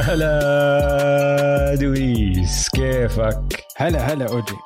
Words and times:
هلا 0.00 1.74
دويس 1.74 2.68
كيفك؟ 2.68 3.66
هلا 3.76 4.12
هلا 4.12 4.32
أوجي. 4.32 4.56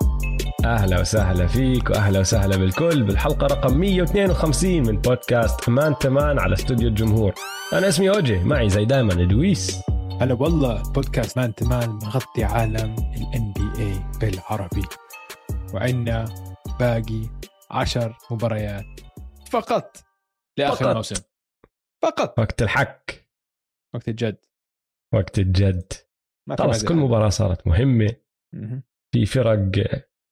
أهلا 0.64 1.00
وسهلا 1.00 1.46
فيك 1.46 1.90
وأهلا 1.90 2.20
وسهلا 2.20 2.56
بالكل 2.56 3.02
بالحلقة 3.02 3.46
رقم 3.46 3.78
152 3.78 4.82
من 4.82 5.00
بودكاست 5.00 5.68
مان 5.68 5.98
تمان 5.98 6.38
على 6.38 6.54
استوديو 6.54 6.88
الجمهور. 6.88 7.34
أنا 7.72 7.88
اسمي 7.88 8.10
أوجي 8.10 8.38
معي 8.38 8.68
زي 8.68 8.84
دائما 8.84 9.14
دويس. 9.14 9.82
هلا 10.20 10.34
والله 10.34 10.82
بودكاست 10.82 11.38
مان 11.38 11.54
تمان 11.54 11.88
مغطي 11.88 12.44
عالم 12.44 12.94
ال 13.16 13.52
NBA 13.52 14.04
بالعربي. 14.20 14.84
وعندنا 15.74 16.24
باقي 16.80 17.22
عشر 17.70 18.18
مباريات. 18.30 19.00
فقط. 19.50 19.96
لآخر 20.58 20.76
فقط. 20.76 20.86
الموسم 20.88 21.22
فقط. 22.02 22.38
وقت 22.38 22.62
الجد. 22.62 23.28
وقت 23.94 24.08
الجد. 24.08 24.36
وقت 25.14 25.38
الجد. 25.38 25.92
مزح. 26.48 26.88
كل 26.88 26.94
مباراة 26.94 27.28
صارت 27.28 27.66
مهمة. 27.66 28.16
مهم. 28.54 28.82
في 29.14 29.26
فرق 29.26 29.70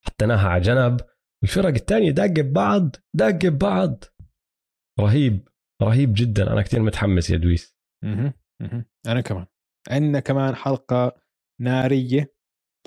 حطيناها 0.06 0.48
على 0.48 0.62
جنب. 0.62 1.00
والفرق 1.42 1.74
الثانية 1.74 2.10
داقة 2.10 2.42
ببعض 2.42 2.96
داقة 3.16 3.48
ببعض. 3.48 4.04
رهيب 5.00 5.48
رهيب 5.82 6.12
جدا. 6.16 6.52
أنا 6.52 6.62
كثير 6.62 6.82
متحمس 6.82 7.30
يا 7.30 7.36
دويس. 7.36 7.76
أنا 9.06 9.20
كمان. 9.24 9.46
عندنا 9.90 10.20
كمان 10.20 10.54
حلقة 10.54 11.16
نارية. 11.60 12.34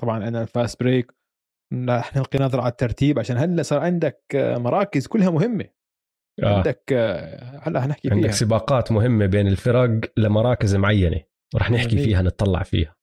طبعا 0.00 0.24
عندنا 0.24 0.42
ال 0.42 0.50
fast 0.50 0.80
break. 0.82 1.12
رح 1.74 2.16
نلقي 2.16 2.38
نظرة 2.38 2.60
على 2.60 2.70
الترتيب 2.70 3.18
عشان 3.18 3.36
هلأ 3.36 3.62
صار 3.62 3.80
عندك 3.80 4.22
مراكز 4.34 5.06
كلها 5.06 5.30
مهمة. 5.30 5.64
آه. 6.42 6.56
عندك 6.56 6.92
آه، 6.92 7.60
هلأ 7.62 7.80
عندك 7.80 7.98
فيها. 7.98 8.30
سباقات 8.30 8.92
مهمة 8.92 9.26
بين 9.26 9.46
الفرق 9.46 10.12
لمراكز 10.16 10.76
معينة. 10.76 11.20
ورح 11.54 11.70
نحكي. 11.70 11.98
فيها 11.98 12.22
نتطلع 12.22 12.62
فيها. 12.62 12.96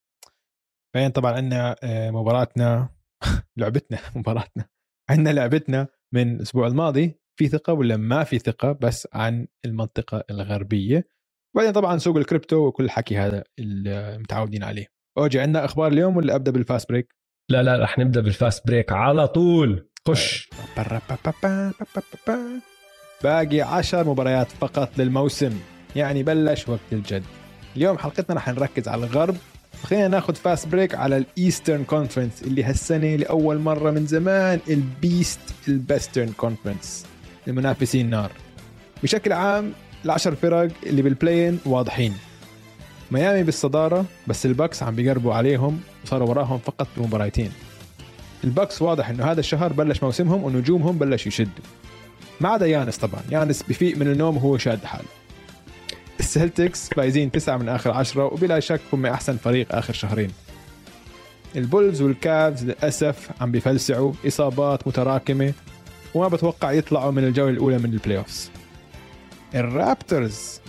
بعدين 0.95 1.09
طبعا 1.09 1.31
عندنا 1.31 1.75
آه، 1.83 2.11
مباراتنا 2.11 2.89
لعبتنا 3.57 3.97
مباراتنا. 4.15 4.65
عندنا 5.09 5.29
لعبتنا 5.33 5.87
من 6.13 6.35
الأسبوع 6.35 6.67
الماضي 6.67 7.19
في 7.39 7.47
ثقة 7.47 7.73
ولا 7.73 7.97
ما 7.97 8.23
في 8.23 8.39
ثقة 8.39 8.71
بس 8.71 9.07
عن 9.13 9.47
المنطقة 9.65 10.23
الغربية. 10.29 11.07
وبعدين 11.55 11.73
طبعا 11.73 11.97
سوق 11.97 12.17
الكريبتو 12.17 12.57
وكل 12.67 12.83
الحكي 12.85 13.17
هذا 13.17 13.43
اللي 13.59 14.17
متعودين 14.17 14.63
عليه. 14.63 14.87
أوجي 15.17 15.39
عندنا 15.39 15.65
أخبار 15.65 15.91
اليوم 15.91 16.17
ولا 16.17 16.35
أبدأ 16.35 16.51
بالفاست 16.51 16.89
بريك؟ 16.89 17.15
لا 17.49 17.63
لا 17.63 17.83
رح 17.83 17.99
نبدأ 17.99 18.21
بال 18.21 18.36
fast 18.36 18.67
break 18.67 18.91
على 18.91 19.27
طول. 19.27 19.89
خش. 20.07 20.49
باقي 23.23 23.61
عشر 23.61 24.09
مباريات 24.09 24.47
فقط 24.51 24.97
للموسم. 24.97 25.59
يعني 25.95 26.23
بلش 26.23 26.69
وقت 26.69 26.79
الجد. 26.93 27.23
اليوم 27.77 27.97
حلقتنا 27.97 28.35
رح 28.35 28.49
نركز 28.49 28.87
على 28.87 29.05
الغرب. 29.05 29.35
خلينا 29.83 30.07
ناخذ 30.07 30.35
fast 30.35 30.67
break 30.67 30.95
على 30.95 31.17
ال 31.17 31.25
Eastern 31.25 31.83
Conference 31.83 32.43
اللي 32.43 32.63
هالسنة 32.63 33.15
لأول 33.15 33.59
مرة 33.59 33.91
من 33.91 34.05
زمان 34.05 34.59
ال 34.69 34.83
best 34.83 35.39
ال 35.67 35.75
Eastern 35.75 36.31
Conference 36.37 37.05
المنافسين 37.47 38.09
نار. 38.09 38.31
بشكل 39.03 39.33
عام 39.33 39.73
العشر 40.05 40.35
فرق 40.35 40.71
اللي 40.85 41.01
بال 41.01 41.14
play-in 41.14 41.59
واضحين. 41.65 42.13
ميامي 43.11 43.43
بالصدارة 43.43 44.05
بس 44.27 44.45
الباكس 44.45 44.83
عم 44.83 44.95
بيقربوا 44.95 45.33
عليهم 45.33 45.81
وصاروا 46.05 46.29
وراهم 46.29 46.57
فقط 46.57 46.87
بمباراتين. 46.97 47.51
الباكس 48.43 48.81
واضح 48.81 49.09
إنه 49.09 49.31
هذا 49.31 49.39
الشهر 49.39 49.73
بلش 49.73 50.03
موسمهم 50.03 50.43
ونجومهم 50.43 50.97
بلشوا 50.97 51.27
يشدوا. 51.27 51.63
ما 52.41 52.49
عدا 52.49 52.67
يانس 52.67 52.97
طبعا. 52.97 53.21
يانس 53.31 53.63
بفيق 53.63 53.97
من 53.97 54.07
النوم 54.07 54.37
وهو 54.37 54.57
شاد 54.57 54.83
حاله. 54.83 55.22
السلتكس 56.19 56.89
فايزين 56.89 57.31
تسعة 57.31 57.57
من 57.57 57.69
آخر 57.69 57.91
عشرة 57.91 58.25
وبلا 58.25 58.59
شك 58.59 58.81
هم 58.93 59.05
أحسن 59.05 59.37
فريق 59.37 59.75
آخر 59.75 59.93
شهرين. 59.93 60.29
البولز 61.55 62.01
والكافز 62.01 62.63
للأسف 62.63 63.29
عم 63.41 63.51
بيفلسعوا 63.51 64.13
إصابات 64.27 64.87
متراكمة 64.87 65.53
وما 66.13 66.27
بتوقع 66.27 66.71
يطلعوا 66.71 67.11
من 67.11 67.23
الجولة 67.23 67.49
الأولى 67.51 67.77
من 67.77 67.85
ال 67.93 68.17
playoffs 68.17 68.49
الرابترز 69.55 70.59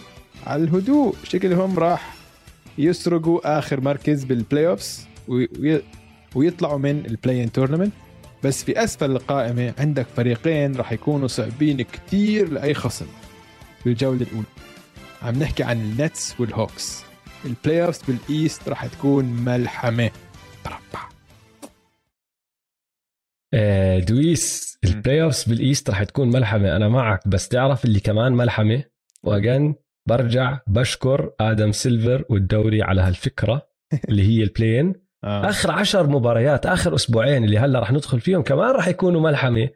على 0.46 0.64
الهدوء 0.64 1.14
شكلهم 1.24 1.78
راح 1.78 2.14
يسرقوا 2.78 3.58
آخر 3.58 3.80
مركز 3.80 4.24
بال 4.24 4.68
playoffs 4.68 5.06
وي- 5.28 5.82
ويطلعوا 6.34 6.78
من 6.78 7.06
ال 7.06 7.44
play-in 7.44 7.52
tournament 7.52 7.92
بس 8.44 8.64
في 8.64 8.84
أسفل 8.84 9.10
القائمة 9.10 9.74
عندك 9.78 10.06
فريقين 10.16 10.76
راح 10.76 10.92
يكونوا 10.92 11.28
صعبين 11.28 11.82
كتير 11.82 12.48
لأي 12.52 12.74
خصم 12.74 13.06
بالجولة 13.84 14.20
الأولى. 14.22 14.46
عم 15.24 15.38
نحكي 15.38 15.62
عن 15.62 15.80
النتس 15.80 16.40
والهوكس 16.40 17.04
ال 17.44 17.84
playoffs 17.84 18.02
بال 18.02 18.24
East 18.24 18.68
راح 18.68 18.86
تكون 18.86 19.24
ملحمة 19.24 20.10
بربع. 20.64 21.08
آه، 23.54 23.98
دويس. 23.98 24.78
ال 24.84 25.22
playoffs 25.22 25.44
بال 25.44 25.60
East 25.60 25.90
رح 25.90 26.02
تكون 26.04 26.28
ملحمة 26.30 26.76
أنا 26.76 26.88
معك 26.88 27.28
بس 27.28 27.48
تعرف 27.48 27.84
اللي 27.84 28.00
كمان 28.00 28.32
ملحمة 28.32 28.84
وأجن 29.22 29.74
برجع 30.08 30.58
بشكر 30.66 31.32
آدم 31.40 31.72
سيلفر 31.72 32.24
والدوري 32.28 32.82
على 32.82 33.00
هالفكرة 33.00 33.68
اللي 34.08 34.22
هي 34.22 34.42
ال 34.42 34.49
play-in 34.49 34.94
آه. 35.24 35.48
آخر 35.48 35.70
عشر 35.70 36.06
مباريات 36.06 36.66
آخر 36.66 36.94
أسبوعين 36.94 37.44
اللي 37.44 37.58
هلأ 37.58 37.80
رح 37.80 37.92
ندخل 37.92 38.20
فيهم 38.20 38.42
كمان 38.42 38.70
رح 38.70 38.88
يكونوا 38.88 39.20
ملحمة 39.20 39.68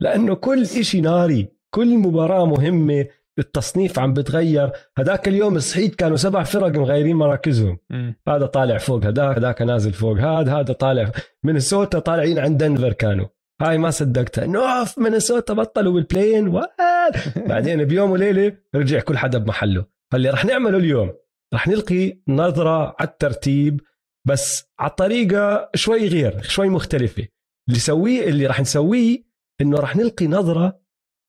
لأنه 0.00 0.34
كل 0.34 0.62
إشي 0.62 1.00
ناري 1.00 1.48
كل 1.74 1.98
مباراة 1.98 2.46
مهمة 2.46 3.06
التصنيف 3.38 3.98
عم 3.98 4.12
بتغير. 4.12 4.70
هذاك 4.98 5.28
اليوم 5.28 5.58
صحيت 5.58 5.94
كانوا 5.94 6.16
سبع 6.16 6.42
فرق 6.42 6.78
مغيرين 6.78 7.16
مراكزهم. 7.16 7.78
مم. 7.90 8.14
هذا 8.28 8.46
طالع 8.46 8.78
فوق 8.78 9.04
هذاك 9.04 9.36
هذاك 9.36 9.62
نازل 9.62 9.92
فوق 9.92 10.18
هذا 10.18 10.52
هذا 10.52 10.72
طالع 10.72 11.12
مينيسوتا 11.44 11.98
طالعين 11.98 12.38
عند 12.38 12.64
دنفر 12.64 12.92
كانوا. 12.92 13.26
هاي 13.62 13.78
ما 13.78 13.90
صدقتها. 13.90 14.44
انه 14.44 14.80
اوف 14.80 14.98
مينيسوتا 14.98 15.54
بطلوا 15.54 15.92
بال 15.92 16.04
play-in 16.04 16.48
وات 16.48 17.38
بعدين 17.48 17.84
بيوم 17.84 18.10
وليلة 18.10 18.56
رجع 18.74 19.00
كل 19.00 19.18
حدا 19.18 19.38
بمحله. 19.38 19.86
فاللي 20.12 20.30
رح 20.30 20.44
نعمله 20.44 20.78
اليوم 20.78 21.12
رح 21.54 21.68
نلقي 21.68 22.18
نظرة 22.28 22.96
على 22.98 23.08
الترتيب 23.08 23.80
بس 24.26 24.64
على 24.80 24.90
طريقة 24.90 25.70
شوي 25.74 26.08
غير 26.08 26.42
شوي 26.42 26.68
مختلفة. 26.68 27.28
اللي 27.68 27.78
سويه 27.80 28.28
اللي 28.28 28.46
رح 28.46 28.60
نسويه 28.60 29.24
إنه 29.60 29.78
رح 29.78 29.96
نلقي 29.96 30.26
نظرة 30.26 30.80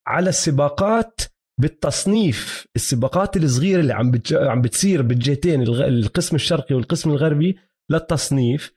على 0.08 0.30
السباقات 0.30 1.22
بالتصنيف 1.62 2.68
السباقات 2.76 3.38
الصغيرة 3.38 3.80
اللي 3.80 3.94
عم 3.94 4.12
بتج... 4.12 4.34
عم 4.34 4.62
بتصير 4.62 5.02
بالجهتين. 5.02 5.62
القسم 5.62 6.36
الشرقي 6.36 6.76
والقسم 6.76 7.10
الغربي 7.10 7.58
للتصنيف 7.92 8.76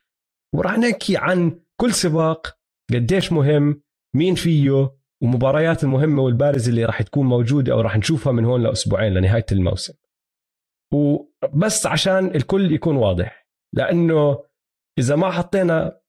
وراح 0.55 0.79
نحكي 0.79 1.17
عن 1.17 1.61
كل 1.81 1.93
سباق 1.93 2.59
قديش 2.93 3.33
مهم 3.33 3.83
مين 4.17 4.35
فيه 4.35 4.91
ومباريات 5.23 5.85
المهمة 5.85 6.23
والبارزه 6.23 6.71
اللي 6.71 6.85
راح 6.85 7.03
تكون 7.03 7.27
موجودة 7.27 7.73
أو 7.73 7.81
راح 7.81 7.97
نشوفها 7.97 8.33
من 8.33 8.45
هون 8.45 8.63
لأسبوعين 8.63 9.15
لنهاية 9.15 9.47
الموسم 9.53 9.95
وبس 10.93 11.87
عشان 11.87 12.27
الكل 12.27 12.73
يكون 12.73 12.97
واضح 12.97 13.49
لأنه 13.75 14.45
إذا 14.99 15.17
ما 15.17 15.31
حطينا 15.31 16.01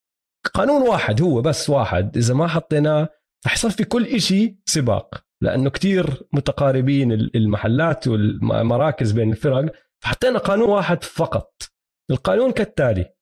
قانون 0.54 0.82
واحد 0.82 1.22
هو 1.22 1.42
بس 1.42 1.70
واحد 1.70 2.18
إذا 2.18 2.34
ما 2.34 2.48
حطيناه 2.48 3.10
رح 3.46 3.56
في 3.72 3.84
كل 3.84 4.06
إشي 4.06 4.60
سباق 4.66 5.26
لأنه 5.42 5.70
كتير 5.70 6.24
متقاربين 6.34 7.12
المحلات 7.12 8.08
والمراكز 8.08 9.12
بين 9.12 9.32
الفرق 9.32 9.74
فحطينا 10.04 10.40
قانون 10.40 10.70
واحد 10.70 11.04
فقط. 11.04 11.64
القانون 12.12 12.52
كالتالي. 12.52 13.14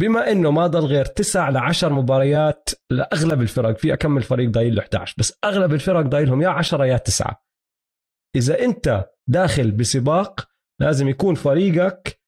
بما 0.00 0.30
إنه 0.30 0.50
ما 0.50 0.66
ضل 0.66 0.86
غير 0.86 1.04
تسع 1.04 1.50
ل 1.50 1.56
10 1.56 1.88
مباريات 1.88 2.70
لأغلب 2.90 3.40
الفرق 3.40 3.78
في 3.78 3.92
اكمل 3.92 4.22
فريق 4.22 4.50
ضايل 4.50 4.74
له 4.74 4.82
11 4.82 5.14
بس 5.18 5.38
أغلب 5.44 5.74
الفرق 5.74 6.00
ضايلهم 6.00 6.42
يا 6.42 6.48
10 6.48 6.84
يا 6.84 6.96
9 6.96 7.44
إذا 8.36 8.64
أنت 8.64 9.10
داخل 9.28 9.70
بسباق 9.70 10.48
لازم 10.80 11.08
يكون 11.08 11.34
فريقك 11.34 12.20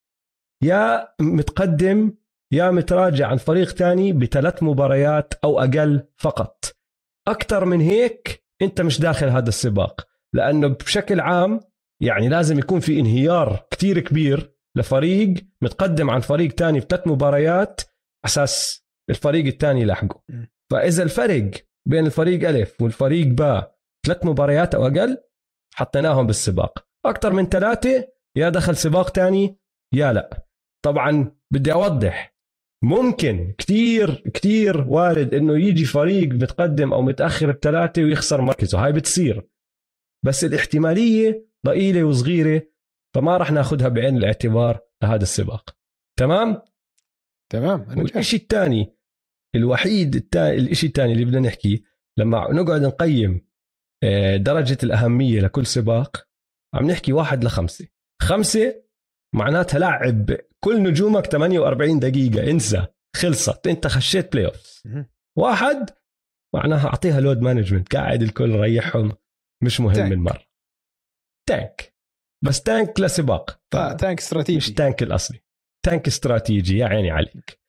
يا 0.63 1.09
متقدم 1.21 2.13
يا 2.53 2.71
متراجع 2.71 3.29
عن 3.29 3.37
فريق 3.37 3.73
تاني 3.73 4.13
بثلاث 4.13 4.63
مباريات 4.63 5.35
أو 5.45 5.61
أقل 5.61 6.09
فقط. 6.17 6.65
أكثر 7.29 7.65
من 7.65 7.81
هيك 7.81 8.46
انت 8.63 8.81
مش 8.81 9.01
داخل 9.01 9.29
هذا 9.29 9.49
السباق. 9.49 10.07
لأنه 10.35 10.69
بشكل 10.69 11.21
عام 11.21 11.61
يعني 12.03 12.29
لازم 12.29 12.59
يكون 12.59 12.81
في 12.81 13.01
انهيار 13.01 13.67
كتير 13.71 14.01
كبير 14.01 14.53
لفريق 14.77 15.35
متقدم 15.63 16.11
عن 16.11 16.21
فريق 16.21 16.53
تاني 16.53 16.81
بثلاث 16.81 17.07
مباريات 17.07 17.81
أساس 18.25 18.85
الفريق 19.11 19.47
الثاني 19.47 19.81
يلحقه. 19.81 20.23
فإذا 20.71 21.03
الفرق 21.03 21.51
بين 21.89 22.07
الفريق 22.07 22.49
الف 22.49 22.83
والفريق 22.83 23.27
باء 23.27 23.77
ثلاث 24.07 24.27
مباريات 24.27 24.75
أو 24.75 24.87
أقل 24.87 25.19
حطيناهم 25.75 26.27
بالسباق. 26.27 26.87
أكثر 27.07 27.33
من 27.33 27.47
ثلاثة 27.47 28.09
يا 28.37 28.49
دخل 28.49 28.77
سباق 28.77 29.11
تاني 29.11 29.59
يا 29.95 30.13
لا. 30.13 30.47
طبعا 30.85 31.33
بدي 31.53 31.73
أوضح 31.73 32.36
ممكن 32.85 33.55
كتير 33.59 34.15
كتير 34.15 34.81
وارد 34.89 35.35
إنه 35.35 35.59
يجي 35.59 35.85
فريق 35.85 36.29
متقدم 36.29 36.93
أو 36.93 37.03
متأخر 37.03 37.53
بثلاثة 37.53 38.03
ويخسر 38.03 38.41
مركزه. 38.41 38.85
هاي 38.85 38.93
بتصير. 38.93 39.49
بس 40.25 40.45
الاحتمالية 40.45 41.47
ضئيلة 41.67 42.05
وصغيرة 42.05 42.63
فما 43.15 43.37
راح 43.37 43.53
ناخذها 43.53 43.89
بعين 43.89 44.17
الاعتبار 44.17 44.81
لهذا 45.03 45.23
السباق. 45.23 45.77
تمام؟ 46.19 46.63
تمام. 47.53 47.99
والشيء 47.99 48.41
الثاني 48.41 48.97
الوحيد 49.55 50.17
التا... 50.17 50.55
الشيء 50.55 50.89
الثاني 50.89 51.13
اللي 51.13 51.25
بدنا 51.25 51.41
نحكيه 51.41 51.79
لما 52.19 52.53
نقعد 52.53 52.83
نقيم 52.83 53.47
آه، 54.03 54.37
درجة 54.37 54.79
الأهمية 54.83 55.41
لكل 55.41 55.67
سباق 55.67 56.27
عم 56.75 56.91
نحكي 56.91 57.13
واحد 57.13 57.45
لخمسة. 57.45 57.89
خمسة 58.23 58.83
معناتها 59.35 59.79
لاعب 59.79 60.37
كل 60.65 60.83
نجومك 60.83 61.27
48 61.27 61.99
دقيقة. 61.99 62.51
انسى. 62.51 62.87
خلصت. 63.17 63.67
انت 63.67 63.87
خشيت 63.87 64.33
playoff. 64.33 64.83
واحد 65.39 65.91
معناها 66.55 66.87
أعطيها 66.87 67.21
load 67.21 67.41
management 67.41 67.97
قاعد 67.97 68.23
الكل 68.23 68.61
ريحهم 68.61 69.13
مش 69.65 69.81
مهم 69.81 69.95
tank. 69.95 70.13
من 70.13 70.19
مرة. 70.19 70.47
tank 71.49 71.97
بس 72.45 72.63
tank 72.63 73.01
لسباق 73.01 73.61
آه، 73.75 73.93
tank 73.93 74.19
مش 74.19 74.23
استراتيجي 74.25 74.73
tank 74.73 75.03
الأصلي. 75.03 75.41
tank 75.85 76.07
استراتيجي 76.07 76.79
يا 76.79 76.87
عيني 76.87 77.11
عليك. 77.11 77.61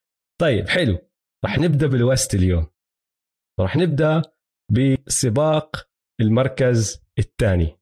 طيب 0.42 0.70
حلو. 0.70 0.98
رح 1.46 1.58
نبدأ 1.58 1.88
بال 1.88 2.03
West 2.03 2.34
اليوم. 2.36 2.68
رح 3.60 3.76
نبدأ 3.76 4.22
بسباق 4.72 5.90
المركز 6.22 7.02
الثاني. 7.20 7.80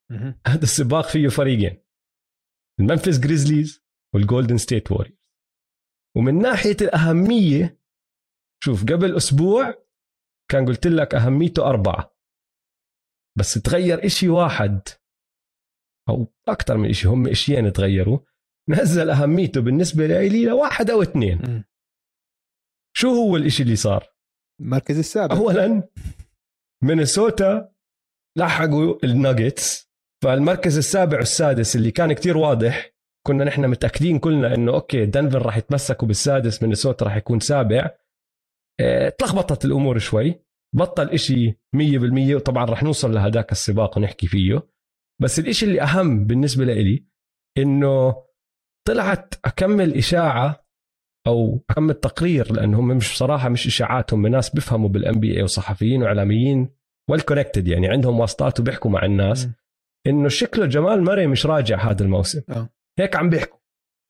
هذا 0.48 0.64
السباق 0.64 1.08
فيه 1.08 1.28
فريقين. 1.28 1.82
الممفيس 2.80 3.20
جريزليز 3.20 3.85
والجولدن 4.16 4.58
ستيت 4.58 4.92
ووريرز 4.92 5.18
ومن 6.18 6.40
ناحية 6.40 6.78
الأهمية 6.82 7.80
شوف 8.64 8.84
قبل 8.84 9.18
أسبوع 9.18 9.86
كان 10.52 10.66
قلت 10.66 10.88
لك 10.88 11.16
أهميته 11.16 11.70
أربعة. 11.70 12.16
بس 13.38 13.54
تغير 13.54 14.06
إشي 14.06 14.30
واحد 14.30 14.82
أو 16.10 16.34
أكثر 16.48 16.78
من 16.78 16.90
إشي 16.90 17.08
هم 17.08 17.28
إشيين 17.28 17.74
تغيروا 17.74 18.20
نزل 18.70 19.10
أهميته 19.10 19.62
بالنسبة 19.62 20.08
لي 20.08 20.46
لواحد 20.46 20.90
أو 20.90 21.02
اثنين. 21.02 21.64
شو 22.98 23.10
هو 23.10 23.36
الإشي 23.36 23.64
اللي 23.64 23.76
صار؟ 23.76 24.16
المركز 24.62 24.98
السابع. 24.98 25.36
اولا 25.36 25.90
مينيسوتا 26.84 27.76
لحقوا 28.38 29.06
الناجتس. 29.06 29.86
فالمركز 30.24 30.78
السابع 30.78 31.18
والسادس 31.18 31.76
اللي 31.76 31.92
كان 31.92 32.14
كتير 32.14 32.38
واضح 32.38 32.95
كنا 33.28 33.44
نحن 33.44 33.66
متأكدين 33.70 34.20
كلنا 34.20 34.56
إنه 34.56 34.74
okay 34.74 35.06
دنفر 35.06 35.42
راح 35.42 35.58
يتمسكوا 35.58 36.08
بالسادس 36.08 36.64
مينيسوتا 36.64 37.06
راح 37.06 37.16
يكون 37.16 37.40
سابع. 37.40 37.90
آه، 38.80 39.10
تلخبطت 39.10 39.66
الأمور 39.66 39.98
شوي. 39.98 40.42
بطل 40.76 41.10
إشي 41.10 41.52
100% 41.76 42.36
وطبعا 42.36 42.66
راح 42.66 42.84
نوصل 42.84 43.14
لهداك 43.14 43.52
السباق 43.52 43.98
ونحكي 43.98 44.28
فيه. 44.28 44.68
بس 45.22 45.40
الإشي 45.40 45.66
اللي 45.66 45.82
أهم 45.82 46.26
بالنسبة 46.26 46.66
لإلي 46.66 47.06
إنه 47.58 48.16
طلعت 48.88 49.34
أكمن 49.46 49.94
إشاعة 49.94 50.66
أو 51.28 51.66
أكمن 51.70 51.94
تقرير 51.94 52.54
لأنه 52.54 52.80
هم 52.80 52.88
مش 52.88 53.14
بصراحة 53.14 53.50
مش 53.50 53.68
اشاعات 53.68 54.14
هم 54.14 54.28
ناس 54.28 54.50
بيفهموا 54.50 54.90
بال 54.90 55.20
NBA 55.20 55.44
وصحفيين 55.44 56.04
وإعلاميين 56.04 56.70
well 57.10 57.22
connected 57.22 57.68
يعني 57.68 57.88
عندهم 57.88 58.20
واسطات 58.20 58.60
وبيحكوا 58.60 58.92
مع 58.92 59.06
الناس. 59.06 59.48
إنه 60.08 60.30
شكله 60.30 60.66
جمال 60.66 61.04
مري 61.04 61.28
مش 61.28 61.46
راجع 61.46 61.92
هذا 61.92 62.04
الموسم. 62.04 62.42
آه. 62.50 62.70
هيك 63.00 63.16
عم 63.16 63.30
بيحكوا. 63.30 63.60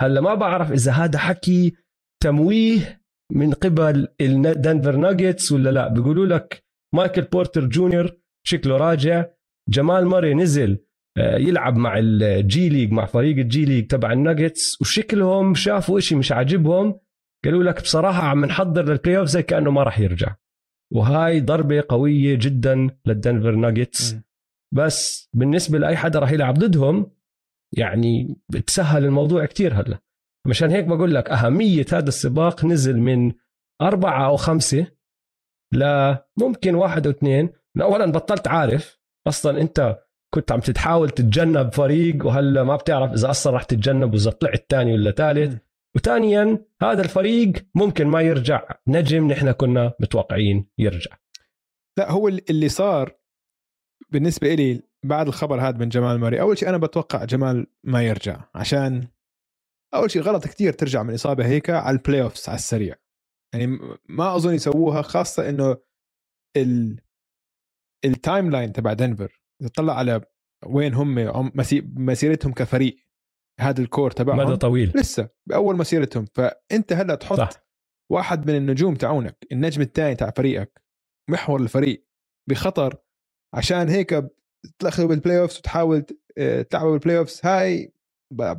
هلأ 0.01 0.21
ما 0.21 0.35
بعرف 0.35 0.71
إذا 0.71 0.91
هذا 0.91 1.19
حكي 1.19 1.75
تمويه 2.23 3.01
من 3.31 3.53
قبل 3.53 4.07
الدنفر 4.21 4.95
ناجتس 4.95 5.51
ولا 5.51 5.69
لا. 5.69 5.87
بيقولوا 5.87 6.25
لك 6.25 6.63
مايكل 6.95 7.21
بورتر 7.21 7.65
جونيور 7.65 8.17
شكله 8.47 8.77
راجع. 8.77 9.25
جمال 9.69 10.05
ماري 10.05 10.33
نزل 10.33 10.85
آه، 11.17 11.37
يلعب 11.37 11.77
مع 11.77 11.97
ال 11.97 12.33
G 12.33 12.69
League 12.69 12.91
مع 12.91 13.05
فريق 13.05 13.37
ال 13.37 13.51
G 13.51 13.65
League 13.65 13.87
تبع 13.87 14.11
الناجتس 14.11 14.81
وشكلهم 14.81 15.55
شافوا 15.55 15.97
إشي 15.97 16.15
مش 16.15 16.31
عاجبهم. 16.31 16.99
قالوا 17.45 17.63
لك 17.63 17.81
بصراحة 17.81 18.23
عم 18.27 18.45
نحضر 18.45 18.85
لل 18.85 19.17
playoff 19.17 19.27
زي 19.27 19.43
كأنه 19.43 19.71
ما 19.71 19.83
راح 19.83 19.99
يرجع. 19.99 20.35
وهاي 20.93 21.41
ضربة 21.41 21.83
قوية 21.89 22.35
جدا 22.41 22.89
للدنفر 23.05 23.51
ناجتس. 23.55 24.15
بس 24.73 25.29
بالنسبة 25.33 25.77
لأي 25.79 25.97
حدا 25.97 26.19
راح 26.19 26.31
يلعب 26.31 26.53
ضدهم 26.53 27.11
يعني 27.77 28.37
بتسهل 28.49 29.05
الموضوع 29.05 29.45
كتير 29.45 29.73
هلا. 29.73 29.99
مشان 30.47 30.71
هيك 30.71 30.85
بقول 30.85 31.15
لك 31.15 31.29
أهمية 31.29 31.85
هذا 31.93 32.07
السباق 32.07 32.65
نزل 32.65 32.97
من 32.97 33.31
أربعة 33.81 34.25
أو 34.27 34.35
خمسة 34.35 34.87
لممكن 35.73 36.75
واحد 36.75 37.07
أو 37.07 37.13
اثنين. 37.13 37.49
أولا 37.81 38.11
بطلت 38.11 38.47
عارف 38.47 38.99
أصلا 39.27 39.61
أنت 39.61 39.99
كنت 40.33 40.51
عم 40.51 40.59
تتحاول 40.59 41.09
تتجنب 41.09 41.73
فريق 41.73 42.25
وهلا 42.25 42.63
ما 42.63 42.75
بتعرف 42.75 43.11
إذا 43.13 43.29
أصلا 43.29 43.53
راح 43.53 43.63
تتجنب 43.63 44.13
وإذا 44.13 44.31
طلعت 44.31 44.65
ثاني 44.69 44.93
ولا 44.93 45.11
ثالث. 45.11 45.57
وثانيا 45.95 46.65
هذا 46.81 47.01
الفريق 47.01 47.53
ممكن 47.75 48.07
ما 48.07 48.21
يرجع. 48.21 48.67
نجم 48.87 49.27
نحن 49.27 49.51
كنا 49.51 49.93
متوقعين 49.99 50.67
يرجع. 50.77 51.11
لا 51.97 52.11
هو 52.11 52.27
اللي 52.27 52.69
صار 52.69 53.15
بالنسبة 54.09 54.53
لي 54.53 54.81
بعد 55.07 55.27
الخبر 55.27 55.61
هذا 55.61 55.77
من 55.77 55.89
جمال 55.89 56.19
ماري 56.19 56.41
أول 56.41 56.57
شيء 56.57 56.69
أنا 56.69 56.77
بتوقع 56.77 57.25
جمال 57.25 57.67
ما 57.83 58.03
يرجع 58.03 58.43
عشان 58.55 59.07
أول 59.93 60.11
شيء 60.11 60.21
غلط 60.21 60.47
كتير 60.47 60.73
ترجع 60.73 61.03
من 61.03 61.13
إصابة 61.13 61.45
هيك 61.45 61.69
على 61.69 61.97
ال 61.97 62.21
playoffs 62.21 62.49
على 62.49 62.55
السريع. 62.55 62.95
يعني 63.53 63.79
ما 64.09 64.35
أظن 64.35 64.53
يسووها 64.53 65.01
خاصة 65.01 65.49
إنه 65.49 65.77
ال 66.57 66.99
ال 68.05 68.51
timeline 68.51 68.73
تبع 68.73 68.93
دنفر 68.93 69.41
إذا 69.61 69.69
تطلع 69.69 69.97
على 69.97 70.21
وين 70.65 70.93
هم 70.93 71.15
مسيرتهم 71.95 72.53
كفريق 72.53 72.97
هذا 73.59 73.81
ال 73.81 73.86
core 73.86 74.05
مدى 74.05 74.15
تبعهم 74.15 74.55
طويل. 74.55 74.91
لسه 74.95 75.29
بأول 75.45 75.77
مسيرتهم. 75.77 76.25
فأنت 76.25 76.93
هلأ 76.93 77.15
تحط 77.15 77.37
صح. 77.37 77.49
واحد 78.11 78.51
من 78.51 78.57
النجوم 78.57 78.95
تاعونك 78.95 79.47
النجم 79.51 79.81
الثاني 79.81 80.15
تاع 80.15 80.29
فريقك 80.29 80.81
محور 81.29 81.61
الفريق 81.61 82.07
بخطر 82.49 82.95
عشان 83.53 83.89
هيك 83.89 84.35
تاخذه 84.79 85.05
بال 85.05 85.39
playoffs 85.39 85.57
وتحاول 85.57 86.05
آه، 86.37 86.61
تلعبه 86.61 86.91
بال 86.91 87.17
playoffs 87.17 87.41
هاي 87.43 87.93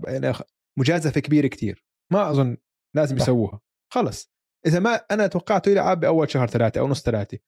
يعني 0.07 0.33
مجازفة 0.79 1.21
كبيرة 1.21 1.47
كتير. 1.47 1.85
ما 2.13 2.31
أظن 2.31 2.57
لازم. 2.97 3.17
يسووها. 3.17 3.61
خلص. 3.93 4.33
إذا 4.67 4.79
ما 4.79 4.95
أنا 4.95 5.27
توقعته 5.27 5.71
يلعب 5.71 6.01
باول 6.01 6.31
شهر 6.31 6.47
ثلاثة 6.49 6.81
أو 6.81 6.89
نص 6.89 7.03
ثلاثة. 7.03 7.39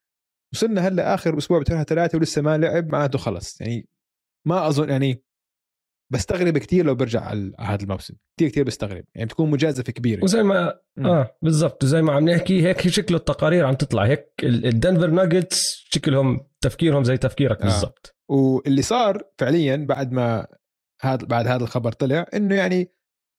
وصلنا 0.55 0.88
هلأ 0.88 1.15
آخر 1.15 1.38
أسبوع 1.38 1.59
بشهر 1.59 1.83
ثلاثة 1.83 2.19
ولسه 2.19 2.43
ما 2.43 2.59
لعب 2.59 2.93
معناته 2.93 3.19
خلص. 3.19 3.61
يعني 3.61 3.88
ما 4.47 4.69
أظن 4.69 4.88
يعني 4.91 5.23
بستغرب 6.12 6.59
كتير 6.59 6.85
لو 6.87 6.95
برجع 6.95 7.21
على 7.21 7.53
هذا 7.61 7.83
الموسم. 7.83 8.15
كتير 8.37 8.49
كتير 8.49 8.65
بستغرب. 8.65 9.05
يعني 9.15 9.27
بتكون 9.27 9.50
مجازفة 9.50 9.93
كبيرة. 9.93 10.25
وزي 10.25 10.43
ما 10.43 10.81
مم. 10.97 11.07
آه 11.07 11.37
بالضبط. 11.43 11.85
وزي 11.85 12.03
ما 12.03 12.12
عم 12.12 12.29
نحكي 12.29 12.67
هيك 12.67 12.88
شكله 12.88 13.17
التقارير 13.19 13.67
عم 13.67 13.75
تطلع. 13.75 14.07
هيك 14.07 14.33
ال- 14.43 14.67
الدنفر 14.67 15.11
ناجتس 15.11 15.85
شكلهم 15.91 16.48
تفكيرهم 16.65 17.05
زي 17.05 17.17
تفكيرك 17.17 17.61
آه. 17.61 17.65
بالضبط. 17.65 18.17
واللي 18.31 18.83
صار 18.83 19.23
فعليا 19.38 19.77
بعد 19.77 20.12
ما 20.12 20.47
هذا 21.03 21.27
بعد 21.27 21.47
هذا 21.47 21.62
الخبر 21.65 21.93
طلع 21.93 22.27
إنه 22.35 22.55
يعني 22.55 22.93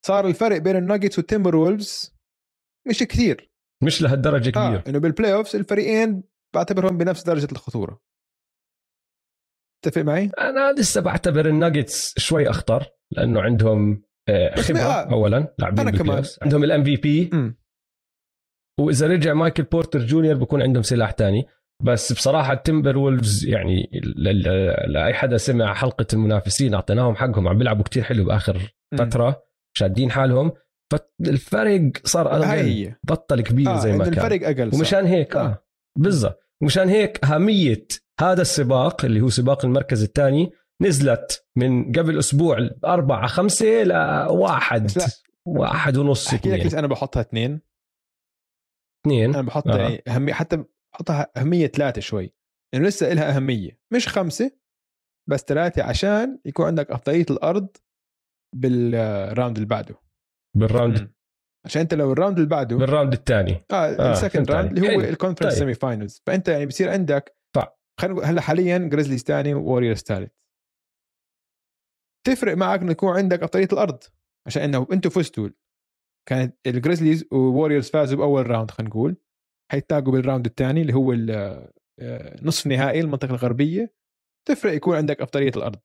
صار 0.06 0.28
الفرق 0.28 0.58
بين 0.58 0.76
الناجتس 0.76 1.18
والتيمبر 1.18 1.56
وولفز 1.56 2.16
مش 2.88 3.00
كثير. 3.04 3.52
مش 3.84 4.02
لهالدرجة 4.02 4.50
كبير. 4.50 4.62
آه 4.78 4.84
إنه 4.88 5.00
بال 5.00 5.34
playoffs 5.34 5.56
الفريقين 5.56 6.24
بعتبرهم 6.56 6.98
بنفس 6.98 7.24
درجة 7.24 7.48
الخطورة. 7.52 8.02
تتفق 9.86 10.02
معي؟ 10.02 10.32
أنا 10.40 10.72
لسه 10.74 11.02
بعتبر 11.02 11.46
الناجتس 11.50 12.20
شوي 12.20 12.50
أخطر 12.50 12.86
لأنه 13.12 13.42
عندهم 13.42 14.04
آه، 14.30 14.56
خبرة 14.62 14.78
ما- 14.80 15.12
اولا 15.14 15.56
لاعبين 15.60 15.88
أنا 15.88 15.98
كمان. 15.98 16.24
عندهم 16.42 16.64
ال 16.64 16.84
MVP 16.84 17.30
وإذا 18.80 19.08
رجع 19.08 19.34
مايكل 19.34 19.64
بورتر 19.64 20.00
جونيور 20.00 20.36
بكون 20.36 20.62
عندهم 20.62 20.84
سلاح 20.84 21.12
تاني. 21.12 21.46
بس 21.84 22.14
بصراحة 22.14 22.54
التمبر 22.54 22.98
وولفز 22.98 23.46
يعني 23.46 23.90
لأي 24.88 25.14
حدا 25.14 25.38
سمع 25.38 25.74
حلقة 25.74 26.06
المنافسين 26.14 26.74
أعطيناهم 26.74 27.16
حقهم 27.16 27.48
عم 27.48 27.58
بيلعبوا 27.58 27.84
كتير 27.84 28.04
حلو 28.04 28.26
بآخر 28.26 28.76
فترة 28.98 29.44
شادين 29.78 30.12
حالهم. 30.12 30.52
فالفرق 30.92 31.92
صار 32.04 32.32
أقل 32.32 32.44
هي. 32.44 32.96
بطل 33.04 33.42
كبير 33.42 33.70
آه 33.70 33.80
زي 33.80 33.92
ما 33.92 34.04
كان. 34.04 34.14
الفرق 34.14 34.48
أقل 34.48 34.72
صار. 34.72 34.80
ومشان 34.80 35.06
هيك 35.06 35.36
آه. 35.36 35.42
آه 35.42 35.64
بالضبط. 35.98 36.40
ومشان 36.62 36.90
هيك 36.90 37.26
اهميه 37.26 37.88
هذا 38.20 38.42
السباق 38.42 39.06
اللي 39.06 39.22
هو 39.22 39.30
سباق 39.30 39.66
المركز 39.66 40.04
الثاني 40.04 40.52
نزلت 40.82 41.46
من 41.56 41.92
قبل 41.92 42.20
أسبوع 42.20 42.70
أربعة 42.86 43.28
خمسة 43.28 43.84
لواحد. 43.84 44.92
واحد. 45.48 45.98
ونص 45.98 46.34
أحكي 46.34 46.52
لك 46.52 46.60
ليش 46.64 46.76
أنا 46.76 46.88
بحطها 46.88 47.22
اثنين. 47.22 47.62
اثنين؟ 49.06 49.34
أنا 49.34 49.42
بحط 49.42 49.68
آه. 49.68 50.00
يعني 50.08 50.34
حتى 50.34 50.64
بحطها 50.94 51.32
أهمية 51.38 51.68
ثلاثة 51.68 52.02
شوي 52.02 52.34
إنه 52.74 52.88
لسه 52.88 53.14
لها 53.14 53.36
أهمية 53.36 53.80
مش 53.94 54.08
خمسة 54.08 54.52
بس 55.30 55.40
ثلاثة 55.40 55.84
عشان 55.84 56.40
يكون 56.46 56.66
عندك 56.66 56.92
أفضلية 56.92 57.26
الأرض 57.30 57.78
بال 58.56 58.84
round 58.84 59.56
اللي 59.56 59.68
بعده 59.70 59.96
بال 60.58 60.72
round. 60.72 61.14
عشان 61.66 61.82
أنت 61.82 61.94
لو 61.94 62.12
ال 62.12 62.16
round 62.16 62.38
اللي 62.38 62.50
بعده 62.50 62.78
بال 62.78 62.88
round 62.88 63.14
الثاني 63.14 63.66
آه 63.72 63.76
آه، 63.76 64.12
ال 64.12 64.18
second 64.18 64.52
round. 64.52 64.78
اللي 64.78 64.96
هو. 64.96 65.02
ال 65.02 65.06
conference. 65.06 65.54
semi 65.54 65.74
finals 65.74 66.22
فأنت 66.26 66.48
يعني 66.48 66.66
بصير 66.66 66.90
عندك 66.90 67.38
صح. 67.56 67.80
خلينا 68.00 68.22
هلأ 68.24 68.42
حاليا 68.42 68.78
جريزليز 68.78 69.24
ثاني 69.24 69.54
ووريرز 69.54 70.00
ثالث 70.00 70.32
تفرق 72.28 72.58
معك 72.58 72.82
إنه 72.82 72.92
يكون 72.92 73.18
عندك 73.18 73.44
أفضلية 73.44 73.68
الأرض 73.74 74.04
عشان 74.48 74.62
إنه 74.62 74.88
أنتم 74.92 75.10
فزتوا 75.10 75.50
كانت 76.30 76.68
الجريزليز 76.68 77.26
ووريرز 77.32 77.90
فازوا 77.90 78.18
بأول 78.18 78.50
round 78.50 78.72
خلينا 78.72 78.90
نقول 78.90 79.18
حيتلاقوا 79.72 80.14
بال 80.14 80.23
round 80.23 80.46
الثاني 80.46 80.82
اللي 80.82 80.94
هو 80.94 81.14
آه، 82.00 82.36
نصف 82.42 82.68
نهائي 82.68 83.00
المنطقة 83.00 83.32
الغربية. 83.32 83.94
تفرق 84.48 84.74
يكون 84.74 84.96
عندك 84.96 85.22
أفضلية 85.22 85.52
الأرض 85.56 85.76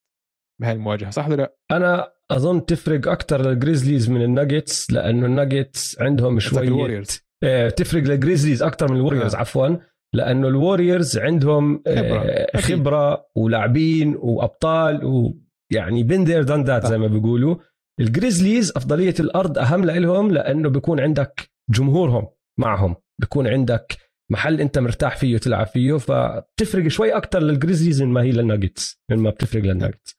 بهاي 0.60 0.72
المواجهة 0.72 1.10
صح 1.10 1.28
ولا 1.28 1.34
لا؟ 1.36 1.56
أنا 1.70 2.12
أظن 2.30 2.66
تفرق 2.66 3.08
أكثر 3.08 3.42
للجريزليز 3.42 4.10
من 4.10 4.22
الناجتس 4.22 4.90
لأنه 4.90 5.26
الناجتس 5.26 6.00
عندهم 6.00 6.40
شوية 6.40 7.02
آه، 7.44 7.68
تفرق 7.68 8.02
للجريزليز 8.02 8.62
أكثر 8.62 8.92
من 8.92 8.96
الوريورز 8.96 9.34
آه. 9.34 9.38
عفوا 9.38 9.76
لأنه 10.14 10.48
الوريورز 10.48 11.18
عندهم 11.18 11.82
خبرة, 11.86 12.46
خبرة 12.56 13.26
ولاعبين 13.36 14.16
وأبطال 14.16 15.04
ويعني 15.04 16.02
been 16.02 16.24
there 16.24 16.42
done 16.42 16.62
that 16.64 16.86
زي 16.86 16.98
ما 16.98 17.06
بيقولوا. 17.06 17.56
الجريزليز 18.00 18.72
أفضلية 18.76 19.14
الأرض 19.20 19.58
أهم 19.58 19.84
لهم 19.84 20.30
لأنه 20.30 20.68
بيكون 20.68 21.00
عندك 21.00 21.50
جمهورهم 21.70 22.28
معهم. 22.58 22.96
بيكون 23.20 23.46
عندك 23.46 23.96
محل 24.30 24.60
انت 24.60 24.78
مرتاح 24.78 25.16
فيه 25.16 25.38
تلعب 25.38 25.66
فيه 25.66 25.96
فبتفرق 25.96 26.88
شوي 26.88 27.16
أكثر 27.16 27.40
للجريزليز 27.40 28.02
من 28.02 28.08
ما 28.08 28.22
هي 28.22 28.32
للناجتس 28.32 29.02
من 29.10 29.18
ما 29.18 29.30
بتفرق 29.30 29.62
للناجتس. 29.62 30.16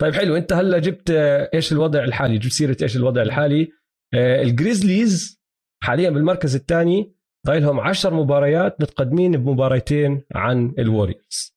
طيب 0.00 0.14
حلو 0.14 0.36
انت 0.36 0.52
هلا 0.52 0.78
جبت 0.78 1.10
إيش 1.54 1.72
الوضع 1.72 2.04
الحالي 2.04 2.38
جبت 2.38 2.52
سيرة 2.52 2.76
إيش 2.82 2.96
الوضع 2.96 3.22
الحالي. 3.22 3.68
آه، 4.14 4.42
الجريزليز 4.42 5.42
حاليا 5.82 6.10
بالمركز 6.10 6.54
الثاني 6.54 7.14
ضايلهم 7.46 7.80
10 7.80 8.14
مباريات 8.14 8.80
متقدمين 8.80 9.32
بمباريتين 9.32 10.22
عن 10.34 10.74
الوريورز. 10.78 11.56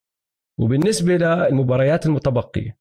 وبالنسبة 0.60 1.18
للمباريات 1.18 2.06
المتبقية 2.06 2.78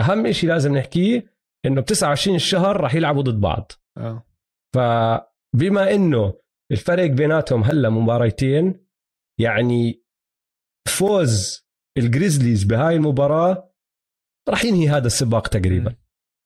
أهم 0.00 0.32
شيء 0.32 0.50
لازم 0.50 0.76
نحكيه 0.76 1.32
إنه 1.66 1.80
ب 1.80 1.84
29 1.84 2.36
الشهر 2.36 2.80
راح 2.80 2.94
يلعبوا 2.94 3.22
ضد 3.22 3.40
بعض. 3.40 3.72
آه. 3.98 4.26
فبما 4.74 5.94
إنه 5.94 6.39
الفرق 6.72 7.06
بيناتهم 7.06 7.64
هلا 7.64 7.90
مباريتين. 7.90 8.86
يعني 9.40 10.04
فوز 10.88 11.66
الجريزليز 11.98 12.64
بهاي 12.64 12.96
المباراة 12.96 13.74
راح 14.48 14.64
ينهي 14.64 14.88
هذا 14.88 15.06
السباق 15.06 15.48
تقريبا. 15.48 15.96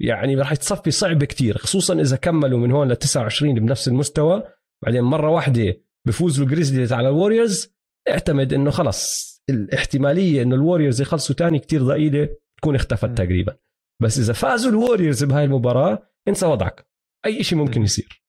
يعني 0.03 0.35
راح 0.35 0.55
تصفي 0.55 0.91
صعبه 0.91 1.27
كتير 1.27 1.59
خصوصا 1.59 2.01
إذا 2.01 2.17
كملوا 2.17 2.59
من 2.59 2.73
هون 2.73 2.93
ل 2.93 2.97
29 2.97 3.55
بنفس 3.55 3.89
المستوى. 3.89 4.43
بعدين 4.85 5.03
مرة 5.03 5.31
واحدة 5.31 5.81
بفوزوا 6.07 6.45
الجريزليز 6.45 6.93
على 6.93 7.09
الوريورز 7.09 7.75
اعتمد 8.09 8.53
إنه 8.53 8.71
خلص 8.71 9.35
الاحتمالية 9.51 10.43
إنه 10.43 10.55
الوريورز 10.55 11.01
يخلصوا 11.01 11.37
تاني 11.37 11.59
كتير 11.59 11.83
ضئيلة 11.83 12.29
تكون 12.57 12.75
اختفت 12.75 13.09
م. 13.09 13.15
تقريبا. 13.15 13.57
بس 14.03 14.19
إذا 14.19 14.33
فازوا 14.33 14.71
الوريورز 14.71 15.25
بهاي 15.25 15.45
المباراة 15.45 16.11
انسى 16.29 16.47
وضعك. 16.47 16.87
أي 17.27 17.45
شيء 17.45 17.59
ممكن 17.59 17.83
يصير. 17.83 18.24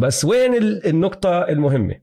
بس 0.00 0.24
وين 0.24 0.54
النقطة 0.86 1.48
المهمة؟ 1.48 2.00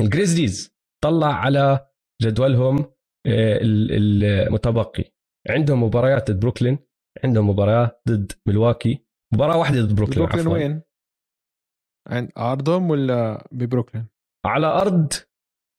الجريزليز 0.00 0.76
طلع 1.04 1.34
على 1.34 1.86
جدولهم 2.22 2.78
آه، 3.26 3.58
المتبقي. 3.62 5.04
عندهم 5.48 5.82
مباريات 5.82 6.30
ضد 6.30 6.40
بروكلين 6.40 6.78
عندهم 7.24 7.50
مباريات 7.50 8.02
ضد 8.08 8.32
ملواكي 8.46 9.04
مباراة 9.34 9.58
واحدة 9.58 9.82
ضد 9.82 9.94
بروكلين 9.96 10.18
بروكلين 10.26 10.46
وين؟ 10.46 10.82
عند 12.08 12.32
أرضهم 12.38 12.90
ولا 12.90 13.48
ببروكلين؟ 13.52 14.06
على 14.46 14.66
أرض 14.66 15.12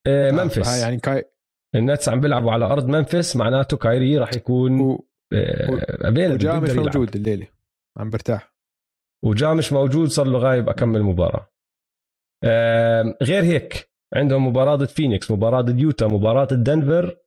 آه، 0.07 0.31
منفس. 0.31 0.81
يعني 0.81 0.97
كاي 0.97 1.31
ال 1.75 1.82
Nets 1.82 2.09
عم 2.09 2.19
بيلعبوا 2.19 2.51
على 2.51 2.65
أرض 2.65 2.87
ممفيس 2.87 3.35
معناته 3.35 3.77
كايري 3.77 4.17
راح 4.17 4.33
يكون 4.33 4.81
و... 4.81 5.07
آه، 5.33 5.71
وجا 6.33 6.59
مش 6.59 6.71
موجود 6.71 7.15
الليلة 7.15 7.47
عم 7.97 8.09
برتاح. 8.09 8.54
وجا 9.25 9.53
مش 9.53 9.73
موجود 9.73 10.07
صار 10.07 10.27
له 10.27 10.39
غايب 10.39 10.69
أكم 10.69 11.03
مباراة. 11.03 11.49
غير 13.23 13.43
هيك 13.43 13.91
عندهم 14.15 14.47
مباراة 14.47 14.75
ضد 14.75 14.87
فينيكس 14.87 15.31
مباراة 15.31 15.61
ضد 15.61 15.79
يوتا 15.79 16.07
مباراة 16.07 16.45
ضد 16.45 16.63
دنفر 16.63 17.17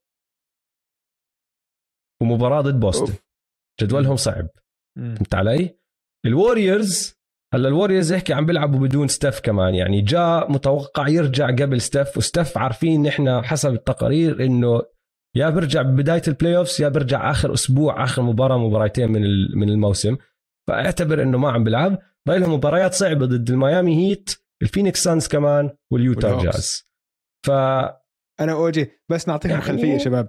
ومباراة 2.22 2.60
ضد 2.60 2.80
بوسطن 2.80 3.14
جدولهم 3.80 4.16
صعب. 4.16 4.48
فهمت 4.96 5.34
علي؟ 5.34 5.78
ال 6.26 6.36
Warriors 6.36 7.18
هلأ 7.54 7.68
ال 7.68 7.73
Warriors 7.73 8.12
يحكي 8.12 8.32
عم 8.32 8.46
بيلعبوا 8.46 8.80
بدون 8.80 9.08
ستيف 9.08 9.40
كمان. 9.40 9.74
يعني 9.74 10.00
جا 10.00 10.52
متوقع 10.52 11.08
يرجع 11.08 11.46
قبل 11.46 11.80
ستيف 11.80 12.16
وستيف 12.16 12.58
عارفين 12.58 13.02
نحن 13.02 13.42
حسب 13.42 13.72
التقارير 13.72 14.44
إنه 14.44 14.82
يا 15.36 15.50
برجع 15.50 15.82
ببدايه 15.82 16.22
ال 16.28 16.56
playoffs 16.56 16.82
يا 16.82 16.88
برجع 16.88 17.30
آخر 17.30 17.54
أسبوع 17.54 18.04
آخر 18.04 18.22
مباراة 18.22 18.58
مباراتين 18.58 19.12
من 19.12 19.22
من 19.54 19.68
الموسم. 19.68 20.16
فأعتبر 20.68 21.22
إنه 21.22 21.38
ما 21.38 21.50
عم 21.50 21.64
بيلعب. 21.64 21.98
ضايل 22.28 22.48
مباريات 22.48 22.94
صعبة 22.94 23.26
ضد 23.26 23.50
ال 23.50 23.58
Miami 23.58 23.96
Heat 23.96 24.30
ال 24.62 24.67
Phoenix 24.67 25.02
Suns 25.02 25.28
كمان 25.28 25.70
وال 25.92 26.09
Utah 26.09 26.42
Jazz. 26.42 26.88
ف 27.46 27.50
أنا 28.40 28.52
اوجي 28.52 28.90
بس 29.10 29.28
نعطيكم 29.28 29.54
يعني... 29.54 29.64
خلفية 29.64 29.98
شباب. 29.98 30.28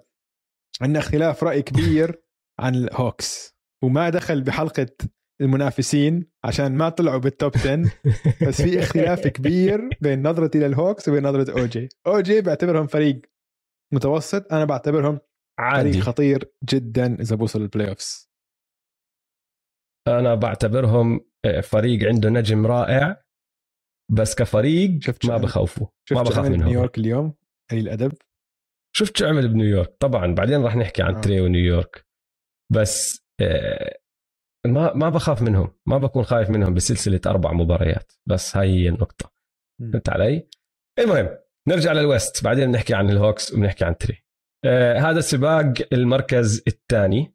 عندنا 0.81 0.99
اختلاف 0.99 1.43
رأي 1.43 1.61
كبير 1.61 2.23
عن 2.59 2.75
ال 2.75 2.89
Hawks 2.89 3.57
وما 3.83 4.09
دخل 4.09 4.41
بحلقة 4.41 4.87
المنافسين 5.41 6.31
عشان 6.45 6.75
ما 6.75 6.89
طلعوا 6.89 7.17
بال 7.17 7.31
top 7.31 7.51
10 7.55 7.91
بس 8.47 8.61
في 8.61 8.79
اختلاف 8.79 9.27
كبير 9.27 9.89
بين 10.01 10.27
نظرتي 10.27 10.59
لل 10.59 10.73
Hawks 10.73 11.09
وبين 11.09 11.23
نظرة 11.23 11.61
أوجي. 11.61 11.89
أوجي 12.07 12.41
بعتبرهم 12.41 12.87
فريق 12.87 13.21
متوسط 13.93 14.53
أنا 14.53 14.65
بعتبرهم 14.65 15.19
عادي. 15.59 15.91
فريق 15.91 16.03
خطير 16.03 16.53
جدا 16.63 17.21
إذا 17.21 17.35
بوصل 17.35 17.61
ال 17.61 17.89
playoffs 17.89 18.28
أنا 20.09 20.35
بعتبرهم 20.35 21.25
آه، 21.45 21.61
فريق 21.61 22.07
عنده 22.07 22.29
نجم 22.29 22.65
رائع 22.65 23.23
بس 24.11 24.35
كفريق 24.35 25.01
شفت 25.01 25.25
ما 25.25 25.37
بخوفوا 25.37 25.87
ما 26.11 26.23
بخاف 26.23 26.45
منهم. 26.45 26.67
نيويورك 26.67 26.97
اليوم؟ 26.97 27.33
قليل 27.71 27.87
الأدب. 27.87 28.13
شفت 28.95 29.17
شو 29.17 29.25
عمل 29.25 29.47
بنيويورك 29.47 29.95
طبعا 29.99 30.35
بعدين 30.35 30.63
راح 30.63 30.75
نحكي 30.75 31.03
عن 31.03 31.15
آه. 31.15 31.21
تري 31.21 31.41
ونيويورك 31.41 32.05
بس 32.73 33.25
آه 33.41 33.99
ما 34.67 34.93
ما 34.93 35.09
بخاف 35.09 35.41
منهم 35.41 35.73
ما 35.85 35.97
بكون 35.97 36.23
خايف 36.23 36.49
منهم 36.49 36.73
بسلسلة 36.73 37.21
أربع 37.25 37.51
مباريات. 37.53 38.11
بس 38.25 38.57
هاي 38.57 38.69
هي 38.69 38.89
النقطة. 38.89 39.33
فهمت 39.81 40.09
علي؟ 40.09 40.47
المهم 40.99 41.37
نرجع 41.67 41.91
لل 41.91 42.06
West. 42.06 42.43
بعدين 42.43 42.71
بنحكي 42.71 42.93
عن 42.93 43.09
ال 43.09 43.16
Hawks 43.16 43.53
وبنحكي 43.53 43.85
عن 43.85 43.97
تري. 43.97 44.25
آه 44.65 44.99
هذا 44.99 45.21
سباق 45.21 45.73
المركز 45.93 46.63
الثاني. 46.67 47.33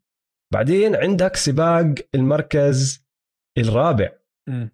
بعدين 0.55 0.97
عندك 0.97 1.37
سباق 1.37 1.95
المركز 2.15 3.05
الرابع. 3.59 4.13
م. 4.49 4.69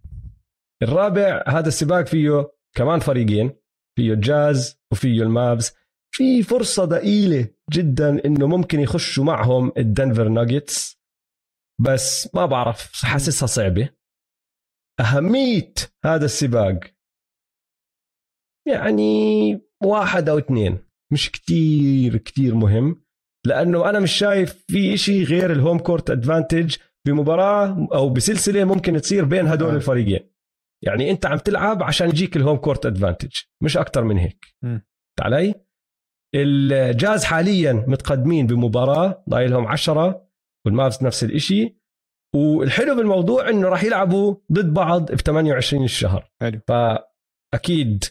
الرابع 0.82 1.44
هذا 1.48 1.68
السباق 1.68 2.06
فيه 2.06 2.52
كمان 2.76 3.00
فريقين 3.00 3.50
فيه 3.98 4.12
الجاز 4.12 4.80
وفيه 4.92 5.22
ال 5.22 5.32
Mavs 5.32 5.72
في 6.14 6.42
فرصة 6.42 6.84
ضئيلة 6.84 7.48
جدا 7.72 8.24
إنه 8.24 8.46
ممكن 8.46 8.80
يخشوا 8.80 9.24
معهم 9.24 9.72
ال 9.78 9.86
Denver 9.86 10.28
Nuggets 10.28 11.00
بس 11.80 12.34
ما 12.34 12.46
بعرف 12.46 12.92
حاسسها 13.04 13.46
صعبة. 13.46 13.88
أهمية 15.00 15.74
هذا 16.04 16.24
السباق 16.24 16.80
يعني 18.68 19.52
واحد 19.82 20.28
أو 20.28 20.38
اثنين 20.38 20.78
مش 21.12 21.30
كتير 21.30 22.16
كتير 22.16 22.54
مهم. 22.54 23.04
لأنه 23.46 23.90
أنا 23.90 24.00
مش 24.00 24.12
شايف 24.12 24.64
في 24.68 24.94
إشي 24.94 25.24
غير 25.24 25.52
ال 25.52 25.58
home 25.58 25.78
court 25.78 26.10
advantage 26.10 26.76
بمباراة 27.06 27.88
أو 27.94 28.08
بسلسلة 28.08 28.64
ممكن 28.64 29.00
تصير 29.00 29.24
بين 29.24 29.46
هدول 29.46 29.70
آه. 29.70 29.76
الفريقين. 29.76 30.30
يعني 30.84 31.10
أنت 31.10 31.26
عم 31.26 31.38
تلعب 31.38 31.82
عشان 31.82 32.08
يجيك 32.08 32.36
ال 32.36 32.40
home 32.40 32.56
court 32.56 32.86
advantage 32.86 33.30
مش 33.62 33.76
أكتر 33.76 34.04
من 34.04 34.18
هيك. 34.18 34.54
علي 35.20 35.54
الجاز 36.34 37.24
حاليا 37.24 37.72
متقدمين 37.72 38.46
بمباراة 38.46 39.24
ضايلهم 39.30 39.66
عشرة 39.66 40.28
وال 40.66 40.79
Mavs 40.79 41.04
نفس 41.04 41.24
الإشي. 41.24 41.80
والحلو 42.36 42.96
بالموضوع 42.96 43.48
إنه 43.48 43.68
راح 43.68 43.84
يلعبوا 43.84 44.36
ضد 44.52 44.74
بعض 44.74 45.14
في 45.14 45.22
28 45.22 45.84
الشهر. 45.84 46.30
حلو. 46.40 46.60
فأكيد 46.68 48.04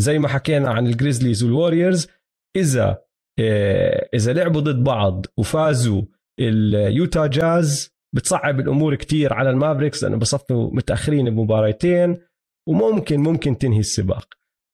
زي 0.00 0.18
ما 0.18 0.28
حكينا 0.28 0.70
عن 0.70 0.86
ال 0.86 0.92
Grizzlies 0.92 1.42
وال 1.42 1.55
Warriors 1.55 2.08
إذا 2.56 3.05
إذا 4.14 4.32
لعبوا 4.32 4.60
ضد 4.60 4.84
بعض 4.84 5.26
وفازوا 5.36 6.02
ال 6.40 6.57
Utah 6.57 7.26
Jazz 7.26 7.96
بتصعب 8.14 8.60
الأمور 8.60 8.94
كتير 8.94 9.32
على 9.32 9.50
ال 9.50 9.55
Mavericks 9.55 10.04
لأنه 10.04 10.16
بصفوا 10.16 10.70
متأخرين 10.74 11.30
بمباراتين 11.30 12.16
وممكن 12.68 13.20
ممكن 13.20 13.58
تنهي 13.58 13.80
السباق. 13.80 14.28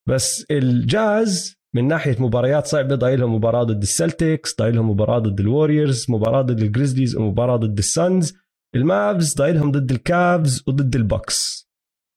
بس 0.09 0.47
الجاز 0.50 1.57
من 1.75 1.88
ناحية 1.88 2.16
مباريات 2.23 2.66
صعبه 2.66 2.95
ضايل 2.95 3.21
لهم 3.21 3.35
مباراة 3.35 3.62
ضد 3.62 3.83
ال 3.83 3.92
Celtics 3.92 4.57
ضايل 4.59 4.76
لهم 4.76 4.90
مباراة 4.90 5.19
ضد 5.19 5.40
ال 5.41 5.48
Warriors 5.48 6.07
مباراة 6.09 6.42
ضد 6.42 6.61
ال 6.61 6.66
Grizzlies 6.66 7.17
ومباراة 7.16 7.57
ضد 7.57 7.78
ال 7.79 7.88
Suns. 7.88 8.35
ال 8.75 8.87
Mavs 8.87 9.35
ضايلهم 9.35 9.71
ضد 9.71 9.90
ال 9.91 10.05
Cavs 10.05 10.62
وضد 10.66 10.97
ال 10.97 11.07
Bucks. 11.07 11.69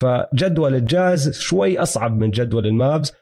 فجدول 0.02 0.76
الجاز 0.76 1.40
شوي 1.40 1.80
أصعب 1.80 2.18
من 2.18 2.32
جدول 2.32 2.66
ال 2.68 2.75
Mavs. 2.75 3.14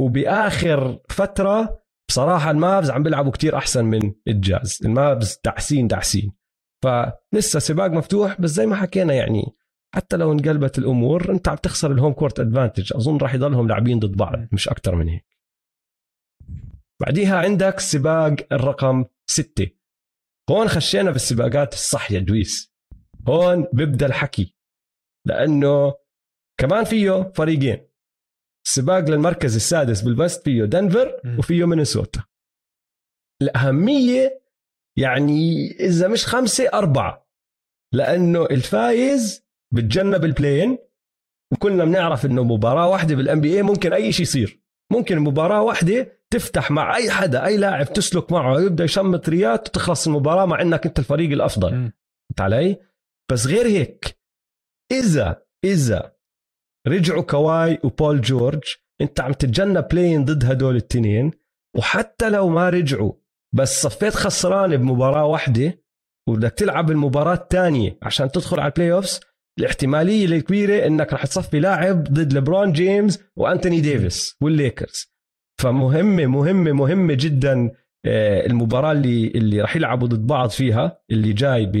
وبآخر 0.00 0.98
فترة 1.08 1.79
بصراحة 2.10 2.50
ال 2.50 2.58
Mavs 2.58 2.90
عم 2.90 3.02
بيلعبوا 3.02 3.32
كتير 3.32 3.56
أحسن 3.56 3.84
من 3.84 4.12
الجاز. 4.28 4.78
ال 4.84 4.95
Mavs 4.95 5.38
دعسين 5.44 5.86
دعسين 5.86 6.32
فلسه 6.84 7.58
سباق 7.58 7.90
مفتوح 7.90 8.40
بس 8.40 8.50
زي 8.50 8.66
ما 8.66 8.76
حكينا 8.76 9.14
يعني 9.14 9.56
حتى 9.94 10.16
لو 10.16 10.32
انقلبت 10.32 10.78
الأمور 10.78 11.30
انت 11.30 11.48
عم 11.48 11.56
تخسر 11.56 11.92
ال 11.92 11.96
home 11.96 12.12
court 12.12 12.40
advantage 12.40 12.92
أظن 12.96 13.16
راح 13.16 13.34
يضلهم 13.34 13.68
لاعبين 13.68 13.98
ضد 13.98 14.16
بعض 14.16 14.48
مش 14.52 14.68
أكثر 14.68 14.94
من 14.94 15.08
هيك. 15.08 15.26
بعديها 17.00 17.38
عندك 17.38 17.80
سباق 17.80 18.36
الرقم 18.52 19.04
ستة. 19.26 19.70
هون 20.50 20.68
خشينا 20.68 21.10
بالسباقات 21.10 21.72
الصح 21.72 22.12
يا 22.12 22.20
دويس. 22.20 22.74
هون 23.28 23.66
بيبدأ 23.72 24.06
الحكي. 24.06 24.56
لأنه 25.26 25.94
كمان 26.60 26.84
فيه 26.84 27.32
فريقين. 27.34 27.89
السباق 28.66 29.10
للمركز 29.10 29.56
السادس 29.56 30.02
بال 30.02 30.16
West 30.16 30.44
فيه 30.44 30.64
دنفر 30.64 31.20
وفيه 31.38 31.64
مينيسوتا. 31.64 32.24
الأهمية 33.42 34.42
يعني 34.98 35.70
إذا 35.80 36.08
مش 36.08 36.26
خمسة 36.26 36.68
أربعة. 36.74 37.30
لأنه 37.94 38.44
الفايز 38.44 39.44
بتجنب 39.74 40.24
ال 40.24 40.31
play-in 40.31 40.78
وكلنا 41.52 41.84
بنعرف 41.84 42.26
إنه 42.26 42.44
مباراة 42.44 42.88
واحدة 42.88 43.14
بال 43.14 43.40
NBA 43.40 43.62
ممكن 43.62 43.92
أي 43.92 44.12
شيء 44.12 44.22
يصير. 44.22 44.60
ممكن 44.92 45.18
مباراة 45.18 45.62
واحدة 45.62 46.20
تفتح 46.30 46.70
مع 46.70 46.96
أي 46.96 47.10
حدا 47.10 47.46
أي 47.46 47.56
لاعب 47.56 47.92
تسلك 47.92 48.32
معه 48.32 48.60
يبدأ 48.60 48.84
يشمط 48.84 49.28
ثريات 49.28 49.68
وتخلص 49.68 50.06
المباراة 50.06 50.46
مع 50.46 50.62
إنك 50.62 50.86
أنت 50.86 50.98
الفريق 50.98 51.30
الأفضل. 51.30 51.70
فهمت 51.70 52.40
علي؟ 52.40 52.80
بس 53.32 53.46
غير 53.46 53.66
هيك 53.66 54.18
إذا 54.92 55.42
إذا 55.64 56.16
رجعوا 56.88 57.22
كواي 57.22 57.78
وبول 57.84 58.20
جورج. 58.20 58.60
انت 59.00 59.20
عم 59.20 59.32
تتجنب 59.32 59.88
play-in 59.88 60.24
ضد 60.24 60.44
هدول 60.44 60.76
التنين. 60.76 61.30
وحتى 61.76 62.30
لو 62.30 62.48
ما 62.48 62.70
رجعوا 62.70 63.12
بس 63.54 63.82
صفيت 63.82 64.14
خسران 64.14 64.76
بمباراة 64.76 65.24
واحدة. 65.26 65.80
وبدك 66.28 66.52
تلعب 66.52 66.90
المباراة 66.90 67.34
الثانية 67.34 67.98
عشان 68.02 68.30
تدخل 68.30 68.60
على 68.60 68.68
ال 68.68 68.92
playoffs 68.92 69.20
الاحتمالية 69.58 70.24
الكبيرة 70.24 70.86
إنك 70.86 71.12
رح 71.12 71.26
تصفي 71.26 71.60
لاعب 71.60 72.04
ضد 72.04 72.32
لبرون 72.32 72.72
جيمس 72.72 73.24
وأنتوني 73.36 73.80
ديفيس 73.80 74.36
والليكرز. 74.42 75.06
فمهمة 75.60 76.26
مهمة 76.26 76.72
مهمة 76.72 77.14
جدا 77.14 77.70
آه، 78.06 78.46
المباراة 78.46 78.92
اللي 78.92 79.26
اللي 79.26 79.60
رح 79.60 79.76
يلعبوا 79.76 80.08
ضد 80.08 80.26
بعض 80.26 80.50
فيها 80.50 81.02
اللي 81.10 81.32
جاي 81.32 81.66
ب 81.66 81.76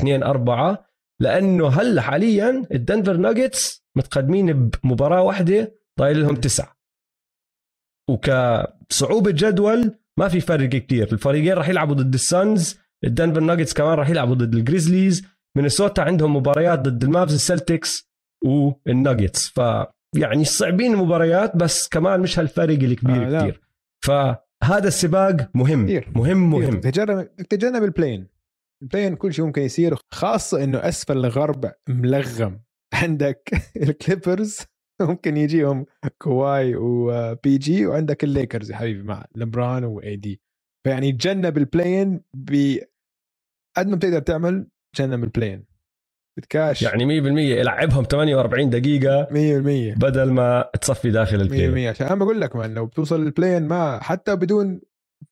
2 0.00 0.22
4 0.22 0.89
لأنه 1.20 1.68
هلا 1.68 2.02
حاليا 2.02 2.66
ال 2.72 2.78
Denver 2.78 3.16
Nuggets 3.16 3.84
متقدمين 3.96 4.68
بمباراة 4.68 5.22
واحدة 5.22 5.72
ضايل 5.98 6.22
لهم 6.22 6.36
تسعة. 6.36 6.76
وكصعوبة 8.10 9.30
جدول 9.30 9.94
ما 10.18 10.28
في 10.28 10.40
فرق 10.40 10.68
كثير 10.68 11.12
الفريقين 11.12 11.52
راح 11.52 11.68
يلعبوا 11.68 11.94
ضد 11.94 12.14
ال 12.14 12.27
Suns 12.27 12.78
ال 13.04 13.09
Denver 13.09 13.40
Nuggets 13.40 13.72
كمان 13.72 13.94
راح 13.94 14.08
يلعبوا 14.08 14.34
ضد 14.34 14.54
ال 14.54 14.61
Grizzlies. 14.61 15.26
مينيسوتا 15.56 16.00
عندهم 16.00 16.36
مباريات 16.36 16.78
ضد 16.78 17.04
ال 17.04 17.10
Mavs 17.10 17.34
ال 17.34 17.44
Celtics 17.44 18.10
وال 18.44 18.65
Nuggets. 18.65 19.48
ف 19.48 19.60
يعني 20.16 20.44
صعبين 20.44 20.94
المباريات 20.94 21.56
بس 21.56 21.88
كمان 21.88 22.20
مش 22.20 22.38
هالفرق 22.38 22.78
الكبير 22.78 23.36
آه 23.36 23.40
كثير 23.40 23.60
فهذا 24.04 24.88
السباق 24.88 25.50
مهم. 25.54 25.84
كثير. 25.84 26.08
مهم 26.14 26.50
مهم. 26.50 26.80
تجنب 26.80 27.28
تجنب 27.36 27.84
ال 27.84 27.89
play-in 27.89 28.26
ال 28.82 28.86
play-in 28.86 29.16
كل 29.16 29.34
شيء 29.34 29.44
ممكن 29.44 29.62
يصير 29.62 29.94
خاصة 30.14 30.64
إنه 30.64 30.78
أسفل 30.78 31.16
الغرب 31.16 31.72
ملغم. 31.88 32.60
عندك 32.94 33.50
ال 33.82 33.90
Clippers 33.90 34.58
ممكن 35.00 35.36
يجيهم 35.36 35.86
كواي 36.18 36.76
و 36.76 37.58
PG 37.58 37.86
وعندك 37.86 38.24
الليكرز 38.24 38.70
يا 38.70 38.76
حبيبي 38.76 39.02
مع 39.02 39.24
لبرون 39.34 39.84
و 39.84 40.16
AD 40.16 40.40
فيعني 40.86 41.12
تجنب 41.12 41.58
ال 41.58 41.66
play-in 41.66 42.20
ب 42.34 42.76
قد 43.76 43.88
ما 43.88 43.96
بتقدر 43.96 44.18
تعمل 44.20 44.66
تجنب 44.96 45.24
ال 45.24 45.29
play-in 45.29 45.64
بتكاش. 46.38 46.82
يعني 46.82 47.20
100% 47.20 47.26
إلعبهم 47.60 48.04
48 48.04 48.70
دقيقة 48.70 49.24
100% 49.24 49.98
بدل 49.98 50.30
ما 50.30 50.70
تصفي 50.80 51.10
داخل 51.10 51.40
ال 51.40 51.46
play-in 51.46 51.86
100% 51.86 51.90
عشان 51.90 52.06
أنا 52.06 52.14
بقول 52.24 52.40
لك 52.40 52.56
man 52.56 52.74
لو 52.74 52.86
بتوصل 52.86 53.22
ال 53.22 53.27
play-in 53.27 53.62
ما 53.68 53.98
حتى 54.02 54.36
بدون 54.36 54.80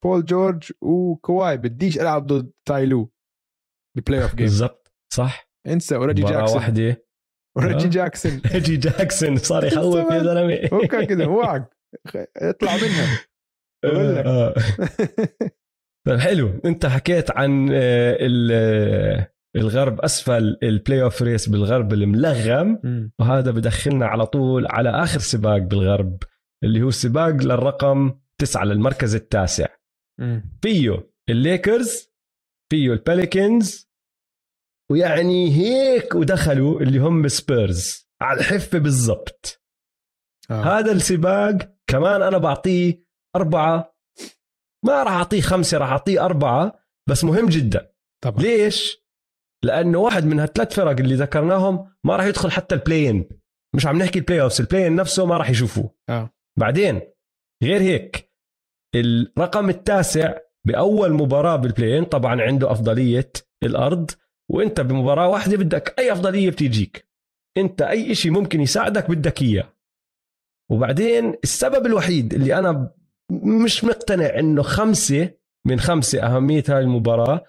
بول 0.03 0.25
جورج 0.25 0.73
وكواي 0.81 1.57
بديش 1.57 2.01
ألعب 2.01 2.27
ضد 2.27 2.51
تايلو. 2.69 3.11
بال 4.01 4.23
playoff 4.23 4.35
game 4.35 4.47
بالضبط 4.47 4.93
صح؟ 5.15 5.51
انسى 5.67 5.97
وريجي 5.97 6.23
جاكسون. 6.23 6.57
واحدة. 6.57 7.05
وريجي 7.57 7.85
آه. 7.87 7.89
جاكسون. 7.91 8.41
ريجي 8.55 8.77
جاكسون 8.77 9.37
صار 9.37 9.65
يخوف 9.67 10.11
يا 10.13 10.19
زلمة. 10.19 10.57
فكك 10.83 11.07
كده 11.09 11.27
وعك 11.29 11.77
اطلع 12.37 12.75
منها. 12.77 13.21
بقول 13.85 14.17
لك. 14.17 14.27
آه. 14.27 14.55
طيب 16.07 16.19
حلو. 16.19 16.61
انت 16.65 16.87
حكيت 16.87 17.31
عن 17.31 17.69
آه، 17.73 19.29
الغرب 19.57 20.01
أسفل 20.01 20.59
ال 20.63 21.03
playoff 21.03 21.23
race 21.23 21.49
بالغرب 21.49 21.93
الملغم. 21.93 22.81
وهذا 23.21 23.51
بدخلنا 23.51 24.07
على 24.07 24.27
طول 24.27 24.67
على 24.67 24.91
آخر 24.91 25.19
سباق 25.19 25.59
بالغرب 25.59 26.23
اللي 26.65 26.83
هو 26.83 26.91
سباق 26.91 27.29
للرقم 27.29 28.19
تسعة 28.41 28.65
للمركز 28.65 29.15
التاسع. 29.15 29.67
فيه 30.63 31.11
الليكرز 31.31 32.09
فيه 32.71 32.93
البيليكنز 32.93 33.88
ويعني 34.91 35.51
هيك 35.57 36.15
ودخلوا 36.15 36.81
اللي 36.81 36.99
هم 36.99 37.29
سبيرز 37.29 38.09
على 38.21 38.41
الحفة 38.41 38.79
بالضبط 38.79 39.63
آه. 40.51 40.63
هذا 40.63 40.93
السباق 40.93 41.75
كمان 41.87 42.23
أنا 42.23 42.39
بعطيه 42.39 43.05
أربعة 43.37 43.95
ما 44.85 45.03
راح 45.03 45.13
أعطيه 45.13 45.41
خمسة 45.41 45.79
راح 45.79 45.89
أعطيه 45.91 46.25
أربعة 46.25 46.85
بس 47.09 47.25
مهم 47.25 47.47
جدا 47.47 47.93
طبعا. 48.25 48.43
ليش؟ 48.43 49.09
لأنه 49.65 49.99
واحد 49.99 50.25
من 50.25 50.41
هالثلاث 50.41 50.75
فرق 50.75 51.01
اللي 51.01 51.15
ذكرناهم 51.15 51.95
ما 52.05 52.17
راح 52.17 52.25
يدخل 52.25 52.51
حتى 52.51 52.75
ال 52.75 52.82
play-in 52.82 53.29
مش 53.75 53.87
عم 53.87 53.99
نحكي 53.99 54.19
ال 54.19 54.41
playoffs 54.41 54.61
ال 54.61 54.65
play-in 54.65 54.97
نفسه 54.97 55.27
ما 55.27 55.37
راح 55.37 55.51
يشوفوه 55.51 55.95
آه. 56.09 56.31
بعدين 56.59 57.01
غير 57.63 57.81
هيك 57.81 58.33
الرقم 58.95 59.69
التاسع 59.69 60.39
بأول 60.67 61.13
مباراة 61.13 61.57
بال 61.57 61.68
play-in 61.68 62.05
طبعا 62.05 62.43
عنده 62.43 62.73
أفضلية 62.73 63.33
الأرض 63.63 64.11
وانت 64.49 64.81
بمباراة 64.81 65.29
واحدة 65.29 65.57
بدك 65.57 65.95
أي 65.99 66.13
أفضلية 66.13 66.51
بتيجيك. 66.51 67.09
انت 67.57 67.83
أي 67.83 68.15
شيء 68.15 68.33
ممكن 68.33 68.61
يساعدك 68.61 69.11
بدك 69.11 69.43
إياه. 69.43 69.75
وبعدين 70.71 71.35
السبب 71.45 71.87
الوحيد 71.87 72.35
اللي 72.35 72.59
أنا 72.59 72.95
مش 73.65 73.85
مقتنع 73.85 74.39
إنه 74.39 74.63
خمسة 74.63 75.31
من 75.67 75.81
خمسة 75.81 76.23
أهمية 76.23 76.65
هاي 76.69 76.81
المباراة 76.81 77.45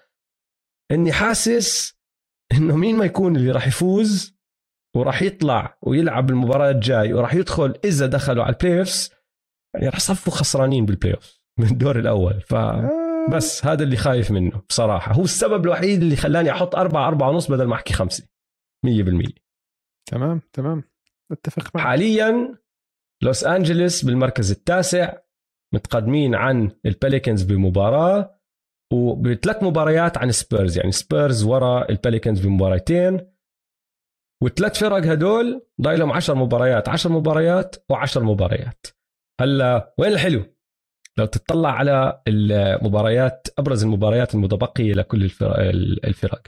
إني 0.90 1.12
حاسس 1.12 2.00
إنه 2.52 2.76
مين 2.76 2.96
ما 2.96 3.04
يكون 3.04 3.36
اللي 3.36 3.50
راح 3.50 3.66
يفوز 3.68 4.40
وراح 4.96 5.22
يطلع 5.22 5.78
ويلعب 5.82 6.30
المباراة 6.30 6.70
الجاي 6.70 7.12
وراح 7.12 7.34
يدخل 7.34 7.74
إذا 7.84 8.06
دخلوا 8.06 8.44
على 8.44 8.56
ال 8.62 8.65
playoff 8.65 8.84
يعني 9.74 9.88
راح 9.88 9.96
يصفوا 9.96 10.32
خسرانين 10.32 10.86
بال 10.86 10.93
playoff 10.93 11.16
من 11.58 11.66
الدور 11.66 11.98
الأول. 11.98 12.40
ف 12.40 12.54
بس 13.32 13.66
هذا 13.66 13.82
اللي 13.82 13.96
خايف 13.96 14.30
منه 14.30 14.62
بصراحة. 14.68 15.12
هو 15.12 15.22
السبب 15.22 15.64
الوحيد 15.64 16.02
اللي 16.02 16.16
خلاني 16.16 16.50
أحط 16.50 16.74
أربعة 16.74 17.08
أربعة 17.08 17.30
ونص 17.30 17.50
بدل 17.50 17.64
ما 17.64 17.74
أحكي 17.74 17.92
خمسة. 17.92 18.28
مية 18.84 19.02
بالمية. 19.02 19.34
تمام 20.10 20.40
تمام. 20.52 20.84
أتفق 21.32 21.70
معك. 21.74 21.84
حاليا 21.86 22.58
لوس 23.22 23.44
انجلوس 23.44 24.04
بالمركز 24.04 24.50
التاسع 24.50 25.18
متقدمين 25.74 26.34
عن 26.34 26.70
البيليكنز 26.86 27.42
بمباراة 27.42 28.40
وبثلاث 28.92 29.62
مباريات 29.62 30.18
عن 30.18 30.32
سبيرز. 30.32 30.78
يعني 30.78 30.92
سبيرز 30.92 31.44
ورا 31.44 31.88
البيليكنز 31.88 32.46
بمباراتين 32.46 33.20
والثلاث 34.42 34.78
فرق 34.78 35.06
هدول 35.06 35.66
ضايلهم 35.80 36.12
10 36.12 36.34
مباريات 36.34 36.88
10 36.88 37.10
مباريات 37.10 37.76
و10 37.92 38.16
مباريات. 38.16 38.86
هلا 39.40 39.94
وين 39.98 40.12
الحلو؟ 40.12 40.44
لو 41.18 41.26
تطلع 41.26 41.72
على 41.72 42.22
المباريات 42.28 43.48
أبرز 43.58 43.84
المباريات 43.84 44.34
المتبقية 44.34 44.92
لكل 44.92 45.24
الفرق 46.04 46.42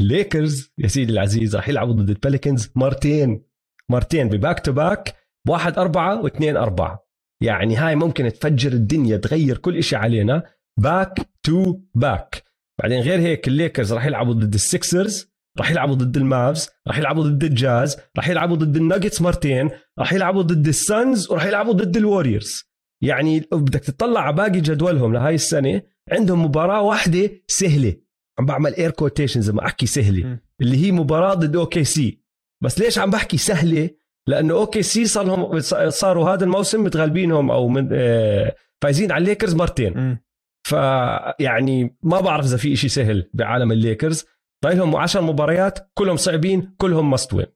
الليكرز 0.00 0.72
يا 0.78 0.88
سيدي 0.88 1.12
العزيز 1.12 1.56
راح 1.56 1.68
يلعبوا 1.68 1.94
ضد 1.94 2.10
البيليكنز 2.10 2.70
مرتين. 2.76 3.44
مرتين 3.90 4.28
ب 4.28 4.60
back-to-back 4.60 5.14
واحد 5.48 5.78
أربعة 5.78 6.22
واثنين 6.22 6.56
أربعة. 6.56 7.06
يعني 7.42 7.76
هاي 7.76 7.96
ممكن 7.96 8.32
تفجر 8.32 8.72
الدنيا 8.72 9.16
تغير 9.16 9.58
كل 9.58 9.82
شيء 9.82 9.98
علينا. 9.98 10.42
back-to-back. 10.80 12.42
بعدين 12.80 13.00
غير 13.00 13.20
هيك 13.20 13.48
الليكرز 13.48 13.92
راح 13.92 14.06
يلعبوا 14.06 14.34
ضد 14.34 14.54
السكسرز 14.54 15.34
راح 15.58 15.70
يلعبوا 15.70 15.94
ضد 15.94 16.16
المافز 16.16 16.70
راح 16.88 16.98
يلعبوا 16.98 17.24
ضد 17.24 17.44
الجاز 17.44 17.96
راح 18.16 18.28
يلعبوا 18.28 18.56
ضد 18.56 18.76
الناجتس 18.76 19.22
مرتين 19.22 19.70
راح 19.98 20.12
يلعبوا 20.12 20.42
ضد 20.42 20.68
الصنز 20.68 21.30
وراح 21.30 21.44
يلعبوا 21.44 21.72
ضد 21.72 21.96
الوريورز. 21.96 22.73
يعني 23.04 23.40
بدك 23.52 23.80
تطلع 23.80 24.20
على 24.20 24.36
باقي 24.36 24.60
جدولهم 24.60 25.12
لهاي 25.12 25.34
السنة 25.34 25.82
عندهم 26.12 26.44
مباراة 26.44 26.82
واحدة 26.82 27.30
سهلة. 27.46 27.96
عم 28.38 28.46
بعمل 28.46 28.74
air 28.74 28.90
quotation 28.90 29.40
زي 29.40 29.52
ما 29.52 29.66
أحكي 29.66 29.86
سهلة. 29.86 30.38
اللي 30.60 30.86
هي 30.86 30.92
مباراة 30.92 31.34
ضد 31.34 31.56
OKC 31.56 32.20
بس 32.62 32.80
ليش 32.80 32.98
عم 32.98 33.10
بحكي 33.10 33.36
سهلة؟ 33.36 33.90
لأنه 34.26 34.54
OKC 34.54 35.04
صار 35.04 35.24
لهم 35.24 35.60
صاروا 35.90 36.30
هذا 36.30 36.44
الموسم 36.44 36.84
متغلبينهم 36.84 37.50
أو 37.50 37.68
من 37.68 37.88
آه، 37.92 38.54
فايزين 38.82 39.12
على 39.12 39.22
الليكرز 39.22 39.54
مرتين. 39.54 40.18
فيعني 40.66 41.96
ما 42.02 42.20
بعرف 42.20 42.44
إذا 42.46 42.56
في 42.56 42.72
إشي 42.72 42.88
سهل 42.88 43.30
بعالم 43.34 43.72
الليكرز 43.72 44.24
ضايلهم 44.64 44.96
10 44.96 45.20
مباريات 45.20 45.90
كلهم 45.94 46.16
صعبين 46.16 46.74
كلهم 46.78 47.10
must 47.10 47.34
win 47.34 47.46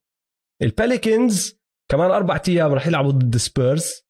البيليكنز 0.62 1.58
كمان 1.90 2.10
أربع 2.10 2.40
أيام 2.48 2.72
راح 2.72 2.86
يلعبوا 2.86 3.10
ضد 3.10 3.36
سبيرز 3.36 4.07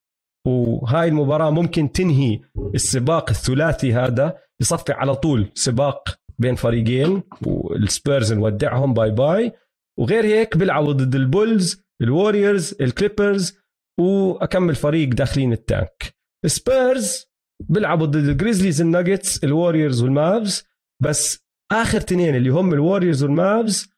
وهاي 0.49 1.09
المباراة 1.09 1.51
ممكن 1.51 1.93
تنهي 1.93 2.41
السباق 2.75 3.31
الثلاثي 3.31 3.93
هذا 3.93 4.39
يصفي 4.61 4.93
على 4.93 5.15
طول 5.15 5.51
سباق 5.55 6.19
بين 6.39 6.55
فريقين 6.55 7.23
والسبيرز 7.47 8.33
نودعهم 8.33 8.95
bye 8.95 9.11
bye. 9.11 9.53
وغير 9.99 10.25
هيك 10.25 10.57
بيلعبوا 10.57 10.93
ضد 10.93 11.15
البولز 11.15 11.83
الوريورز 12.03 12.75
الكليبرز 12.81 13.59
وأكم 14.01 14.75
فريق 14.75 15.09
داخلين 15.09 15.53
ال 15.53 15.63
tank. 15.63 16.15
سبيرز 16.47 17.27
بيلعبوا 17.69 18.07
ضد 18.07 18.17
الجريزليز 18.17 18.81
الناجتس 18.81 19.45
الوريورز 19.45 20.03
والمافز. 20.03 20.65
بس 21.03 21.49
آخر 21.73 22.01
تنين 22.01 22.37
اللي 22.37 22.51
هم 22.51 22.73
الوريورز 22.73 23.23
والمافز 23.23 23.89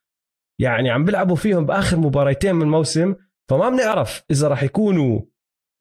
يعني 0.61 0.91
عم 0.91 1.05
بيلعبوا 1.05 1.37
فيهم 1.37 1.67
بآخر 1.67 1.97
مباريتين 1.97 2.55
من 2.55 2.63
الموسم 2.63 3.15
فما 3.51 3.69
بنعرف 3.69 4.23
إذا 4.31 4.49
راح 4.49 4.63
يكونوا 4.63 5.21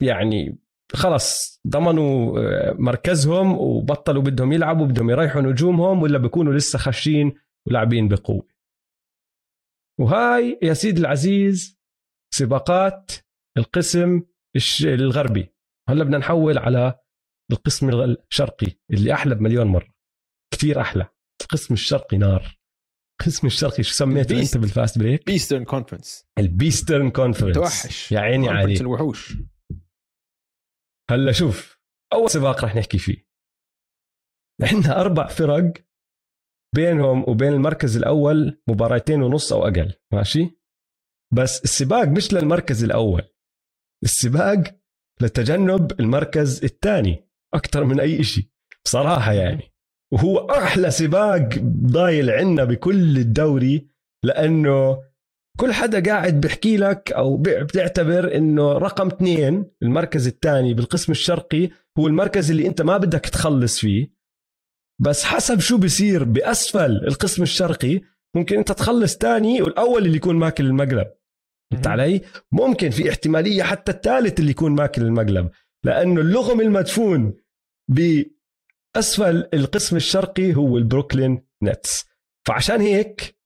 يعني 0.01 0.57
خلص 0.93 1.61
ضمنوا 1.67 2.39
آه، 2.39 2.73
مركزهم 2.73 3.57
وبطلوا 3.57 4.23
بدهم 4.23 4.51
يلعبوا 4.51 4.85
بدهم 4.85 5.09
يريحوا 5.09 5.41
نجومهم 5.41 6.01
ولا 6.01 6.17
بيكونوا 6.17 6.53
لسه 6.53 6.79
خاشين 6.79 7.33
ولاعبين 7.67 8.07
بقوة. 8.07 8.47
وهاي 9.99 10.59
يا 10.61 10.73
سيدي 10.73 11.01
العزيز 11.01 11.79
سباقات 12.33 13.11
القسم 13.57 14.21
الغربي. 14.83 15.53
هلا 15.89 16.03
بدنا 16.03 16.17
نحول 16.17 16.57
على 16.57 16.99
القسم 17.51 17.89
الشرقي 17.89 18.67
اللي 18.91 19.13
أحلى 19.13 19.35
بمليون 19.35 19.67
مرة. 19.67 19.93
كثير 20.53 20.81
أحلى. 20.81 21.07
القسم 21.41 21.73
الشرقي 21.73 22.17
نار. 22.17 22.59
القسم 23.21 23.47
الشرقي 23.47 23.83
شو 23.83 23.93
سميته 23.93 24.39
أنت 24.39 24.57
بال 24.57 24.71
fast 24.71 24.99
break؟ 24.99 25.25
Beastern 25.25 25.63
Conference 25.63 26.25
ال 26.37 26.45
Beastern 26.45 27.09
Conference. 27.09 27.55
توحش. 27.55 28.11
يا 28.11 28.19
عيني 28.19 28.49
عليك. 28.49 28.81
الوحوش. 28.81 29.37
هلا 31.09 31.31
شوف 31.31 31.79
أول 32.13 32.29
سباق 32.29 32.65
رح 32.65 32.75
نحكي 32.75 32.97
فيه. 32.97 33.29
عندنا 34.61 35.01
أربع 35.01 35.27
فرق 35.27 35.73
بينهم 36.75 37.29
وبين 37.29 37.53
المركز 37.53 37.97
الأول 37.97 38.61
مباراتين 38.67 39.21
ونص 39.21 39.53
أو 39.53 39.63
أقل 39.63 39.93
ماشي؟ 40.13 40.59
بس 41.33 41.63
السباق 41.63 42.07
مش 42.07 42.33
للمركز 42.33 42.83
الأول 42.83 43.23
السباق 44.03 44.63
لتجنب 45.21 45.99
المركز 45.99 46.63
الثاني 46.63 47.29
أكثر 47.53 47.83
من 47.83 47.99
أي 47.99 48.23
شيء 48.23 48.49
بصراحة 48.85 49.33
يعني. 49.33 49.73
وهو 50.13 50.37
أحلى 50.37 50.91
سباق 50.91 51.49
ضايل 51.91 52.29
عنا 52.29 52.63
بكل 52.63 53.17
الدوري 53.17 53.89
لأنه 54.23 55.08
كل 55.59 55.73
حدا 55.73 56.11
قاعد 56.11 56.41
بحكي 56.41 56.77
لك 56.77 57.11
أو 57.11 57.37
بتعتبر 57.37 58.35
إنه 58.35 58.71
رقم 58.71 59.07
اثنين 59.07 59.71
المركز 59.81 60.27
الثاني 60.27 60.73
بالقسم 60.73 61.11
الشرقي 61.11 61.69
هو 61.99 62.07
المركز 62.07 62.51
اللي 62.51 62.67
أنت 62.67 62.81
ما 62.81 62.97
بدك 62.97 63.19
تخلص 63.19 63.79
فيه. 63.79 64.13
بس 65.01 65.23
حسب 65.23 65.59
شو 65.59 65.77
بصير 65.77 66.23
بأسفل 66.23 66.91
القسم 67.07 67.43
الشرقي 67.43 68.01
ممكن 68.35 68.57
أنت 68.57 68.71
تخلص 68.71 69.17
ثاني 69.17 69.61
والأول 69.61 70.05
اللي 70.05 70.17
يكون 70.17 70.35
ماكل 70.35 70.65
المقلب. 70.65 71.07
فهمت 71.71 71.87
علي؟ 71.87 72.21
ممكن 72.51 72.89
في 72.89 73.09
احتمالية 73.09 73.63
حتى 73.63 73.91
الثالث 73.91 74.39
اللي 74.39 74.51
يكون 74.51 74.71
ماكل 74.71 75.01
المقلب. 75.01 75.49
لأنه 75.85 76.21
اللغم 76.21 76.61
المدفون 76.61 77.33
بأسفل 77.89 79.49
القسم 79.53 79.95
الشرقي 79.95 80.55
هو 80.55 80.77
البروكلين 80.77 81.47
نتس. 81.63 82.05
فعشان 82.47 82.81
هيك 82.81 83.38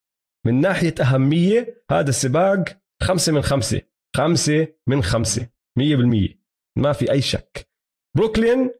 من 0.46 0.60
ناحية 0.60 0.94
أهمية 1.00 1.84
هذا 1.90 2.08
السباق 2.08 2.64
خمسة 3.02 3.32
من 3.32 3.42
خمسة. 3.42 3.82
خمسة 4.16 4.68
من 4.86 5.02
خمسة. 5.02 5.48
مية 5.78 5.96
بالمية. 5.96 6.40
ما 6.78 6.92
في 6.92 7.12
أي 7.12 7.20
شك. 7.20 7.68
بروكلين 8.16 8.70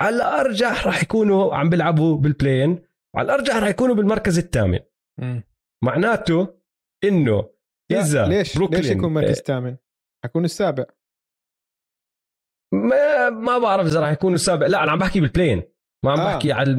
على 0.00 0.16
الأرجح 0.16 0.86
راح 0.86 1.02
يكونوا 1.02 1.54
عم 1.54 1.70
بيلعبوا 1.70 2.16
بالبلين 2.16 2.82
وعلى 3.14 3.26
الأرجح 3.26 3.56
راح 3.56 3.68
يكونوا 3.68 3.94
بالمركز 3.94 4.38
الثامن. 4.38 4.80
معناته 5.84 6.60
إنه 7.04 7.50
إذا 7.90 8.26
ليش؟ 8.26 8.56
بروكلين 8.56 8.82
ليش 8.82 8.90
يكون 8.90 9.14
مركز 9.14 9.38
الثامن؟ 9.38 9.76
حيكون 10.24 10.44
السابع. 10.44 10.84
ما 12.72 13.30
ما 13.30 13.58
بعرف 13.58 13.86
إذا 13.86 14.00
راح 14.00 14.10
يكون 14.10 14.34
السابع. 14.34 14.66
لا 14.66 14.82
أنا 14.82 14.92
عم 14.92 14.98
بحكي 14.98 15.20
بال 15.20 15.29
play-in 15.29 15.62
ما 16.04 16.12
عم 16.12 16.20
آه. 16.20 16.24
بحكي 16.24 16.52
على 16.52 16.70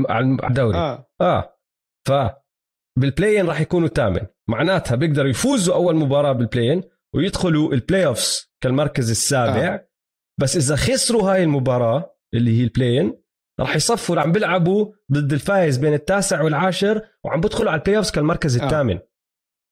الدوري. 0.47 0.77
آه, 0.77 1.11
آه. 1.21 1.57
ف 2.07 2.11
بال 2.99 3.09
play-in 3.09 3.45
راح 3.45 3.61
يكونوا 3.61 3.87
ثامن 3.87 4.21
معناتها 4.49 4.95
بيقدروا 4.95 5.29
يفوزوا 5.29 5.75
أول 5.75 5.95
مباراة 5.95 6.31
بال 6.31 6.43
play-in 6.43 6.83
ويدخلوا 7.15 7.73
ال 7.73 8.05
playoffs 8.05 8.51
كالمركز 8.63 9.09
السابع. 9.09 9.73
آه. 9.73 9.87
بس 10.39 10.55
إذا 10.55 10.75
خسروا 10.75 11.31
هاي 11.31 11.43
المباراة 11.43 12.17
اللي 12.33 12.59
هي 12.59 12.63
ال 12.63 12.70
play-in 12.70 13.21
راح 13.59 13.75
يصفوا 13.75 14.21
عم 14.21 14.31
بيلعبوا 14.31 14.93
ضد 15.11 15.33
الفايز 15.33 15.77
بين 15.77 15.93
التاسع 15.93 16.41
والعاشر 16.41 17.01
وعم 17.23 17.41
بدخلوا 17.41 17.71
على 17.71 17.79
ال 17.79 17.97
playoffs 17.97 18.11
كالمركز 18.11 18.57
آه. 18.57 18.65
الثامن. 18.65 18.99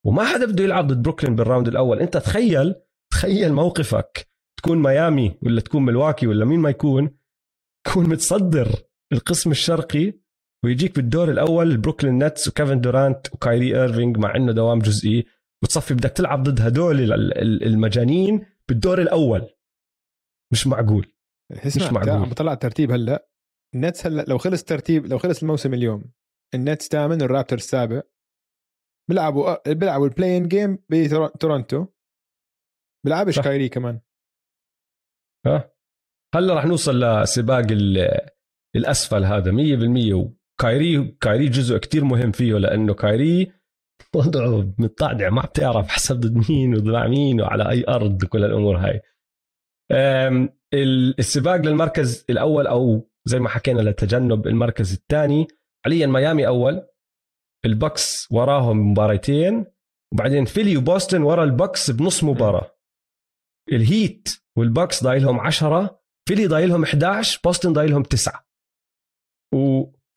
وما 0.06 0.24
حدا 0.24 0.46
بده 0.46 0.64
يلعب 0.64 0.88
ضد 0.88 1.02
بروكلين 1.02 1.36
بال 1.36 1.45
round 1.45 1.68
الأول. 1.68 2.00
أنت 2.00 2.18
تخيل 2.18 2.76
تخيل 3.12 3.54
موقفك. 3.54 4.30
تكون 4.58 4.82
ميامي 4.82 5.40
ولا 5.42 5.62
تكون 5.62 5.86
ملواكي 5.86 6.28
ولا 6.28 6.46
مين 6.46 6.60
ما 6.60 6.70
يكون 6.70 7.18
تكون 7.88 8.10
متصدر 8.10 8.68
القسم 9.14 9.52
الشرقي 9.52 10.14
ويجيك 10.66 10.96
بالدور 10.96 11.32
الأول 11.32 11.78
بروكلين 11.78 12.24
نتس 12.24 12.48
وكيفن 12.48 12.82
دورانت 12.82 13.34
وكايري 13.34 13.82
ايرفينج 13.82 14.18
مع 14.18 14.36
إنه 14.36 14.52
دوام 14.52 14.80
جزئي. 14.80 15.26
وتصفي 15.64 15.94
بدك 15.94 16.10
تلعب 16.10 16.44
ضد 16.44 16.62
هدول 16.62 17.14
المجانين 17.64 18.46
بالدور 18.70 19.02
الأول. 19.02 19.50
مش 20.54 20.68
معقول. 20.68 21.14
مش 21.66 21.92
معقول. 21.92 22.10
عم 22.10 22.30
بطلع 22.30 22.54
الترتيب 22.54 22.92
هلأ. 22.92 23.30
النتس 23.76 24.06
هلأ 24.06 24.26
لو 24.28 24.38
خلص 24.38 24.64
ترتيب 24.64 25.06
لو 25.06 25.18
خلص 25.18 25.42
الموسم 25.42 25.74
اليوم 25.74 26.12
النتس 26.56 26.88
ثامن 26.88 27.22
الرابترز 27.22 27.56
سابع 27.56 28.02
بيلعبوا 29.10 29.74
بيلعبوا 29.74 30.08
ال 30.08 30.13
play-in 30.13 30.48
game 30.48 30.84
بتورونتو 30.90 31.86
بيلعبش 33.06 33.40
كايري 33.40 33.70
كمان. 33.70 34.02
ها 35.46 35.72
هلأ 36.36 36.54
رح 36.54 36.66
نوصل 36.66 37.04
لسباق 37.04 37.68
الأسفل 38.76 39.24
هذا 39.24 39.52
100% 39.52 40.39
كايري 40.62 41.16
كايري 41.22 41.50
جزء 41.50 41.78
كتير 41.78 42.04
مهم 42.06 42.32
فيه 42.32 42.54
لأنه 42.54 42.94
كايري 42.94 43.52
وضعه 44.16 44.74
متضعضع 44.78 45.30
ما 45.30 45.42
بتعرف 45.42 45.88
حسب 45.88 46.20
ضد 46.20 46.50
مين 46.50 46.76
وضد 46.76 47.10
مين 47.10 47.42
وعلى 47.42 47.70
أي 47.70 47.86
أرض 47.88 48.24
وكل 48.24 48.46
الأمور 48.46 48.78
هاي. 48.78 49.02
السباق 51.20 51.56
للمركز 51.56 52.26
الأول 52.30 52.68
أو 52.68 53.10
زي 53.26 53.40
ما 53.40 53.50
حكينا 53.50 53.82
لتجنب 53.82 54.48
المركز 54.48 54.94
الثاني 54.94 55.48
حاليا 55.86 56.08
ميامي 56.08 56.48
أول 56.48 56.88
البكس 57.66 58.28
وراهم 58.32 58.92
مباريتين 58.92 59.66
وبعدين 60.14 60.46
فيلي 60.46 60.78
وبوسطن 60.78 61.22
ورا 61.22 61.44
البكس 61.44 61.92
بنص 61.92 62.24
مباراة. 62.24 62.76
الهيت 63.72 64.30
والبكس 64.58 65.04
ضايلهم 65.04 65.40
10 65.40 66.02
فيلي 66.28 66.48
ضايلهم 66.48 66.84
11 66.84 67.40
بوسطن 67.44 67.74
ضايلهم 67.74 68.04
9 68.04 68.46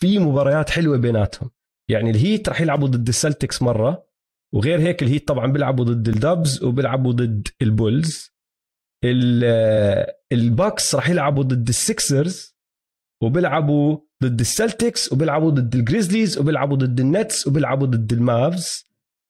وفي 0.02 0.18
مباريات 0.18 0.70
حلوة 0.70 0.96
بيناتهم. 0.96 1.50
يعني 1.90 2.10
الهيت 2.10 2.48
راح 2.48 2.60
يلعبوا 2.60 2.88
ضد 2.88 3.08
السلتكس 3.08 3.62
مرة 3.62 4.06
وغير 4.54 4.80
هيك 4.80 5.02
الهيت 5.02 5.28
طبعا 5.28 5.52
بيلعبوا 5.52 5.84
ضد 5.84 6.08
الدبز 6.08 6.64
وبيلعبوا 6.64 7.12
ضد 7.12 7.48
البولز. 7.62 8.32
الباكس 10.32 10.94
راح 10.94 11.08
يلعبوا 11.08 11.42
ضد 11.42 11.68
السكسرز 11.68 12.56
وبيلعبوا 13.22 13.98
ضد 14.22 14.40
السلتكس 14.40 15.12
وبيلعبوا 15.12 15.50
ضد 15.50 15.74
الجريزليز 15.74 16.38
وبيلعبوا 16.38 16.76
ضد 16.76 17.00
النتس 17.00 17.46
وبيلعبوا 17.46 17.86
ضد 17.86 18.12
المافز. 18.12 18.84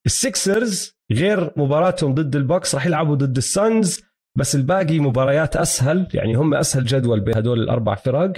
السكسرز 0.06 0.96
غير 1.12 1.52
مباراتهم 1.56 2.14
ضد 2.14 2.36
الباكس 2.36 2.74
راح 2.74 2.86
يلعبوا 2.86 3.14
ضد 3.14 3.36
السانز 3.36 4.00
بس 4.38 4.54
الباقي 4.54 4.98
مباريات 4.98 5.56
أسهل. 5.56 6.08
يعني 6.14 6.34
هم 6.34 6.54
أسهل 6.54 6.84
جدول 6.84 7.20
بهدول 7.20 7.62
الأربع 7.62 7.94
فرق. 7.94 8.32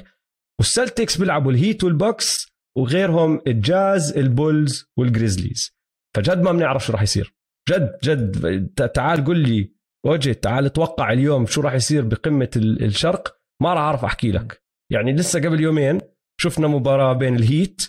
والسلتكس 0.61 1.17
بيلعبوا 1.19 1.53
الهيت 1.53 1.85
والبكس 1.85 2.55
وغيرهم 2.79 3.40
الجاز 3.47 4.19
البولز 4.19 4.93
والجريزليز. 4.99 5.75
فجد 6.17 6.43
ما 6.43 6.53
بنعرف 6.53 6.87
شو 6.87 6.93
راح 6.93 7.03
يصير. 7.03 7.35
جد 7.71 7.99
جد 8.03 8.69
تعال 8.69 9.25
قل 9.25 9.38
لي 9.38 9.75
وجه 10.07 10.33
تعال 10.33 10.73
توقع 10.73 11.12
اليوم 11.12 11.47
شو 11.47 11.61
راح 11.61 11.75
يصير 11.75 12.05
بقمة 12.05 12.51
الشرق. 12.57 13.40
ما 13.62 13.75
راح 13.75 13.83
أعرف 13.83 14.05
أحكي 14.05 14.33
لك. 14.33 14.62
يعني 14.93 15.12
لسه 15.12 15.40
قبل 15.40 15.61
يومين 15.61 16.01
شفنا 16.40 16.67
مباراة 16.67 17.12
بين 17.12 17.37
الهيت 17.37 17.83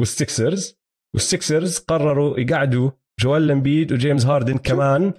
والسكسرز 0.00 0.80
والسكسرز 1.14 1.78
قرروا 1.78 2.40
يقعدوا 2.40 2.90
جويل 3.20 3.46
امبيد 3.46 3.92
وجيمس 3.92 4.26
هاردن 4.26 4.58
كمان. 4.58 5.14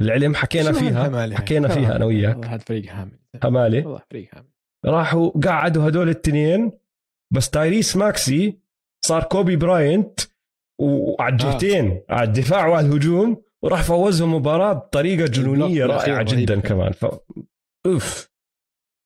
العلم 0.00 0.34
حكينا 0.34 0.72
فيها 0.72 1.36
حكينا 1.36 1.68
فيها 1.68 1.96
أنا 1.96 2.04
وياك. 2.04 2.46
هذا 2.46 2.58
فريق 2.58 2.86
حامل 2.86 3.18
حمالي 3.42 3.78
والله 3.78 4.02
فريق 4.10 4.28
حامل 4.34 4.53
راحوا 4.84 5.30
قعدوا 5.44 5.88
هدول 5.88 6.08
الاثنين 6.08 6.72
بس 7.32 7.50
تايريس 7.50 7.96
ماكسي 7.96 8.58
صار 9.06 9.24
كوبي 9.24 9.56
براينت 9.56 10.20
وعلى 10.80 11.32
الجهتين 11.32 11.90
آه. 11.90 12.04
على 12.14 12.28
الدفاع 12.28 12.66
وعلى 12.66 12.86
الهجوم 12.86 13.42
وراح 13.62 13.82
فوزهم 13.82 14.34
مباراة 14.34 14.72
بطريقة 14.72 15.26
جنونية 15.26 15.86
رائعة 15.86 16.22
جدا 16.22 16.60
كمان. 16.60 16.92
ف 16.92 17.06
أوف. 17.86 18.30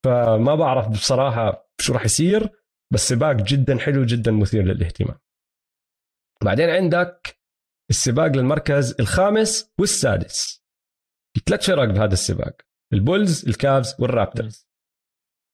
فما 0.04 0.54
بعرف 0.54 0.88
بصراحة 0.88 1.70
شو 1.80 1.92
راح 1.92 2.04
يصير 2.04 2.50
بس 2.92 3.08
سباق 3.08 3.32
جدا 3.32 3.78
حلو 3.78 4.04
جدا 4.04 4.32
مثير 4.32 4.64
للاهتمام. 4.64 5.18
بعدين 6.44 6.70
عندك 6.70 7.38
السباق 7.90 8.26
للمركز 8.26 8.96
الخامس 9.00 9.72
والسادس. 9.80 10.64
في 11.36 11.42
ثلاث 11.46 11.66
فرق 11.66 11.84
بهذا 11.84 12.12
السباق؟ 12.12 12.56
البولز 12.92 13.48
الكافز 13.48 13.94
والرابترز. 13.98 14.67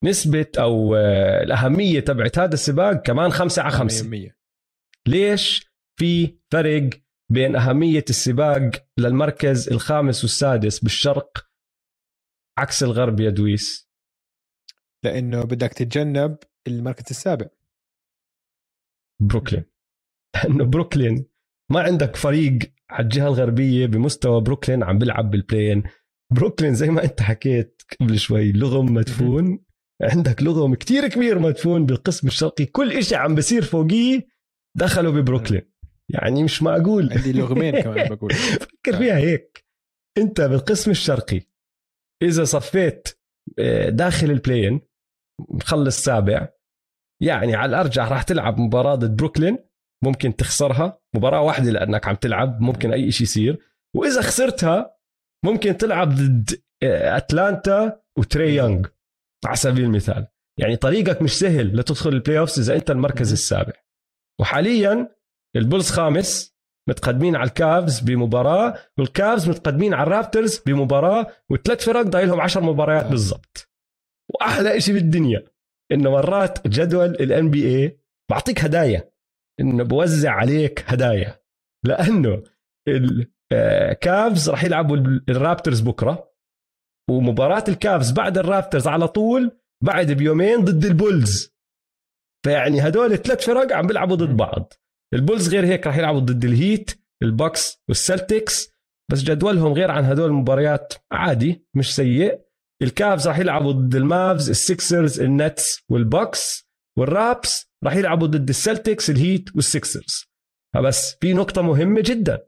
نسبة 0.04 0.46
أو 0.58 0.94
آه، 0.94 1.42
الأهمية 1.42 2.00
تبعت 2.00 2.38
هذا 2.38 2.54
السباق 2.54 3.02
كمان 3.02 3.30
خمسة 3.30 3.62
على 3.62 3.70
خمسة. 3.72 4.04
ليش 5.06 5.66
في 5.98 6.38
فرق 6.52 6.90
بين 7.32 7.56
أهمية 7.56 8.04
السباق 8.10 8.70
للمركز 8.98 9.68
الخامس 9.68 10.24
والسادس 10.24 10.78
بالشرق 10.78 11.48
عكس 12.58 12.82
الغرب 12.82 13.20
يا 13.20 13.30
دويس؟ 13.30 13.90
لأنه 15.04 15.42
بدك 15.42 15.72
تتجنب 15.72 16.36
المركز 16.66 17.04
السابع. 17.10 17.46
بروكلين. 19.22 19.64
لأنه 20.34 20.64
بروكلين 20.64 21.26
ما 21.70 21.80
عندك 21.80 22.16
فريق 22.16 22.58
على 22.90 23.04
الجهة 23.04 23.28
الغربية 23.28 23.86
بمستوى 23.86 24.40
بروكلين 24.40 24.82
عم 24.82 24.98
بيلعب 24.98 25.30
بالبلين 25.30 25.82
بروكلين 26.32 26.74
زي 26.74 26.90
ما 26.90 27.04
أنت 27.04 27.22
حكيت 27.22 27.82
قبل 28.00 28.18
شوي 28.18 28.52
لغم 28.52 28.94
مدفون. 28.94 29.58
عندك 30.02 30.42
لغم 30.42 30.74
كتير 30.74 31.08
كبير 31.08 31.38
مدفون 31.38 31.86
بالقسم 31.86 32.28
الشرقي. 32.28 32.66
كل 32.66 32.92
إشي 32.92 33.14
عم 33.16 33.34
بصير 33.34 33.62
فوقيه 33.62 34.26
دخلوا 34.76 35.12
ببروكلين. 35.12 35.62
يعني 36.08 36.44
مش 36.44 36.62
معقول. 36.62 37.12
عندي 37.12 37.32
لغمين 37.32 37.80
كمان 37.80 38.08
بقول. 38.14 38.34
فكر 38.34 38.96
فيها 38.96 39.16
هيك. 39.16 39.64
أنت 40.18 40.40
بالقسم 40.40 40.90
الشرقي 40.90 41.40
إذا 42.22 42.44
صفيت 42.44 43.08
آه، 43.58 43.88
داخل 43.88 44.30
ال 44.30 44.36
play-in 44.37 44.80
مخلص 45.50 46.04
سابع 46.04 46.48
يعني 47.22 47.54
على 47.54 47.70
الأرجح 47.70 48.12
راح 48.12 48.22
تلعب 48.22 48.58
مباراة 48.58 48.94
ضد 48.94 49.16
بروكلين 49.16 49.58
ممكن 50.04 50.36
تخسرها. 50.36 51.00
مباراة 51.16 51.40
واحدة 51.42 51.70
لأنك 51.70 52.08
عم 52.08 52.14
تلعب 52.14 52.60
ممكن 52.60 52.92
أي 52.92 53.12
شيء 53.12 53.22
يصير. 53.26 53.58
وإذا 53.96 54.22
خسرتها 54.22 54.96
ممكن 55.44 55.76
تلعب 55.76 56.08
ضد 56.14 56.50
آه، 56.82 57.16
أتلانتا 57.16 58.00
وتري 58.18 58.54
يونغ. 58.54 58.86
على 59.46 59.56
سبيل 59.56 59.84
المثال. 59.84 60.26
يعني 60.58 60.76
طريقك 60.76 61.22
مش 61.22 61.38
سهل 61.38 61.76
لتدخل 61.76 62.10
ال 62.10 62.38
playoffs 62.38 62.60
إذا 62.60 62.78
أنت 62.78 62.90
المركز 62.90 63.32
السابع. 63.32 63.72
وحاليا 64.40 65.16
البولز 65.56 65.90
خامس 65.90 66.54
متقدمين 66.88 67.36
على 67.36 67.48
الكافز 67.48 68.00
بمباراة 68.00 68.74
والكافز 68.98 69.48
متقدمين 69.48 69.94
على 69.94 70.02
الرابترز 70.06 70.58
بمباراة 70.58 71.26
والثلاث 71.50 71.84
فرق 71.84 72.02
ضايل 72.02 72.28
لهم 72.28 72.40
10 72.40 72.60
مباريات 72.60 73.04
آه. 73.04 73.10
بالضبط. 73.10 73.70
وأحلى 74.34 74.80
شيء 74.80 74.94
بالدنيا 74.94 75.44
إنه 75.92 76.10
مرات 76.10 76.68
جدول 76.68 77.06
ال 77.06 77.50
NBA 77.50 78.00
بعطيك 78.30 78.64
هدايا. 78.64 79.10
إنه 79.60 79.84
بوزع 79.84 80.30
عليك 80.30 80.84
هدايا. 80.86 81.40
لأنه 81.84 82.42
الكافز 83.52 84.50
راح 84.50 84.64
يلعبوا 84.64 84.96
الرابترز 85.28 85.80
بكرة. 85.80 86.33
ومباراة 87.10 87.64
الكافز 87.68 88.10
بعد 88.12 88.38
الرابترز 88.38 88.86
على 88.86 89.08
طول 89.08 89.58
بعد 89.84 90.12
بيومين 90.12 90.64
ضد 90.64 90.84
البولز. 90.84 91.54
فيعني 92.44 92.80
هدول 92.80 93.16
ثلاث 93.16 93.46
فرق 93.46 93.72
عم 93.72 93.86
بيلعبوا 93.86 94.16
ضد 94.16 94.36
بعض. 94.36 94.72
البولز 95.14 95.48
غير 95.48 95.64
هيك 95.64 95.86
راح 95.86 95.96
يلعبوا 95.96 96.20
ضد 96.20 96.44
الهيت 96.44 96.90
البكس 97.22 97.82
والسلتكس 97.88 98.74
بس 99.12 99.22
جدولهم 99.22 99.72
غير 99.72 99.90
عن 99.90 100.04
هدول 100.04 100.26
المباريات 100.26 100.94
عادي 101.12 101.66
مش 101.76 101.94
سيء. 101.94 102.44
الكافز 102.82 103.28
راح 103.28 103.38
يلعبوا 103.38 103.72
ضد 103.72 103.94
المافز 103.94 104.50
السكسرز 104.50 105.20
النتس 105.20 105.82
والبكس 105.88 106.68
والرابترز 106.98 107.70
راح 107.84 107.96
يلعبوا 107.96 108.26
ضد 108.26 108.48
السلتكس 108.48 109.10
الهيت 109.10 109.56
والسكسرز 109.56 110.24
بس 110.84 111.16
في 111.20 111.32
نقطة 111.32 111.62
مهمة 111.62 112.00
جدا. 112.04 112.46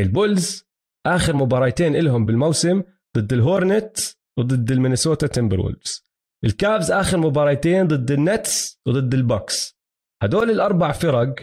البولز 0.00 0.64
آخر 1.06 1.36
مباراتين 1.36 1.96
لهم 1.96 2.26
بالموسم 2.26 2.82
ضد 3.16 3.32
الهورنتس 3.32 3.98
وضد 4.38 4.70
المينيسوتا 4.70 5.26
تيمبر 5.26 5.60
وولفز 5.60 6.04
الكافز 6.44 6.90
آخر 6.90 7.18
مباراتين 7.18 7.86
ضد 7.86 8.10
النتس 8.10 8.80
وضد 8.86 9.14
البكس. 9.14 9.78
هدول 10.22 10.50
الأربع 10.50 10.92
فرق 10.92 11.34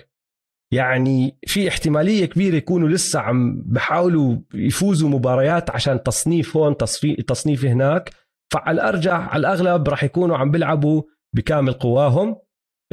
يعني 0.73 1.37
في 1.47 1.67
احتمالية 1.67 2.25
كبيرة 2.25 2.55
يكونوا 2.55 2.89
لسه 2.89 3.19
عم 3.19 3.61
بحاولوا 3.65 4.37
يفوزوا 4.53 5.09
مباريات 5.09 5.69
عشان 5.69 6.03
تصنيف 6.03 6.57
هون 6.57 6.77
تصفي 6.77 7.15
تصنيف 7.15 7.65
هناك. 7.65 8.11
فعلى 8.53 8.81
الأرجح 8.81 9.13
على 9.13 9.39
الأغلب 9.39 9.89
راح 9.89 10.03
يكونوا 10.03 10.37
عم 10.37 10.51
بيلعبوا 10.51 11.03
بكامل 11.35 11.73
قواهم. 11.73 12.35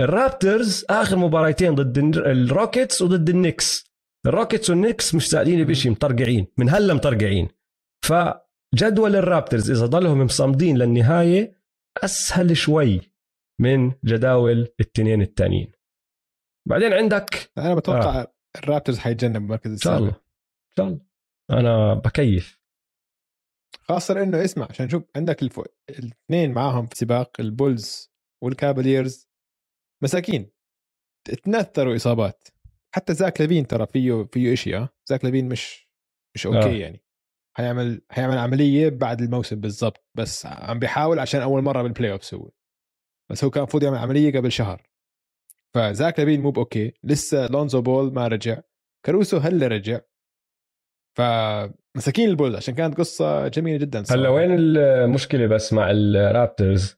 الرابترز 0.00 0.84
آخر 0.90 1.16
مباراتين 1.16 1.74
ضد 1.74 1.98
الروكيتس 2.16 3.02
وضد 3.02 3.28
النكس. 3.28 3.84
الروكيتس 4.26 4.70
والنكس 4.70 5.14
مش 5.14 5.30
سائلين 5.30 5.64
بشيء 5.64 5.92
مطرقعين. 5.92 6.46
من 6.58 6.70
هلا 6.70 6.94
مطرقعين. 6.94 7.48
فجدول 8.72 9.16
الرابترز 9.16 9.70
إذا 9.70 9.86
ضلهم 9.86 10.24
مصمدين 10.24 10.78
للنهاية 10.78 11.58
أسهل 12.04 12.56
شوي 12.56 13.00
من 13.60 13.92
جداول 14.04 14.68
التنين 14.80 15.22
الثانيين 15.22 15.72
بعدين 16.68 16.92
عندك 16.92 17.52
أنا 17.58 17.74
بتوقع 17.74 18.20
آه. 18.20 18.34
الرابترز 18.58 18.98
حيتجنب 18.98 19.36
المركز 19.36 19.72
السابع 19.72 19.96
إن 19.96 20.02
شاء 20.02 20.08
الله. 20.08 20.20
إن 20.20 20.74
شاء 20.76 20.86
الله. 20.86 21.00
أنا 21.50 21.94
بكيف. 21.94 22.58
خاصة 23.80 24.22
إنه 24.22 24.44
اسمع 24.44 24.66
عشان 24.70 24.88
شوف 24.88 25.02
عندك 25.16 25.42
الفو... 25.42 25.64
الاثنين 25.90 26.52
معاهم 26.52 26.86
في 26.86 26.96
سباق 26.96 27.40
البولز 27.40 28.12
والكافليرز 28.42 29.28
مساكين. 30.02 30.50
تنثروا 31.44 31.96
إصابات. 31.96 32.48
حتى 32.94 33.14
زاك 33.14 33.40
لابين 33.40 33.66
ترى 33.66 33.86
فيه 33.86 34.28
فيه 34.32 34.54
شيء 34.54 34.76
آه. 34.76 34.88
زاك 35.04 35.24
لابين 35.24 35.48
مش 35.48 35.88
مش 36.34 36.46
okay 36.46 36.58
آه. 36.58 36.80
يعني. 36.80 37.02
حيعمل 37.58 38.00
حيعمل 38.10 38.38
عملية 38.38 38.88
بعد 38.88 39.20
الموسم 39.20 39.60
بالضبط 39.60 40.04
بس 40.14 40.46
عم 40.46 40.78
بيحاول 40.78 41.18
عشان 41.18 41.40
أول 41.42 41.62
مرة 41.62 41.82
بال 41.82 42.12
playoff 42.12 42.24
سوي 42.24 42.50
بس 43.30 43.44
هو 43.44 43.50
كان 43.50 43.62
المفروض 43.62 43.82
يعمل 43.82 43.98
عملية 43.98 44.38
قبل 44.38 44.52
شهر. 44.52 44.82
فزاك 45.74 46.18
لابين 46.18 46.40
مو 46.40 46.50
ب 46.50 46.57
okay. 46.57 46.92
لسه 47.04 47.46
لونزو 47.46 47.82
بول 47.82 48.12
ما 48.14 48.28
رجع. 48.28 48.60
كاروسو 49.06 49.36
هلا 49.36 49.66
رجع. 49.66 50.00
فمساكين 51.16 52.28
البولز 52.28 52.54
عشان 52.54 52.74
كانت 52.74 52.98
قصة 52.98 53.48
جميلة 53.48 53.78
جدا. 53.78 54.04
هلا 54.10 54.28
وين 54.28 54.50
المشكلة 54.52 55.46
بس 55.46 55.72
مع 55.72 55.90
الرابترز؟ 55.90 56.96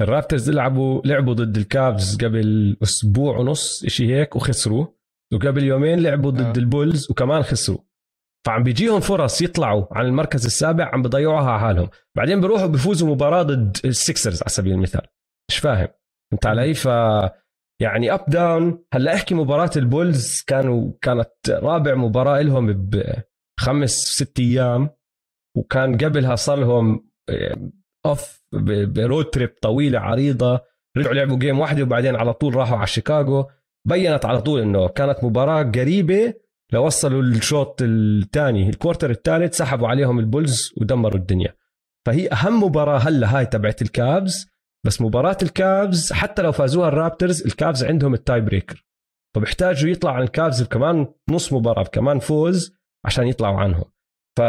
الرابترز 0.00 0.50
لعبوا 0.50 1.02
لعبوا 1.04 1.34
ضد 1.34 1.56
الكافز 1.56 2.16
قبل 2.16 2.76
أسبوع 2.82 3.38
ونص 3.38 3.86
شيء 3.86 4.08
هيك 4.08 4.36
وخسروا. 4.36 4.86
وقبل 5.32 5.64
يومين 5.64 5.98
لعبوا 5.98 6.30
ضد 6.30 6.40
آه. 6.40 6.60
البولز 6.60 7.10
وكمان 7.10 7.42
خسروا. 7.42 7.91
فعم 8.46 8.62
بيجيهم 8.62 9.00
فرص 9.00 9.42
يطلعوا 9.42 9.86
على 9.90 10.08
المركز 10.08 10.46
السابع 10.46 10.90
عم 10.92 11.02
بضيعوها 11.02 11.50
على 11.50 11.60
حالهم. 11.60 11.88
بعدين 12.16 12.40
بيروحوا 12.40 12.66
بيفوزوا 12.66 13.08
مباراة 13.08 13.42
ضد 13.42 13.76
السكسرز 13.84 14.42
على 14.42 14.50
سبيل 14.50 14.72
المثال. 14.72 15.06
مش 15.50 15.58
فاهم. 15.58 15.88
انت 16.32 16.46
علي؟ 16.46 16.74
ف 16.74 16.88
يعني 17.80 18.14
up 18.14 18.24
down 18.28 18.84
هلا 18.94 19.14
احكي 19.14 19.34
مباراة 19.34 19.70
البولز. 19.76 20.42
كانوا 20.46 20.92
كانت 21.00 21.30
رابع 21.50 21.94
مباراة 21.94 22.40
لهم 22.40 22.90
بخمس 22.90 23.90
ست 23.90 24.40
أيام. 24.40 24.90
وكان 25.56 25.96
قبلها 25.96 26.36
صار 26.36 26.58
لهم 26.58 27.10
اوف 28.06 28.42
road 28.86 29.24
trip 29.24 29.54
طويلة 29.62 29.98
عريضة. 29.98 30.60
رجعوا 30.96 31.14
لعبوا 31.14 31.38
game 31.38 31.58
واحدة 31.58 31.82
وبعدين 31.82 32.16
على 32.16 32.32
طول 32.32 32.56
راحوا 32.56 32.76
على 32.76 32.86
شيكاغو. 32.86 33.50
بينت 33.88 34.24
على 34.24 34.42
طول 34.42 34.60
إنه 34.60 34.88
كانت 34.88 35.24
مباراة 35.24 35.62
قريبة 35.62 36.34
لوصلوا 36.72 37.22
الشوط 37.22 37.78
الثاني 37.82 38.68
ال 38.68 38.73
quarter 38.73 39.10
الثالث 39.10 39.56
سحبوا 39.56 39.88
عليهم 39.88 40.18
البولز 40.18 40.72
ودمروا 40.80 41.20
الدنيا. 41.20 41.54
فهي 42.06 42.28
أهم 42.28 42.62
مباراة 42.62 42.98
هلا 42.98 43.38
هاي 43.38 43.46
تبعت 43.46 43.82
الكافز 43.82 44.46
بس 44.86 45.00
مباراة 45.00 45.36
الكافز 45.42 46.12
حتى 46.12 46.42
لو 46.42 46.52
فازوها 46.52 46.88
الرابترز 46.88 47.46
الكافز 47.46 47.84
عندهم 47.84 48.14
ال 48.14 48.40
tiebreaker 48.40 48.86
فبيحتاجوا 49.36 49.90
يطلعوا 49.90 50.16
عن 50.16 50.22
الكافز 50.22 50.62
كمان 50.62 51.14
نص 51.30 51.52
مباراة 51.52 51.84
كمان 51.84 52.18
فوز 52.18 52.76
عشان 53.04 53.26
يطلعوا 53.26 53.60
عنهم. 53.60 53.84
ف 54.38 54.40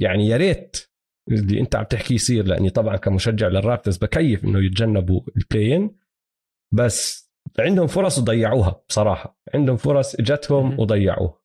يعني 0.00 0.28
يا 0.28 0.36
ريت 0.36 0.76
اللي 1.30 1.60
انت 1.60 1.76
عم 1.76 1.84
تحكي 1.84 2.14
يصير 2.14 2.46
لأني 2.46 2.70
طبعا 2.70 2.96
كمشجع 2.96 3.48
للرابترز 3.48 3.96
بكيف 3.96 4.44
إنه 4.44 4.64
يتجنبوا 4.64 5.20
ال 5.36 5.43
play-in 5.43 5.96
بس 6.74 7.31
عندهم 7.58 7.86
فرص 7.86 8.18
وضيعوها 8.18 8.84
بصراحة. 8.88 9.38
عندهم 9.54 9.76
فرص 9.76 10.14
اجتهم 10.14 10.80
وضيعوها. 10.80 11.42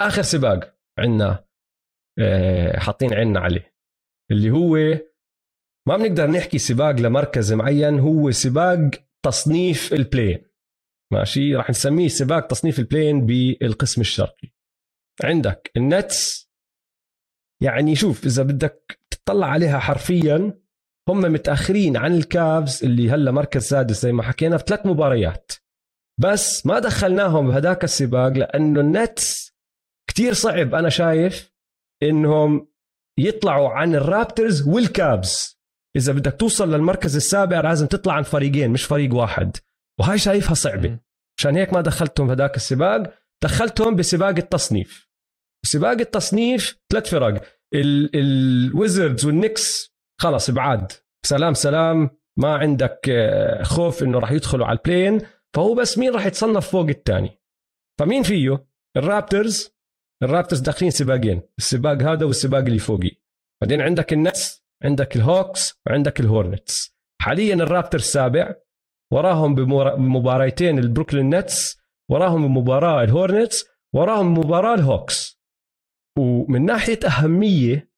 آخر 0.00 0.22
سباق 0.22 0.78
عندنا 0.98 1.44
آه، 2.18 2.78
حاطين 2.78 3.14
عيننا 3.14 3.40
عليه 3.40 3.74
اللي 4.30 4.50
هو 4.50 4.76
ما 5.88 5.96
بنقدر 5.96 6.30
نحكي 6.30 6.58
سباق 6.58 6.90
لمركز 6.90 7.52
معين 7.52 7.98
هو 7.98 8.30
سباق 8.30 8.90
تصنيف 9.24 9.92
ال 9.92 10.04
play 10.04 10.52
ماشي؟ 11.12 11.56
راح 11.56 11.70
نسميه 11.70 12.08
سباق 12.08 12.46
تصنيف 12.46 12.78
ال 12.78 12.84
play-in 12.84 13.26
بالقسم 13.26 14.00
الشرقي. 14.00 14.48
عندك 15.24 15.72
النتس 15.76 16.50
يعني 17.62 17.94
شوف 17.94 18.24
إذا 18.24 18.42
بدك 18.42 19.00
تطلع 19.10 19.46
عليها 19.46 19.78
حرفيا 19.78 20.61
هم 21.08 21.20
متأخرين 21.20 21.96
عن 21.96 22.14
الكابز 22.14 22.84
اللي 22.84 23.10
هلا 23.10 23.30
مركز 23.30 23.62
سادس 23.62 24.02
زي 24.02 24.12
ما 24.12 24.22
حكينا 24.22 24.56
في 24.56 24.64
ثلاث 24.66 24.86
مباريات. 24.86 25.52
بس 26.20 26.66
ما 26.66 26.78
دخلناهم 26.78 27.48
بهداك 27.48 27.84
السباق 27.84 28.32
لأنه 28.32 28.80
النتس 28.80 29.52
كتير 30.10 30.32
صعب 30.32 30.74
أنا 30.74 30.88
شايف 30.88 31.52
إنهم 32.02 32.68
يطلعوا 33.18 33.68
عن 33.68 33.94
الرابترز 33.94 34.68
والكابز. 34.68 35.60
إذا 35.96 36.12
بدك 36.12 36.36
توصل 36.40 36.74
للمركز 36.74 37.16
السابع 37.16 37.60
لازم 37.60 37.86
تطلع 37.86 38.14
عن 38.14 38.22
فريقين 38.22 38.70
مش 38.70 38.84
فريق 38.84 39.14
واحد. 39.14 39.56
وهاي 40.00 40.18
شايفها 40.18 40.54
صعبة. 40.54 40.98
عشان 41.38 41.56
هيك 41.56 41.72
ما 41.72 41.80
دخلتهم 41.80 42.26
بهداك 42.26 42.56
السباق. 42.56 43.14
دخلتهم 43.44 43.96
بسباق 43.96 44.36
التصنيف. 44.36 45.08
سباق 45.66 46.00
التصنيف 46.00 46.78
ثلاث 46.92 47.10
فرق. 47.10 47.42
الويزردز 47.74 49.26
والنكس 49.26 49.91
خلص 50.20 50.50
بعاد 50.50 50.92
سلام 51.26 51.54
سلام. 51.54 52.10
ما 52.36 52.56
عندك 52.56 53.08
آه، 53.08 53.62
خوف 53.62 54.02
إنه 54.02 54.18
راح 54.18 54.32
يدخلوا 54.32 54.66
على 54.66 54.78
ال 54.78 54.83
play-in 54.83 55.20
فهو 55.54 55.74
بس 55.74 55.98
مين 55.98 56.12
راح 56.14 56.26
يتصنف 56.26 56.70
فوق 56.70 56.88
الثاني 56.88 57.40
فمين 58.00 58.22
فيه؟ 58.22 58.66
الرابترز. 58.96 59.76
الرابترز 60.22 60.60
داخلين 60.60 60.90
سباقين. 60.90 61.42
السباق 61.58 62.02
هذا 62.02 62.26
والسباق 62.26 62.60
اللي 62.60 62.78
فوقي. 62.78 63.10
بعدين 63.62 63.80
عندك 63.80 64.12
النتس 64.12 64.64
عندك 64.84 65.16
الهوكس 65.16 65.80
وعندك 65.86 66.20
الهورنتس. 66.20 66.96
حاليا 67.20 67.54
الرابترز 67.54 68.02
سابع. 68.02 68.54
وراهم 69.12 69.54
بمباريتين 69.54 70.78
البروكلين 70.78 71.34
نتس 71.34 71.82
وراهم 72.10 72.48
بمباراة 72.48 73.04
الهورنتس 73.04 73.66
وراهم 73.94 74.38
مباراة 74.38 74.74
الهوكس. 74.74 75.42
ومن 76.18 76.64
ناحية 76.64 76.98
أهمية 77.06 77.91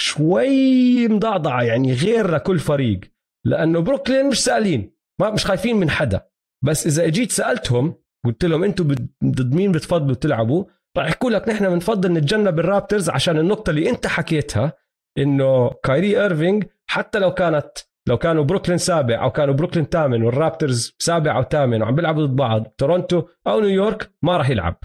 شوي 0.00 1.08
مضعضعة 1.08 1.62
يعني 1.62 1.92
غير 1.92 2.30
لكل 2.30 2.58
فريق 2.58 3.00
لأنه 3.46 3.80
بروكلين 3.80 4.28
مش 4.28 4.44
سألين 4.44 4.92
ما 5.20 5.30
مش 5.30 5.46
خايفين 5.46 5.76
من 5.76 5.90
حدا. 5.90 6.26
بس 6.64 6.86
إذا 6.86 7.06
إجيت 7.06 7.32
سألتهم 7.32 7.94
قلت 8.24 8.44
لهم 8.44 8.64
أنتم 8.64 8.94
ضد 9.24 9.54
مين 9.54 9.72
بتفضلوا 9.72 10.14
تلعبوا؟ 10.14 10.64
راح 10.96 11.06
يحكوا 11.06 11.30
لك 11.30 11.48
نحن 11.48 11.68
بنفضل 11.70 12.12
نتجنب 12.12 12.58
الرابترز 12.58 13.10
عشان 13.10 13.38
النقطة 13.38 13.70
اللي 13.70 13.90
أنت 13.90 14.06
حكيتها 14.06 14.72
إنه 15.18 15.70
كايري 15.70 16.22
إيرفينج 16.22 16.64
حتى 16.86 17.18
لو 17.18 17.34
كانت 17.34 17.70
لو 18.08 18.18
كانوا 18.18 18.44
بروكلين 18.44 18.78
سابع 18.78 19.22
أو 19.22 19.30
كانوا 19.30 19.54
بروكلين 19.54 19.84
ثامن 19.84 20.22
والرابترز 20.22 20.96
سابع 20.98 21.36
أو 21.36 21.42
ثامن 21.42 21.82
وعم 21.82 21.94
بيلعبوا 21.94 22.26
ضد 22.26 22.36
بأرض 22.36 22.66
تورونتو 22.78 23.22
أو 23.46 23.60
نيويورك 23.60 24.14
ما 24.22 24.36
راح 24.36 24.50
يلعب. 24.50 24.76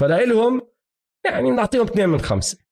فلهم 0.00 0.62
يعني 1.26 1.50
بنعطيهم 1.50 1.84
اثنين 1.84 2.08
من 2.08 2.20
خمسة. 2.20 2.63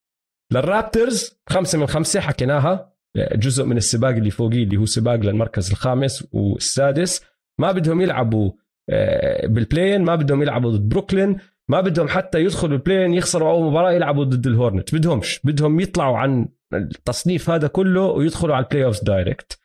للرابترز 0.52 1.40
خمسة 1.48 1.78
من 1.78 1.86
خمسة 1.86 2.20
حكيناها 2.20 2.92
جزء 3.16 3.64
من 3.64 3.76
السباق 3.76 4.10
اللي 4.10 4.30
فوقيه 4.30 4.62
اللي 4.62 4.76
هو 4.76 4.86
سباق 4.86 5.14
للمركز 5.14 5.70
الخامس 5.70 6.28
والسادس. 6.32 7.24
ما 7.58 7.72
بدهم 7.72 8.00
يلعبوا 8.00 8.52
آه، 8.90 9.46
بال 9.46 9.59
play-in 9.59 10.02
ما 10.02 10.16
بدهم 10.16 10.42
يلعبوا 10.42 10.70
ضد 10.70 10.88
بروكلين 10.88 11.38
ما 11.68 11.80
بدهم 11.80 12.08
حتى 12.08 12.40
يدخلوا 12.40 12.76
ال 12.76 12.81
play-in 12.81 13.14
يخسروا 13.14 13.50
أول 13.50 13.70
مباراة 13.70 13.92
يلعبوا 13.92 14.24
ضد 14.24 14.46
الهورنت 14.46 14.94
بدهمش 14.94 15.40
بدهم 15.44 15.80
يطلعوا 15.80 16.18
عن 16.18 16.48
التصنيف 16.74 17.50
هذا 17.50 17.68
كله 17.68 18.02
ويدخلوا 18.02 18.54
على 18.54 18.64
ال 18.64 18.84
playoff 18.84 19.04
direct 19.04 19.58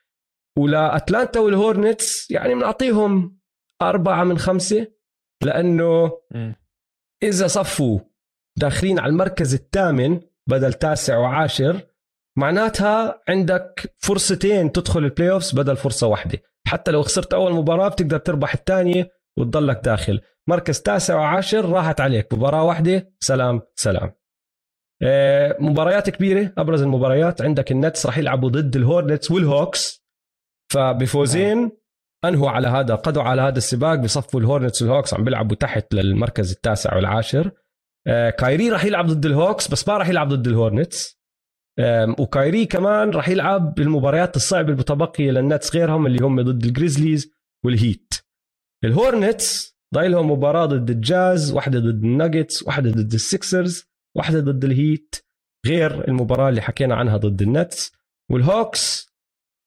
ولا 0.57 0.95
اتلانتا 0.95 1.39
والهورنتس 1.39 2.31
يعني 2.31 2.55
بنعطيهم 2.55 3.37
أربعة 3.81 4.23
من 4.23 4.37
خمسة 4.37 4.87
لأنه 5.43 6.11
إذا 7.23 7.47
صفوا 7.47 7.99
داخلين 8.57 8.99
على 8.99 9.09
المركز 9.09 9.53
الثامن 9.53 10.19
بدل 10.47 10.73
تاسع 10.73 11.17
وعاشر 11.17 11.81
معناتها 12.37 13.21
عندك 13.29 13.95
فرصتين 13.97 14.71
تدخل 14.71 14.99
ال 14.99 15.31
playoffs 15.31 15.51
بدل 15.55 15.77
فرصة 15.77 16.07
واحدة. 16.07 16.39
حتى 16.67 16.91
لو 16.91 17.01
خسرت 17.01 17.33
أول 17.33 17.53
مباراة 17.53 17.87
بتقدر 17.87 18.17
تربح 18.17 18.53
الثانية 18.53 19.09
وتضلك 19.37 19.81
داخل. 19.83 20.21
مركز 20.47 20.81
تاسع 20.81 21.15
وعاشر 21.15 21.69
راحت 21.69 22.01
عليك. 22.01 22.33
مباراة 22.33 22.63
واحدة 22.63 23.13
سلام 23.19 23.61
سلام. 23.75 24.11
آه، 25.03 25.57
مباريات 25.59 26.09
كبيرة 26.09 26.53
أبرز 26.57 26.81
المباريات. 26.81 27.41
عندك 27.41 27.71
النتس 27.71 28.05
راح 28.05 28.17
يلعبوا 28.17 28.49
ضد 28.49 28.75
الهورنتس 28.75 29.31
والهوكس 29.31 30.05
فبفوزين 30.73 31.71
أنهوا 32.25 32.49
على 32.49 32.67
هذا 32.67 32.95
قضوا 32.95 33.23
على 33.23 33.41
هذا 33.41 33.57
السباق 33.57 33.95
بصفوا 33.95 34.39
الهورنتس 34.39 34.81
والهوكس 34.81 35.13
عم 35.13 35.23
بيلعبوا 35.23 35.55
تحت 35.55 35.93
للمركز 35.93 36.51
التاسع 36.51 36.95
والعاشر. 36.95 37.51
كايري 38.37 38.69
راح 38.69 38.85
يلعب 38.85 39.07
ضد 39.07 39.25
الهوكس 39.25 39.67
بس 39.67 39.87
ما 39.87 39.97
راح 39.97 40.09
يلعب 40.09 40.29
ضد 40.33 40.47
الهورنتس. 40.47 41.17
وكايري 42.19 42.65
كمان 42.65 43.09
راح 43.09 43.29
يلعب 43.29 43.73
بالمباريات 43.75 44.35
الصعبة 44.35 44.69
المتبقية 44.69 45.31
للنتس 45.31 45.75
غيرهم 45.75 46.05
اللي 46.05 46.23
هم 46.23 46.41
ضد 46.41 46.65
الجريزليز 46.65 47.31
والهيت. 47.65 48.13
الهورنتس 48.83 49.77
ضايلهم 49.95 50.31
مباراة 50.31 50.65
ضد 50.65 50.89
الجاز 50.89 51.51
واحدة 51.51 51.79
ضد 51.79 52.03
الناجتس 52.03 52.63
واحدة 52.63 52.91
ضد 52.91 53.13
السكسرز 53.13 53.83
واحدة 54.17 54.39
ضد 54.39 54.63
الهيت 54.63 55.15
غير 55.65 56.07
المباراة 56.07 56.49
اللي 56.49 56.61
حكينا 56.61 56.95
عنها 56.95 57.17
ضد 57.17 57.41
النتس. 57.41 57.91
والهوكس 58.31 59.07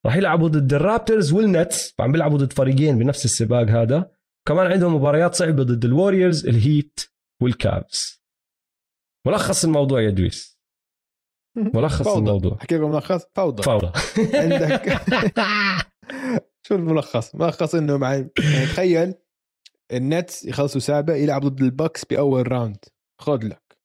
راح 0.07 0.16
يلعبوا 0.16 0.48
ضد 0.48 0.74
الرابترز 0.74 1.33
والنتس 1.33 1.94
فعم 1.98 2.12
بيلعبوا 2.12 2.38
ضد 2.38 2.53
فريقين 2.53 2.98
بنفس 2.98 3.24
السباق 3.24 3.68
هذا. 3.68 4.11
كمان 4.48 4.72
عندهم 4.72 4.94
مباريات 4.94 5.35
صعبة 5.35 5.62
ضد 5.62 5.85
الوريورز 5.85 6.46
الهيت 6.46 7.00
والكابز 7.42 8.19
ملخص 9.26 9.64
الموضوع 9.64 10.00
يا 10.00 10.11
دويس. 10.11 10.61
ملخص 11.74 12.02
فوضى. 12.02 12.18
الموضوع. 12.18 12.59
حكي 12.61 12.76
لكم 12.76 12.90
ملخص؟ 12.90 13.26
فوضى. 13.35 13.62
فوضى. 13.62 13.92
عندك. 14.35 15.00
شو 16.66 16.74
الملخص؟ 16.74 17.35
ملخص 17.35 17.74
إنه 17.74 17.96
مع 17.96 18.14
يعني 18.14 18.66
تخيل 18.66 19.14
النتس 19.92 20.44
يخلصوا 20.44 20.80
سابع 20.80 21.16
يلعبوا 21.16 21.48
ضد 21.48 21.62
البكس 21.62 22.04
بأول 22.04 22.52
round. 22.52 22.85
خذ 23.20 23.44
لك. 23.44 23.78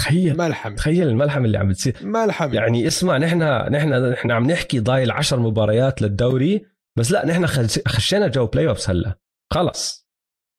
تخيل. 0.00 0.36
ملحمه 0.36 0.76
تخيل 0.76 1.08
الملحمه 1.08 1.44
اللي 1.44 1.58
عم 1.58 1.68
بتصير. 1.68 1.98
ملحمه 2.02 2.54
يعني 2.54 2.86
اسمع 2.86 3.18
نحن 3.18 3.42
نحن 3.72 4.10
نحن 4.10 4.30
عم 4.30 4.46
نحكي 4.50 4.80
ضايل 4.80 5.10
عشر 5.10 5.40
مباريات 5.40 6.02
للدوري 6.02 6.66
بس 6.98 7.12
لا 7.12 7.26
نحن 7.26 7.46
خشينا 7.88 8.28
جو 8.28 8.46
playoffs 8.46 8.90
هلا. 8.90 9.18
خلص. 9.52 10.08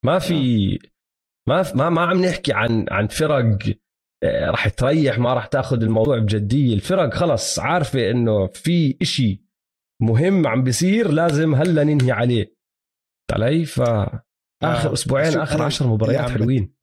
ما 0.06 0.20
في 0.20 0.80
ما 1.50 1.74
ما 1.76 1.90
ما 1.90 2.02
عم 2.02 2.26
نحكي 2.26 2.54
عن 2.54 2.86
عن 2.92 3.08
فرق 3.08 3.60
راح 4.24 4.68
تريح 4.68 5.20
ما 5.20 5.34
راح 5.34 5.46
تاخذ 5.46 5.82
الموضوع 5.82 6.20
بجدية. 6.20 6.74
الفرق 6.74 7.14
خلص 7.14 7.60
عارفة 7.60 8.12
إنه 8.12 8.48
في 8.48 8.98
إشي 9.02 9.44
مهم 10.02 10.48
عم 10.48 10.64
بيصير 10.64 11.12
لازم 11.12 11.56
هلا 11.56 11.84
ننهي 11.84 12.12
عليه. 12.12 12.56
علي؟ 13.32 13.66
فاخر 13.66 14.20
آه. 14.64 14.94
أسبوعين 14.94 15.38
آخر 15.38 15.62
عشر 15.62 15.88
مباريات 15.88 16.30
حلوين. 16.30 16.76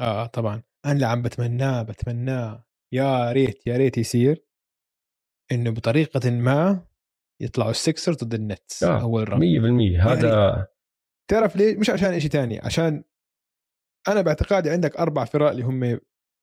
آه 0.00 0.26
طبعا. 0.26 0.62
أنا 0.84 0.92
اللي 0.92 1.06
عم 1.06 1.22
بتمناه 1.22 1.82
بتمناه 1.82 2.64
يا 2.94 3.32
ريت 3.32 3.66
يا 3.66 3.76
ريت 3.76 3.98
يصير 3.98 4.44
إنه 5.52 5.70
بطريقة 5.70 6.30
ما 6.30 6.86
يطلعوا 7.42 7.70
السكسرز 7.70 8.16
ضد 8.16 8.34
النتس. 8.34 8.84
آه، 8.84 9.00
اول 9.02 9.28
round 9.28 9.44
100% 9.44 10.00
هذا 10.00 10.66
تعرف 11.30 11.56
ليه؟ 11.56 11.76
مش 11.76 11.90
عشان 11.90 12.20
شيء 12.20 12.30
تاني 12.30 12.58
عشان 12.58 13.04
أنا 14.08 14.20
باعتقادي 14.22 14.70
عندك 14.70 14.96
أربع 14.96 15.24
فرق 15.24 15.50
اللي 15.50 15.62
هم 15.62 16.00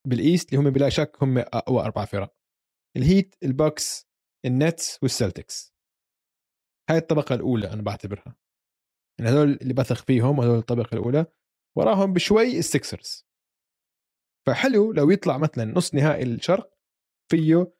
بال 0.08 0.23
East 0.23 0.54
اللي 0.54 0.62
هم 0.62 0.70
بلا 0.70 0.90
شك 0.90 1.18
هم 1.22 1.38
أقوى 1.38 1.82
أربع 1.82 2.06
فرق. 2.06 2.36
الهيت 2.98 3.36
البكس 3.44 4.08
النتس 4.46 5.00
والسلتكس. 5.04 5.74
هاي 6.90 6.98
الطبقة 6.98 7.36
الأولى 7.36 7.72
أنا 7.72 7.82
بعتبرها. 7.82 8.36
يعني 9.20 9.32
هذول 9.32 9.52
اللي 9.62 9.74
بثق 9.74 9.96
فيهم 9.96 10.40
هذول 10.40 10.58
الطبقة 10.58 10.94
الأولى 10.94 11.26
وراهم 11.78 12.14
بشوي 12.14 12.60
السكسرز 12.60 13.28
فحلو 14.48 14.92
لو 14.92 15.12
يطلع 15.12 15.38
مثلا 15.38 15.66
نص 15.66 15.94
نهائي 15.94 16.24
الشرق 16.24 16.74
فيه 17.32 17.74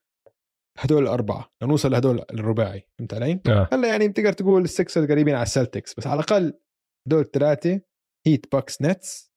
هدول 0.78 1.04
الأربعة. 1.04 1.52
لو 1.62 1.68
نوصل 1.68 1.92
لهدول 1.92 2.26
الرباعي 2.32 2.90
فهمت 2.98 3.14
علي؟ 3.14 3.42
آه. 3.48 3.70
هلأ 3.72 3.88
يعني 3.88 4.08
بتقدر 4.08 4.34
تقول 4.34 4.64
السكسرز 4.64 5.12
قريبين 5.12 5.36
على 5.36 5.44
السلتكس. 5.44 5.94
بس 5.94 6.08
على 6.08 6.20
الأقل 6.20 6.60
هدول 7.08 7.22
الثلاثه 7.22 7.82
هيت 8.28 8.52
باكس 8.52 8.82
نتس 8.82 9.32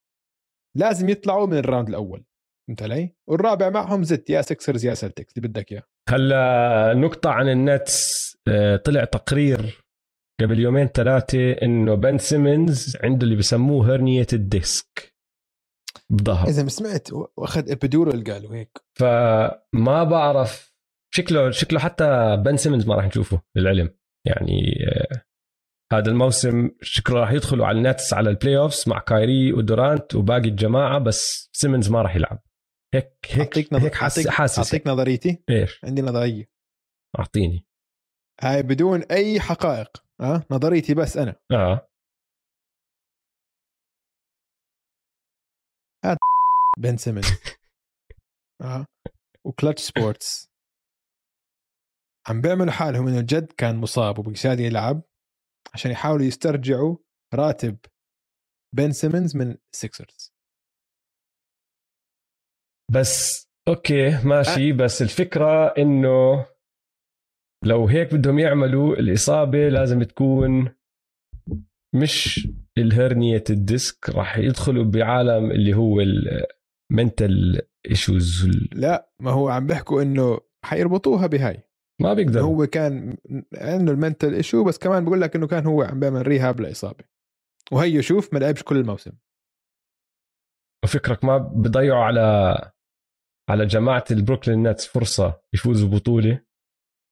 لازم 0.76 1.08
يطلعوا 1.08 1.46
من 1.46 1.56
ال 1.56 1.62
round 1.62 1.88
الأول. 1.88 2.24
فهمت 2.70 2.82
علي؟ 2.82 3.14
والرابع 3.26 3.70
معهم 3.70 4.02
زت 4.02 4.30
يا 4.30 4.42
سكسرز 4.42 4.84
يا 4.84 4.94
سلتكس 4.94 5.36
اللي 5.36 5.48
بدك 5.48 5.72
إياه. 5.72 5.82
هلا 6.08 6.94
نقطة 6.94 7.30
عن 7.30 7.48
النتس 7.48 8.36
آه، 8.48 8.76
طلع 8.76 9.04
تقرير 9.04 9.84
قبل 10.40 10.58
يومين 10.58 10.86
ثلاثة 10.86 11.52
إنه 11.52 11.94
بن 11.94 12.18
سيمنز 12.18 12.96
عنده 13.02 13.24
اللي 13.24 13.36
بسموه 13.36 13.94
herniated 13.94 14.26
disc 14.32 15.14
بظهره 16.10 16.48
إذا 16.48 16.62
ما 16.62 16.68
سمعت 16.68 17.08
وأخذ 17.12 17.70
epidural 17.70 18.24
قالوا 18.24 18.54
هيك. 18.54 18.78
فما 18.98 20.04
بعرف 20.04 20.74
شكله 21.14 21.50
شكله 21.50 21.80
حتى 21.80 22.36
بن 22.44 22.56
سيمنز 22.56 22.86
ما 22.86 22.94
راح 22.94 23.06
نشوفه 23.06 23.42
للعلم. 23.56 23.94
يعني 24.26 24.86
آه، 24.88 25.22
هذا 25.92 26.10
الموسم 26.10 26.70
شكله 26.82 27.20
راح 27.20 27.32
يدخلوا 27.32 27.66
على 27.66 27.78
النتس 27.78 28.14
على 28.14 28.30
ال 28.30 28.56
playoffs 28.56 28.84
مع 28.88 28.98
كايري 28.98 29.52
ودورانت 29.52 30.14
وباقي 30.14 30.48
الجماعة 30.48 30.98
بس 30.98 31.50
سيمنز 31.52 31.90
ما 31.90 32.02
راح 32.02 32.16
يلعب. 32.16 32.42
هيك 32.94 33.16
هيك 33.26 33.40
أعطيك 33.40 33.72
نظر... 33.72 33.84
هيك 33.84 33.94
حاس 33.94 34.18
أعطيك... 34.18 34.32
حاسس 34.32 34.58
أعطيك 34.58 34.86
نظريتي؟ 34.86 35.42
إيش؟ 35.50 35.84
عندي 35.84 36.02
نظرية. 36.02 36.50
أعطيني. 37.18 37.66
هاي 38.42 38.62
بدون 38.62 39.02
أي 39.02 39.40
حقائق 39.40 40.04
آه؟ 40.20 40.46
نظريتي 40.50 40.94
بس 40.94 41.16
أنا. 41.16 41.36
آه. 41.52 41.88
بن 46.78 46.96
سيمونز. 46.96 47.26
آه؟ 48.62 48.86
و 49.46 49.51
Klutch 49.51 49.82
Sports. 49.82 50.50
عم 52.28 52.40
بيعملوا 52.40 52.72
حالهم 52.72 53.08
إنه 53.08 53.20
جد 53.20 53.52
كان 53.52 53.76
مصاب 53.76 54.18
ومش 54.18 54.46
قادر 54.46 54.60
يلعب 54.64 55.02
عشان 55.74 55.90
يحاولوا 55.90 56.26
يسترجعوا 56.26 56.96
راتب 57.34 57.78
بن 58.76 58.92
سيمونز 58.92 59.36
من 59.36 59.56
السكسرز 59.74 60.29
بس 62.90 63.46
أوكي 63.68 64.18
ماشي. 64.24 64.72
بس 64.72 65.02
الفكرة 65.02 65.66
إنه 65.66 66.46
لو 67.64 67.86
هيك 67.86 68.14
بدهم 68.14 68.38
يعملوا 68.38 68.96
الإصابة 68.96 69.68
لازم 69.68 70.02
تكون 70.02 70.74
مش 71.94 72.48
ال 72.78 73.44
herniated 73.50 73.92
disc 73.92 74.10
راح 74.10 74.38
يدخلوا 74.38 74.84
بعالم 74.84 75.50
اللي 75.50 75.74
هو 75.74 76.00
ال 76.00 76.23
mental 76.23 77.62
issues 77.90 78.48
لا 78.72 79.12
ما 79.20 79.30
هو 79.30 79.48
عم 79.48 79.66
بيحكوا 79.66 80.02
إنه 80.02 80.40
حيربطوها 80.64 81.26
بهاي. 81.26 81.62
ما 82.00 82.14
بيقدر 82.14 82.40
هو 82.40 82.66
كان 82.66 83.16
عنده 83.54 83.92
ال 83.92 83.98
mental 83.98 84.34
issue 84.34 84.64
بس 84.64 84.78
كمان 84.78 85.04
بقول 85.04 85.20
لك 85.20 85.36
إنه 85.36 85.46
كان 85.46 85.66
هو 85.66 85.82
عم 85.82 86.00
بيعمل 86.00 86.26
rehab 86.26 86.60
لإصابة. 86.60 87.04
وهي 87.72 88.02
شوف 88.02 88.34
ما 88.34 88.38
لعبش 88.38 88.62
كل 88.62 88.76
الموسم. 88.76 89.12
وفكرك 90.84 91.24
ما 91.24 91.38
بضيعوا 91.38 92.04
على 92.04 92.56
على 93.50 93.66
جماعة 93.66 94.04
البروكلين 94.10 94.68
نتس 94.68 94.86
فرصة 94.86 95.40
يفوزوا 95.54 95.88
بطولة. 95.88 96.40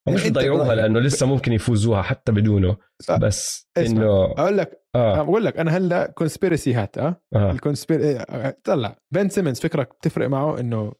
مش 0.09 0.29
بضيعوها 0.29 0.65
برأيك. 0.65 0.79
لأنه 0.81 1.01
لسه 1.01 1.27
ممكن 1.27 1.53
يفوزوها 1.53 2.03
حتى 2.03 2.33
بدونه. 2.33 2.77
صح. 3.03 3.17
بس. 3.17 3.69
إنه 3.79 4.25
أقول 4.25 4.59
لك 4.59 4.85
آه. 4.95 5.23
بقول 5.23 5.45
لك 5.45 5.57
أنا 5.59 5.77
هلأ 5.77 6.11
conspiracy 6.11 6.75
hat 6.75 6.99
آه؟ 6.99 7.23
آه. 7.35 7.51
ال 7.51 7.57
conspiracy 7.57 8.23
طلع. 8.65 8.99
بن 9.15 9.29
سيمونز 9.29 9.61
فكرك 9.61 9.89
بتفرق 9.99 10.29
معه 10.29 10.61
إنه 10.61 10.93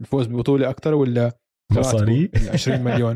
يفوز 0.00 0.26
ببطولة 0.26 0.70
أكثر 0.70 0.94
ولا 0.94 1.32
مصاري؟ 1.72 2.22
راتبه 2.34 2.46
ال 2.46 2.50
20 2.50 2.80
مليون؟ 2.84 3.14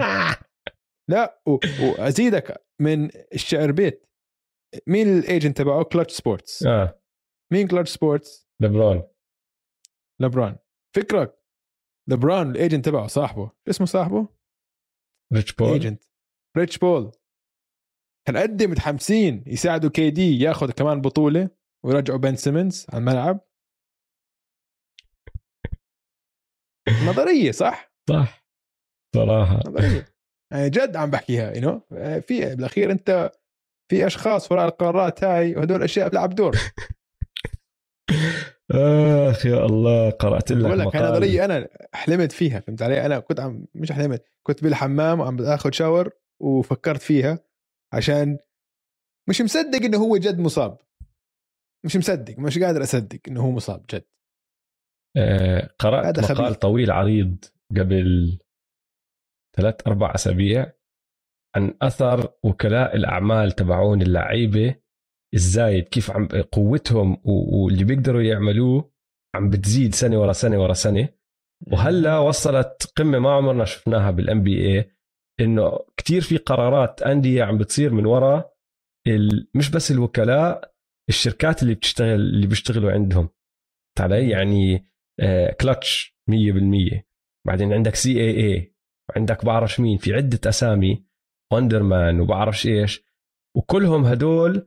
لا 1.11 1.43
و- 1.49 1.59
وأزيدك 1.82 2.62
من 2.80 3.11
الشعر 3.34 3.72
بيت. 3.72 4.07
مين 4.86 5.18
ال 5.18 5.25
agent 5.25 5.57
تبعه؟ 5.59 5.82
Klutch 5.83 6.12
Sports 6.14 6.66
آه. 6.66 7.01
مين 7.53 7.68
Klutch 7.68 7.91
Sports 7.91 8.49
لبرون. 8.62 9.03
لبرون 10.21 10.57
فكرك. 10.97 11.41
لبرون 12.11 12.51
ال 12.51 12.56
agent 12.56 12.85
تبعه 12.84 13.07
صاحبه. 13.07 13.47
شو 13.47 13.70
اسمه 13.70 13.86
صاحبه؟ 13.86 14.28
ريتش 15.34 15.53
بول. 15.53 15.72
agent 15.73 16.05
ريتش 16.59 16.78
بول. 16.78 17.12
هالقد 18.28 18.62
متحمسين 18.62 19.45
يساعدوا 19.47 19.91
KD 19.91 20.41
ياخذ 20.41 20.70
كمان 20.70 21.01
بطولة 21.01 21.51
ويرجعوا 21.84 22.18
بن 22.18 22.36
سيمونز 22.37 22.87
على 22.93 23.01
الملعب. 23.01 23.41
نظرية 27.09 27.53
صح؟ 27.53 27.93
صح. 28.09 28.47
صراحة. 29.16 29.61
نظرية. 29.66 30.14
يعني 30.53 30.70
جد 30.70 30.97
عم 30.97 31.11
بحكيها 31.11 31.57
يو 31.57 31.61
نو 31.61 31.80
في 32.20 32.55
بالأخير 32.55 32.91
أنت 32.91 33.32
في 33.91 34.07
أشخاص 34.07 34.53
وراء 34.53 34.68
القرارات 34.68 35.24
هاي 35.24 35.57
وهدول 35.57 35.82
أشياء 35.82 36.09
بتلعب 36.09 36.34
دور. 36.34 36.57
آخ 38.75 39.47
يا 39.47 39.66
الله 39.66 40.11
قرأت 40.11 40.53
لك 40.53 40.64
بقول 40.64 40.79
لك. 40.79 40.97
نظريه 40.97 41.45
أنا 41.45 41.68
حلمت 41.93 42.33
فيها 42.33 42.61
فهمت 42.61 42.83
علي 42.83 43.07
أنا 43.07 43.18
كنت 43.18 43.41
عم 43.41 43.66
مش 43.75 43.93
حلمت 43.93 44.25
كنت 44.43 44.62
بالحمام 44.62 45.21
وعم 45.21 45.37
باخذ 45.37 45.71
شاور 45.73 46.11
وفكرت 46.41 47.03
فيها 47.03 47.39
عشان 47.93 48.39
مش 49.29 49.41
مصدق 49.41 49.83
إنه 49.85 49.99
هو 49.99 50.16
جد 50.16 50.39
مصاب 50.41 50.79
مش 51.85 51.97
مصدق 51.97 52.39
مش 52.39 52.59
قادر 52.59 52.83
أصدق 52.83 53.18
إنه 53.29 53.43
هو 53.43 53.51
مصاب 53.51 53.85
جد 53.91 54.05
آه، 55.16 55.71
قرأت 55.79 56.18
مقال 56.18 56.37
خبيث. 56.37 56.57
طويل 56.57 56.91
عريض 56.91 57.45
قبل 57.77 58.39
ثلاث 59.57 59.87
أربع 59.87 60.14
أسابيع 60.14 60.73
عن 61.57 61.75
أثر 61.83 62.33
وكلاء 62.45 62.97
الأعمال 62.97 63.53
تبعون 63.53 64.03
اللعيبة 64.03 64.75
الزايد 65.35 65.85
كيف 65.85 66.11
عم 66.11 66.26
قوتهم 66.26 67.16
واللي 67.24 67.85
بيقدروا 67.85 68.22
يعملوه 68.22 68.93
عم 69.35 69.51
بتزيد 69.51 69.95
سنة 69.95 70.20
ورا 70.20 70.33
سنة 70.33 70.62
ورا 70.62 70.72
سنة. 70.72 71.09
وهلا 71.72 72.18
وصلت 72.18 72.93
قمة 72.97 73.18
ما 73.18 73.33
عمرنا 73.33 73.64
شفناها 73.64 74.11
بالان 74.11 74.43
بي 74.43 74.66
اي 74.66 74.91
إنه 75.41 75.78
كتير 75.97 76.20
في 76.20 76.37
قرارات 76.37 77.03
أندية 77.03 77.45
عم 77.45 77.59
بتصير 77.59 77.93
من 77.93 78.07
وراء 78.07 78.55
مش 79.55 79.70
بس 79.70 79.91
الوكلاء 79.91 80.74
الشركات 81.09 81.62
اللي 81.62 81.74
بتشتغل 81.74 82.20
اللي 82.20 82.47
بيشتغلوا 82.47 82.93
عندهم. 82.93 83.28
علي؟ 84.01 84.31
يعني 84.31 84.91
آه، 85.20 85.53
Klutch 85.53 86.16
100% 86.31 87.05
بعدين 87.47 87.72
عندك 87.72 87.95
CAA 87.95 88.75
وعندك 89.11 89.45
بعرفش 89.45 89.81
مين 89.81 89.99
في 89.99 90.14
عدة 90.14 90.41
أسامي 90.49 91.07
و 91.53 91.83
Wasserman 91.83 92.21
وبعرفش 92.20 92.66
إيش. 92.66 93.05
وكلهم 93.57 94.05
هدول 94.05 94.66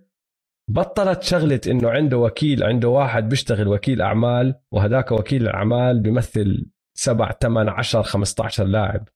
بطلت 0.69 1.23
شغلة 1.23 1.61
إنه 1.67 1.89
عنده 1.89 2.17
وكيل 2.17 2.63
عنده 2.63 2.87
واحد 2.87 3.29
بيشتغل 3.29 3.67
وكيل 3.67 4.01
أعمال 4.01 4.55
وهداك 4.71 5.11
وكيل 5.11 5.41
الأعمال 5.41 5.99
بيمثل 5.99 6.69
سبع 6.97 7.31
ثمان 7.41 7.69
عشر 7.69 8.03
15 8.03 8.63
لاعب. 8.63 9.09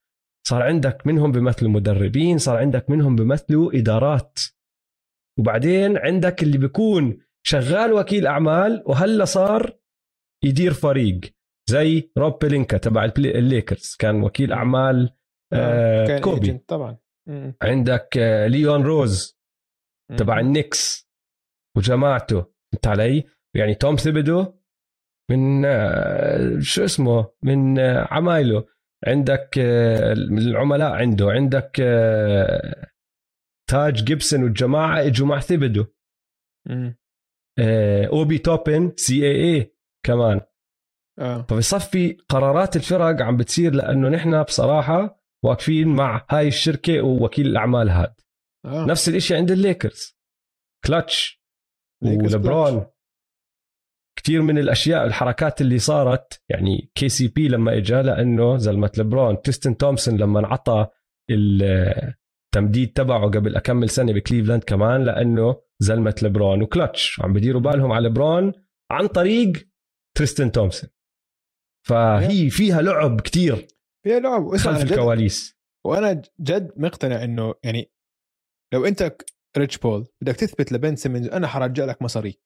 صار 0.47 0.63
عندك 0.63 1.07
منهم 1.07 1.31
بيمثلوا 1.31 1.71
مدربين 1.71 2.37
صار 2.37 2.57
عندك 2.57 2.89
منهم 2.89 3.15
بيمثلوا 3.15 3.71
إدارات. 3.73 4.39
وبعدين 5.39 5.97
عندك 5.97 6.43
اللي 6.43 6.57
بيكون 6.57 7.17
شغال 7.45 7.93
وكيل 7.93 8.27
أعمال 8.27 8.83
وهلا 8.85 9.25
صار 9.25 9.77
يدير 10.43 10.73
فريق. 10.73 11.19
زي 11.69 12.11
روب 12.17 12.39
بيلينكا 12.39 12.77
تبع 12.77 13.11
الليكرز 13.17 13.95
كان 13.99 14.23
وكيل 14.23 14.53
أعمال 14.53 15.13
آه 15.53 16.05
كان 16.07 16.21
كوبي. 16.21 16.57
طبعا. 16.67 16.97
عندك 17.61 18.17
آه 18.17 18.47
ليون 18.47 18.83
روز 18.83 19.37
تبع. 20.17 20.39
النيكس 20.39 21.06
وجماعته. 21.77 22.41
فهمت 22.41 22.87
علي؟ 22.87 23.23
يعني 23.55 23.75
توم 23.75 23.95
ثيبودو 23.95 24.53
من 25.31 25.65
آه، 25.65 26.59
شو 26.59 26.83
اسمه؟ 26.83 27.31
من 27.43 27.79
آه، 27.79 28.07
عمايله. 28.11 28.65
عندك 29.07 29.59
آه، 29.59 30.13
العملاء 30.13 30.91
عنده. 30.91 31.31
عندك 31.31 31.77
آه، 31.81 32.87
تاج 33.69 34.03
جيبسون 34.03 34.43
والجماعة 34.43 35.07
اجوا 35.07 35.27
مع 35.27 35.39
ثيبودو. 35.39 35.85
آه، 37.59 38.05
أوبي 38.07 38.37
توبن 38.37 38.93
CAA 38.95 39.75
كمان. 40.05 40.41
آه. 41.19 41.41
فبصفي 41.49 42.17
قرارات 42.29 42.75
الفرق 42.75 43.21
عم 43.21 43.37
بتصير 43.37 43.73
لأنه 43.73 44.09
نحن 44.09 44.43
بصراحة 44.43 45.23
واقفين 45.43 45.87
مع 45.87 46.25
هاي 46.29 46.47
الشركة 46.47 47.01
ووكيل 47.01 47.47
الأعمال 47.47 47.89
هاد. 47.89 48.13
آه. 48.65 48.85
نفس 48.85 49.09
الإشي 49.09 49.35
عند 49.35 49.51
الليكرز. 49.51 50.17
Klutch 50.85 51.36
ولبرون. 52.01 52.85
كثير 54.19 54.41
من 54.41 54.57
الأشياء 54.57 55.05
الحركات 55.05 55.61
اللي 55.61 55.79
صارت 55.79 56.41
يعني 56.49 56.91
KCP 56.95 57.47
لما 57.47 57.77
اجى 57.77 58.01
لأنه 58.01 58.57
زلمة 58.57 58.91
لبرون 58.97 59.41
تريستن 59.41 59.77
تومسون 59.77 60.17
لما 60.17 60.39
انعطى 60.39 60.87
التمديد 61.31 62.93
تبعه 62.93 63.21
قبل 63.21 63.55
أكمل 63.55 63.89
سنة 63.89 64.13
بكليفلاند 64.13 64.63
كمان 64.63 65.03
لأنه 65.03 65.61
زلمة 65.79 66.15
لبرون 66.21 66.61
و 66.61 66.69
Klutch. 66.69 67.21
عم 67.21 67.33
بديروا 67.33 67.61
بالهم 67.61 67.91
على 67.91 68.09
لبرون 68.09 68.53
عن 68.91 69.07
طريق 69.07 69.53
تريستن 70.17 70.51
تومسون. 70.51 70.89
فهي 71.87 72.49
فيها 72.49 72.81
لعب 72.81 73.21
كتير. 73.21 73.67
فيها 74.03 74.19
لعب. 74.19 74.57
خلف 74.57 74.91
الكواليس. 74.91 75.57
وأنا 75.85 76.21
جد 76.39 76.73
مقتنع 76.77 77.23
إنه 77.23 77.53
يعني 77.63 77.91
لو 78.73 78.85
أنت 78.85 79.15
ريتش 79.57 79.77
بول 79.77 80.07
بدك 80.21 80.35
تثبت 80.35 80.71
لبن 80.71 80.95
سيمونز 80.95 81.27
أنا 81.27 81.47
حرجع 81.47 81.85
لك 81.85 82.01
مصاريك. 82.01 82.41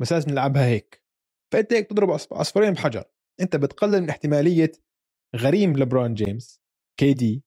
بس 0.00 0.12
لازم 0.12 0.30
نلعبها 0.30 0.66
هيك. 0.66 1.04
فأنت 1.52 1.72
هيك 1.72 1.90
تضرب 1.90 2.10
عصف- 2.10 2.32
عصفورين 2.32 2.72
بحجر. 2.72 3.04
أنت 3.40 3.56
بتقلل 3.56 4.02
من 4.02 4.08
احتمالية 4.10 4.72
غريم 5.36 5.76
لبرون 5.76 6.14
جيمس 6.14 6.60
KD 7.00 7.44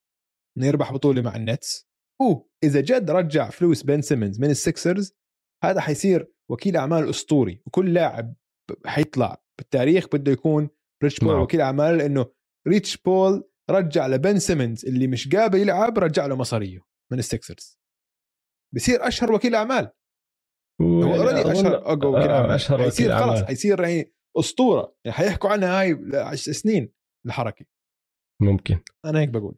إنه 0.57 0.67
يربح 0.67 0.93
بطولة 0.93 1.21
مع 1.21 1.35
النتس. 1.35 1.89
واذا 2.21 2.81
جد 2.81 3.11
رجع 3.11 3.49
فلوس 3.49 3.83
بن 3.83 4.01
سيمونز 4.01 4.39
من 4.39 4.49
السكسرز 4.49 5.13
هذا 5.63 5.81
حيصير 5.81 6.31
وكيل 6.51 6.77
أعمال 6.77 7.09
أسطوري 7.09 7.61
وكل 7.67 7.93
لاعب 7.93 8.35
حيطلع. 8.85 9.43
بالتاريخ 9.57 10.07
بده 10.13 10.31
يكون 10.31 10.69
ريتش 11.03 11.19
بول 11.19 11.33
معه. 11.33 11.43
وكيل 11.43 11.61
أعمال 11.61 11.97
لأنه 11.97 12.25
ريتش 12.67 12.97
بول 12.97 13.43
رجع 13.69 14.07
لبن 14.07 14.39
سيمونز 14.39 14.85
اللي 14.85 15.07
مش 15.07 15.35
قابل 15.35 15.59
يلعب 15.59 15.99
رجع 15.99 16.25
له 16.25 16.35
مصاريه 16.35 16.79
من 17.11 17.19
السكسرز 17.19 17.78
بصير 18.75 19.07
أشهر 19.07 19.31
وكيل 19.31 19.55
أعمال. 19.55 19.91
هو 20.81 20.99
يعني 21.01 21.17
already 21.17 21.51
أشهر 21.51 21.75
أقوى 21.75 22.11
وكيل 22.11 22.31
آه، 22.31 22.37
أعمال. 22.37 22.51
أشهر 22.51 22.75
وكيل 22.75 22.91
حيصير 22.91 23.17
خلص 23.17 23.21
أعمال. 23.21 23.47
حيصير 23.47 23.83
يعني 23.83 24.13
أسطورة. 24.39 24.95
يعني 25.05 25.17
حيحكوا 25.17 25.49
عنها 25.49 25.81
هاي 25.81 25.99
عشر 26.13 26.51
سنين 26.51 26.93
الحركة. 27.25 27.65
ممكن. 28.41 28.79
أنا 29.05 29.19
هيك 29.19 29.29
بقول. 29.29 29.55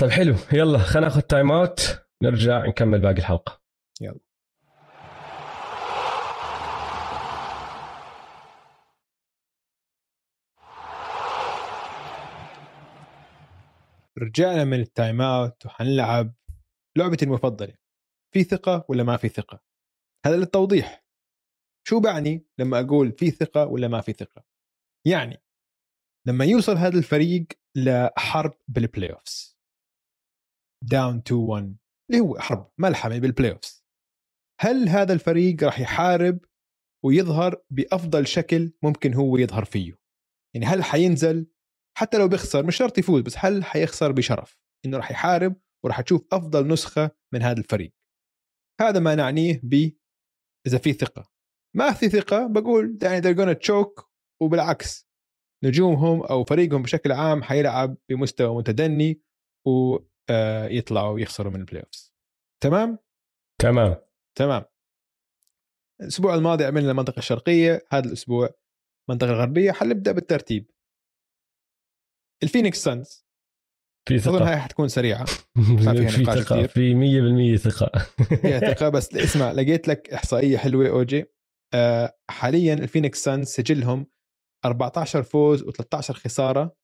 طيب 0.00 0.10
حلو. 0.10 0.34
يلا 0.52 0.78
خلينا 0.78 1.06
ناخذ 1.08 1.20
time 1.20 1.52
out 1.52 2.00
نرجع 2.22 2.66
نكمل 2.66 3.00
باقي 3.00 3.18
الحلقة. 3.18 3.62
يلا. 4.00 4.20
رجعنا 14.18 14.64
من 14.64 14.80
ال 14.80 14.88
time 14.88 15.20
out 15.20 15.66
وحنلعب 15.66 16.34
لعبتي 16.98 17.24
المفضلة. 17.24 17.83
في 18.34 18.44
ثقة 18.44 18.86
ولا 18.88 19.02
ما 19.02 19.16
في 19.16 19.28
ثقة؟ 19.28 19.62
هذا 20.26 20.36
للتوضيح. 20.36 21.04
شو 21.86 22.00
بعني 22.00 22.46
لما 22.58 22.80
أقول 22.80 23.12
في 23.12 23.30
ثقة 23.30 23.66
ولا 23.66 23.88
ما 23.88 24.00
في 24.00 24.12
ثقة؟ 24.12 24.44
يعني 25.06 25.42
لما 26.26 26.44
يوصل 26.44 26.76
هذا 26.76 26.98
الفريق 26.98 27.46
لحرب 27.76 28.54
بال 28.68 29.12
playoffs 29.12 29.58
down 30.84 31.22
to 31.22 31.46
1 31.46 31.76
اللي 32.10 32.20
هو 32.20 32.38
حرب 32.38 32.72
ملحمة 32.78 33.18
بال 33.18 33.52
playoffs 33.52 33.84
هل 34.60 34.88
هذا 34.88 35.12
الفريق 35.12 35.64
راح 35.64 35.80
يحارب 35.80 36.38
ويظهر 37.04 37.62
بأفضل 37.70 38.26
شكل 38.26 38.72
ممكن 38.82 39.14
هو 39.14 39.36
يظهر 39.36 39.64
فيه؟ 39.64 39.98
يعني 40.54 40.66
هل 40.66 40.84
حينزل؟ 40.84 41.50
حتى 41.98 42.18
لو 42.18 42.28
بيخسر 42.28 42.66
مش 42.66 42.76
شرط 42.76 42.98
يفوز 42.98 43.22
بس 43.22 43.34
هل 43.38 43.64
حيخسر 43.64 44.12
بشرف 44.12 44.58
إنه 44.84 44.96
راح 44.96 45.10
يحارب 45.10 45.56
وراح 45.84 46.00
تشوف 46.00 46.26
أفضل 46.32 46.68
نسخة 46.68 47.10
من 47.34 47.42
هذا 47.42 47.60
الفريق؟ 47.60 48.03
هذا 48.80 49.00
ما 49.00 49.14
نعنيه 49.14 49.60
ب 49.62 49.90
إذا 50.66 50.78
في 50.78 50.92
ثقة. 50.92 51.30
ما 51.76 51.92
في 51.92 52.08
ثقة 52.08 52.46
بقول 52.46 52.98
يعني 53.02 53.20
they're 53.22 53.36
gonna 53.36 53.58
choke 53.58 54.04
وبالعكس. 54.42 55.08
نجومهم 55.64 56.22
أو 56.22 56.44
فريقهم 56.44 56.82
بشكل 56.82 57.12
عام 57.12 57.42
حيلعب 57.42 57.96
بمستوى 58.08 58.56
متدني 58.56 59.20
ويطلعوا 59.66 61.20
يخسروا 61.20 61.52
من 61.52 61.60
ال 61.60 61.82
playoffs 61.82 62.14
تمام؟ 62.62 62.98
تمام. 63.62 63.96
تمام. 64.38 64.64
الأسبوع 66.00 66.34
الماضي 66.34 66.64
عملنا 66.64 66.90
المنطقة 66.90 67.18
الشرقية 67.18 67.86
هذا 67.92 68.06
الأسبوع 68.06 68.48
المنطقة 69.08 69.30
الغربية 69.30 69.72
حنبدأ 69.72 70.12
بالترتيب. 70.12 70.70
ال 72.42 72.47
Phoenix 72.47 72.78
Suns. 72.84 73.23
في 74.08 74.16
أظن 74.16 74.38
ثقة. 74.38 74.50
هاي 74.50 74.56
حتكون 74.56 74.88
سريعة. 74.88 75.24
فيها 75.54 76.08
في 76.08 76.44
كتير. 76.44 76.68
في 76.68 77.54
100% 77.56 77.58
ثقة. 77.58 77.98
فيها 78.42 78.74
ثقة 78.74 78.88
بس 78.88 79.14
اسمع 79.14 79.52
لقيت 79.52 79.88
لك 79.88 80.10
إحصائية 80.10 80.56
حلوة 80.56 80.88
أوجي. 80.88 81.24
آه 81.74 82.18
حاليا 82.30 82.74
ال 82.74 82.80
Phoenix 82.80 83.24
Suns 83.24 83.46
سجلهم 83.48 84.06
14 84.64 85.22
فوز 85.22 85.62
و13 85.62 85.98
خسارة. 85.98 86.76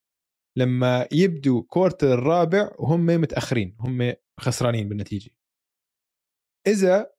لما 0.59 1.09
يبدوا 1.13 1.63
quarter 1.63 2.15
الرابع 2.15 2.71
وهم 2.79 3.07
متأخرين 3.07 3.77
هم 3.81 4.15
خسرانين 4.41 4.89
بالنتيجة. 4.89 5.31
إذا 6.67 7.13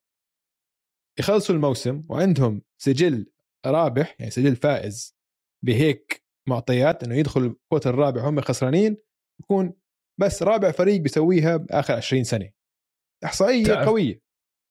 يخلصوا 1.19 1.55
الموسم 1.55 2.03
وعندهم 2.09 2.61
سجل 2.81 3.31
رابح 3.65 4.15
يعني 4.19 4.31
سجل 4.31 4.55
فائز 4.55 5.17
بهيك 5.65 6.25
معطيات 6.47 7.03
إنه 7.03 7.15
يدخل 7.15 7.41
الكوتر 7.41 7.89
الرابع 7.89 8.29
هم 8.29 8.41
خسرانين 8.41 8.97
يكون 9.41 9.73
بس 10.19 10.43
رابع 10.43 10.71
فريق 10.71 11.01
بيسويها 11.01 11.57
باخر 11.57 11.93
20 11.93 12.23
سنة. 12.23 12.51
إحصائية 13.25 13.65
تعرف- 13.65 13.87
قوية. 13.89 14.21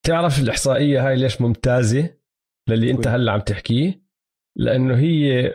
تعرف 0.06 0.38
الإحصائية 0.38 1.08
هاي 1.08 1.16
ليش 1.16 1.40
ممتازة؟ 1.40 2.18
للي 2.68 2.90
أنت. 2.90 3.08
هلأ 3.08 3.32
عم 3.32 3.40
تحكيه. 3.40 4.02
لأنه 4.56 4.98
هي 4.98 5.50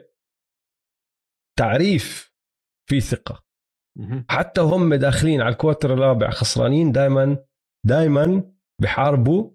تعريف 1.58 2.34
في 2.90 3.00
ثقة. 3.02 3.46
حتى 4.30 4.62
وهم 4.62 4.94
داخلين 4.94 5.42
على 5.42 5.52
الكوارتر 5.54 5.94
الرابع 5.94 6.30
خسرانين 6.30 6.92
دائما 6.92 7.46
دائما 7.86 8.54
بحاربوا 8.82 9.52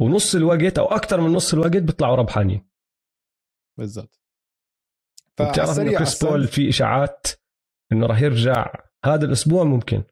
ونص 0.00 0.34
الوقت 0.34 0.78
أو 0.78 0.84
أكثر 0.86 1.20
من 1.20 1.32
نص 1.32 1.52
الوقت 1.52 1.76
بيطلعوا 1.76 2.16
ربحانين. 2.16 2.68
بالضبط. 3.78 4.20
بتعرف 5.34 5.78
إنه 5.80 5.96
كريس 5.98 6.24
بول 6.24 6.46
في 6.48 6.68
إشاعات 6.68 7.26
إنه 7.92 8.06
راح 8.06 8.20
يرجع 8.22 8.74
هذا 9.04 9.24
الأسبوع 9.24 9.64
ممكن. 9.64 10.04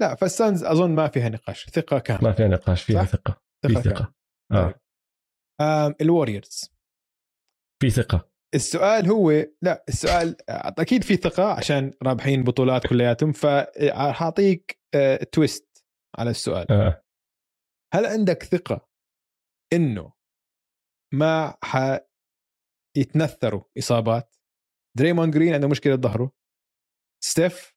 لا 0.00 0.14
فال 0.14 0.31
Suns 0.31 0.64
أظن 0.64 0.94
ما 0.94 1.08
فيها 1.08 1.28
نقاش 1.28 1.70
ثقة 1.70 1.98
كاملة. 1.98 2.28
ما 2.28 2.32
فيها 2.32 2.48
نقاش 2.48 2.82
فيها 2.82 3.04
صح؟ 3.04 3.10
ثقة 3.10 3.42
في 3.66 3.74
ثقه 3.74 3.82
ثقة. 3.82 4.14
آه. 4.52 4.74
آم 5.60 5.94
ال 6.00 6.07
Warriors. 6.07 6.70
في 7.82 7.90
ثقة. 7.90 8.30
السؤال 8.54 9.10
هو 9.10 9.30
لا 9.62 9.84
السؤال 9.88 10.36
أكيد 10.50 11.04
في 11.04 11.16
ثقة 11.16 11.52
عشان 11.52 11.92
رابحين 12.02 12.44
بطولات 12.44 12.86
كلياتهم 12.86 13.32
فحاعطيك 13.32 14.80
آه، 14.94 15.16
twist 15.16 15.84
على 16.18 16.30
السؤال. 16.30 16.72
آه. 16.72 17.02
هل 17.94 18.06
عندك 18.06 18.42
ثقة 18.42 18.88
إنه 19.72 20.12
ما 21.14 21.58
ح 21.62 21.98
يتأثروا 22.96 23.62
إصابات؟ 23.78 24.36
دريمون 24.98 25.30
جرين 25.30 25.54
عنده 25.54 25.68
مشكلة 25.68 25.94
بظهره 25.94 26.39
ستيف 27.24 27.74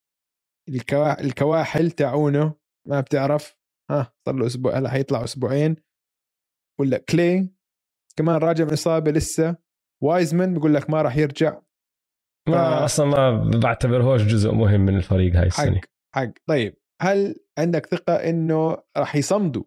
الكوا... 0.69 1.21
الكواحل 1.21 1.91
تاعونه 1.91 2.55
ما 2.87 2.99
بتعرف. 3.01 3.57
ها 3.91 4.13
صار 4.25 4.35
له 4.35 4.45
أسبوع 4.45 4.77
هلا 4.77 4.89
حيطلع 4.89 5.23
أسبوعين. 5.23 5.75
ولا 6.79 6.97
كلي 6.97 7.49
كمان 8.17 8.35
راجع 8.35 8.65
من 8.65 8.73
إصابة 8.73 9.11
لسه. 9.11 9.57
وايزمان 10.03 10.53
بيقول 10.53 10.73
لك 10.73 10.89
ما 10.89 11.01
راح 11.01 11.17
يرجع. 11.17 11.61
ما 12.49 12.79
ف- 12.79 12.83
أصلا 12.83 13.05
ما 13.05 13.49
بعتبرهوش 13.63 14.21
جزء 14.21 14.51
مهم 14.51 14.81
من 14.81 14.97
الفريق 14.97 15.35
هاي 15.35 15.47
السنة. 15.47 15.75
حق. 15.81 15.85
حق 16.15 16.33
طيب 16.47 16.77
هل 17.01 17.35
عندك 17.57 17.85
ثقة 17.85 18.29
إنه 18.29 18.83
راح 18.97 19.15
يصمدوا 19.15 19.63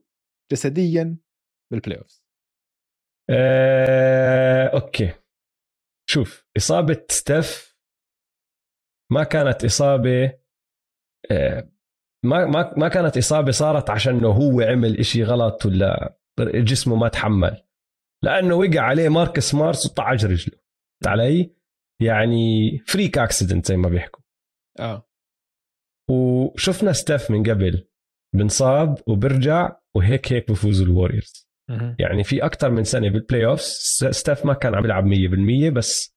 جسديا 0.53 1.19
بال 1.73 1.99
playoff 1.99 2.21
آه، 3.31 4.67
okay. 4.67 5.15
شوف 6.11 6.47
إصابة 6.57 7.05
ستيف 7.11 7.76
ما 9.13 9.25
كانت 9.25 9.65
إصابة 9.65 10.33
آه، 11.31 11.71
ما 12.25 12.47
ما 12.47 12.75
ما 12.77 12.89
كانت 12.89 13.17
إصابة 13.17 13.51
صارت 13.51 13.91
عشان 13.91 14.25
هو 14.25 14.61
عمل 14.61 14.99
إشي 14.99 15.25
غلط 15.25 15.67
ولا 15.67 16.17
جسمه 16.41 16.97
ما 16.97 17.09
تحمل. 17.09 17.63
لأنه 18.25 18.55
وقع 18.55 18.81
عليه 18.81 19.09
ماركس 19.09 19.55
سمارت 19.55 19.87
وطعج 19.87 20.27
رجله. 20.27 20.57
فهمت 20.57 21.07
علي؟ 21.07 21.55
يعني 22.03 22.79
freak 22.87 23.19
accident 23.19 23.67
زي 23.67 23.77
ما 23.77 23.89
بيحكوا. 23.89 24.23
آه. 24.81 25.09
وشفنا 26.11 26.93
ستيف 26.93 27.31
من 27.31 27.43
قبل 27.51 27.89
بنصاب 28.35 28.99
وبرجع 29.07 29.77
وهيك 29.95 30.33
هيك 30.33 30.51
بفوزوا 30.51 30.87
ال 30.87 30.94
Warriors 30.94 31.49
يعني 31.99 32.25
في 32.25 32.45
أكثر 32.45 32.71
من 32.71 32.85
سنة 32.85 33.11
بال 33.11 33.47
playoff 33.47 33.61
ستيف 33.61 34.47
ما 34.47 34.55
كان 34.55 34.75
عم 34.75 34.85
يلعب 34.85 35.05
100% 35.71 35.73
بس 35.73 36.17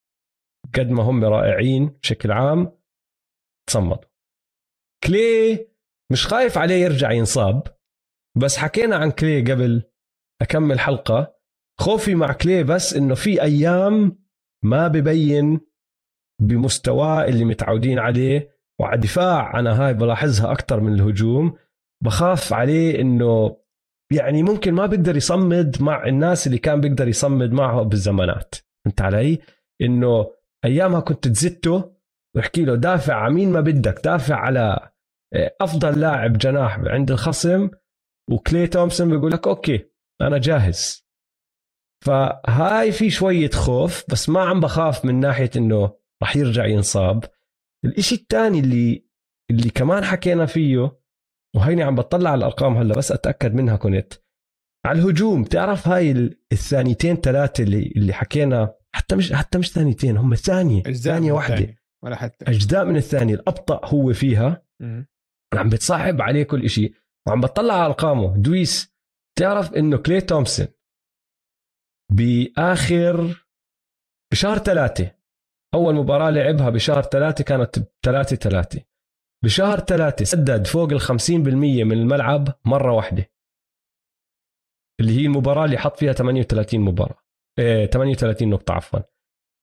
قد 0.76 0.90
ما 0.90 1.04
هم 1.04 1.26
رائعين 1.26 1.86
بشكل 1.88 2.32
عام 2.32 2.79
تصمدوا 3.70 4.10
كلي 5.04 5.68
مش 6.12 6.28
خايف 6.28 6.58
عليه 6.58 6.76
يرجع 6.76 7.12
ينصاب 7.12 7.68
بس 8.38 8.58
حكينا 8.58 8.96
عن 8.96 9.12
كلي 9.12 9.52
قبل 9.52 9.84
أكمل 10.42 10.80
حلقة. 10.80 11.36
خوفي 11.80 12.16
مع 12.16 12.34
كلي 12.34 12.64
بس 12.64 12.94
إنه 12.94 13.16
في 13.16 13.42
أيام 13.42 14.24
ما 14.64 14.88
ببين 14.88 15.60
بمستواه 16.42 17.26
اللي 17.26 17.46
متعودين 17.46 18.00
عليه 18.00 18.50
وعلى 18.80 18.96
الدفاع 18.96 19.60
أنا 19.60 19.86
هاي 19.86 19.94
بلاحظها 19.94 20.52
أكثر 20.52 20.80
من 20.80 20.94
الهجوم. 20.94 21.58
بخاف 22.04 22.54
عليه 22.54 23.02
إنه 23.02 23.58
يعني 24.12 24.44
ممكن 24.44 24.74
ما 24.74 24.86
بيقدر 24.86 25.18
يصمد 25.18 25.82
مع 25.82 26.08
الناس 26.08 26.48
اللي 26.48 26.58
كان 26.58 26.82
بيقدر 26.82 27.08
يصمد 27.08 27.52
معه 27.52 27.84
بالزمانات. 27.84 28.56
فهمت 28.86 29.02
علي؟ 29.02 29.40
إنه 29.82 30.32
أيامها 30.66 31.00
كنت 31.00 31.28
تزته 31.28 31.99
واحكي 32.36 32.66
له 32.66 32.76
دافع 32.76 33.14
على 33.16 33.34
مين 33.34 33.52
ما 33.52 33.62
بدك 33.62 34.02
دافع 34.04 34.36
على 34.36 34.92
آه، 35.34 35.56
أفضل 35.62 36.00
لاعب 36.00 36.38
جناح 36.38 36.80
عند 36.80 37.12
الخصم 37.12 37.70
وكلي 38.32 38.68
تومسون 38.68 39.10
بيقول 39.10 39.32
لك 39.32 39.48
أوكي 39.48 39.86
أنا 40.22 40.38
جاهز. 40.38 41.06
فهاي 42.06 42.92
في 42.92 43.10
شوية 43.10 43.50
خوف 43.50 44.04
بس 44.12 44.30
ما 44.30 44.42
عم 44.42 44.60
بخاف 44.60 45.06
من 45.06 45.20
ناحية 45.20 45.50
إنه 45.56 45.94
رح 46.24 46.36
يرجع 46.36 46.66
ينصاب. 46.66 47.24
الإشي 47.86 48.16
الثاني 48.16 48.60
اللي 48.60 49.06
اللي 49.52 49.70
كمان 49.70 50.06
حكينا 50.06 50.46
فيه 50.46 51.00
وهيني 51.56 51.84
عم 51.84 51.96
بطلع 51.96 52.30
على 52.30 52.38
الأرقام 52.40 52.78
هلا 52.78 52.96
بس 52.96 53.12
أتأكد 53.12 53.54
منها 53.54 53.76
كنت 53.76 54.14
على 54.86 55.00
الهجوم 55.00 55.44
تعرف 55.44 55.88
هاي 55.88 56.12
ال- 56.12 56.40
الثانيتين 56.52 57.16
ثلاثة 57.16 57.64
اللي 57.64 57.94
اللي 57.96 58.14
حكينا 58.14 58.74
حتى 58.96 59.16
مش 59.16 59.34
حتى 59.34 59.58
مش 59.58 59.72
ثانيتين 59.72 60.18
هم 60.18 60.36
ثانية 60.36 60.84
ثانية 60.84 61.32
واحدة. 61.32 61.79
ولا 62.04 62.16
حتى. 62.16 62.46
أجزاء 62.46 62.86
من 62.86 62.96
الثانية 62.96 63.34
الأبطأ 63.34 63.86
هو 63.86 64.14
فيها. 64.14 64.66
عم 65.54 65.70
بتصعب 65.70 66.22
عليه 66.22 66.44
كل 66.44 66.70
شيء 66.70 66.96
وعم 67.28 67.42
بطلع 67.42 67.74
على 67.74 67.86
أرقامه. 67.86 68.38
دويس 68.38 68.96
تعرف 69.40 69.74
إنه 69.74 69.98
كلي 69.98 70.22
تومسون 70.22 70.68
بآخر 72.12 73.46
بشهر 74.32 74.58
ثلاثة 74.58 75.16
أول 75.74 75.96
مباراة 75.96 76.30
لعبها 76.30 76.70
بشهر 76.70 77.02
ثلاثة 77.02 77.44
كانت 77.44 77.80
ثلاثة 78.06 78.36
ثلاثة 78.36 78.84
بشهر 79.44 79.80
ثلاثة 79.80 80.26
سدد 80.26 80.68
فوق 80.68 80.92
ال 80.92 81.02
50% 81.02 81.30
من 81.84 81.92
الملعب 81.92 82.48
مرة 82.66 82.94
واحدة. 82.94 83.32
اللي 85.00 85.12
هي 85.22 85.26
المباراة 85.26 85.66
اللي 85.66 85.78
حط 85.78 85.98
فيها 85.98 86.14
38 86.14 86.82
مباراة. 86.82 87.20
إيه 87.60 87.86
38 87.86 88.50
نقطة 88.50 88.74
عفوا. 88.74 89.00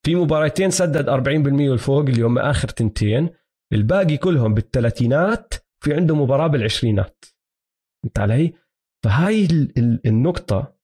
في 0.06 0.14
مباراتين 0.14 0.70
سدد 0.70 1.08
40% 1.08 1.70
والفوق 1.70 2.00
اللي 2.00 2.22
هم 2.22 2.38
آخر 2.38 2.68
تنتين. 2.68 3.30
الباقي 3.72 4.16
كلهم 4.16 4.54
بالثلاثينات 4.54 5.54
في 5.84 5.94
عنده 5.94 6.14
مباراة 6.14 6.46
بالعشرينات. 6.46 7.24
انت 8.04 8.18
علي؟ 8.18 8.52
فهاي 9.04 9.48
النقطة 10.06 10.76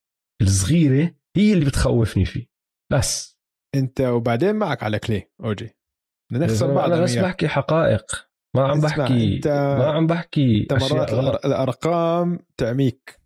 الصغيرة 0.43 1.15
هي 1.37 1.53
اللي 1.53 1.65
بتخوفني 1.65 2.25
فيه. 2.25 2.47
بس. 2.93 3.39
أنت 3.75 4.01
وبعدين 4.01 4.57
معك 4.57 4.83
على 4.83 4.99
كلي 4.99 5.31
أوجي. 5.45 5.77
نخسر 6.33 6.75
بعض 6.75 6.93
أنا 6.93 7.03
بس 7.03 7.17
بحكي 7.17 7.49
حقائق. 7.49 8.29
ما 8.57 8.69
عم 8.69 8.81
بحكي 8.81 9.41
ما 9.45 9.87
عم 9.87 10.07
بحكي 10.07 10.67
مرات 10.73 11.13
الأرقام 11.45 12.39
تعميك. 12.57 13.21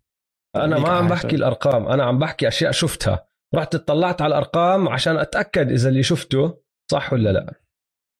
أنا 0.55 0.79
ما 0.79 0.89
عم 0.89 1.07
بحكي 1.07 1.35
الأرقام 1.35 1.87
أنا 1.87 2.03
عم 2.03 2.19
بحكي 2.19 2.47
أشياء 2.47 2.71
شفتها. 2.71 3.26
رحت 3.55 3.75
اطلعت 3.75 4.21
على 4.21 4.31
الأرقام 4.31 4.89
عشان 4.89 5.17
أتأكد 5.17 5.71
إذا 5.71 5.89
اللي 5.89 6.03
شفته 6.03 6.61
صح 6.91 7.13
ولا 7.13 7.29
لا. 7.29 7.53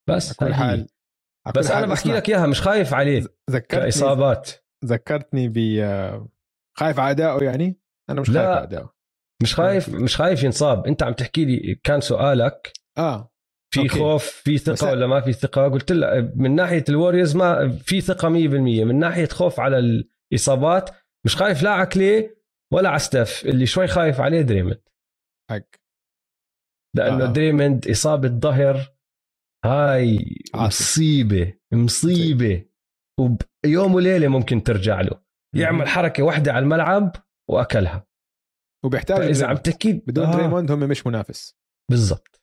بس 0.10 0.34
كل 0.34 0.54
حال 0.54 0.88
بس 1.56 1.72
أنا 1.72 1.86
بحكي 1.86 2.10
لك 2.10 2.30
إياها 2.30 2.48
مش 2.48 2.62
خايف 2.62 2.94
عليه 2.94 3.24
ذكرتني 3.52 3.88
اصابات 3.88 4.52
ذكرتني 4.86 5.50
ب 5.50 5.58
خايف 6.78 7.00
على 7.00 7.12
أدائه 7.12 7.44
يعني؟ 7.44 7.80
أنا 8.10 8.22
مش 8.22 8.30
خايف 8.30 8.48
على 8.48 8.64
أدائه. 8.64 8.94
مش 9.42 9.56
خايف 9.56 9.90
مش 9.90 10.16
خايف 10.16 10.44
ينصاب. 10.44 10.88
أنت 10.88 11.04
عم 11.04 11.14
تحكي 11.14 11.46
لي 11.46 11.76
كان 11.84 12.02
سؤالك. 12.02 12.74
آه. 12.98 13.32
في 13.74 13.80
okay. 13.80 14.00
خوف 14.00 14.26
في 14.26 14.58
ثقة 14.58 14.92
ولا 14.92 15.08
ما 15.08 15.22
في 15.22 15.34
ثقة؟ 15.34 15.68
قلت 15.68 15.92
له 15.92 16.32
من 16.36 16.56
ناحية 16.56 16.84
ال 16.89 16.95
Warriors 16.95 17.36
ما 17.36 17.70
في 17.70 18.02
ثقة 18.02 18.30
100% 18.30 18.32
من 18.32 19.00
ناحية 19.00 19.28
خوف 19.28 19.60
على 19.60 20.06
الإصابات 20.32 20.90
مش 21.26 21.36
خايف 21.36 21.64
لا 21.64 21.72
على 21.72 21.86
كلي 21.86 22.36
ولا 22.74 22.90
على 22.90 23.26
اللي 23.46 23.66
شوي 23.66 23.88
خايف 23.88 24.22
عليه 24.22 24.42
دريمند 24.42 24.82
حق. 25.50 25.68
لأنه 26.95 27.24
آه. 27.24 27.34
دريمند 27.34 27.88
إصابة 27.88 28.28
ظهر 28.28 28.93
هاي 29.66 30.36
مصيبة 30.56 31.54
مصيبة. 31.74 32.66
وبيوم 33.20 33.93
وليلة 33.93 34.28
ممكن 34.28 34.64
ترجع 34.64 35.02
له. 35.02 35.22
يعمل 35.56 35.88
حركة 35.88 36.24
واحدة 36.24 36.54
على 36.54 36.64
الملعب 36.64 37.16
وأكلها. 37.50 38.08
وبيحتاج 38.86 39.22
اذا 39.22 39.48
عم 39.48 39.58
تحكي 39.58 39.93
بدون 39.93 40.26
آه. 40.26 40.38
دريموند 40.38 40.72
هم 40.72 40.80
مش 40.80 41.08
منافس. 41.08 41.58
بالضبط. 41.91 42.41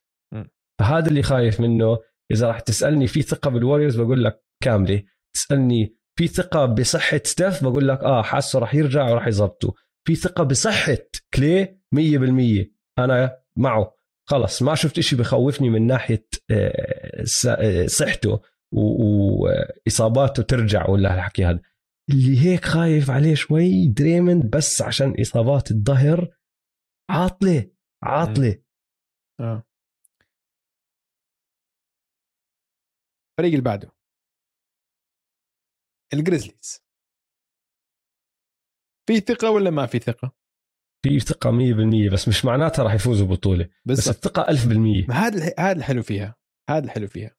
فهذا 0.80 1.08
اللي 1.08 1.22
خايف 1.22 1.60
منه. 1.60 1.98
إذا 2.32 2.48
راح 2.48 2.60
تسألني 2.60 3.06
في 3.06 3.22
ثقة 3.22 3.50
بال 3.50 3.60
Warriors 3.60 4.00
بقول 4.00 4.24
لك 4.24 4.44
كاملة. 4.62 5.02
تسألني 5.36 5.96
في 6.18 6.26
ثقة 6.26 6.66
بصحة 6.66 7.20
ستيف 7.24 7.64
بقول 7.64 7.88
لك 7.88 7.98
آه 7.98 8.22
حاسه 8.22 8.58
راح 8.58 8.74
يرجع 8.74 9.10
وراح 9.10 9.26
يظبطه. 9.26 9.74
في 10.06 10.14
ثقة 10.14 10.44
بصحة 10.44 10.98
كلي 11.34 11.78
100% 11.94 12.73
أنا 12.98 13.42
معه. 13.56 13.94
خلص 14.28 14.62
ما 14.62 14.74
شفت 14.74 14.98
إشي 14.98 15.16
بخوفني 15.16 15.70
من 15.70 15.86
ناحية 15.86 16.26
آه، 16.50 17.24
آه، 17.48 17.86
صحته 17.86 18.42
وإصاباته 18.72 20.42
ترجع 20.42 20.88
ولا 20.88 21.14
الحكي 21.14 21.44
هذا. 21.44 21.60
اللي 22.10 22.38
هيك 22.40 22.64
خايف 22.64 23.10
عليه 23.10 23.34
شوي 23.34 23.88
دريمند 23.88 24.56
بس 24.56 24.82
عشان 24.82 25.14
إصابات 25.20 25.70
الظهر. 25.70 26.36
عاطلة 27.10 27.70
عاطلة. 28.02 28.62
آه. 29.40 29.62
الفريق 33.30 33.52
اللي 33.52 33.64
بعده. 33.64 33.92
ال 36.14 36.21
Grizzlies. 36.21 36.84
في 39.06 39.20
ثقة 39.20 39.50
ولا 39.50 39.70
ما 39.70 39.86
في 39.86 39.98
ثقة؟ 39.98 40.43
في 41.04 41.20
ثقة 41.20 41.50
100% 41.50 42.12
بس 42.12 42.28
مش 42.28 42.44
معناتها 42.44 42.82
راح 42.82 42.94
يفوزوا 42.94 43.26
بطولة 43.26 43.68
بس, 43.84 43.98
بس 43.98 44.08
الثقة 44.08 44.42
1000% 44.42 45.10
هذا 45.10 45.52
هذا 45.58 45.78
الحلو 45.78 46.02
فيها 46.02 46.36
هذا 46.70 46.84
الحلو 46.84 47.06
فيها. 47.06 47.30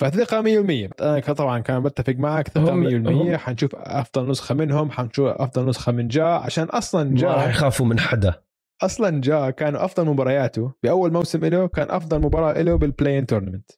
فثقة 0.00 0.42
100% 0.42 0.90
أنا 1.02 1.20
طبعا 1.20 1.58
كان 1.58 1.82
بتفق 1.82 2.14
معك 2.14 2.48
ثقة 2.48 3.34
100% 3.34 3.36
حنشوف 3.36 3.74
أفضل 3.74 4.30
نسخة 4.30 4.54
منهم 4.54 4.90
حنشوف 4.90 5.26
أفضل 5.26 5.68
نسخة 5.68 5.92
من 5.92 6.08
جا 6.08 6.24
عشان 6.24 6.64
أصلا 6.64 7.14
جا 7.14 7.26
ما 7.28 7.34
راح 7.34 7.48
يخافوا 7.48 7.86
من 7.86 7.98
حدا. 7.98 8.42
أصلا 8.82 9.20
جا 9.20 9.50
كانوا 9.50 9.84
أفضل 9.84 10.06
مبارياته 10.06 10.74
بأول 10.82 11.12
موسم 11.12 11.44
له 11.44 11.68
كان 11.68 11.90
أفضل 11.90 12.20
مباراة 12.20 12.62
له 12.62 12.74
بال 12.78 12.89
play-in 12.89 13.26
tournament 13.26 13.70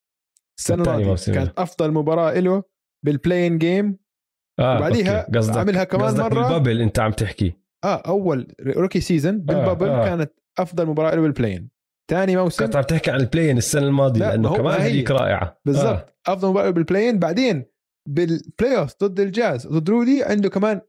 السنة 0.58 0.96
الماضية 0.96 1.32
كانت 1.32 1.58
أفضل 1.58 1.92
مباراة 1.92 2.40
له 2.40 2.62
بال 3.04 3.16
play-in 3.16 3.58
game 3.58 3.98
آه 4.60 4.76
وبعديها 4.76 5.26
عملها 5.36 5.84
كمان 5.84 6.14
مرة. 6.14 6.28
بال 6.28 6.41
bubble 6.41 6.80
أنت 6.80 6.98
عم 6.98 7.12
تحكي. 7.12 7.52
آه 7.84 8.02
أول 8.06 8.54
rookie 8.66 9.00
season 9.00 9.38
بال 9.38 9.51
bubble 9.51 9.88
آه 9.88 10.02
آه. 10.02 10.04
كانت 10.04 10.32
أفضل 10.58 10.86
مباراة 10.86 11.14
له 11.14 11.22
بالبلاين 11.22 11.70
ثاني 12.10 12.36
موسم 12.36 12.64
كنت 12.64 12.76
عم 12.76 12.82
تحكي 12.82 13.10
عن 13.10 13.20
ال 13.20 13.25
play-in 13.25 13.58
السنة 13.58 13.86
الماضية 13.86 14.20
لأنه 14.20 14.56
كمان 14.56 14.80
هذيك 14.80 15.10
رائعة. 15.10 15.60
بالضبط. 15.64 15.86
آه. 15.86 16.32
أفضل 16.32 16.48
مباراة 16.48 16.70
بال 16.70 16.81
play-in 16.81 17.18
بعدين 17.18 17.64
بال 18.08 18.78
playoff 18.78 18.94
ضد 19.04 19.20
الجاز. 19.20 19.66
ضد 19.66 19.90
رودي 19.90 20.24
عنده 20.24 20.48
كمان 20.48 20.80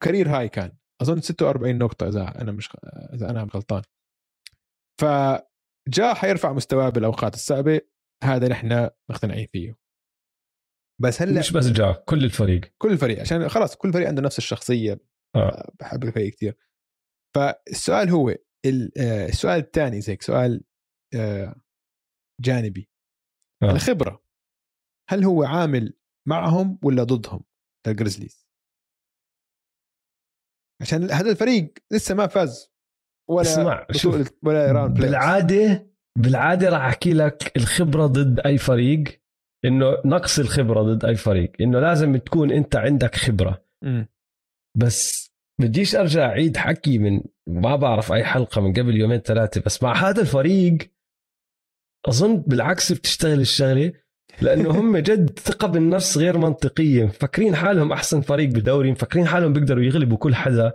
career 0.00 0.28
high 0.28 0.48
كان. 0.48 0.72
أظن 1.02 1.20
46 1.20 1.78
نقطة 1.78 2.08
إذا 2.08 2.34
أنا 2.40 2.52
مش 2.52 2.68
إذا 3.14 3.30
أنا 3.30 3.46
غلطان. 3.54 3.82
فجاء 5.00 6.14
حيرفع 6.14 6.52
مستواه 6.52 6.88
بالأوقات 6.88 7.34
الصعبة. 7.34 7.80
هذا 8.24 8.48
نحن 8.48 8.88
مقتنعين 9.10 9.46
فيه. 9.52 9.85
بس 11.02 11.22
هلا 11.22 11.38
مش 11.38 11.52
بس 11.52 11.66
جا 11.66 11.92
كل 11.92 12.24
الفريق. 12.24 12.60
كل 12.78 12.92
الفريق 12.92 13.20
عشان 13.20 13.48
خلاص 13.48 13.76
كل 13.76 13.92
فريق 13.92 14.08
عنده 14.08 14.22
نفس 14.22 14.38
الشخصية. 14.38 15.00
آه. 15.36 15.72
بحب 15.80 16.04
الفريق 16.04 16.32
كثير 16.32 16.56
فالسؤال 17.36 18.10
هو 18.10 18.30
آه، 18.30 19.26
السؤال 19.28 19.60
الثاني 19.60 20.00
زيك 20.00 20.22
سؤال 20.22 20.64
آه، 21.14 21.60
جانبي. 22.40 22.90
آه. 23.62 23.70
الخبرة 23.70 24.24
هل 25.10 25.24
هو 25.24 25.44
عامل 25.44 25.94
معهم 26.28 26.78
ولا 26.82 27.04
ضدهم؟ 27.04 27.44
الجريزليز 27.86 28.46
عشان 30.82 31.10
هذا 31.10 31.30
الفريق 31.30 31.74
لسه 31.92 32.14
ما 32.14 32.26
فاز 32.26 32.72
ولا 33.30 33.40
اسمع 33.40 33.86
شوف 33.92 34.30
ولا 34.42 34.86
بالعادة 34.86 35.90
بالعادة 36.18 36.68
راح 36.68 36.82
أحكي 36.82 37.12
لك 37.12 37.56
الخبرة 37.56 38.06
ضد 38.06 38.40
أي 38.40 38.58
فريق. 38.58 39.22
إنه 39.66 39.96
نقص 40.04 40.38
الخبرة 40.38 40.82
ضد 40.82 41.04
أي 41.04 41.14
فريق. 41.14 41.52
إنه 41.60 41.80
لازم 41.80 42.16
تكون 42.16 42.52
أنت 42.52 42.76
عندك 42.76 43.14
خبرة. 43.14 43.64
م. 43.84 44.04
بس 44.78 45.30
بديش 45.60 45.96
أرجع 45.96 46.26
أعيد 46.26 46.56
حكي 46.56 46.98
من 46.98 47.20
ما 47.46 47.76
بعرف 47.76 48.12
أي 48.12 48.24
حلقة 48.24 48.60
من 48.60 48.72
قبل 48.72 48.96
يومين 48.96 49.18
ثلاثة 49.20 49.62
بس 49.66 49.82
مع 49.82 50.08
هذا 50.08 50.20
الفريق 50.20 50.78
أظن 52.08 52.36
بالعكس 52.36 52.92
بتشتغل 52.92 53.40
الشغلة 53.40 53.92
لأنه 54.42 54.70
هم 54.70 54.96
جد 55.08 55.38
ثقة 55.38 55.68
بالنفس 55.68 56.18
غير 56.18 56.38
منطقية. 56.38 57.04
مفكرين 57.04 57.56
حالهم 57.56 57.92
أحسن 57.92 58.20
فريق 58.20 58.48
بدوري 58.48 58.90
مفكرين 58.90 59.26
حالهم 59.26 59.52
بيقدروا 59.52 59.84
يغلبوا 59.84 60.16
كل 60.16 60.34
حدا. 60.34 60.72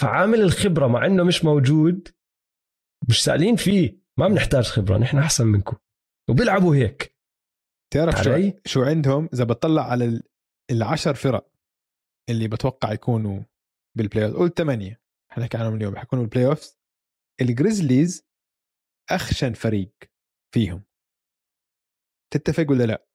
فعامل 0.00 0.40
الخبرة 0.40 0.86
مع 0.86 1.06
إنه 1.06 1.22
مش 1.22 1.44
موجود 1.44 2.08
مش 3.08 3.24
سألين 3.24 3.56
فيه. 3.56 4.00
ما 4.18 4.28
بنحتاج 4.28 4.64
خبرة 4.64 4.98
نحن 4.98 5.18
أحسن 5.18 5.46
منكم. 5.46 5.76
وبيلعبوا 6.30 6.74
هيك. 6.74 7.15
تعرف 7.94 8.14
شو, 8.14 8.52
شو 8.64 8.82
عندهم؟ 8.82 9.28
إذا 9.32 9.44
بتطلع 9.44 9.82
على 9.90 10.22
العشر 10.70 11.14
فرق 11.14 11.50
اللي 12.30 12.48
بتوقع 12.48 12.92
يكونوا 12.92 13.42
بالبلاي 13.96 14.26
اوف 14.26 14.36
قول 14.36 14.50
ثمانيه 14.50 15.00
حنحكي 15.32 15.56
عنهم 15.56 15.74
اليوم. 15.74 15.96
حيكونوا 15.96 16.24
بال 16.24 16.29
playoff 16.29 16.46
ال 16.46 16.76
Grizzlies 17.40 18.26
أخشن 19.10 19.52
فريق 19.52 19.94
فيهم. 20.54 20.84
تتفق 22.32 22.70
ولا 22.70 22.84
لا؟ 22.84 23.06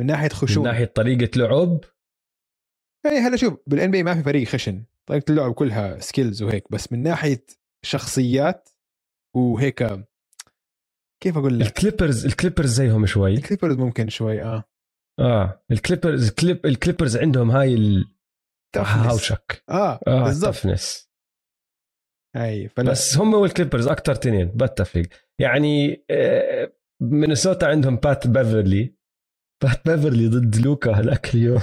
من 0.00 0.06
ناحية 0.06 0.28
خشونة 0.28 0.62
من 0.64 0.70
ناحية 0.70 0.84
طريقة 0.84 1.38
لعب؟ 1.38 1.80
يعني 3.04 3.16
هلا 3.16 3.36
شوف 3.36 3.58
بال 3.66 3.90
NBA 3.90 4.02
ما 4.02 4.14
في 4.14 4.22
فريق 4.22 4.48
خشن. 4.48 4.84
طريقة 5.08 5.30
اللعب 5.30 5.54
كلها 5.54 5.98
skills 5.98 6.42
وهيك 6.42 6.72
بس 6.72 6.92
من 6.92 7.02
ناحية 7.02 7.46
شخصيات 7.84 8.68
وهيك 9.36 10.07
كيف 11.22 11.38
أقول 11.38 11.58
لك؟ 11.58 11.66
ال 11.66 11.73
Clippers 11.73 12.26
ال 12.26 12.31
Clippers 12.31 12.70
زيهم 12.70 13.06
شوي. 13.06 13.34
ال 13.34 13.39
Clippers 13.39 13.76
ممكن 13.76 14.08
شوي 14.08 14.42
آه. 14.42 14.64
آه 15.20 15.64
ال 15.70 15.76
Clippers 15.76 16.28
ال 16.28 16.36
Clip 16.36 16.66
ال 16.66 16.72
Clippers 16.72 17.16
عندهم 17.16 17.50
هاي 17.50 17.74
ال 17.74 18.14
هاوشك 18.76 19.64
آه, 19.70 20.00
آه 20.06 20.24
بالضبط. 20.24 20.56
اي 22.36 22.68
فلا. 22.68 22.90
بس 22.90 23.16
هم 23.16 23.34
وال 23.34 23.45
Clippers 23.45 23.88
أكثر 23.88 24.14
تنين 24.14 24.48
بتفق. 24.48 25.02
يعني 25.40 26.04
آه، 26.10 26.72
مينيسوتا 27.02 27.66
عندهم 27.66 27.96
بات 27.96 28.26
بيفرلي 28.26 28.94
بات 29.64 29.88
بيفرلي 29.88 30.28
ضد 30.28 30.56
لوكا 30.56 30.92
هذاك 30.92 31.34
اليوم. 31.34 31.60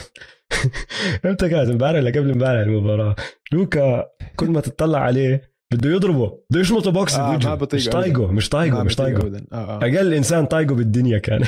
إمتى 1.25 1.49
كانت 1.49 1.69
امبارح 1.69 1.99
ولا 1.99 2.09
قبل 2.09 2.31
امبارح 2.31 2.61
المباراة. 2.61 3.15
لوكا 3.53 4.09
كل 4.35 4.49
ما 4.49 4.61
تطلع 4.61 4.99
عليه 4.99 5.54
بده 5.73 5.89
يضربه 5.89 6.39
بده 6.49 6.59
يشمطه 6.59 6.91
بوكس 6.91 7.15
آه 7.15 7.31
بوجهه. 7.33 7.55
مش 7.73 7.89
طايقه 7.89 8.31
مش 8.31 8.49
طايقه 8.49 8.77
ما 8.77 8.83
مش 8.83 8.99
أبداً. 9.01 9.45
آه 9.53 9.55
آه. 9.55 9.77
أقل 9.77 10.13
إنسان 10.13 10.45
طايقه 10.45 10.75
بالدنيا 10.75 11.17
كان. 11.17 11.43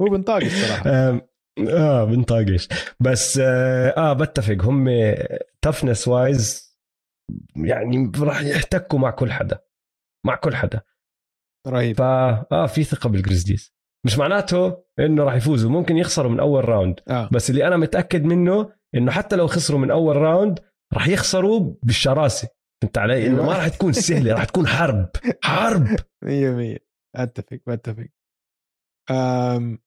هو 0.00 0.06
بنطاق 0.10 0.36
الصراحة. 0.44 0.90
آم، 0.90 1.20
آه 1.68 2.04
بنطاقش. 2.04 2.68
بس 3.00 3.38
آه, 3.42 3.88
آه 3.88 4.12
بتفق. 4.12 4.64
هم 4.64 4.88
toughness 5.62 6.08
wise 6.08 6.76
يعني 7.56 8.12
راح 8.20 8.42
يحتكوا 8.42 8.98
مع 8.98 9.10
كل 9.10 9.32
حدا. 9.32 9.58
مع 10.26 10.34
كل 10.34 10.56
حدا. 10.56 10.80
رهيب. 11.68 11.96
فا 11.96 12.46
آه 12.52 12.66
في 12.66 12.84
ثقة 12.84 13.08
بال 13.08 13.20
Grizzlies 13.20 13.74
مش 14.06 14.18
معناته 14.18 14.76
إنه 14.98 15.24
راح 15.24 15.34
يفوزوا. 15.34 15.70
ممكن 15.70 15.96
يخسروا 15.96 16.30
من 16.32 16.40
أول 16.40 16.68
round 16.68 17.00
آه. 17.08 17.28
بس 17.32 17.50
اللي 17.50 17.66
أنا 17.66 17.76
متأكد 17.76 18.24
منه 18.24 18.72
إنه 18.94 19.10
حتى 19.10 19.36
لو 19.36 19.46
خسروا 19.46 19.80
من 19.80 19.90
أول 19.90 20.16
round 20.16 20.58
راح 20.94 21.08
يخسروا 21.08 21.74
بالشراسة. 21.82 22.48
فهمت 22.82 22.98
علي؟ 22.98 23.26
إنه 23.26 23.46
ما 23.46 23.52
راح 23.52 23.68
تكون 23.68 23.92
سهلة 23.92 24.32
راح 24.32 24.44
تكون 24.44 24.66
حرب 24.66 25.10
حرب. 25.44 25.86
100% 26.24 26.78
أتفق 27.16 27.60
بتفق 27.66 28.08
أم... 29.10 29.78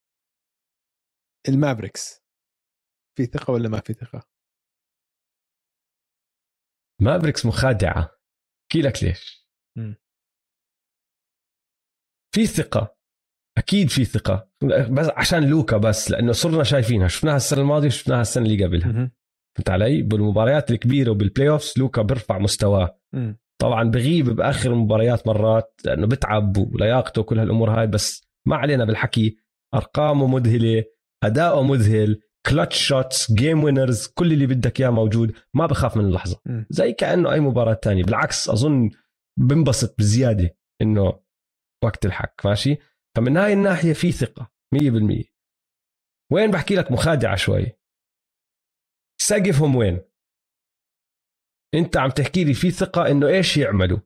ال 1.49 1.56
Mavericks. 1.56 2.23
في 3.17 3.25
ثقة 3.25 3.53
ولا 3.53 3.69
ما 3.69 3.79
في 3.79 3.93
ثقة؟ 3.93 4.29
Mavericks 7.01 7.45
مخادعة. 7.45 8.19
أحكي 8.63 8.81
لك 8.81 9.03
ليش. 9.03 9.49
في 12.35 12.45
ثقة. 12.47 12.97
أكيد 13.57 13.89
في 13.89 14.05
ثقة. 14.05 14.51
بس 14.91 15.07
عشان 15.17 15.49
لوكا 15.49 15.77
بس 15.77 16.11
لأنه 16.11 16.31
صرنا 16.31 16.63
شايفينها. 16.63 17.07
شفناها 17.07 17.35
السنة 17.35 17.61
الماضية 17.61 17.87
وشفناها 17.87 18.21
السنة 18.21 18.45
اللي 18.45 18.65
قبلها. 18.65 19.11
فهمت 19.57 19.69
علي؟ 19.69 20.01
بالمباريات 20.01 20.71
الكبيرة 20.71 21.11
وبال 21.11 21.49
playoffs 21.49 21.73
لوكا 21.77 22.01
بيرفع 22.01 22.37
مستواه. 22.37 22.99
طبعا 23.61 23.83
بغيب 23.83 24.29
بآخر 24.29 24.71
المباريات 24.71 25.27
مرات 25.27 25.81
لأنه 25.85 26.07
بتعب 26.07 26.57
ولياقته 26.57 27.21
وكل 27.21 27.39
هالأمور 27.39 27.69
هاي 27.69 27.87
بس 27.87 28.27
ما 28.47 28.55
علينا 28.55 28.85
بالحكي. 28.85 29.37
أرقامه 29.73 30.27
مذهلة 30.27 30.83
أداؤه 31.23 31.63
مذهل 31.63 32.21
clutch 32.45 32.87
shots 32.87 33.31
game 33.31 33.63
winners 33.63 34.07
كل 34.07 34.33
اللي 34.33 34.47
بدك 34.47 34.81
إياه 34.81 34.89
موجود. 34.89 35.33
ما 35.53 35.65
بخاف 35.65 35.97
من 35.97 36.05
اللحظة. 36.05 36.41
زي 36.69 36.93
كأنه 36.93 37.31
أي 37.31 37.39
مباراة 37.39 37.73
تانية. 37.73 38.03
بالعكس 38.03 38.49
أظن 38.49 38.89
بنبسط 39.39 39.95
بزيادة 39.99 40.55
إنه 40.81 41.19
وقت 41.83 42.05
الحك. 42.05 42.41
ماشي؟ 42.45 42.77
فمن 43.17 43.37
هاي 43.37 43.53
الناحية 43.53 43.93
في 43.93 44.11
ثقة 44.11 44.51
100% 44.75 45.23
وين 46.31 46.51
بحكي 46.51 46.75
لك 46.75 46.91
مخادعة 46.91 47.35
شوي؟ 47.35 47.78
سقفهم 49.29 49.75
وين؟ 49.75 49.99
انت 51.73 51.97
عم 51.97 52.09
تحكي 52.09 52.43
لي 52.43 52.53
في 52.53 52.71
ثقة 52.71 53.11
إنه 53.11 53.27
إيش 53.27 53.57
يعملوا؟ 53.57 53.99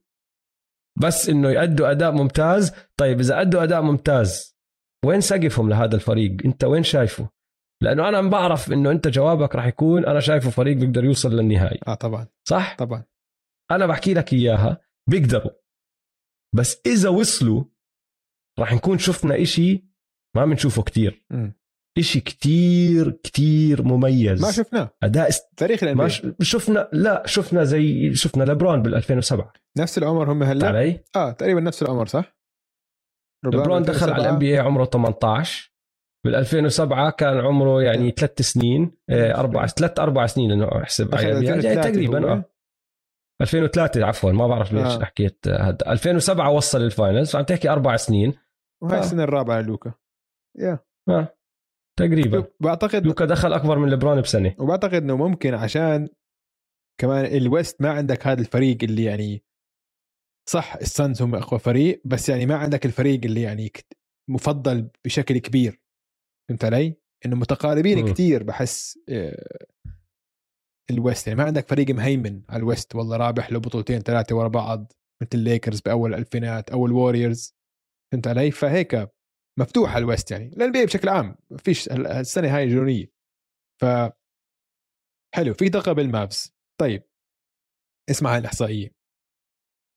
بس 1.02 1.30
إنه 1.30 1.50
يأدوا 1.50 1.92
أداء 1.92 2.12
ممتاز. 2.12 2.72
طيب 2.98 3.20
إذا 3.20 3.42
أدوا 3.42 3.64
أداء 3.64 3.82
ممتاز 3.82 4.58
وين 5.06 5.22
سقفهم 5.22 5.70
لهذا 5.70 5.96
الفريق؟ 5.96 6.38
أنت 6.46 6.64
وين 6.64 6.84
شايفه؟ 6.84 7.30
لأنه 7.84 8.10
أنا 8.10 8.18
عم 8.18 8.30
بعرف 8.30 8.72
إنه 8.72 8.92
أنت 8.92 9.08
جوابك 9.08 9.56
راح 9.56 9.66
يكون 9.66 10.06
أنا 10.06 10.20
شايفه 10.20 10.50
فريق 10.50 10.78
بيقدر 10.78 11.04
يوصل 11.04 11.30
للنهائي. 11.30 11.80
آه 11.88 11.94
طبعا. 11.94 12.28
صح؟ 12.48 12.76
طبعا. 12.76 13.06
أنا 13.72 13.88
بحكي 13.88 14.14
لك 14.14 14.34
إياها. 14.34 14.82
بيقدروا. 15.10 15.52
بس 16.56 16.82
إذا 16.86 17.10
وصلوا 17.10 17.64
راح 18.60 18.74
نكون 18.74 18.98
شفنا 18.98 19.42
إشي 19.42 19.84
ما 20.36 20.46
بنشوفه 20.46 20.84
كتير. 20.84 21.26
مم. 21.30 21.63
إشي 21.98 22.20
كتير 22.20 23.12
كتير 23.12 23.84
مميز. 23.84 24.42
ما 24.42 24.52
شفناه. 24.52 24.90
أداء 25.04 25.30
است... 25.30 25.50
تاريخ 25.58 25.84
ما 25.84 25.92
الانبياء 25.92 26.10
ش... 26.10 26.26
شفنا 26.42 26.90
لا 26.94 27.24
شفنا 27.26 27.64
زي 27.64 28.14
شفنا 28.14 28.44
لبرون 28.44 28.82
بال 28.82 28.96
2007 28.96 29.54
نفس 29.78 29.98
العمر 29.98 30.32
هم 30.32 30.44
هلا؟ 30.44 30.68
علي؟ 30.68 31.00
آه 31.16 31.32
تقريبا 31.32 31.62
نفس 31.62 31.84
العمر 31.84 32.06
صح؟ 32.06 32.38
لبرون 33.46 33.84
دخل 33.84 34.12
على 34.12 34.24
ال 34.24 34.40
NBA 34.40 34.60
عمره 34.60 34.86
18 34.86 35.74
بال 36.26 36.36
2007 36.36 37.10
كان 37.10 37.38
عمره 37.38 37.82
يعني 37.82 38.12
ثلاث 38.12 38.42
سنين 38.42 38.92
آه، 39.10 39.40
أربع 39.40 39.68
ثلاث 39.68 40.00
أربع 40.00 40.26
سنين 40.26 40.52
إنه 40.52 40.82
أحسب 40.82 41.14
يعني 41.14 41.30
2003 41.40 41.82
تقريبا. 41.82 42.34
آه. 42.34 42.44
2003 43.42 44.06
عفوا 44.06 44.32
ما 44.32 44.48
بعرف 44.48 44.74
ليش 44.74 44.94
آه. 44.94 45.04
حكيت 45.04 45.48
هذا. 45.48 45.78
2007 45.88 46.50
وصل 46.52 46.82
ال 46.82 46.89
finals 46.89 47.32
فعم 47.32 47.44
تحكي 47.44 47.70
أربع 47.70 47.96
سنين. 47.96 48.34
وهاي 48.84 48.98
آه. 48.98 49.02
السنة 49.02 49.24
الرابعة 49.24 49.62
لوكا 49.62 49.94
yeah. 50.60 50.80
آه. 51.10 51.36
تقريبا 52.00 52.48
بعتقد 52.60 53.06
لوكا 53.06 53.26
دخل 53.26 53.54
أكبر 53.54 53.80
من 53.80 53.90
لبرون 53.90 54.22
بسنة 54.22 54.56
وبعتقد 54.60 54.94
إنه 54.94 55.18
ممكن 55.18 55.54
عشان 55.54 56.10
كمان 57.02 57.26
ال 57.26 57.37
west 57.37 57.82
ما 57.82 57.90
عندك 57.90 58.28
هذا 58.28 58.42
الفريق 58.42 58.78
اللي 58.84 59.04
يعني 59.04 59.44
صح 60.50 60.76
ال 60.76 60.85
Suns 60.85 61.22
هم 61.22 61.36
أقوى 61.36 61.60
فريق 61.60 62.02
بس 62.06 62.30
يعني 62.30 62.46
ما 62.46 62.56
عندك 62.56 62.86
الفريق 62.86 63.22
اللي 63.26 63.42
يعني 63.42 63.72
مفضل 64.30 64.90
بشكل 65.06 65.38
كبير 65.38 65.82
فهمت 66.50 66.66
علي؟ 66.66 66.96
إنه 67.26 67.36
متقاربين 67.36 68.06
مم. 68.06 68.14
كتير 68.14 68.44
بحس 68.44 69.00
آه، 69.10 69.66
ال 70.92 70.99
west 70.99 71.28
يعني 71.28 71.40
ما 71.40 71.46
عندك 71.46 71.68
فريق 71.68 71.90
مهيمن 71.90 72.42
على 72.50 72.60
ال 72.60 72.67
west 72.67 72.96
والله 72.96 73.18
رابح 73.18 73.52
له 73.52 73.60
بطولتين 73.60 74.00
ثلاثة 74.00 74.36
ورا 74.36 74.48
بعض 74.48 74.92
مثل 75.22 75.30
الليكرز 75.34 75.82
بأول 75.82 76.14
الالفينات 76.14 76.70
أو 76.70 76.86
ال 76.86 76.94
Warriors 76.94 77.56
فهمت 78.12 78.28
علي؟ 78.28 78.52
فهيك 78.52 79.10
مفتوح 79.60 79.96
على 79.96 80.04
ال 80.04 80.09
west 80.09 80.32
يعني. 80.32 80.46
الان 80.48 80.72
بشكل 80.86 81.10
عام 81.10 81.36
فيش 81.58 81.90
السنة 81.90 82.58
هاي 82.58 82.68
جنونية. 82.68 83.06
ف 83.82 83.86
حلو 85.36 85.54
في 85.54 85.70
ثقه 85.70 85.94
بال 85.94 86.14
Mavs 86.14 86.54
طيب. 86.82 87.04
اسمع 88.10 88.34
هاي 88.34 88.40
الإحصائية. 88.40 88.92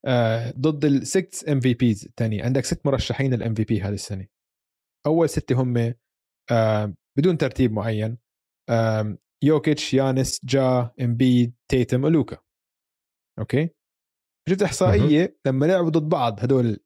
آه 0.06 0.50
ضد 0.50 0.84
الست 0.84 1.48
MVPs 1.48 2.04
الثانية 2.04 2.44
عندك 2.44 2.64
ست 2.64 2.86
مرشحين 2.86 3.34
ال 3.34 3.54
MVP 3.54 3.80
هذه 3.80 3.94
السنة. 3.94 4.26
أول 5.06 5.28
ستة 5.28 5.62
هم 5.62 5.94
آه 6.50 6.94
بدون 7.18 7.38
ترتيب 7.38 7.72
معين 7.72 8.18
آه 8.70 9.18
يوكيتش 9.44 9.94
يانس 9.94 10.44
جا 10.44 10.90
امبيد 11.00 11.54
تيتم 11.70 12.04
ولوكا 12.04 12.38
أوكي؟ 13.38 13.70
شفت 14.48 14.62
إحصائية 14.62 15.38
لما 15.46 15.66
لعبوا 15.66 15.90
ضد 15.90 16.08
بعض 16.08 16.40
هدول 16.40 16.78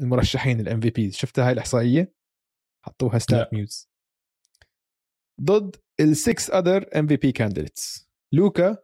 المرشحين 0.00 0.60
ال 0.60 0.80
MVPs 0.80 1.16
شفت 1.16 1.38
هاي 1.38 1.52
الإحصائية؟ 1.52 2.14
حطوها 2.86 3.18
StatMuse 3.18 3.90
ضد 5.40 5.76
ال 6.00 6.12
six 6.12 6.50
other 6.50 6.98
MVP 6.98 7.32
candidates 7.32 8.10
لوكا 8.34 8.78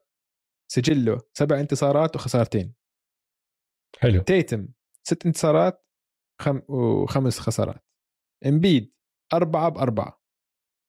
سجله 0.73 1.23
سبع 1.35 1.61
انتصارات 1.61 2.17
وخسارتين. 2.17 2.75
حلو. 3.99 4.23
تيتم 4.23 4.69
ست 5.09 5.27
انتصارات 5.27 5.87
خم... 6.41 6.63
وخمس 6.69 7.39
خسارات. 7.39 7.87
إمبيد 8.47 8.95
أربعة 9.33 9.69
بأربعة. 9.69 10.23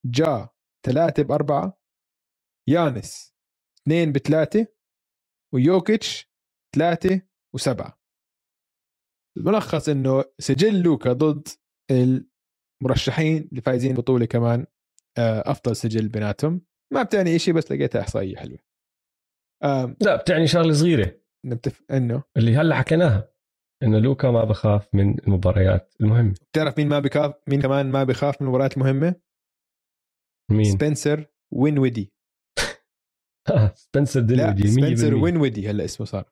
جا 0.05 0.49
ثلاثة 0.85 1.23
بأربعة. 1.23 1.79
يانس 2.67 3.35
اثنين 3.81 4.11
بثلاثة. 4.11 4.67
ويوكيتش 5.53 6.31
ثلاثة 6.75 7.21
وسبعة. 7.55 8.01
الملخص 9.37 9.89
إنه 9.89 10.23
سجل 10.39 10.81
لوكا 10.81 11.13
ضد 11.13 11.47
المرشحين 11.91 13.47
اللي 13.51 13.61
فايزين 13.61 13.93
بطولة 13.93 14.25
كمان 14.25 14.65
آه، 15.17 15.43
أفضل 15.51 15.75
سجل 15.75 16.09
بيناتهم. 16.09 16.61
ما 16.93 17.03
بتعني 17.03 17.35
إشي 17.35 17.51
بس 17.51 17.71
لقيتها 17.71 18.01
إحصائية 18.01 18.35
حلوة. 18.35 18.57
آم، 19.63 19.95
لا 20.01 20.15
بتعني 20.15 20.47
شغلة 20.47 20.73
صغيرة. 20.73 21.21
نتف... 21.45 21.83
إنه؟ 21.91 22.23
اللي 22.37 22.55
هلأ 22.55 22.75
حكيناها 22.75 23.29
إنه 23.83 23.99
لوكا 23.99 24.31
ما 24.31 24.43
بخاف 24.43 24.95
من 24.95 25.19
المباريات 25.19 25.93
المهمة. 26.01 26.33
بتعرف 26.51 26.77
مين 26.77 26.87
ما 26.89 26.99
بخاف 26.99 27.33
مين 27.49 27.61
كمان 27.61 27.91
ما 27.91 28.03
بخاف 28.03 28.41
من 28.41 28.47
المباريات 28.47 28.77
المهمة؟ 28.77 29.15
مين؟ 30.51 30.71
سبنسر 30.71 31.25
وين 31.53 31.79
ويدي 31.79 32.13
آه، 33.49 33.73
سبنسر 33.75 34.21
لا 34.21 34.51
دينويدي 34.51 34.67
سبنسر 34.67 35.15
وين 35.15 35.37
ويدي 35.37 35.69
هلأ 35.69 35.85
اسمه 35.85 36.05
صار. 36.05 36.31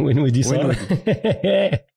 وين 0.00 0.18
ودي 0.18 0.42
صار 0.42 0.74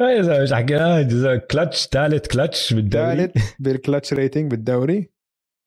يا 0.00 0.22
زلمه 0.22 0.42
مش 0.42 0.52
حكيناها 0.52 1.36
كلتش 1.36 1.86
ثالث 1.86 2.26
كلتش 2.26 2.72
بالدوري. 2.72 3.16
ثالث 3.16 3.52
بال 3.58 3.72
clutch 3.72 4.12
rating 4.12 4.50
بالدوري. 4.50 5.10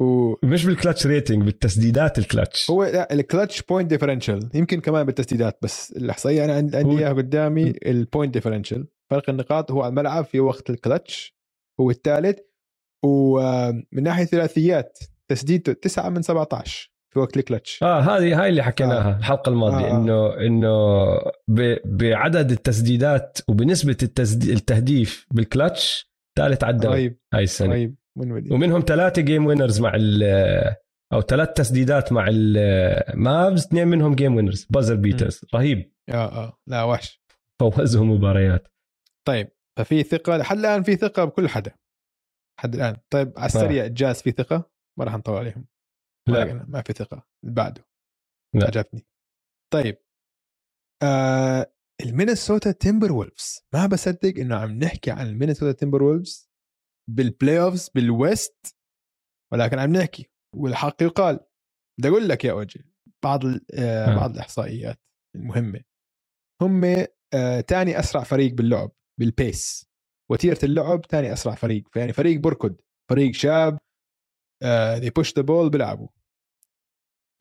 وهو 0.02 0.38
مش 0.44 0.66
بال 0.66 0.76
clutch 0.76 1.08
rating 1.08 1.44
بالتسديدات 1.44 2.18
الكلتش 2.20 2.70
لا 2.70 3.14
ال 3.14 3.21
clutch 3.21 3.62
point 3.62 3.90
differential 3.90 4.50
يمكن 4.54 4.82
كمان 4.82 5.06
بالتسديدات 5.06 5.58
بس 5.62 5.92
الإحصائية 5.92 6.46
أنا 6.46 6.54
عندي 6.54 6.78
هو- 6.84 6.98
إياها 6.98 7.14
قدامي 7.14 7.74
ال 7.86 7.94
point 7.94 8.34
differential 8.34 8.88
فرق 9.12 9.30
النقاط 9.30 9.72
هو 9.72 9.82
على 9.82 9.90
الملعب 9.90 10.26
في 10.26 10.40
وقت 10.40 10.70
الكلتش 10.70 11.36
هو 11.80 11.90
الثالث 11.92 12.40
ومن 13.06 14.04
ناحية 14.04 14.26
ثلاثيات 14.26 15.00
تسديدته 15.28 15.74
9 15.74 16.10
من 16.10 16.22
17 16.22 16.91
في 17.14 17.20
وقت 17.20 17.38
الكلتش. 17.38 17.84
آه 17.84 18.00
هذه 18.00 18.42
هاي 18.42 18.50
اللي 18.50 18.64
حكيناها 18.64 19.14
آه. 19.16 19.18
الحلقة 19.18 19.50
الماضية 19.50 19.86
آه، 19.86 19.92
آه. 19.92 19.98
انه 19.98 20.34
إنه 20.48 21.06
ب- 21.48 21.98
بعدد 21.98 22.52
التسديدات 22.52 23.38
وبنسبة 23.48 23.98
التسدي 24.04 24.54
التهديف 24.54 25.28
بالكلتش 25.32 26.12
ثالث 26.38 26.64
على 26.64 26.74
الدوري 26.76 26.96
رهيب 26.96 27.18
هاي 27.34 27.44
السنة. 27.44 27.70
رهيب 27.74 27.96
ومنهم 28.52 28.84
ثلاثة 28.88 29.22
game 29.22 29.46
winners 29.46 29.82
مع 29.82 29.92
ال 29.96 30.24
أو 31.14 31.22
ثلاث 31.22 31.50
تسديدات 31.54 32.12
مع 32.14 32.26
ال 32.30 32.57
Mavs 32.57 33.66
اثنين 33.66 33.88
منهم 33.88 34.16
game 34.16 34.36
winners 34.36 34.68
buzzer 34.70 34.96
beaters 34.96 35.42
رهيب. 35.56 35.92
آه 36.10 36.14
آه. 36.14 36.58
لا 36.68 36.84
وحش. 36.84 37.22
فوزهم 37.62 38.12
مباريات. 38.12 38.68
طيب 39.28 39.48
ففي 39.80 40.04
ثقة 40.04 40.38
لحد 40.38 40.58
الآن 40.58 40.84
في 40.84 40.96
ثقة 40.96 41.26
بكل 41.26 41.50
حدا. 41.50 41.72
لحد 42.60 42.76
الآن. 42.76 42.98
طيب 43.10 43.34
على 43.38 43.46
السريع 43.46 43.86
الجاز 43.86 44.22
في 44.22 44.32
ثقة؟ 44.32 44.70
ما 45.00 45.06
راح 45.06 45.16
نطول 45.18 45.38
عليهم. 45.38 45.66
لا. 46.28 46.66
ما 46.68 46.82
في 46.82 46.94
ثقة. 46.94 47.28
اللي 47.44 47.56
بعده. 47.56 47.86
لا. 48.56 48.66
عجبني 48.66 49.06
طيب. 49.74 49.98
آه 51.04 51.74
ال 52.02 52.72
Minnesota 52.72 53.12
Timberwolves 53.12 53.60
ما 53.74 53.86
بصدق 53.86 54.40
إنه 54.40 54.56
عم 54.56 54.72
نحكي 54.72 55.12
عن 55.12 55.28
ال 55.28 55.32
Minnesota 55.32 55.72
Timberwolves 55.80 56.50
بال 57.10 57.62
playoffs 57.62 57.90
بال 57.90 58.19
west 58.19 58.78
ولكن 59.54 59.80
عم 59.80 59.92
نحكي. 59.92 60.30
والحق 60.56 61.04
يقال. 61.04 61.40
بدي 62.00 62.08
أقول 62.10 62.30
لك 62.30 62.46
يا 62.46 62.52
أوجي 62.52 62.86
بعض 63.24 63.42
آه 63.74 64.16
بعض 64.16 64.32
الإحصائيات 64.34 65.00
المهمة. 65.36 65.82
هم 66.62 66.82
آه 67.34 67.62
تاني 67.62 68.00
أسرع 68.00 68.24
فريق 68.24 68.54
باللعب 68.54 68.92
بال 69.20 69.42
pace 69.42 69.86
وتيرة 70.32 70.60
اللعب 70.64 71.02
تاني 71.02 71.34
أسرع 71.34 71.56
فريق. 71.56 71.98
يعني 71.98 72.14
فريق 72.14 72.40
بركض 72.40 72.82
فريق 73.10 73.34
شاب 73.34 73.78
they 74.96 75.10
push 75.10 75.36
the 75.36 75.42
ball 75.42 75.70
بيلعبوا. 75.70 76.08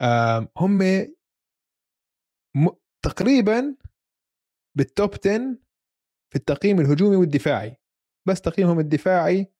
آه 0.01 0.51
هم 0.57 0.77
م... 2.55 2.69
تقريبا 3.05 3.75
بال 4.77 4.90
top 4.90 5.09
10 5.25 5.57
في 6.31 6.35
التقييم 6.35 6.79
الهجومي 6.79 7.15
والدفاعي. 7.15 7.77
بس 8.27 8.41
تقييمهم 8.41 8.79
الدفاعي 8.79 9.53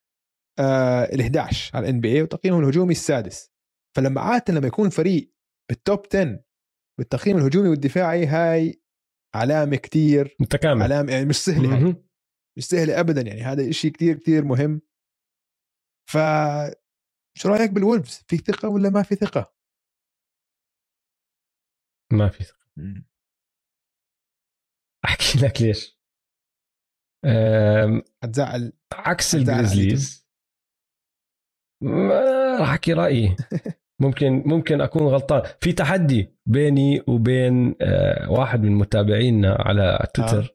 آه 0.59 1.03
ال 1.03 1.21
11 1.21 1.77
على 1.77 1.89
ال 1.89 2.01
NBA 2.01 2.21
وتقييمهم 2.21 2.61
الهجومي 2.63 2.91
السادس. 2.91 3.51
فلما 3.97 4.21
عادة 4.21 4.53
لما 4.53 4.67
يكون 4.67 4.89
فريق 4.89 5.33
بال 5.69 5.84
top 5.84 6.05
10 6.13 6.43
بالتقييم 6.99 7.37
الهجومي 7.37 7.69
والدفاعي 7.69 8.25
هاي 8.25 8.81
علامة 9.35 9.75
كتير 9.75 10.35
متكامل. 10.39 10.83
علامة 10.83 11.11
يعني 11.11 11.25
مش 11.25 11.35
سهلة 11.35 11.75
هاي. 11.75 11.95
مش 12.57 12.65
سهلة 12.65 12.99
ابدا 12.99 13.21
يعني 13.21 13.41
هذا 13.41 13.63
الشيء 13.63 13.91
كتير 13.91 14.17
كتير 14.17 14.45
مهم. 14.45 14.81
ف 16.09 16.17
شو 17.37 17.49
رأيك 17.49 17.71
بالولفز؟ 17.71 18.23
في 18.27 18.37
ثقة 18.37 18.69
ولا 18.69 18.89
ما 18.89 19.03
في 19.03 19.15
ثقة؟ 19.15 19.53
ما 22.11 22.29
في 22.29 22.43
ثقة. 22.43 22.67
أحكي 25.05 25.39
لك 25.39 25.61
ليش. 25.61 26.01
حتزعل. 28.23 28.73
عكس 28.93 29.35
الجريزليز 29.35 30.27
ما 31.83 32.57
راح 32.59 32.69
أحكي 32.69 32.93
رأيي. 32.93 33.35
ممكن 34.01 34.43
ممكن 34.45 34.81
أكون 34.81 35.01
غلطان. 35.01 35.41
في 35.61 35.73
تحدي 35.73 36.35
بيني 36.45 37.01
وبين 37.07 37.75
آه، 37.81 38.31
واحد 38.31 38.59
من 38.59 38.71
متابعينا 38.71 39.55
على 39.59 40.07
تويتر. 40.13 40.43
آه. 40.43 40.49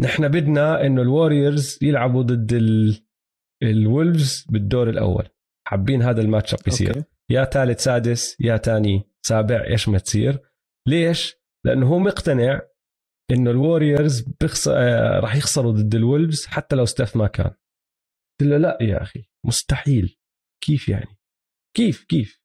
نحن 0.00 0.28
بدنا 0.28 0.86
إنه 0.86 1.02
ال 1.02 1.10
Warriors 1.10 1.78
يلعبوا 1.82 2.22
ضد 2.22 2.52
ال... 2.52 3.02
ال 3.62 3.74
Wolves 3.74 4.46
بالدور 4.50 4.90
الأول. 4.90 5.28
حابين 5.68 6.02
هذا 6.02 6.20
ال 6.20 6.54
matchup 6.54 6.60
يصير. 6.66 6.96
أوكي. 6.96 7.04
يا 7.30 7.44
ثالث 7.44 7.80
سادس 7.80 8.36
يا 8.40 8.56
تاني 8.56 9.10
سابع 9.26 9.64
إيش 9.64 9.88
ما 9.88 9.98
تصير. 9.98 10.38
ليش؟ 10.88 11.36
لأنه 11.66 11.86
هو 11.86 11.98
مقتنع 11.98 12.60
إنه 13.30 13.50
ال 13.50 13.58
Warriors 13.58 14.20
بخس... 14.20 14.68
آه 14.68 15.20
راح 15.20 15.36
يخسروا 15.36 15.72
ضد 15.72 15.94
ال 15.94 16.01
Wolves 16.01 16.46
حتى 16.46 16.76
لو 16.76 16.84
ستيف 16.84 17.16
ما 17.16 17.26
كان. 17.26 17.50
قلت 18.40 18.50
له 18.50 18.56
لا 18.56 18.78
يا 18.80 19.02
أخي 19.02 19.24
مستحيل. 19.46 20.18
كيف 20.64 20.88
يعني؟ 20.88 21.18
كيف 21.76 22.04
كيف؟ 22.04 22.42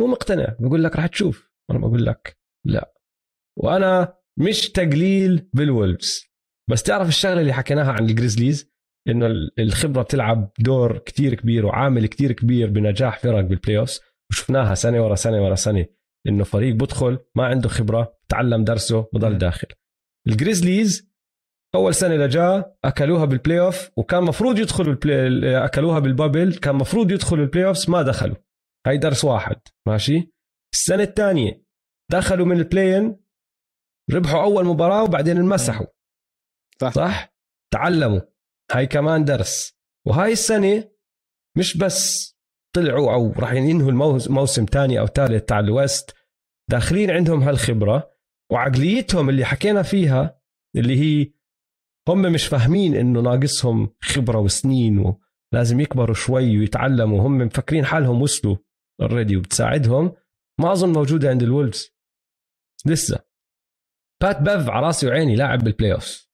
هو 0.00 0.06
مقتنع. 0.06 0.56
بقول 0.60 0.84
لك 0.84 0.96
راح 0.96 1.06
تشوف. 1.06 1.50
أنا 1.70 1.78
بقول 1.78 2.04
لك 2.06 2.38
لا. 2.66 2.94
وأنا 3.58 4.18
مش 4.38 4.70
تقليل 4.70 5.50
بال 5.54 5.72
Wolves 5.72 6.24
بس 6.70 6.82
تعرف 6.82 7.08
الشغلة 7.08 7.40
اللي 7.40 7.52
حكيناها 7.52 7.92
عن 7.92 8.04
ال 8.04 8.11
Grizzlies 8.11 8.70
إنه 9.08 9.26
الخبرة 9.58 10.02
بتلعب 10.02 10.50
دور 10.58 10.98
كتير 10.98 11.34
كبير 11.34 11.66
وعامل 11.66 12.06
كتير 12.06 12.32
كبير 12.32 12.70
بنجاح 12.70 13.18
فرق 13.18 13.40
بال 13.40 13.78
playoff 13.78 13.98
وشفناها 14.30 14.74
سنة 14.74 15.04
ورا 15.04 15.14
سنة 15.14 15.44
ورا 15.44 15.54
سنة 15.54 15.86
إنه 16.28 16.44
فريق 16.44 16.74
بدخل 16.74 17.18
ما 17.34 17.46
عنده 17.46 17.68
خبرة 17.68 18.18
تعلم 18.28 18.64
درسه 18.64 19.08
بضل 19.12 19.32
مم. 19.32 19.38
داخل. 19.38 19.68
ال 20.28 20.36
Grizzlies 20.36 21.10
أول 21.74 21.94
سنة 21.94 22.16
لجا 22.16 22.74
أكلوها 22.84 23.24
بال 23.24 23.60
playoff 23.60 23.90
وكان 23.96 24.22
مفروض 24.22 24.58
يدخلوا 24.58 24.92
ال 24.92 25.06
play 25.06 25.64
أكلوها 25.64 25.98
بال 25.98 26.12
bubble 26.12 26.54
كان 26.54 26.74
مفروض 26.74 27.10
يدخلوا 27.10 27.44
ال 27.44 27.66
playoff 27.66 27.88
ما 27.88 28.02
دخلوا. 28.02 28.36
هاي 28.86 28.98
درس 28.98 29.24
واحد 29.24 29.60
ماشي؟ 29.88 30.32
السنة 30.74 31.02
الثانية 31.02 31.64
دخلوا 32.10 32.46
من 32.46 32.56
ال 32.56 32.64
play-in 32.64 33.20
ربحوا 34.12 34.42
أول 34.42 34.64
مباراة 34.64 35.04
وبعدين 35.04 35.36
انمسحوا. 35.36 35.86
صح. 36.80 36.92
صح؟ 36.92 37.34
تعلموا. 37.72 38.20
هاي 38.72 38.86
كمان 38.86 39.24
درس. 39.24 39.74
وهاي 40.06 40.32
السنة 40.32 40.90
مش 41.58 41.76
بس 41.76 42.30
طلعوا 42.74 43.14
أو 43.14 43.32
راح 43.32 43.52
ينهوا 43.52 43.90
الموس- 43.90 44.30
موسم 44.30 44.64
ثاني 44.64 45.00
أو 45.00 45.06
ثالث 45.06 45.44
تاع 45.44 45.58
ال 45.60 45.71
West 45.71 46.14
داخلين 46.70 47.10
عندهم 47.10 47.42
هالخبرة 47.42 48.10
وعقليتهم 48.52 49.28
اللي 49.28 49.44
حكينا 49.44 49.82
فيها 49.82 50.40
اللي 50.76 51.00
هي 51.00 51.32
هم 52.08 52.22
مش 52.22 52.46
فاهمين 52.46 52.94
إنه 52.94 53.20
ناقصهم 53.20 53.94
خبرة 54.02 54.38
وسنين 54.38 55.14
ولازم 55.52 55.80
يكبروا 55.80 56.14
شوي 56.14 56.58
ويتعلموا. 56.58 57.20
هم 57.22 57.38
مفكرين 57.38 57.84
حالهم 57.84 58.22
وصلوا 58.22 58.56
already 59.00 59.36
وبتساعدهم. 59.36 60.12
ما 60.60 60.72
أظن 60.72 60.92
موجودة 60.92 61.30
عند 61.30 61.42
ال 61.42 61.48
Wolves. 61.48 61.90
لسه. 62.86 63.18
بات 64.22 64.38
بيف 64.42 64.68
على 64.68 64.86
راسي 64.86 65.06
وعيني 65.06 65.36
لاعب 65.36 65.58
بال 65.64 65.92
playoff 65.92 66.28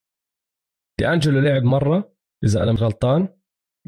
دي 0.98 1.08
انجلو 1.08 1.40
لعب 1.40 1.62
مرة. 1.62 2.15
إذا 2.46 2.62
أنا 2.62 2.72
غلطان؟ 2.72 3.28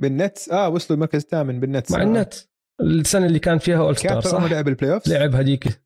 بال 0.00 0.16
Nets 0.16 0.48
آه 0.48 0.68
وصلوا 0.68 0.96
المركز 0.96 1.22
الثامن 1.22 1.60
بال 1.60 1.71
Nets 1.71 1.92
مع 1.92 2.00
آه. 2.00 2.02
النت. 2.02 2.34
السنة 2.80 3.26
اللي 3.26 3.38
كان 3.38 3.58
فيها 3.58 3.78
All-Star 3.78 4.20
صح؟ 4.20 4.42
لعب 4.42 4.64
بال 4.64 4.94
playoff 4.94 5.08
لعب 5.08 5.34
هديك. 5.34 5.82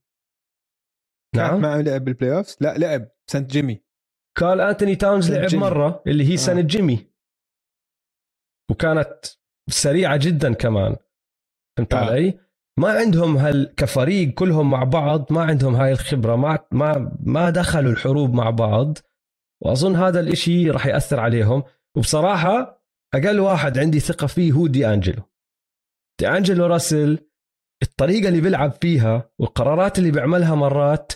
نعم. 1.37 1.61
ما 1.61 1.83
لعب 1.83 2.05
بال 2.05 2.37
playoff 2.37 2.57
لا 2.61 2.79
لعب. 2.79 3.09
سنة 3.31 3.51
جيمي. 3.51 3.85
كارل 4.39 4.61
أنتوني 4.61 4.97
تاونز 4.97 5.33
لعب 5.33 5.47
جيمي. 5.47 5.63
مرة 5.63 6.03
اللي 6.07 6.25
هي 6.25 6.33
آه. 6.33 6.37
سنه 6.37 6.61
جيمي. 6.61 7.07
وكانت 8.71 9.25
سريعة 9.71 10.17
جدا 10.17 10.55
كمان. 10.55 10.97
فهمت 11.77 11.95
آه. 11.95 11.99
علي؟ 11.99 12.39
ما 12.79 12.91
عندهم 12.93 13.37
هال 13.37 13.75
كفريق 13.75 14.35
كلهم 14.35 14.71
مع 14.71 14.85
بعض 14.85 15.33
ما 15.33 15.43
عندهم 15.43 15.75
هاي 15.75 15.93
الخبرة 15.93 16.37
ما 16.37 16.59
ما 16.73 17.17
ما 17.21 17.51
دخلوا 17.51 17.93
الحروب 17.93 18.35
مع 18.35 18.51
بعض. 18.51 18.99
وأظن 19.65 19.97
هذا 19.97 20.21
الإشي 20.21 20.71
راح 20.71 20.87
يأثر 20.87 21.21
عليهم. 21.21 21.63
وبصراحة 21.97 22.83
أقل 23.15 23.41
واحد 23.41 23.79
عندي 23.79 24.01
ثقة 24.01 24.27
فيه 24.27 24.53
هو 24.53 24.67
دي 24.67 24.87
أنجلو. 24.87 25.23
دي 26.21 26.29
أنجلو 26.29 26.67
راسل 26.67 27.19
الطريقة 27.83 28.29
اللي 28.29 28.41
بيلعب 28.41 28.73
فيها 28.81 29.31
والقرارات 29.39 29.99
اللي 29.99 30.11
بيعملها 30.11 30.55
مرات 30.55 31.13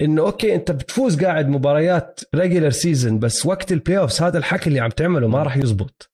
إنه 0.00 0.22
okay 0.22 0.54
أنت 0.54 0.70
بتفوز 0.70 1.24
قاعد 1.24 1.48
مباريات 1.48 2.20
regular 2.34 2.70
season 2.70 3.18
بس 3.18 3.46
وقت 3.46 3.72
ال 3.72 3.98
playoffs 3.98 4.22
هذا 4.22 4.38
الحكي 4.38 4.68
اللي 4.68 4.80
عم 4.80 4.90
تعمله 4.90 5.28
ما 5.28 5.42
راح 5.42 5.56
يزبط. 5.56 6.10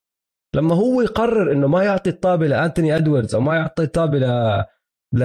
لما 0.57 0.74
هو 0.74 1.03
يقرر 1.03 1.53
إنه 1.53 1.66
ما 1.66 1.82
يعطي 1.84 2.11
الطابه 2.11 2.46
لانتوني 2.46 2.96
إدواردز 2.96 3.34
أو 3.34 3.40
ما 3.40 3.57
يعطي 3.57 3.82
الطابه 3.82 4.18
ل 4.18 4.24
ل 5.14 5.24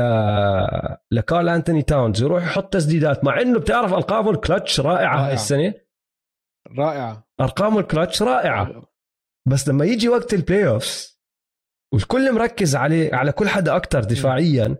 لكارل 1.11 1.49
أنتوني 1.49 1.81
تاونز 1.81 2.21
يروح 2.21 2.43
يحط 2.43 2.73
تسديدات 2.73 3.23
مع 3.23 3.41
إنه 3.41 3.59
بتعرف 3.59 3.93
ارقامه 3.93 4.31
الكلتش 4.31 4.79
رائعة 4.79 4.97
رائعة. 4.97 5.27
هاي 5.27 5.33
السنة 5.33 5.73
رائعة. 6.67 7.27
ارقامه 7.41 7.79
الكلتش 7.79 8.21
رائعة. 8.21 8.91
بس 9.47 9.67
لما 9.67 9.85
يجي 9.85 10.09
وقت 10.09 10.33
ال 10.33 10.67
playoffs 10.67 11.21
والكل 11.93 12.33
مركز 12.33 12.75
عليه 12.75 13.15
على 13.15 13.31
كل 13.31 13.49
حدا 13.49 13.75
أكثر 13.75 14.03
دفاعيا 14.03 14.77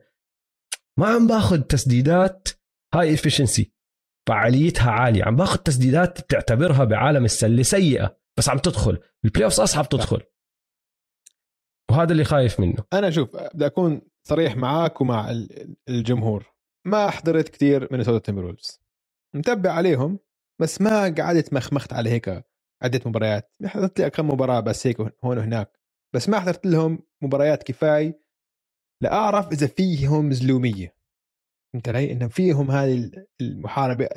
ما 1.00 1.08
عم 1.08 1.28
باخذ 1.28 1.62
تسديدات 1.62 2.48
هاي 2.94 3.14
efficiency 3.14 3.74
فعاليتها 4.30 4.92
عالية. 4.92 5.24
عم 5.24 5.36
باخذ 5.36 5.58
تسديدات 5.58 6.22
بتعتبرها 6.22 6.84
بعالم 6.84 7.26
السلة 7.26 7.64
سيئة 7.64 8.18
بس 8.38 8.50
عم 8.50 8.58
تدخل. 8.58 9.00
ال 9.26 9.44
playoffs 9.46 9.60
أصعب 9.60 9.90
تدخل. 9.90 10.22
وهذا 11.92 12.12
اللي 12.12 12.24
خايف 12.24 12.60
منه. 12.60 12.84
أنا 12.94 13.10
شوف 13.12 13.36
بدي 13.54 13.66
أكون 13.66 14.02
صريح 14.28 14.56
معاك 14.56 15.02
ومع 15.02 15.32
ال- 15.32 15.76
الجمهور. 15.90 16.46
ما 16.88 17.10
حضرت 17.10 17.50
كثير 17.50 17.88
Minnesota 17.94 18.20
Timberwolves 18.20 18.82
متبع 19.36 19.72
عليهم 19.72 20.20
بس 20.62 20.82
ما 20.82 21.16
قعدت 21.18 21.54
مخمخت 21.54 21.94
على 21.94 22.10
هيك 22.10 22.46
عدة 22.84 23.02
مباريات. 23.06 23.52
حضرت 23.66 24.00
لي 24.00 24.10
كم 24.10 24.28
مباراة 24.28 24.60
بس 24.60 24.88
هيك 24.88 25.00
هون 25.00 25.12
وهناك. 25.38 25.80
بس 26.16 26.30
ما 26.30 26.40
حضرت 26.40 26.66
لهم 26.66 27.00
مباريات 27.24 27.64
كفاية 27.64 28.22
لأعرف 29.04 29.52
إذا 29.52 29.68
فيهم 29.68 30.32
زلومية. 30.32 30.96
فهمت 31.74 31.90
علي؟ 31.90 32.12
إنه 32.12 32.28
فيهم 32.28 32.72
هذه 32.72 33.12
المحاربة 33.42 34.10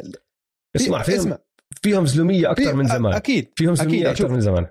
اسمع 0.76 1.02
فيهم 1.02 1.18
اسمع. 1.18 1.38
فيهم 1.82 2.06
زلومية 2.06 2.50
أكثر 2.50 2.74
من 2.74 2.88
زمان. 2.88 3.12
أكيد. 3.12 3.52
فيهم 3.56 3.74
زلومية 3.74 4.10
أكثر 4.10 4.28
من 4.28 4.40
زمان. 4.40 4.66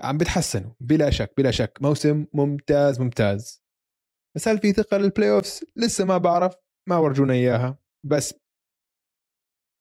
عم 0.00 0.18
بتحسنوا 0.18 0.70
بلا 0.80 1.10
شك 1.10 1.32
بلا 1.36 1.50
شك. 1.50 1.78
موسم 1.80 2.26
ممتاز 2.32 3.00
ممتاز. 3.00 3.62
بس 4.36 4.48
هل 4.48 4.58
في 4.58 4.72
ثقة 4.72 4.96
لل 4.96 5.30
playoffs 5.30 5.64
لسه 5.76 6.04
ما 6.04 6.18
بعرف. 6.18 6.54
ما 6.88 6.96
ورجونا 6.96 7.32
إياها. 7.32 7.78
بس 8.06 8.34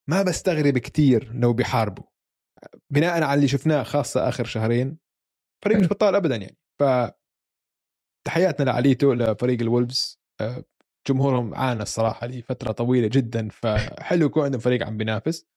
ما 0.10 0.24
بستغرب 0.24 0.78
كتير 0.78 1.34
لو 1.34 1.54
بيحاربوا 1.54 2.06
بناء 2.94 3.24
على 3.24 3.34
اللي 3.34 3.48
شفناه 3.48 3.84
خاصة 3.84 4.30
آخر 4.30 4.46
شهرين 4.46 5.00
فريق 5.66 5.80
مش 5.80 5.88
بطال 5.88 6.16
ابدا 6.16 6.36
يعني. 6.36 6.58
ف 6.80 6.84
تحياتنا 8.28 8.66
لعليتو 8.66 9.14
لفريق 9.14 9.62
الولفز 9.62 10.22
آه، 10.42 10.66
جمهورهم 11.10 11.56
عانى 11.56 11.82
الصراحة 11.84 12.28
لفترة 12.28 12.72
طويلة 12.72 13.08
جدا 13.08 13.50
فحلو 13.50 14.26
يكون 14.26 14.44
عندهم 14.46 14.62
فريق 14.62 14.88
عم 14.88 14.98
بينافس. 14.98 15.48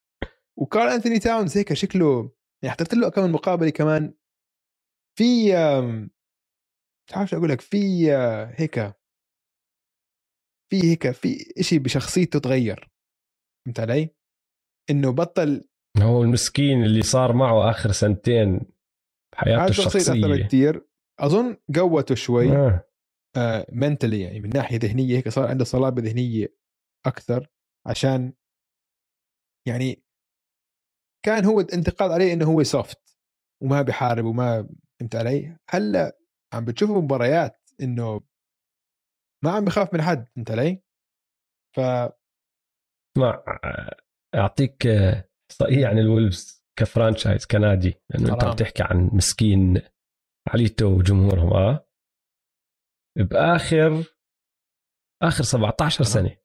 وكارل 0.59 0.93
أنثوني 0.93 1.19
تاونز 1.19 1.59
هيك 1.59 1.73
شكله 1.73 2.33
يعني 2.63 2.75
حضرت 2.75 2.95
له 2.95 3.11
كم 3.11 3.33
مقابلة 3.33 3.71
كمان. 3.71 4.15
في 5.19 5.53
مش 7.09 7.15
عارف 7.17 7.35
أقول 7.35 7.49
لك 7.51 7.61
في 7.61 8.13
آه، 8.17 8.55
هيك 8.57 8.75
في 10.71 10.85
هيك 10.85 11.11
في 11.11 11.55
شيء 11.61 11.79
بشخصيته 11.79 12.39
تغير. 12.39 12.91
فهمت 13.67 13.81
علي؟ 13.81 14.17
إنه 14.91 15.12
بطل 15.12 15.64
هو 15.99 16.22
المسكين 16.22 16.84
اللي 16.84 17.03
صار 17.03 17.32
معه 17.32 17.70
آخر 17.70 17.93
سنتين 17.93 18.61
بحياته 19.32 19.68
الشخصية 19.68 20.47
كثير 20.47 20.89
أظن 21.20 21.57
قوته 21.76 22.14
شوي 22.14 22.57
آه. 22.57 22.84
آه 23.36 23.66
منتلي 23.72 24.20
يعني 24.20 24.41
من 24.41 24.51
ناحية 24.51 24.78
ذهنية 24.78 25.16
هيك 25.16 25.28
صار 25.28 25.49
عنده 25.49 25.64
صلابة 25.64 26.03
ذهنية 26.03 26.55
أكثر 27.07 27.49
عشان 27.86 28.32
يعني 29.68 30.03
كان 31.24 31.45
هو 31.45 31.61
انتقاد 31.61 32.11
عليه 32.11 32.32
إنه 32.32 32.45
هو 32.45 32.62
سوفت 32.62 33.18
وما 33.62 33.82
بحارب 33.82 34.24
وما 34.24 34.68
فهمت 35.01 35.16
علي؟ 35.16 35.57
هلأ 35.70 36.18
عم 36.55 36.64
بتشوف 36.64 36.91
مباريات 36.91 37.70
إنه 37.80 38.20
ما 39.45 39.51
عم 39.51 39.64
بخاف 39.64 39.95
من 39.95 40.03
حد 40.03 40.28
فهمت 40.28 40.51
علي؟ 40.51 40.82
ف 41.76 41.80
اسمع 43.16 43.45
أعطيك 44.35 44.87
احصائيه 45.51 45.87
عن 45.87 45.99
الولفز 45.99 46.64
كفرانشايز 46.79 47.47
كنادي 47.47 47.95
لأنه 48.11 48.33
أنت 48.33 48.45
بتحكي 48.45 48.83
عن 48.83 49.11
مسكين 49.12 49.81
عليتو 50.49 50.87
وجمهورهم 50.87 51.53
آه؟ 51.53 51.89
بآخر 53.18 54.05
آخر 55.22 55.45
17 55.45 56.05
سنة. 56.05 56.37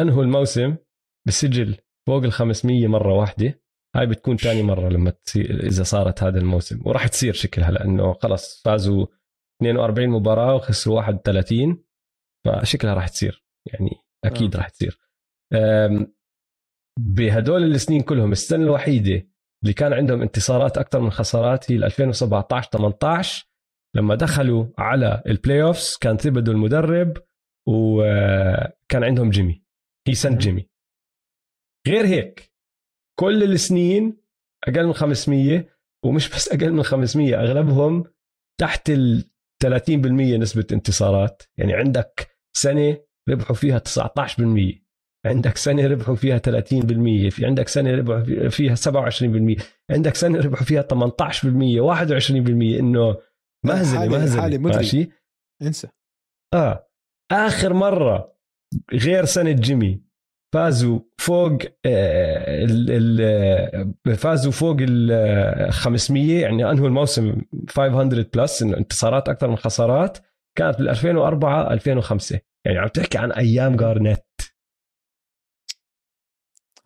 أنهوا 0.00 0.22
الموسم 0.22 0.76
بسجل 1.26 1.78
فوق 2.06 2.22
ال 2.22 2.32
500 2.32 2.86
مرة 2.86 3.14
واحدة. 3.14 3.62
هاي 3.96 4.06
بتكون 4.06 4.36
ثاني 4.36 4.62
مرة 4.62 4.88
لما 4.88 5.10
تصير 5.10 5.66
إذا 5.66 5.82
صارت 5.82 6.22
هذا 6.22 6.38
الموسم. 6.38 6.82
وراح 6.86 7.06
تصير 7.08 7.32
شكلها 7.32 7.70
لأنه 7.70 8.12
خلص 8.12 8.62
فازوا 8.62 9.06
42 9.62 10.08
مباراة 10.08 10.54
وخسروا 10.54 10.96
31 10.96 11.84
فشكلها 12.46 12.94
راح 12.94 13.08
تصير 13.08 13.44
يعني 13.66 13.90
أكيد 14.24 14.54
آه. 14.54 14.58
راح 14.58 14.68
تصير. 14.68 15.07
بهدول 17.00 17.64
السنين 17.64 18.00
كلهم 18.02 18.32
السنة 18.32 18.64
الوحيدة 18.64 19.28
اللي 19.62 19.74
كان 19.74 19.92
عندهم 19.92 20.22
انتصارات 20.22 20.78
أكثر 20.78 21.00
من 21.00 21.10
خسارات 21.10 21.72
هي 21.72 21.76
2017 21.76 22.70
18 22.70 23.48
لما 23.96 24.14
دخلوا 24.14 24.66
على 24.78 25.22
ال 25.26 25.62
playoffs 25.62 25.96
كان 26.00 26.16
ثيبودو 26.16 26.54
المدرب 26.54 27.16
وكان 27.68 29.04
عندهم 29.04 29.30
جيمي 29.30 29.62
هي 30.08 30.14
سنة 30.14 30.40
جيمي. 30.40 30.68
غير 31.88 32.06
هيك 32.06 32.52
كل 33.18 33.42
السنين 33.42 34.16
أقل 34.68 34.86
من 34.86 34.92
500 34.92 35.68
ومش 36.04 36.28
بس 36.28 36.48
أقل 36.48 36.72
من 36.72 36.82
500 36.82 37.40
أغلبهم 37.40 38.04
تحت 38.60 38.90
ال 38.90 39.30
30% 39.64 40.38
نسبة 40.38 40.66
انتصارات. 40.72 41.42
يعني 41.58 41.74
عندك 41.74 42.30
سنة 42.56 42.98
ربحوا 43.28 43.56
فيها 43.56 43.78
19% 43.78 44.87
عندك 45.26 45.56
سنه 45.56 45.86
ربحوا 45.86 46.14
فيها 46.14 46.38
30% 46.38 46.40
في 47.30 47.46
عندك 47.46 47.68
سنه 47.68 47.94
ربحوا 47.94 48.48
فيها 48.48 48.74
27% 48.74 49.62
عندك 49.90 50.14
سنه 50.14 50.38
ربحوا 50.40 50.64
فيها 50.66 50.82
18% 50.82 50.86
21% 50.86 52.78
إنه 52.80 53.16
مهزله 53.64 54.08
مهزله 54.08 54.58
ماشي؟ 54.58 55.08
انسى. 55.62 55.88
آه. 56.54 56.88
آخر 57.32 57.72
مرة 57.72 58.38
غير 58.92 59.24
سنه 59.24 59.52
جيمي 59.52 60.08
فازوا 60.54 61.00
فوق 61.20 61.58
آه، 61.86 62.64
ال 62.64 62.90
ال 62.90 64.16
فازوا 64.16 64.52
فوق 64.52 64.76
ال 64.80 65.72
500 65.72 66.40
يعني 66.42 66.70
انهوا 66.70 66.88
الموسم؟ 66.88 67.42
500 67.68 68.26
بلس 68.34 68.62
إنه 68.62 68.76
انتصارات 68.76 69.28
أكثر 69.28 69.48
من 69.48 69.56
خسارات 69.56 70.18
كانت 70.58 70.78
بال 70.78 70.88
2004 70.88 71.72
2005 71.72 72.40
يعني 72.66 72.78
عم 72.78 72.88
تحكي 72.88 73.18
عن 73.18 73.32
أيام 73.32 73.76
جارنيت. 73.76 74.27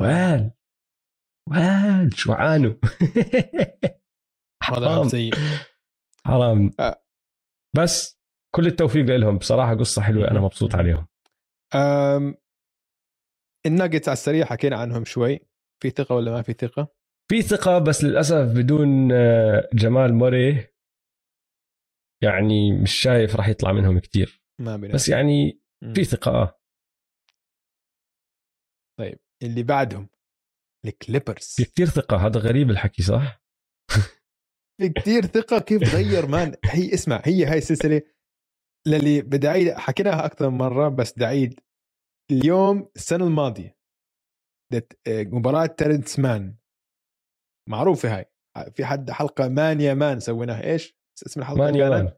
وال 0.01 0.51
وال 1.51 2.11
شو 2.17 2.33
عانوا؟ 2.33 2.75
حرام. 4.63 5.09
سيء 5.09 5.35
حرام. 6.27 6.71
آه. 6.81 7.05
بس 7.77 8.21
كل 8.55 8.67
التوفيق 8.67 9.05
لهم. 9.05 9.39
بصراحة 9.39 9.75
قصة 9.75 10.03
حلوة 10.03 10.31
أنا 10.31 10.41
مبسوط 10.41 10.75
عليهم. 10.75 11.07
أم 11.75 12.35
الناجتس 13.67 14.09
على 14.09 14.13
السريع 14.13 14.45
حكينا 14.47 14.77
عنهم 14.77 15.05
شوي. 15.05 15.41
في 15.83 15.91
ثقة 15.91 16.15
ولا 16.15 16.31
ما 16.31 16.43
في 16.43 16.53
ثقة؟ 16.53 16.95
في 17.31 17.43
ثقة 17.43 17.79
بس 17.79 18.05
للأسف 18.05 18.53
بدون 18.57 19.13
آه، 19.13 19.69
جمال 19.75 20.15
موري 20.15 20.67
يعني 22.23 22.73
مش 22.83 22.95
شايف 23.01 23.37
راح 23.37 23.49
يطلع 23.49 23.73
منهم 23.73 23.99
كثير 23.99 24.43
ما 24.61 24.77
بس 24.77 25.09
يعني 25.09 25.61
في 25.95 26.05
ثقة 26.05 26.31
آه. 26.31 26.61
طيب. 28.99 29.19
اللي 29.43 29.63
بعدهم 29.63 30.09
ال 30.87 30.95
Clippers 30.95 31.55
في 31.57 31.65
كثير 31.65 31.87
ثقة 31.87 32.17
هذا 32.17 32.41
غريب 32.41 32.71
الحكي 32.71 33.03
صح؟ 33.03 33.43
في 34.81 34.89
كثير 34.89 35.27
ثقة 35.27 35.59
كيف 35.59 35.83
تغير 35.83 36.27
man. 36.27 36.55
هي 36.65 36.95
اسمع 36.95 37.23
هي 37.25 37.45
هاي 37.45 37.59
السلسلة 37.59 38.03
للي 38.87 39.23
بدي 39.23 39.49
اعيد 39.49 39.73
حكيناها 39.73 40.27
أكثر 40.27 40.51
من 40.51 40.59
مرة 40.59 40.89
بدي 40.89 41.25
اعيد 41.25 41.61
اليوم 42.31 42.91
السنة 42.97 43.27
الماضية 43.27 43.77
مباراة 45.11 45.67
ترنس 45.67 46.19
مان. 46.19 46.57
معروفة 47.69 48.19
هاي. 48.19 48.33
في 48.71 48.85
حد 48.85 49.11
حلقة 49.11 49.49
مانيا 49.49 49.95
مان 49.95 50.21
سويناها. 50.21 50.65
إيش؟ 50.65 50.99
اسم 51.27 51.41
الحلقة 51.41 51.59
مانيا 51.59 51.89
مان. 51.89 52.13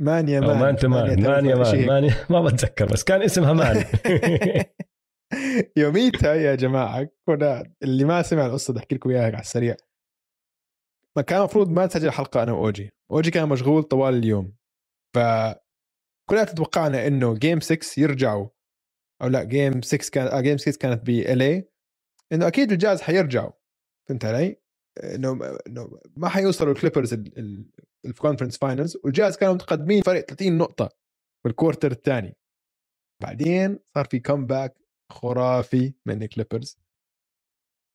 مانيا 0.00 0.40
مان. 0.40 0.58
مان 0.58 0.76
مان. 0.82 1.22
مانيا 1.22 1.54
مان 1.54 1.86
مانيا 1.86 2.26
ما 2.30 2.42
بتذكر 2.42 2.86
بس 2.86 3.04
كان 3.04 3.22
اسمها 3.22 3.52
مان. 3.52 3.84
يوميتها 5.76 6.34
يا 6.34 6.54
جماعة 6.54 7.08
كنا 7.26 7.74
اللي 7.82 8.04
ما 8.04 8.22
سمع 8.22 8.46
القصة 8.46 8.72
بدي 8.72 8.80
احكي 8.80 8.94
لكم 8.94 9.10
إياها 9.10 9.24
على 9.24 9.40
السريع. 9.40 9.76
ما 11.16 11.22
كان 11.22 11.38
المفروض 11.38 11.70
ما 11.70 11.86
تسجل 11.86 12.10
حلقة 12.10 12.42
أنا 12.42 12.52
وأوجي. 12.52 12.90
أوجي 13.10 13.30
كان 13.30 13.48
مشغول 13.48 13.82
طوال 13.82 14.14
اليوم. 14.14 14.54
ف 15.14 15.18
كلنا 16.30 16.44
تتوقعنا 16.44 17.06
إنه 17.06 17.34
game 17.34 17.60
6 17.60 18.00
يرجعوا. 18.02 18.48
أو 19.22 19.28
لا 19.28 19.44
game 19.44 19.82
6 19.82 20.10
كان 20.10 20.26
آه 20.26 20.40
game 20.40 20.58
6 20.58 20.78
كانت 20.78 21.06
ب 21.06 21.08
ال 21.08 21.64
إنه 22.32 22.46
أكيد 22.48 22.72
الجاز 22.72 23.02
حيرجعوا. 23.02 23.52
فهمت 24.08 24.24
علي؟ 24.24 24.56
إنه 25.04 25.58
إنه 25.66 26.00
ما 26.16 26.28
حيوصلوا 26.28 26.72
ال 26.72 26.77
Clippers 26.77 27.14
ال 28.06 28.11
conference 28.11 28.58
finals 28.58 28.96
وال 29.04 29.15
Jazz 29.15 29.36
كانوا 29.36 29.54
متقدمين 29.54 30.02
فرق 30.02 30.20
30 30.20 30.58
نقطة 30.58 30.88
في 31.42 31.48
ال 31.48 31.53
quarter 31.53 31.90
الثاني. 31.92 32.36
بعدين 33.22 33.78
صار 33.94 34.04
في 34.04 34.20
comeback 34.20 34.83
خرافي 35.14 35.94
من 36.06 36.22
ال 36.22 36.28
Clippers. 36.28 36.78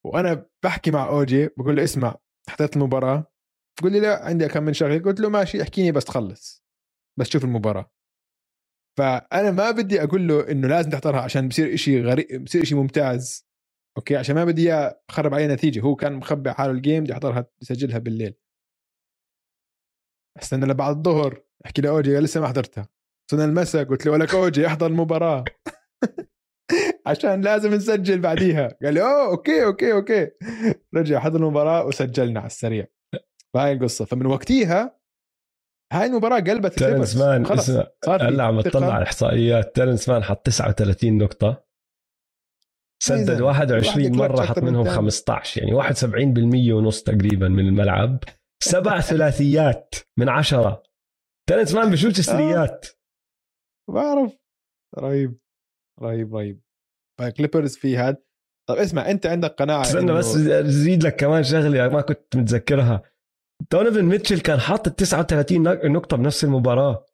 وأنا 0.06 0.46
بحكي 0.64 0.92
مع 0.92 1.10
أوجي 1.10 1.50
بقول 1.58 1.76
له 1.76 1.84
اسمع 1.84 2.16
حضرت 2.50 2.76
المباراة. 2.76 3.32
بقول 3.80 3.92
لي 3.92 4.00
لا 4.00 4.26
عندي 4.26 4.48
كم 4.48 4.64
من 4.64 4.74
شغلة. 4.74 5.00
قلت 5.00 5.20
له 5.20 5.30
ماشي 5.30 5.62
احكيني 5.62 5.92
بس 5.92 6.06
تخلص. 6.06 6.64
بس 7.20 7.30
شوف 7.30 7.44
المباراة. 7.44 7.92
فأنا 8.98 9.52
ما 9.52 9.72
بدي 9.72 10.04
أقول 10.04 10.28
له 10.28 10.52
إنه 10.52 10.68
لازم 10.68 10.90
تحضرها 10.90 11.22
عشان 11.22 11.48
بصير 11.48 11.74
إشي 11.74 12.02
غريب 12.02 12.44
بصير 12.44 12.64
إشي 12.64 12.76
ممتاز. 12.76 13.48
أوكي؟ 13.98 14.16
عشان 14.18 14.36
ما 14.36 14.46
بدي 14.46 14.62
إياه 14.62 15.02
اخرب 15.10 15.34
عليه 15.34 15.48
نتيجة. 15.48 15.82
هو 15.82 15.96
كان 15.96 16.14
مخبي 16.14 16.54
حاله 16.54 16.72
ال 16.72 16.78
game 16.78 17.04
بدي 17.04 17.14
أحضرها 17.14 17.46
بسجلها 17.62 17.98
بالليل. 17.98 18.34
استنى 20.38 20.66
لبعد 20.66 20.96
الظهر 20.98 21.44
احكي 21.66 21.82
لأوجي 21.82 22.20
لسه 22.20 22.42
ما 22.42 22.48
حضرتها. 22.48 22.88
وصلنا 23.30 23.46
المساء 23.46 23.84
قلت 23.84 24.06
له 24.06 24.12
ولك 24.12 24.36
أوجي 24.36 24.68
احضر 24.68 24.88
المباراة. 24.88 25.44
عشان 27.06 27.42
لازم 27.42 27.74
نسجل 27.74 28.20
بعديها. 28.20 28.78
قال 28.84 28.94
لي 28.94 29.02
oh 29.02 29.32
okay 29.32 29.64
okay 29.64 29.94
okay. 29.94 30.30
رجع 30.96 31.20
حضر 31.20 31.40
المباراة 31.40 31.86
وسجلنا 31.86 32.40
على 32.40 32.48
السريع. 32.48 32.88
فهاي 33.54 33.72
القصة. 33.72 34.06
فمن 34.06 34.26
وقتها 34.26 35.00
هاي 35.94 36.06
المباراة 36.06 36.40
قلبت 36.40 36.74
تيرنس 36.74 37.18
مان 37.18 37.46
خلص 37.46 37.70
هلا 38.08 38.44
عم 38.44 38.62
تطلع 38.62 38.88
على 38.88 38.98
الإحصائيات 38.98 39.76
تيرنس 39.76 40.10
مان 40.10 40.24
حط 40.24 40.46
39 40.46 41.18
نقطة. 41.18 41.70
سدد 43.04 43.42
21 43.42 44.18
مرة 44.18 44.46
حط 44.46 44.60
منهم 44.60 44.86
15 44.86 45.62
يعني 45.62 45.74
71% 45.74 46.74
ونص 46.74 47.04
تقريبا 47.04 47.48
من 47.48 47.68
الملعب. 47.68 48.20
سبع 48.64 49.00
ثلاثيات 49.12 49.96
من 50.18 50.30
عشرة. 50.30 50.84
ترنس 51.50 51.74
مان 51.74 51.92
بشوت 51.92 52.22
ثلاثيات 52.22 52.86
بعرف 53.90 54.38
رهيب. 55.00 55.40
رهيب 56.02 56.36
رهيب. 56.36 56.62
فكليبرز 57.20 57.76
في 57.78 57.98
هاد. 57.98 58.24
طب 58.70 58.76
اسمع 58.76 59.12
أنت 59.12 59.26
عندك 59.26 59.50
قناعة 59.50 59.82
استنى 59.82 60.14
بس 60.14 60.36
ازيد 60.36 61.04
لك 61.04 61.16
كمان 61.16 61.44
شغلة 61.44 61.90
ما 61.90 62.02
كنت 62.02 62.36
متذكرها. 62.36 63.02
دونيفن 63.72 64.06
ميتشل 64.06 64.40
كان 64.40 64.60
حاط 64.60 64.88
ال 64.88 64.96
39 64.96 65.92
نقطة 65.92 66.18
بنفس 66.18 66.44
المباراة. 66.44 67.06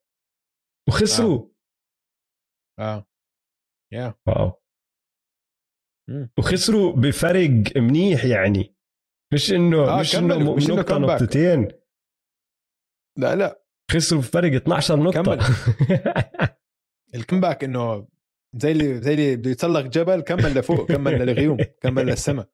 وخسروا. 0.89 1.49
آه. 2.79 3.05
يا 3.93 4.09
yeah. 4.09 4.13
wow. 4.27 4.61
وخسروا 6.37 6.93
بفرق 6.95 7.77
منيح 7.77 8.25
يعني. 8.25 8.75
مش 9.33 9.51
انه 9.51 9.77
آه 9.77 9.99
مش 9.99 10.15
إنه 10.15 10.55
مش 10.55 10.67
نقطة 10.67 10.97
نقطتين. 10.97 11.67
لا 13.17 13.35
لا. 13.35 13.61
خسروا 13.91 14.21
بفرق 14.21 14.53
12 14.53 14.95
نقطة. 14.95 15.39
ال 17.15 17.21
comeback 17.21 17.63
إنه 17.63 18.07
زي 18.55 18.71
اللي 18.71 19.01
زي 19.01 19.13
اللي 19.13 19.35
بده 19.35 19.49
يتسلق 19.51 19.81
جبل 19.81 20.21
كمل 20.21 20.57
لفوق 20.57 20.87
كمل 20.87 21.13
للغيوم 21.13 21.57
كمل 21.81 22.05
للسماء 22.05 22.49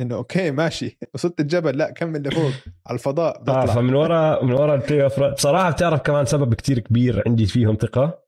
إنه 0.00 0.14
okay 0.14 0.50
ماشي. 0.50 0.98
وصلت 1.14 1.40
الجبل 1.40 1.78
لا 1.78 1.90
كمل 1.90 2.22
لفوق 2.22 2.52
على 2.86 2.94
الفضاء 2.94 3.42
بطلع. 3.42 3.62
آه 3.62 3.66
فمن 3.66 3.94
ورا 3.94 4.44
من 4.44 4.52
ورا 4.52 4.74
ال 4.74 5.04
playoff 5.04 5.20
بصراحه 5.20 5.70
بتعرف 5.70 6.00
كمان 6.00 6.24
سبب 6.24 6.54
كتير 6.54 6.78
كبير 6.78 7.22
عندي 7.26 7.46
فيهم 7.46 7.76
ثقه 7.76 8.22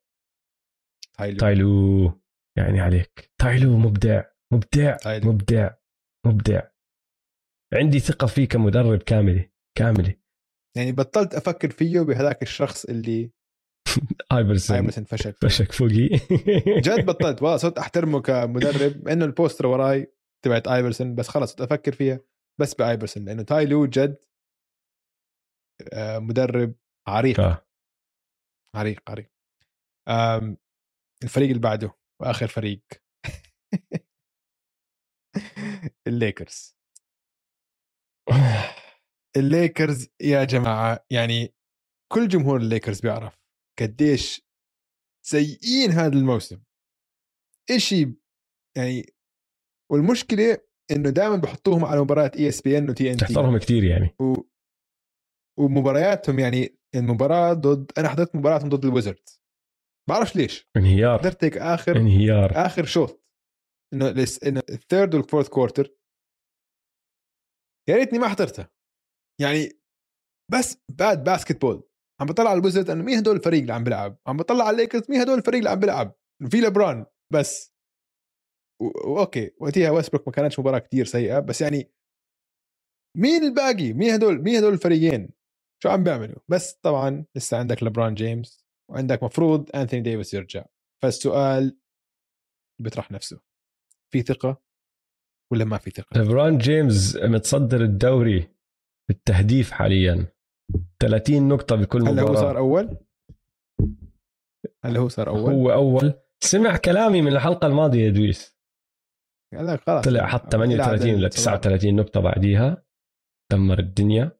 تايلو. 1.18 1.38
تايلو. 1.38 2.12
يعني 2.58 2.80
عليك. 2.80 3.32
تايلو 3.38 3.76
مبدع. 3.76 4.22
مبدع. 4.52 4.96
تايلو. 4.96 5.32
مبدع. 5.32 5.70
مبدع. 6.26 6.62
عندي 7.74 7.98
ثقة 7.98 8.26
فيه 8.26 8.48
كمدرب 8.48 8.98
كاملة. 8.98 9.48
كاملة. 9.78 10.14
يعني 10.76 10.92
بطلت 10.92 11.34
أفكر 11.34 11.70
فيه 11.70 12.00
بهذاك 12.00 12.42
الشخص 12.42 12.84
اللي 12.84 13.30
ايفرسون 14.32 14.76
ايفرسون 14.76 15.04
فشخ 15.04 15.36
فشخ 15.42 15.72
فوقه. 15.72 16.08
جد 16.86 17.06
بطلت. 17.06 17.42
والله 17.42 17.56
صرت 17.56 17.78
أحترمه 17.78 18.20
كمدرب 18.20 19.08
إنه 19.08 19.24
ال 19.24 19.30
poster 19.30 19.66
وراي 19.66 20.12
تبعت 20.44 20.68
ايفرسون 20.68 21.14
بس 21.14 21.28
خلص 21.28 21.60
أفكر 21.60 21.92
فيها 21.92 22.20
بس 22.60 22.74
بايفرسون 22.74 23.24
لأنه 23.24 23.42
تايلو 23.42 23.86
جد 23.86 24.24
آه، 25.92 26.18
مدرب 26.18 26.74
عريق. 27.08 27.40
آه. 27.40 27.66
عريق 28.74 29.10
عريق. 29.10 29.30
الفريق 31.24 31.48
اللي 31.48 31.60
بعده 31.60 31.94
وآخر 32.20 32.46
فريق. 32.46 32.82
الليكرز. 36.06 36.76
الليكرز 39.36 40.08
يا 40.20 40.44
جماعة 40.44 41.06
يعني 41.10 41.54
كل 42.12 42.28
جمهور 42.28 42.56
الليكرز 42.56 43.00
بيعرف. 43.00 43.43
قديش 43.78 44.46
سيئين 45.26 45.90
هذا 45.90 46.18
الموسم. 46.18 46.62
إشي 47.70 48.14
يعني 48.76 49.14
والمشكلة 49.92 50.58
إنه 50.90 51.10
دائما 51.10 51.36
بحطوهم 51.36 51.84
على 51.84 52.00
مباريات 52.00 52.36
اي 52.36 52.48
اس 52.48 52.62
بي 52.62 52.78
ان 52.78 52.90
وتي 52.90 53.10
ان 53.12 53.16
تي 53.16 53.24
تحضرهم 53.24 53.58
كثير 53.58 53.84
يعني. 53.84 54.16
و... 54.20 54.34
ومبارياتهم 55.58 56.38
يعني 56.38 56.78
المباراة 56.94 57.52
ضد 57.52 57.92
أنا 57.98 58.08
حضرت 58.08 58.36
مباراتهم 58.36 58.68
ضد 58.68 58.84
الويزردز. 58.84 59.42
بعرفش 60.08 60.36
ليش. 60.36 60.70
انهيار. 60.76 61.18
حضرت 61.18 61.44
هيك 61.44 61.56
آخر 61.56 61.96
انهيار. 61.96 62.66
آخر 62.66 62.84
شوط. 62.84 63.24
إنه 63.92 64.10
لس... 64.10 64.44
إنه 64.44 64.62
ال 64.70 64.78
third 64.78 65.14
وال 65.14 65.23
fourth 65.23 65.48
quarter 65.48 65.94
يا 67.88 67.96
ريتني 67.96 68.18
ما 68.18 68.28
حضرتها. 68.28 68.70
يعني 69.40 69.68
بس 70.52 70.82
bad 70.98 71.24
basketball 71.24 71.88
عم 72.24 72.28
بطلع 72.28 72.50
على 72.50 72.58
الويزرد 72.58 72.90
انه 72.90 73.04
مين 73.04 73.18
هدول 73.18 73.36
الفريق 73.36 73.60
اللي 73.60 73.72
عم 73.72 73.84
بيلعب 73.84 74.18
عم 74.26 74.36
بطلع 74.36 74.64
على 74.64 74.74
الليكرز 74.74 75.10
مين 75.10 75.20
هدول 75.20 75.38
الفريق 75.38 75.58
اللي 75.58 75.70
عم 75.70 75.80
بيلعب 75.80 76.14
في 76.50 76.56
لبران 76.56 77.06
بس. 77.32 77.74
و 78.80 78.94
okay 78.94 79.50
وقتها 79.60 79.90
ويسبروك 79.90 80.28
ما 80.28 80.32
كانتش 80.32 80.58
مباراة 80.58 80.78
كتير 80.78 81.04
سيئة 81.04 81.38
بس 81.38 81.60
يعني 81.60 81.92
مين 83.18 83.42
الباقي؟ 83.44 83.92
مين 83.92 84.10
هدول 84.10 84.42
مين 84.42 84.56
هدول 84.56 84.72
الفريقين. 84.72 85.30
شو 85.82 85.88
عم 85.88 86.04
بيعملوا؟ 86.04 86.40
بس 86.48 86.72
طبعا 86.72 87.24
لسه 87.36 87.58
عندك 87.58 87.82
لبران 87.82 88.14
جيمس 88.14 88.66
وعندك 88.90 89.22
مفروض 89.22 89.76
انثوني 89.76 90.02
ديفيس 90.02 90.34
يرجع. 90.34 90.64
فالسؤال 91.02 91.78
بيطرح 92.82 93.10
نفسه. 93.10 93.40
في 94.12 94.22
ثقة 94.22 94.62
ولا 95.52 95.64
ما 95.64 95.78
في 95.78 95.90
ثقة؟ 95.90 96.20
لبران 96.20 96.58
جيمس 96.58 97.16
متصدر 97.16 97.80
الدوري 97.80 98.48
بالتهديف 99.08 99.70
حاليا. 99.70 100.33
30 101.02 101.48
نقطة 101.48 101.76
بكل 101.76 102.00
مباراة 102.00 102.20
هل 102.22 102.28
هو 102.28 102.34
صار 102.34 102.58
أول؟ 102.58 102.98
هل 104.84 104.96
هو 104.96 105.08
صار 105.08 105.28
أول؟ 105.28 105.52
هو 105.52 105.72
أول. 105.72 106.14
سمع 106.44 106.76
كلامي 106.76 107.22
من 107.22 107.32
الحلقة 107.32 107.66
الماضية 107.66 108.04
يا 108.04 108.10
دويس. 108.10 108.56
لا 109.52 109.76
خلاص. 109.76 110.04
طلع 110.04 110.26
حط 110.26 110.52
38 110.52 111.14
ولا 111.14 111.28
39 111.28 111.96
نقطة 111.96 112.20
بعديها. 112.20 112.84
دمر 113.52 113.78
الدنيا. 113.78 114.38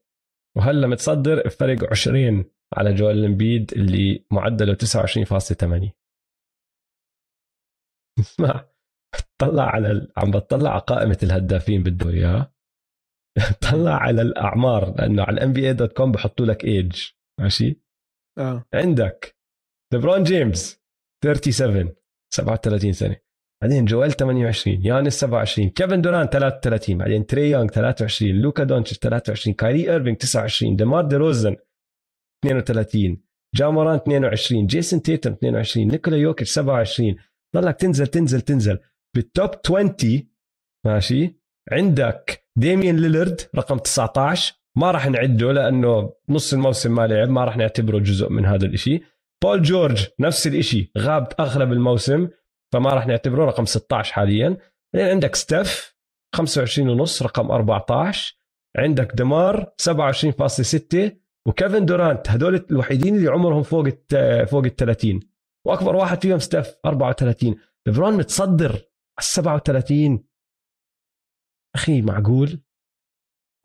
وهلا 0.57 0.87
متصدر 0.87 1.49
بفرق 1.49 1.89
20 1.91 2.45
على 2.73 2.93
جويل 2.93 3.25
إمبيد 3.25 3.71
اللي 3.73 4.25
معدله 4.31 4.73
29.8 4.73 5.91
اسمع 8.19 8.65
طلع 9.41 9.63
على 9.63 10.07
عم 10.17 10.31
بطلع 10.31 10.71
على 10.71 10.81
قائمة 10.81 11.17
الهدافين 11.23 11.83
بالدوري 11.83 12.25
ها. 12.25 12.54
طلع 13.71 13.95
على 13.95 14.21
الأعمار 14.21 14.95
لأنه 14.97 15.23
على 15.23 15.33
ال 15.37 15.53
NBA 15.53 15.67
dot 15.67 15.93
com 15.93 16.11
بحطوا 16.11 16.45
لك 16.45 16.65
ايج 16.65 17.09
ماشي؟ 17.39 17.81
آه. 18.37 18.65
عندك 18.73 19.35
ليبرون 19.93 20.23
جيمس 20.23 20.81
37 21.23 21.95
37 22.33 22.93
سنة. 22.93 23.25
بعدين 23.61 23.85
جويل 23.85 24.11
28 24.11 24.85
يانس 24.85 25.19
27 25.19 25.69
كيفن 25.69 26.01
دورانت 26.01 26.27
33 26.27 26.97
بعدين 26.97 27.25
تري 27.25 27.49
يونغ 27.49 27.67
23 27.67 28.31
لوكا 28.31 28.63
دونتش 28.63 28.97
23 28.97 29.55
كايري 29.55 29.91
ايرفينج 29.91 30.17
29 30.17 30.75
ديمار 30.75 31.05
دي 31.05 31.15
روزن 31.15 31.55
32 32.45 33.21
جا 33.55 33.62
مورانت 33.62 33.95
22 33.95 34.65
جيسون 34.65 35.01
تيتم 35.01 35.31
22 35.31 35.87
نيكولا 35.87 36.17
يوكيتش 36.17 36.51
27 36.51 37.15
ضلك 37.55 37.75
تنزل 37.75 38.07
تنزل 38.07 38.41
تنزل. 38.41 38.79
بال 39.15 39.29
top 39.29 39.49
20 39.65 40.29
ماشي؟ 40.85 41.44
عندك 41.71 42.43
ديمين 42.55 42.97
ليلرد 42.97 43.41
رقم 43.55 43.77
19 43.77 44.53
ما 44.75 44.91
راح 44.91 45.07
نعده 45.07 45.51
لأنه 45.51 46.13
نص 46.29 46.53
الموسم 46.53 46.95
ما 46.95 47.07
لعب 47.07 47.29
ما 47.29 47.45
راح 47.45 47.57
نعتبره 47.57 47.99
جزء 47.99 48.29
من 48.29 48.45
هذا 48.45 48.65
الإشي. 48.65 49.01
بول 49.43 49.61
جورج 49.61 50.07
نفس 50.19 50.47
الإشي 50.47 50.91
غاب 50.97 51.27
أغلب 51.39 51.71
الموسم 51.71 52.27
فما 52.71 52.89
راح 52.89 53.07
نعتبره 53.07 53.45
رقم 53.45 53.65
16 53.65 54.13
حاليا. 54.13 54.57
عندك 54.95 55.35
ستيف 55.35 55.95
25 56.35 56.89
ونص 56.89 57.21
رقم 57.23 57.51
14 57.51 58.35
عندك 58.77 59.11
ديمار 59.15 59.73
27.6 59.81 60.97
وكيفن 61.45 61.85
دورانت 61.85 62.29
هدول 62.29 62.65
الوحيدين 62.71 63.15
اللي 63.15 63.29
عمرهم 63.29 63.63
فوق 63.63 63.89
فوق 64.45 64.65
ال 64.65 64.75
30 64.75 65.19
وأكبر 65.65 65.95
واحد 65.95 66.21
فيهم 66.21 66.39
ستيف 66.39 66.75
34 66.85 67.55
ليبرون 67.87 68.13
متصدر 68.13 68.71
على 68.71 68.81
37 69.19 70.23
أخي 71.75 72.01
معقول؟ 72.01 72.63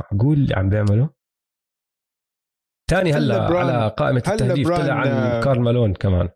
معقول 0.00 0.36
اللي 0.36 0.54
عم 0.54 0.68
بيعمله؟ 0.68 1.10
تاني 2.90 3.12
هلا 3.12 3.42
على 3.42 3.88
قائمة 3.88 4.22
التهديف 4.28 4.68
طلع 4.68 4.94
عن 4.94 5.08
آه، 5.08 5.40
كارل 5.44 5.60
مالون 5.60 5.94
كمان. 5.94 6.28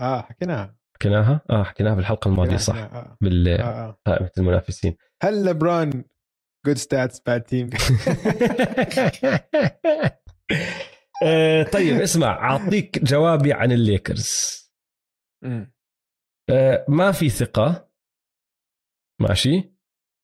آه 0.00 0.22
حكيناها. 0.22 0.78
حكيناها؟ 0.96 1.40
آه 1.50 1.62
حكيناها 1.62 1.94
بالحلقة 1.94 2.28
الماضية 2.28 2.56
صح. 2.56 2.76
آه. 2.76 3.16
بالقائمة 3.20 4.26
آه. 4.26 4.30
المنافسين. 4.38 4.96
هل 5.22 5.44
لبران 5.44 6.04
good 6.66 6.76
stats 6.76 7.20
bad 7.20 7.42
team 7.42 7.70
طيب 11.72 12.00
اسمع 12.00 12.26
أعطيك 12.26 13.04
جوابي 13.04 13.52
عن 13.52 13.72
الليكرز. 13.72 14.58
آه 16.50 16.84
ما 16.88 17.12
في 17.12 17.28
ثقة. 17.28 17.90
ماشي. 19.20 19.77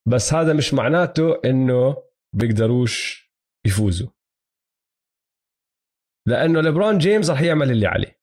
بس 0.09 0.33
هذا 0.33 0.53
مش 0.53 0.75
معناته 0.75 1.41
إنه 1.45 1.97
بيقدروش 2.37 3.25
يفوزوا. 3.67 4.11
لأنه 6.29 6.61
ليبرون 6.61 6.99
جيمس 6.99 7.31
راح 7.31 7.41
يعمل 7.41 7.71
اللي 7.71 7.87
عليه. 7.87 8.21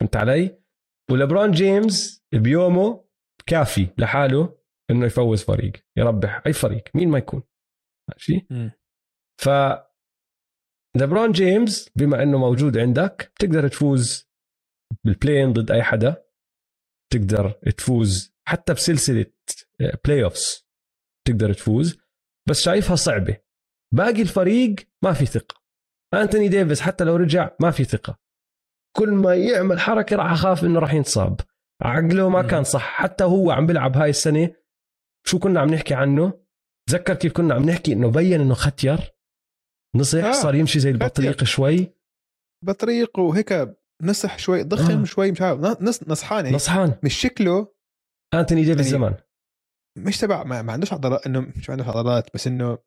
فهمت 0.00 0.16
علي؟ 0.16 0.62
وليبرون 1.10 1.50
جيمس 1.50 2.24
بيومه 2.34 3.08
كافي 3.46 3.88
لحاله 3.98 4.58
إنه 4.90 5.06
يفوز 5.06 5.42
فريق 5.42 5.72
يربح 5.98 6.42
أي 6.46 6.52
فريق 6.52 6.84
مين 6.94 7.08
ما 7.08 7.18
يكون. 7.18 7.42
ماشي؟ 8.10 8.46
ف 9.40 9.48
ليبرون 10.96 11.32
جيمس 11.32 11.90
بما 11.96 12.22
إنه 12.22 12.38
موجود 12.38 12.78
عندك 12.78 13.32
بتقدر 13.34 13.68
تفوز 13.68 14.30
بال 15.04 15.15
play-in 15.15 15.52
ضد 15.52 15.70
أي 15.70 15.82
حدا. 15.82 16.24
تقدر 17.12 17.50
تفوز 17.50 18.34
حتى 18.48 18.74
بسلسلة 18.74 19.32
playoffs 20.04 20.63
تقدر 21.26 21.52
تفوز 21.52 21.98
بس 22.48 22.60
شايفها 22.60 22.96
صعبة. 22.96 23.36
باقي 23.94 24.22
الفريق 24.22 24.74
ما 25.04 25.12
في 25.12 25.26
ثقة. 25.26 25.62
أنتوني 26.14 26.48
ديفيس 26.48 26.80
حتى 26.80 27.04
لو 27.04 27.16
رجع 27.16 27.50
ما 27.60 27.70
في 27.70 27.84
ثقة. 27.84 28.18
كل 28.96 29.10
ما 29.10 29.34
يعمل 29.34 29.80
حركة 29.80 30.16
راح 30.16 30.32
أخاف 30.32 30.64
إنه 30.64 30.78
راح 30.78 30.94
ينصاب. 30.94 31.40
عقله 31.82 32.28
ما 32.28 32.42
كان 32.42 32.64
صح. 32.64 32.82
حتى 32.82 33.24
هو 33.24 33.50
عم 33.50 33.66
بيلعب 33.66 33.96
هاي 33.96 34.10
السنة 34.10 34.54
شو 35.26 35.38
كنا 35.38 35.60
عم 35.60 35.74
نحكي 35.74 35.94
عنه؟ 35.94 36.44
تذكر 36.88 37.14
كيف 37.14 37.32
كنا 37.32 37.54
عم 37.54 37.62
نحكي 37.62 37.92
إنه 37.92 38.10
بين 38.10 38.40
إنه 38.40 38.54
ختير 38.54 39.14
نصح 39.96 40.24
آه، 40.24 40.32
صار 40.32 40.54
يمشي 40.54 40.80
زي 40.80 40.90
البطريق 40.90 41.44
شوي. 41.44 41.94
بطريق 42.64 43.18
وهيك 43.18 43.76
نصح 44.02 44.38
شوي 44.38 44.62
ضخم 44.62 45.00
آه. 45.00 45.04
شوي 45.04 45.32
مش 45.32 45.42
عارف 45.42 45.60
نص 45.60 46.08
نصحان 46.08 46.44
هيك. 46.46 46.54
نصحان. 46.54 46.98
مش 47.02 47.14
شكله. 47.14 47.74
أنتوني 48.34 48.64
ديفيس 48.64 48.78
يعني 48.86 48.90
زمان. 48.90 49.14
مش 49.98 50.18
تبع 50.18 50.44
ما, 50.44 50.62
ما 50.62 50.72
عندوش 50.72 50.92
عضلات 50.92 51.26
إنه 51.26 51.40
مش 51.40 51.70
عندوش 51.70 51.86
عضلات 51.88 52.34
بس 52.34 52.46
إنه 52.46 52.78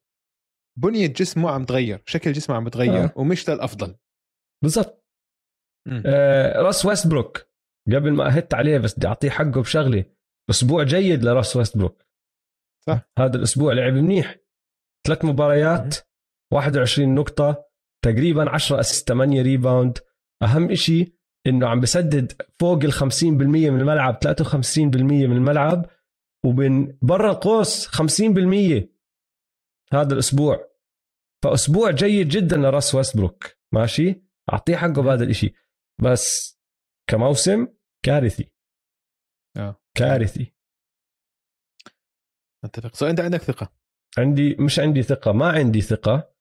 بنية 0.78 1.08
جسمه 1.08 1.50
عم 1.52 1.66
تغير 1.66 2.04
شكل 2.06 2.32
جسمه 2.32 2.56
عم 2.56 2.64
بتغير 2.64 3.04
آه. 3.04 3.14
ومش 3.16 3.50
للأفضل. 3.50 3.96
بالضبط. 4.64 5.06
مم. 5.88 6.04
آه 6.06 6.62
راس 6.62 6.86
ويستبروك. 6.86 7.48
قبل 7.88 8.12
ما 8.12 8.28
اهت 8.28 8.54
عليه 8.54 8.78
بس 8.78 8.98
بدي 8.98 9.08
أعطيه 9.08 9.30
حقه 9.30 9.62
بشغله 9.62 10.06
أسبوع 10.50 10.84
جيد 10.84 11.24
لراس 11.24 11.56
ويستبروك. 11.56 12.06
صح. 12.88 13.10
هذا 13.20 13.38
الأسبوع 13.38 13.74
لعب 13.74 13.94
منيح. 13.94 14.36
ثلاث 15.08 15.26
مباريات 15.26 15.96
21 16.54 17.16
نقطة 17.16 17.66
تقريبا 18.06 18.50
10 18.50 18.80
assist 18.80 19.08
8 19.08 19.42
rebound. 19.42 19.98
أهم 20.44 20.72
إشي 20.72 21.18
إنه 21.48 21.68
عم 21.68 21.80
بسدد 21.80 22.42
فوق 22.60 22.84
ال 22.84 22.94
50% 22.94 23.24
من 23.24 23.80
الملعب 23.80 24.20
53% 24.24 24.86
من 24.96 25.38
الملعب. 25.38 25.86
ومن 26.48 26.98
برا 27.02 27.32
القوس 27.32 27.88
50% 27.88 28.88
هذا 29.94 30.14
الأسبوع. 30.14 30.68
فأسبوع 31.44 31.92
جيد 31.92 32.28
جدا 32.28 32.58
لراس 32.58 32.96
ويستبروك. 32.96 33.58
ماشي؟ 33.74 34.24
أعطيه 34.54 34.76
حقه 34.76 35.02
بهذا 35.02 35.24
الإشي. 35.24 35.54
بس 36.02 36.58
كموسم 37.10 37.68
كارثي. 38.06 38.52
آه. 39.58 39.82
كارثي. 39.98 40.54
اتفق 42.64 42.96
so 42.96 43.08
انت 43.08 43.20
عندك 43.20 43.42
ثقة. 43.42 43.74
عندي 44.18 44.56
مش 44.60 44.80
عندي 44.80 45.04
ثقة. 45.04 45.32
ما 45.32 45.50
عندي 45.50 45.82
ثقة. 45.82 46.34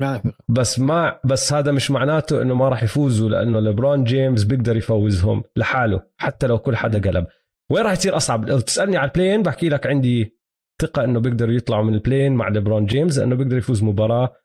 ما 0.00 0.08
عندك 0.08 0.22
ثقة. 0.22 0.44
بس 0.48 0.78
ما 0.78 1.20
بس 1.24 1.52
هذا 1.52 1.72
مش 1.72 1.90
معناته 1.90 2.42
إنه 2.42 2.54
ما 2.54 2.68
راح 2.68 2.82
يفوزوا 2.82 3.28
لأنه 3.28 3.60
ليبرون 3.60 4.04
جيمس 4.04 4.44
بيقدر 4.44 4.76
يفوزهم 4.76 5.44
لحاله 5.56 6.10
حتى 6.16 6.46
لو 6.46 6.58
كل 6.58 6.76
حدا 6.76 7.10
قلب. 7.10 7.26
وين 7.70 7.84
راح 7.84 7.92
يصير 7.92 8.16
أصعب؟ 8.16 8.44
لو 8.44 8.60
تسألني 8.60 8.96
على 8.96 9.08
ال 9.08 9.12
play-in 9.12 9.42
بحكي 9.42 9.68
لك 9.68 9.86
عندي 9.86 10.38
ثقة 10.82 11.04
إنه 11.04 11.20
بيقدروا 11.20 11.54
يطلعوا 11.54 11.84
من 11.84 11.94
ال 11.94 11.99
play-in 11.99 12.32
مع 12.32 12.48
ليبرون 12.48 12.86
جيمس 12.86 13.18
لأنه 13.18 13.36
بيقدر 13.36 13.56
يفوز 13.56 13.82
مباراة 13.82 14.36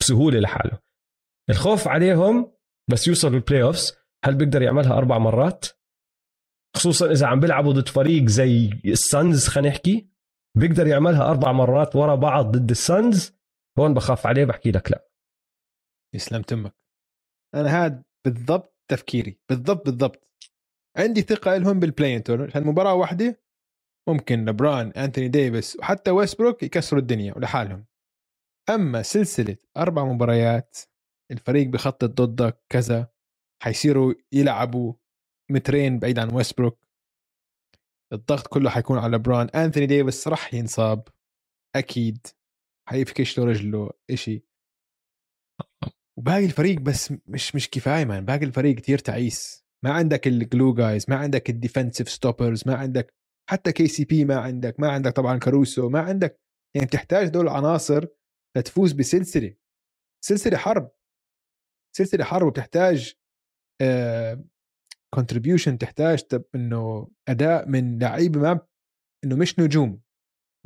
بسهولة 0.00 0.40
لحاله. 0.40 0.78
الخوف 1.50 1.88
عليهم 1.88 2.52
بس 2.90 3.08
يوصلوا 3.08 3.34
ال 3.34 3.62
playoffs 3.62 3.96
هل 4.24 4.34
بيقدر 4.34 4.62
يعملها 4.62 4.98
أربع 4.98 5.18
مرات؟ 5.18 5.66
خصوصا 6.76 7.10
إذا 7.10 7.26
عم 7.26 7.40
بيلعبوا 7.40 7.72
ضد 7.72 7.88
فريق 7.88 8.24
زي 8.24 8.70
ال 8.84 8.97
Suns 8.97 9.48
خلينا 9.48 9.68
نحكي. 9.68 10.10
بيقدر 10.58 10.86
يعملها 10.86 11.30
أربع 11.30 11.52
مرات 11.52 11.96
ورا 11.96 12.14
بعض 12.14 12.56
ضد 12.56 12.70
ال 12.70 12.82
Suns؟ 12.82 13.40
هون 13.78 13.94
بخاف 13.94 14.26
عليه 14.26 14.44
بحكي 14.44 14.70
لك 14.70 14.90
لا. 14.90 15.08
يسلم 16.14 16.42
تمك 16.42 16.74
أنا 17.54 17.84
هاد 17.84 18.04
بالضبط 18.24 18.76
تفكيري. 18.90 19.40
بالضبط 19.48 19.84
بالضبط. 19.84 20.30
عندي 20.96 21.20
ثقة 21.22 21.56
لهم 21.56 21.80
بال 21.80 21.89
play-in 21.89 22.22
tour 22.22 22.46
عشان 22.46 22.66
مباراة 22.66 22.94
واحدة 22.94 23.40
ممكن 24.08 24.44
لبران 24.44 24.90
أنتوني 24.90 25.28
ديفيس 25.28 25.76
وحتى 25.76 26.10
Westbrook 26.10 26.62
يكسروا 26.62 27.00
الدنيا 27.00 27.34
ولحالهم. 27.36 27.86
أما 28.70 29.02
سلسلة 29.02 29.56
أربع 29.76 30.04
مباريات 30.04 30.78
الفريق 31.30 31.68
بخطط 31.68 32.22
ضدك 32.22 32.64
كذا 32.68 33.12
حيصيروا 33.62 34.14
يلعبوا 34.32 34.94
مترين 35.50 35.98
بعيد 35.98 36.18
عن 36.18 36.34
Westbrook 36.34 36.86
الضغط 38.12 38.46
كله 38.46 38.70
حيكون 38.70 38.98
على 38.98 39.16
لبران. 39.16 39.48
أنتوني 39.48 39.86
ديفيس 39.86 40.28
راح 40.28 40.54
ينصاب. 40.54 41.08
أكيد 41.76 42.26
حيفكش 42.88 43.38
له 43.38 43.44
رجله 43.44 43.90
إشي. 44.10 44.44
وباقي 46.18 46.44
الفريق 46.44 46.80
بس 46.80 47.12
مش 47.26 47.54
مش 47.54 47.70
كفاية 47.70 48.04
man 48.04 48.24
باقي 48.24 48.44
الفريق 48.44 48.76
كتير 48.76 48.98
تعيس. 48.98 49.64
ما 49.84 49.92
عندك 49.92 50.26
ال 50.26 50.36
glue 50.36 50.74
guys 50.74 51.04
ما 51.08 51.16
عندك 51.16 51.50
ال 51.50 51.56
defensive 51.56 52.08
stoppers 52.08 52.62
ما 52.68 52.74
عندك 52.74 53.14
حتى 53.50 53.72
KCP 53.72 54.24
ما 54.24 54.36
عندك 54.40 54.80
ما 54.80 54.90
عندك 54.90 55.12
طبعا 55.12 55.38
كاروسو 55.38 55.88
ما 55.88 56.00
عندك 56.00 56.40
يعني 56.76 56.86
بتحتاج 56.86 57.28
دول 57.28 57.44
العناصر 57.48 58.06
لتفوز 58.56 58.92
بسلسلة 58.92 59.54
سلسلة 60.24 60.56
حرب. 60.56 60.90
سلسلة 61.96 62.24
حرب 62.24 62.50
بتحتاج 62.52 63.14
contribution 65.14 65.78
تحتاج 65.78 66.22
تب 66.22 66.44
إنه 66.54 67.10
أداء 67.28 67.68
من 67.68 67.98
لعيبه 67.98 68.40
ما 68.40 68.60
إنه 69.24 69.36
مش 69.36 69.58
نجوم. 69.60 70.00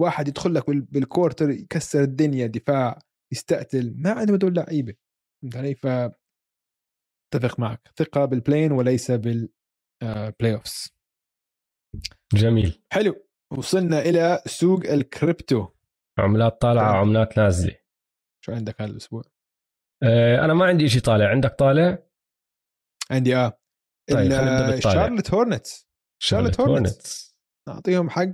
واحد 0.01 0.29
يدخل 0.29 0.55
لك 0.55 0.67
بال- 0.67 0.81
بال 0.81 0.97
quarter 0.97 1.51
يكسر 1.51 2.03
الدنيا 2.03 2.47
دفاع 2.47 2.99
يستقتل 3.33 3.95
ما 3.97 4.11
عندهم 4.13 4.35
هدول 4.35 4.55
لعيبة. 4.55 4.95
فهمت 5.43 5.57
علي؟ 5.57 5.75
أتفق 7.35 7.61
معك. 7.61 7.93
ثقة 7.97 8.25
بال 8.25 8.36
play-in 8.36 8.73
وليس 8.73 9.11
بال 9.11 10.55
playoffs 10.55 10.95
جميل. 12.35 12.83
حلو. 12.93 13.27
وصلنا 13.53 14.01
إلى 14.01 14.43
سوق 14.47 14.81
الكريبتو. 14.87 15.69
عملات 16.19 16.61
طالعة 16.61 16.91
تمام. 16.91 16.97
عملات 16.97 17.39
نازلة. 17.39 17.77
شو 18.45 18.53
عندك 18.53 18.83
هذا 18.83 18.91
الأسبوع؟ 18.91 19.23
آه، 20.03 20.45
أنا 20.45 20.55
ما 20.55 20.67
عندي 20.67 20.89
شيء 20.89 21.03
طالع. 21.03 21.29
عندك 21.29 21.55
طالع؟ 21.59 21.99
عندي 23.11 23.37
آه. 23.37 23.61
طيب،. 24.11 24.81
شارلوت 24.81 25.35
هورنتس 25.35 25.89
شارلوت 26.23 26.61
هورنتس. 26.61 27.37
نعطيهم 27.69 28.11
حق. 28.11 28.33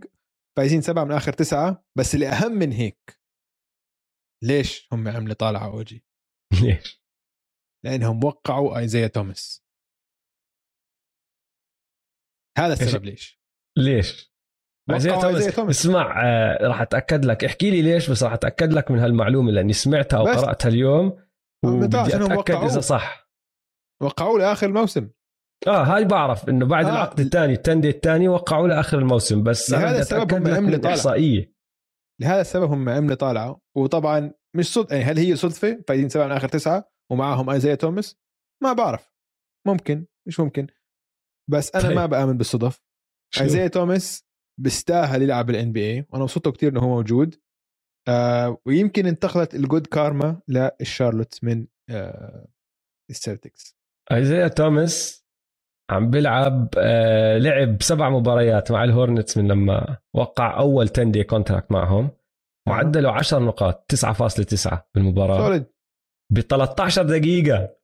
فايزين 0.56 0.80
سبعة 0.80 1.04
من 1.04 1.12
آخر 1.12 1.32
تسعة. 1.32 1.84
بس 1.98 2.14
اللي 2.14 2.28
اهم 2.28 2.52
من 2.52 2.72
هيك. 2.72 3.20
ليش 4.44 4.88
هم 4.92 5.08
عملة 5.08 5.34
طالعة 5.34 5.66
أوجي 5.66 6.04
ليش؟ 6.62 6.99
لأنهم 7.84 8.24
وقعوا 8.24 8.78
ايزايا 8.78 9.06
توماس. 9.06 9.64
هذا 12.58 12.72
السبب 12.72 13.04
ليش؟ 13.04 13.40
ليش؟ 13.78 14.32
وقعوا 14.90 15.22
توماس. 15.22 15.56
توماس. 15.56 15.80
اسمع 15.80 16.22
آه، 16.24 16.66
راح 16.66 16.80
أتأكد 16.80 17.24
لك. 17.24 17.44
احكي 17.44 17.70
لي 17.70 17.82
ليش 17.82 18.10
بس 18.10 18.22
راح 18.22 18.32
أتأكد 18.32 18.72
لك 18.72 18.90
من 18.90 18.98
هالمعلومة 18.98 19.50
لأني 19.50 19.72
سمعتها. 19.72 20.20
وقرأتها 20.20 20.68
اليوم. 20.68 21.16
وبدي 21.64 22.00
أتأكد. 22.00 22.54
إذا 22.54 22.80
صح. 22.80 23.30
وقعوا 24.02 24.38
لآخر 24.38 24.66
الموسم. 24.66 25.10
آه 25.66 25.82
هاي 25.82 26.04
بعرف 26.04 26.48
إنه 26.48 26.66
بعد 26.66 26.84
آه. 26.84 26.90
العقد 26.90 27.20
الثاني 27.20 27.52
التندي 27.52 27.88
الثاني 27.88 28.28
وقعوا 28.28 28.68
لآخر 28.68 28.98
الموسم. 28.98 29.42
بس 29.42 29.70
لهذا 29.70 29.98
السبب 29.98 30.34
هم 30.34 30.42
لك 30.42 30.56
عملوا 30.56 30.60
من 30.60 30.76
طالع. 30.76 30.88
الاحصائيه 30.88 31.54
لهذا 32.20 32.40
السبب 32.40 32.70
هم 32.70 32.88
عملة 32.88 33.14
طالعة. 33.14 33.60
وطبعا 33.76 34.32
مش 34.56 34.72
صد 34.72 34.92
يعني 34.92 35.04
هل 35.04 35.18
هي 35.18 35.36
صدفة؟ 35.36 35.84
فايزين 35.88 36.08
سبعه 36.08 36.26
من 36.26 36.32
اخر 36.32 36.48
تسعة. 36.48 36.89
ومعاهم 37.10 37.50
ايزايا 37.50 37.74
توماس؟ 37.74 38.16
ما 38.62 38.72
بعرف. 38.72 39.14
ممكن 39.66 40.06
مش 40.28 40.40
ممكن. 40.40 40.66
بس 41.50 41.74
أنا 41.74 41.84
طيب. 41.84 41.96
ما 41.96 42.06
بآمن 42.06 42.36
بالصدف؟ 42.38 42.82
ايزايا 43.40 43.68
توماس 43.68 44.26
بيستاهل 44.60 45.22
يلعب 45.22 45.46
بالان 45.46 45.72
بي 45.72 45.90
اي 45.90 46.06
وأنا 46.10 46.22
مبسوط 46.22 46.48
كثير 46.48 46.72
إنه 46.72 46.80
هو 46.80 46.88
موجود. 46.88 47.40
آه 48.08 48.58
ويمكن 48.66 49.06
انتقلت 49.06 49.54
الجود 49.54 49.86
كارما 49.86 50.40
للشارلوت 50.48 51.44
من 51.44 51.66
آه 51.90 52.48
السلتكس 53.10 53.76
ايزايا 54.12 54.48
توماس 54.48 55.24
عم 55.90 56.10
بيلعب 56.10 56.68
آه 56.78 57.38
لعب 57.38 57.82
سبع 57.82 58.10
مباريات 58.10 58.72
مع 58.72 58.84
الهورنتس 58.84 59.38
من 59.38 59.48
لما 59.48 59.96
وقع 60.14 60.58
أول 60.58 60.88
10 60.92 61.04
دي 61.04 61.24
كونتراكت 61.24 61.72
معهم. 61.72 62.10
معدله 62.68 63.12
10 63.12 63.38
نقاط 63.38 63.92
9.9 63.92 64.78
بالمباراة. 64.94 65.38
سوليد 65.38 65.66
ب 66.30 66.40
13 66.40 67.02
دقيقة. 67.02 67.76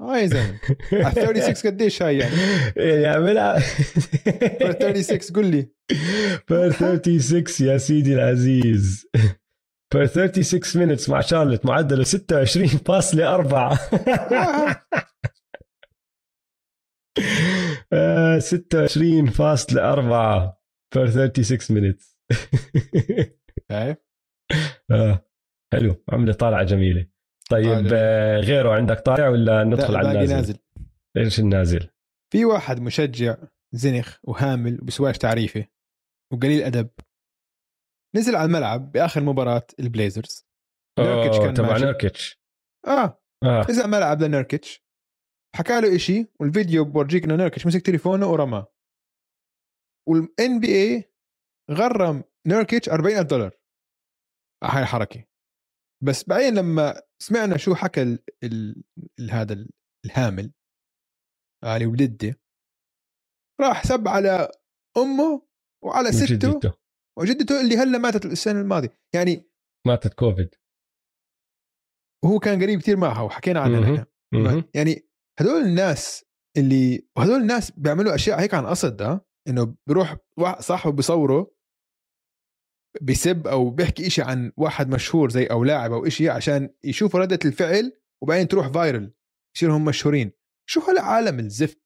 آه 0.00 0.16
يا 0.18 0.26
زلمه 0.26 0.58
على 0.92 1.14
36 1.40 1.72
قديش 1.72 2.02
هاي 2.02 2.18
يعني؟ 2.18 2.34
يعني 3.02 3.06
عملها 3.06 3.58
36 3.58 5.18
قول 5.34 5.46
لي. 5.46 5.68
per 6.50 6.70
36 6.72 7.68
يا 7.68 7.78
سيدي 7.78 8.14
العزيز. 8.14 9.06
per 9.94 10.06
36 10.06 10.96
minutes 10.96 11.10
مع 11.10 11.20
شارلوت 11.20 11.66
معدله 11.66 12.04
26.4 12.04 13.78
آه، 17.92 18.38
26.4 18.38 20.58
per 20.94 21.10
36 21.10 21.76
minutes. 21.76 22.16
شايف 23.70 23.96
آه، 24.90 25.24
حلو. 25.72 26.04
عملة 26.08 26.32
طالعة 26.32 26.62
جميلة. 26.64 27.06
طيب 27.50 27.64
طالع. 27.64 27.90
آه، 27.92 28.40
غيره 28.40 28.74
عندك 28.74 29.00
طالع 29.00 29.28
ولا 29.28 29.64
ندخل 29.64 29.96
على 29.96 30.10
النازل؟ 30.10 30.34
نازل. 30.34 30.58
إيش 31.16 31.40
النازل؟ 31.40 31.90
في 32.32 32.44
واحد 32.44 32.80
مشجع 32.80 33.36
زنخ 33.74 34.18
وهامل 34.24 34.80
وبسواش 34.82 35.18
تعريفه 35.18 35.66
وقليل 36.32 36.62
أدب. 36.62 36.90
نزل 38.16 38.36
على 38.36 38.44
الملعب 38.46 38.92
بآخر 38.92 39.20
مباراة 39.20 39.66
البليزرز. 39.80 40.46
نيركيتش 40.98 41.38
كان 41.38 41.54
تبع. 41.54 41.78
نيركيتش. 41.78 42.40
آه. 42.86 43.22
آه. 43.44 43.66
نزل 43.70 43.82
على 43.82 43.84
الملعب 43.84 44.22
لنيركيتش. 44.22 44.84
حكى 45.56 45.80
له 45.80 45.96
إشي 45.96 46.26
والفيديو 46.40 46.84
بورجيك 46.84 47.24
إنه 47.24 47.36
نيركيتش 47.36 47.66
مسك 47.66 47.86
تليفونه 47.86 48.26
ورماه. 48.30 48.66
وال 50.08 50.60
NBA 50.60 51.12
غرم 51.70 52.24
نيركيتش 52.46 52.88
40000 52.88 53.26
دولار. 53.26 53.58
على 54.64 54.72
هاي 54.72 54.82
الحركه 54.82 55.24
بس 56.04 56.24
بعدين 56.28 56.54
لما 56.54 57.02
سمعنا 57.22 57.56
شو 57.56 57.74
حكى 57.74 58.02
ال 58.02 58.18
ال 58.44 58.82
ال 59.20 59.30
هذا 59.30 59.52
ال- 59.52 59.70
الهامل 60.06 60.52
علي 61.64 61.86
ولده 61.86 62.40
راح 63.60 63.86
سب 63.86 64.08
على 64.08 64.50
أمه 64.96 65.42
وعلى 65.84 66.12
سته 66.12 66.48
وجدته 66.50 66.72
وجدته 67.18 67.60
اللي 67.60 67.76
هلا 67.76 67.98
ماتت 67.98 68.26
السنة 68.26 68.60
الماضية 68.60 68.92
يعني 69.14 69.50
ماتت 69.86 70.14
كوفيد 70.14 70.54
وهو 72.24 72.38
كان 72.38 72.62
قريب 72.62 72.80
كثير 72.80 72.96
معها 72.96 73.22
وحكينا 73.22 73.60
عنها. 73.60 74.06
نحن. 74.34 74.64
يعني 74.74 75.08
هدول 75.40 75.62
الناس 75.62 76.24
اللي 76.56 77.08
وهدول 77.16 77.40
الناس 77.40 77.70
بيعملوا 77.70 78.14
أشياء 78.14 78.40
هيك 78.40 78.54
عن 78.54 78.66
قصد 78.66 79.02
آه 79.02 79.26
إنه 79.48 79.76
بيروح 79.88 80.16
صاحبه 80.60 80.92
بيصوره 80.96 81.50
بيسب 83.00 83.46
أو 83.46 83.70
بيحكي 83.70 84.06
إشي 84.06 84.22
عن 84.22 84.52
واحد 84.56 84.88
مشهور 84.88 85.30
زي 85.30 85.46
أو 85.46 85.64
لاعب 85.64 85.92
أو 85.92 86.06
إشي 86.06 86.28
عشان 86.28 86.70
يشوفوا 86.84 87.20
ردة 87.20 87.38
الفعل 87.44 87.92
وبعدين 88.22 88.48
تروح 88.48 88.68
viral 88.68 89.14
يصيروا 89.56 89.76
هم 89.76 89.84
مشهورين. 89.84 90.32
شو 90.68 90.80
هالعالم 90.80 91.38
الزفت؟ 91.38 91.82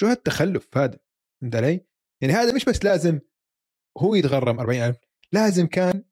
شو 0.00 0.06
هالتخلف 0.06 0.78
هذا؟ 0.78 0.98
فهمت 1.42 1.56
علي؟ 1.56 1.86
يعني 2.22 2.34
هذا 2.34 2.54
مش 2.54 2.64
بس 2.64 2.84
لازم 2.84 3.20
هو 3.98 4.14
يتغرم 4.14 4.60
40000 4.60 4.96
لازم 5.32 5.66
كان 5.66 6.04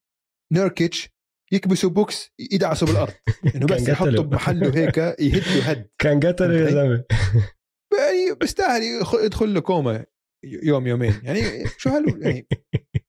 نيركيتش 0.52 1.16
يكبسوا 1.52 1.90
بوكس 1.90 2.30
يدعسوا 2.38 2.88
بالأرض. 2.88 3.12
إنه 3.54 3.66
بس. 3.66 3.88
يحطوا 3.88 4.24
بمحله 4.24 4.76
هيك 4.76 4.96
يهدوا 4.98 5.62
هد. 5.62 5.90
كان 6.02 6.20
قتل 6.20 6.50
يا 6.50 6.70
زلمة. 6.70 7.04
يعني 7.98 8.34
بيستاهل 8.40 8.82
يدخل 9.24 9.54
له 9.54 9.60
كوما 9.60 10.06
يوم 10.44 10.86
يومين. 10.86 11.20
يعني 11.22 11.66
شو 11.78 11.90
هال 11.90 12.22
يعني 12.22 12.48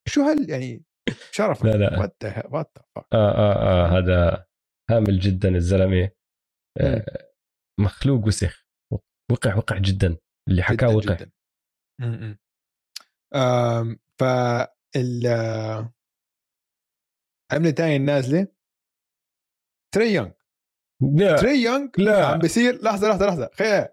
شو 0.08 0.22
هال 0.22 0.50
يعني 0.50 0.87
شرف. 1.32 1.64
لا، 1.66 1.72
لا. 1.72 2.00
what 2.00 2.24
What 2.52 2.78
آه, 2.98 3.04
آه 3.14 3.54
آه 3.54 3.98
هذا 3.98 4.46
هامل 4.90 5.20
جدا 5.20 5.50
الزلمة. 5.56 6.10
آه 6.82 7.06
مخلوق 7.80 8.28
وسخ. 8.28 8.68
وقع 9.32 9.56
وقع 9.56 9.78
جدا. 9.78 10.18
اللي 10.50 10.64
حكاه 10.64 10.96
وقع. 10.96 11.18
ف 14.20 14.24
ال 14.96 15.28
عملة 17.52 17.72
تاني 17.72 17.96
النازلة 17.96 18.48
تري 19.96 20.14
يونغ 20.14 20.32
لا. 21.18 21.36
تري 21.36 21.64
يونغ 21.64 21.88
لا. 21.98 22.26
عم 22.28 22.40
بصير 22.40 22.84
لحظة 22.84 23.10
لحظة 23.10 23.26
لحظة. 23.26 23.50
خير. 23.54 23.88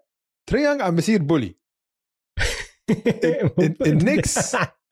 تري 0.51 0.63
يونغ 0.63 0.83
عم 0.83 0.97
بصير 0.97 1.23
bully. 1.23 1.59
ال- 3.59 3.87
النكس 3.89 4.57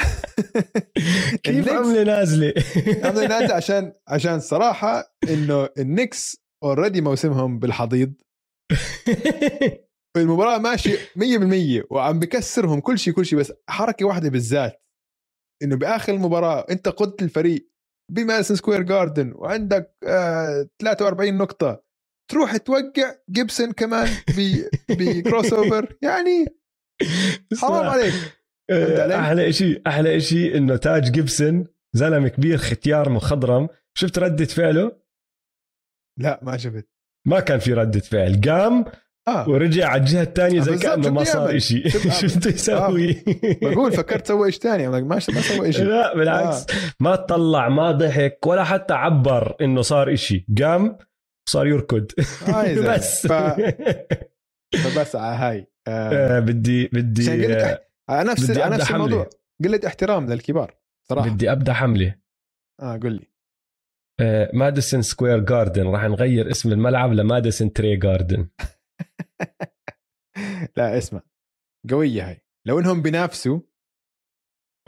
كيف 1.42 1.68
عملة 1.68 2.02
نازلة؟ 2.02 2.54
عملنا 3.04 3.26
نازلة 3.26 3.54
عشان 3.54 3.92
عشان 4.08 4.40
صراحة 4.40 5.14
إنه 5.28 5.68
النكس 5.78 6.36
already 6.62 7.00
موسمهم 7.00 7.58
بالحضيض. 7.58 8.12
المباراة 10.16 10.58
ماشية 10.58 10.96
100% 11.16 11.86
وعم 11.90 12.18
بكسرهم 12.18 12.80
كل 12.80 12.98
شيء 12.98 13.14
كل 13.14 13.26
شيء 13.26 13.38
بس 13.38 13.52
حركة 13.68 14.06
واحدة 14.06 14.28
بالذات. 14.30 14.82
إنه 15.62 15.76
بآخر 15.76 16.14
المباراة 16.14 16.66
أنت 16.70 16.88
قدت 16.88 17.22
الفريق 17.22 17.70
بماديسون 18.12 18.56
سكوير 18.56 18.82
جاردن 18.82 19.32
وعندك 19.36 19.96
آه 20.06 20.68
43 20.82 21.34
نقطة 21.38 21.82
تروح 22.30 22.56
توقع 22.56 23.14
جيبسون 23.30 23.72
كمان 23.72 24.08
ب- 24.36 24.68
ب 24.90 25.52
crossover؟ 25.52 25.96
يعني 26.02 26.46
حرام 27.58 27.86
عليك؟ 27.88 28.14
أحلى 28.70 29.52
شيء 29.52 29.82
أحلى 29.86 30.20
شيء 30.20 30.56
إنه 30.56 30.76
تاج 30.76 31.10
جيبسون 31.10 31.64
زلمة 31.92 32.28
كبير 32.28 32.58
ختيار 32.58 33.08
مخضرم. 33.08 33.68
شفت 33.94 34.18
ردة 34.18 34.44
فعله؟ 34.44 34.92
لا 36.20 36.40
ما 36.42 36.56
شفت. 36.56 36.88
ما 37.26 37.40
كان 37.40 37.58
في 37.58 37.72
ردة 37.74 38.00
فعل. 38.00 38.40
قام 38.44 38.84
آه. 39.28 39.48
ورجع 39.48 39.88
على 39.88 40.00
الجهة 40.00 40.22
الثانية 40.22 40.60
آه، 40.60 40.62
زي 40.62 40.70
بالضبط، 40.70 40.90
كأنه 40.90 41.10
ما 41.10 41.24
صار؟ 41.24 41.58
شيء 41.58 41.88
شو- 41.92 42.08
آه، 42.08 42.12
شو 42.12 42.38
بده 42.38 42.50
يسوي 42.50 43.22
بقول 43.62 43.92
فكرت 43.92 44.26
سوى 44.26 44.46
إيش 44.46 44.56
ثاني. 44.58 44.88
ما 44.88 45.00
ما 45.00 45.18
سوى 45.20 45.72
شيء 45.72 45.84
لا 45.84 46.16
بالعكس. 46.16 46.66
ما 47.00 47.16
طلع 47.16 47.68
ما 47.68 47.92
ضحك 47.92 48.46
ولا 48.46 48.64
حتى 48.64 48.94
عبر 48.94 49.56
إنه 49.60 49.82
صار 49.82 50.12
إشي. 50.12 50.46
قام 50.62 50.98
صار 51.48 51.66
يركض. 51.66 52.06
آه. 52.48 52.74
بس. 52.94 53.26
ف... 53.26 53.32
فبس 54.74 55.16
على 55.16 55.36
هاي. 55.36 55.66
آه. 55.88 56.36
آه، 56.36 56.40
بدي 56.40 56.86
بدي 56.92 57.22
عشان 57.22 57.44
قلت 57.44 57.50
آه، 57.62 57.80
نفس 58.10 58.50
بدي 58.50 58.60
نفس 58.60 58.84
حملة. 58.84 59.04
الموضوع. 59.04 59.30
قلة 59.64 59.80
احترام 59.86 60.26
للكبار 60.32 60.74
صراحة. 61.08 61.28
بدي 61.28 61.52
أبدأ 61.52 61.72
حملة. 61.72 62.14
آه 62.80 62.96
قل 62.96 63.12
لي. 63.12 63.30
آه، 64.20 64.50
ماديسون 64.54 65.02
سكوير 65.02 65.38
جاردن 65.38 65.86
راح 65.86 66.04
نغير 66.04 66.50
اسم 66.50 66.72
الملعب 66.72 67.12
لماديسون 67.12 67.72
تري 67.72 67.96
جاردن 67.96 68.48
لا 70.76 70.98
اسمع. 70.98 71.22
قوية 71.90 72.28
هاي. 72.28 72.44
لو 72.66 72.78
إنهم 72.80 73.02
بينافسوا 73.02 73.60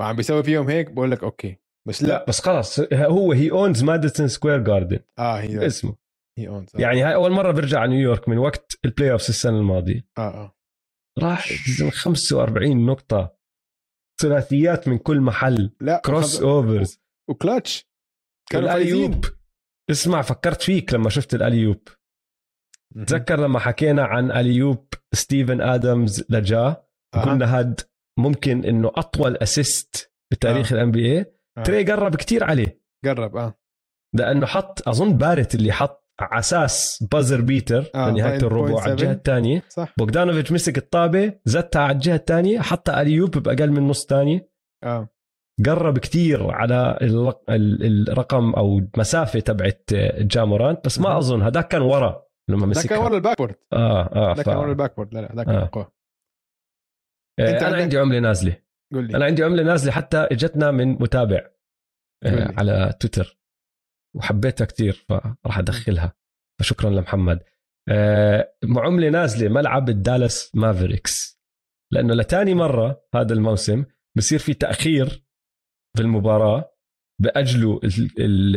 وعم 0.00 0.16
بيسوي 0.16 0.42
فيهم 0.42 0.68
هيك 0.68 0.90
بقول 0.90 1.10
لك 1.10 1.22
أوكي. 1.24 1.56
بس 1.88 2.02
لا. 2.02 2.08
لا 2.08 2.24
بس 2.28 2.40
خلاص 2.40 2.80
هو 2.92 3.32
he 3.32 3.50
owns 3.50 3.82
ماديسون 3.84 4.28
سكوير 4.28 4.58
جاردن 4.58 4.98
آه 5.18 5.40
هي 5.40 5.66
اسمه. 5.66 5.96
he 6.38 6.48
own 6.48 6.66
يعني 6.74 7.02
هاي 7.02 7.14
أول 7.14 7.30
مرة 7.30 7.50
برجع 7.52 7.80
على 7.80 7.90
نيويورك 7.90 8.28
من 8.28 8.38
وقت 8.38 8.78
ال 8.84 9.12
playoffs 9.12 9.28
السنة 9.28 9.58
الماضية. 9.58 10.06
آه 10.18 10.20
آه. 10.20 10.56
راح 11.18 11.48
45 11.92 12.86
نقطة. 12.86 13.36
ثلاثيات 14.22 14.88
من 14.88 14.98
كل 14.98 15.20
محل. 15.20 15.70
لا 15.80 16.02
cross 16.04 16.38
خب- 16.38 16.44
overs 16.46 17.00
و 17.30 17.38
clutch. 17.38 17.88
كانوا 18.50 18.68
ال 18.76 18.81
alley-oop. 18.81 19.24
اسمع 19.90 20.22
فكرت 20.22 20.62
فيك 20.62 20.94
لما 20.94 21.10
شفت 21.10 21.34
ال 21.34 21.39
alley-oop. 21.39 21.88
تذكر 23.06 23.40
لما 23.40 23.58
حكينا 23.58 24.04
عن 24.04 24.30
alley-oop 24.32 24.88
ستيفن 25.14 25.60
آدمز 25.60 26.24
لجا. 26.30 26.84
آه. 27.14 27.20
قلنا 27.24 27.58
هاد 27.58 27.80
ممكن 28.18 28.64
إنه 28.64 28.88
أطول 28.94 29.36
assist 29.36 30.12
بتاريخ 30.32 30.72
ال 30.72 30.90
NBA. 30.90 31.34
تري 31.64 31.84
قرب 31.92 32.16
كتير 32.16 32.44
عليه. 32.44 32.82
قرب 33.04 33.36
آه. 33.36 33.58
لأنه 34.14 34.46
حط 34.46 34.88
أظن 34.88 35.16
بارت 35.18 35.54
اللي 35.54 35.72
حط 35.72 36.01
على 36.20 36.38
أساس 36.38 37.04
buzzer 37.12 37.40
beater 37.40 37.90
آه، 37.94 38.12
point- 38.14 38.42
الربع 38.44 38.80
على 38.82 38.92
الجهة. 38.92 39.12
الثانية. 39.12 39.62
بوغدانوفيتش 39.98 40.52
مسك 40.52 40.78
الطابة 40.78 41.32
زتها 41.44 41.82
على 41.82 41.92
الجهة 41.92 42.14
الثانية 42.16 42.60
حطها 42.60 43.02
alley-oop 43.02 43.30
بأقل 43.38 43.70
من 43.70 43.88
نص 43.88 44.06
ثانية. 44.06 44.48
آه. 44.84 45.08
قرب 45.66 45.98
كتير 45.98 46.50
على 46.50 46.98
الرق- 47.02 47.50
ال- 47.50 48.10
الرقم 48.10 48.50
أو 48.54 48.78
المسافة 48.78 49.40
تبعت 49.40 49.90
جامورانت 50.18 50.86
بس 50.86 50.98
ما. 51.00 51.18
أظن. 51.18 51.42
هذاك 51.42 51.68
كان 51.68 51.82
ورا 51.82 52.22
لما 52.50 52.66
مسكها 52.66 52.88
كان 52.96 52.98
ورا 53.04 53.16
ال 53.16 53.20
backboard. 53.20 53.54
آه 53.72 54.02
آه 54.30 54.34
ف... 54.34 54.40
كان 54.40 54.56
ورا 54.56 54.70
ال 54.70 54.74
backboard. 54.74 55.14
لا 55.14 55.20
لا 55.20 55.34
ده 55.34 55.42
آه. 55.42 55.66
كان 55.66 55.84
آه 57.40 57.50
أنت 57.50 57.62
أنا 57.62 57.76
عندي 57.76 57.98
عملة 57.98 58.18
نازلة. 58.18 58.56
قول 58.94 59.06
لي. 59.06 59.16
أنا 59.16 59.24
عندي 59.24 59.42
عملة 59.44 59.62
نازلة 59.62 59.92
حتى 59.92 60.16
إجتنا 60.18 60.70
من 60.70 60.88
متابع 60.88 61.40
آه. 62.24 62.52
على 62.58 62.94
تويتر. 63.00 63.38
وحبيتها 64.16 64.64
كتير 64.64 65.04
فراح 65.08 65.58
أدخلها. 65.58 66.12
فشكرا 66.60 66.90
لمحمد. 66.90 67.40
آه 67.88 68.54
عمله 68.76 69.08
نازلة 69.08 69.48
ملعب 69.48 69.88
الدالاس 69.88 70.50
مافريكس. 70.54 71.40
لأنه 71.92 72.14
لتاني 72.14 72.54
مرة 72.54 73.04
هذا 73.14 73.32
الموسم 73.32 73.84
بصير 74.16 74.38
في 74.38 74.54
تأخير 74.54 75.08
في 75.96 76.02
المباراة 76.02 76.72
بأجلوا 77.22 77.80
ال- 77.84 78.10
ال- 78.18 78.56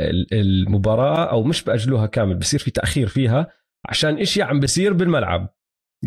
ال- 0.00 0.34
المباراة 0.34 1.30
أو 1.30 1.42
مش 1.42 1.64
بأجلوها 1.64 2.06
كامل 2.06 2.36
بصير 2.38 2.60
في 2.60 2.70
تأخير 2.70 3.08
فيها 3.08 3.52
عشان 3.88 4.18
إشي 4.18 4.42
عم 4.42 4.60
بصير 4.60 4.92
بالملعب. 4.92 5.54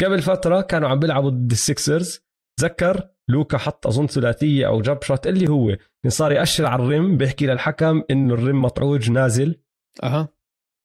قبل 0.06 0.22
فترة 0.22 0.62
كانوا 0.62 0.90
عم 0.90 1.00
بيلعبوا 1.00 1.30
ضد 1.30 1.52
السكسرز 1.52 2.20
تذكر 2.60 3.10
لوكا 3.30 3.58
حط 3.58 3.88
أظن 3.88 4.08
ثلاثية 4.08 4.68
أو 4.68 4.82
jump 4.82 5.04
shot 5.04 5.28
اللي 5.28 5.50
هو 5.50 5.78
صار 6.08 6.32
يأشر 6.32 6.66
على 6.66 6.84
ال 6.84 6.92
rim 6.92 7.18
بيحكي 7.18 7.48
للحكم 7.48 8.04
إنه 8.12 8.34
ال 8.34 8.41
rim 8.41 8.62
مطعوج 8.62 9.12
نازل. 9.12 9.62
أها. 10.04 10.28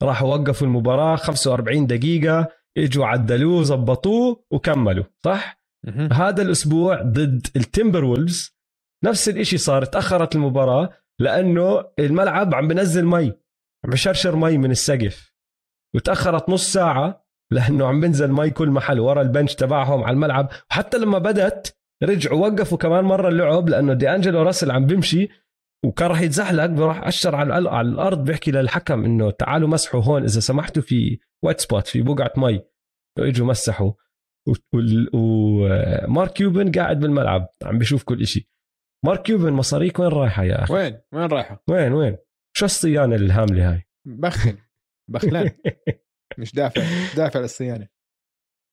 راحوا 0.02 0.36
وقفوا 0.36 0.66
المباراة 0.66 1.16
45 1.16 1.86
دقيقة 1.86 2.48
إجوا 2.78 3.06
عدلوه 3.06 3.62
زبطوه 3.62 4.44
وكملوا 4.50 5.04
صح؟ 5.24 5.62
مهم. 5.86 6.12
هذا 6.12 6.42
الأسبوع 6.42 7.02
ضد 7.02 7.46
التمبر 7.56 8.04
وولفز 8.04 8.56
نفس 9.04 9.28
الإشي 9.28 9.58
صار 9.58 9.84
تأخرت 9.84 10.34
المباراة 10.34 10.90
لأنه 11.18 11.84
الملعب 11.98 12.54
عم 12.54 12.68
بنزل 12.68 13.04
مي 13.06 13.32
عم 13.84 13.90
بشرشر 13.90 14.36
مي 14.36 14.58
من 14.58 14.70
السقف. 14.70 15.32
وتأخرت 15.94 16.48
نص 16.48 16.72
ساعة 16.72 17.26
لأنه 17.50 17.86
عم 17.86 18.00
بنزل 18.00 18.32
مي 18.32 18.50
كل 18.50 18.70
محل 18.70 19.00
ورا 19.00 19.22
ال 19.22 19.28
bench 19.28 19.54
تبعهم 19.54 20.04
على 20.04 20.14
الملعب. 20.14 20.48
وحتى 20.70 20.98
لما 20.98 21.18
بدت 21.18 21.81
رجعوا 22.02 22.48
وقفوا 22.48 22.78
كمان 22.78 23.04
مرة 23.04 23.28
اللعب 23.28 23.68
لأنه 23.68 23.92
دي 23.94 24.10
أنجلو 24.10 24.42
راسل 24.42 24.70
عم 24.70 24.86
بيمشي 24.86 25.28
وكان 25.84 26.08
راح 26.08 26.20
يتزحلق 26.20 26.66
بروح 26.66 27.06
أشر 27.06 27.34
على 27.34 27.70
على 27.70 27.88
الأرض 27.88 28.24
بيحكي 28.24 28.50
للحكم 28.50 29.04
إنه 29.04 29.30
تعالوا 29.30 29.68
مسحوا 29.68 30.02
هون 30.02 30.22
إذا 30.22 30.40
سمحتوا 30.40 30.82
في 30.82 31.18
wet 31.44 31.60
spot 31.60 31.86
في 31.86 32.02
بقعة 32.02 32.32
مي. 32.36 32.64
إجوا 33.18 33.46
مسحوا. 33.46 33.92
ومارك 35.14 36.32
كيوبن 36.32 36.72
قاعد 36.72 37.00
بالملعب 37.00 37.48
عم 37.64 37.78
بيشوف 37.78 38.02
كل 38.02 38.22
إشي. 38.22 38.48
مارك 39.04 39.22
كيوبن 39.22 39.52
مصاريك 39.52 39.98
وين 39.98 40.08
رايحة 40.08 40.44
يا 40.44 40.62
أخي؟ 40.64 40.74
وين؟ 40.74 41.00
وين 41.12 41.26
رايحة؟ 41.26 41.62
وين 41.68 41.92
وين؟ 41.92 42.16
شو 42.56 42.64
الصيانة 42.64 43.16
الهاملة 43.16 43.72
هاي؟ 43.72 43.82
بخل. 44.06 44.58
بخلان. 45.10 45.50
مش 46.38 46.54
دافع. 46.54 46.82
دافع 47.16 47.40
للصيانة. 47.40 47.88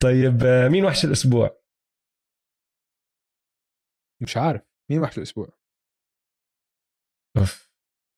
طيب 0.03 0.43
آه، 0.43 0.67
مين 0.67 0.85
وحش 0.85 1.05
الأسبوع؟ 1.05 1.58
مش 4.21 4.37
عارف. 4.37 4.61
مين 4.91 4.99
وحش 5.01 5.17
الأسبوع؟ 5.17 5.49
أوف. 7.37 7.69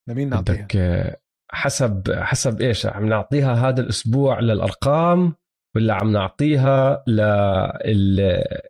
لمين 0.09 0.29
نعطيها؟ 0.29 0.55
بدك 0.55 0.75
آه، 0.75 1.21
حسب 1.51 2.11
حسب 2.11 2.61
إيش؟ 2.61 2.85
عم 2.85 3.05
نعطيها 3.05 3.53
هذا 3.53 3.81
الأسبوع 3.81 4.39
للأرقام 4.39 5.35
ولا 5.75 5.93
عم 5.93 6.11
نعطيها 6.11 7.03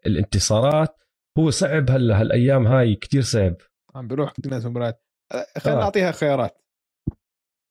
للانتصارات 0.05 1.01
هو 1.39 1.49
صعب 1.49 1.91
هلا 1.91 2.21
هالأيام 2.21 2.67
هاي 2.67 2.95
كتير 2.95 3.21
صعب. 3.21 3.55
عم 3.95 4.07
بيروح 4.07 4.31
كثير 4.31 4.51
ناس 4.51 4.65
مباريات 4.65 5.05
أه، 5.33 5.47
خلينا 5.59 5.79
آه. 5.79 5.83
نعطيها 5.83 6.11
خيارات. 6.11 6.61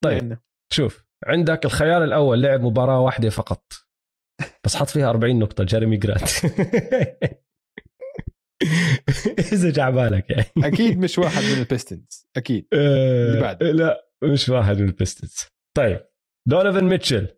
طيب. 0.04 0.22
عندنا. 0.22 0.40
شوف 0.72 1.04
عندك 1.26 1.64
الخيار 1.64 2.04
الأول 2.04 2.42
لعب 2.42 2.60
مباراة 2.60 3.00
واحدة 3.00 3.30
فقط. 3.30 3.72
بس 4.64 4.76
حط 4.76 4.88
فيها 4.88 5.10
40 5.10 5.38
نقطة 5.38 5.64
جيريمي 5.64 5.96
جرانت. 5.96 6.28
إذا 9.52 9.70
جا 9.70 9.90
بالك 9.90 10.30
يعني. 10.30 10.46
أكيد 10.74 10.98
مش 10.98 11.18
واحد 11.18 11.42
من 11.42 11.58
البيستونز. 11.58 12.28
أكيد. 12.36 12.68
اللي 12.72 13.40
بعد. 13.40 13.62
آه، 13.62 13.70
لا 13.70 14.10
مش 14.22 14.48
واحد 14.48 14.76
من 14.76 14.88
البيستونز. 14.88 15.48
طيب. 15.76 16.06
دونوفان 16.48 16.84
ميتشل. 16.84 17.36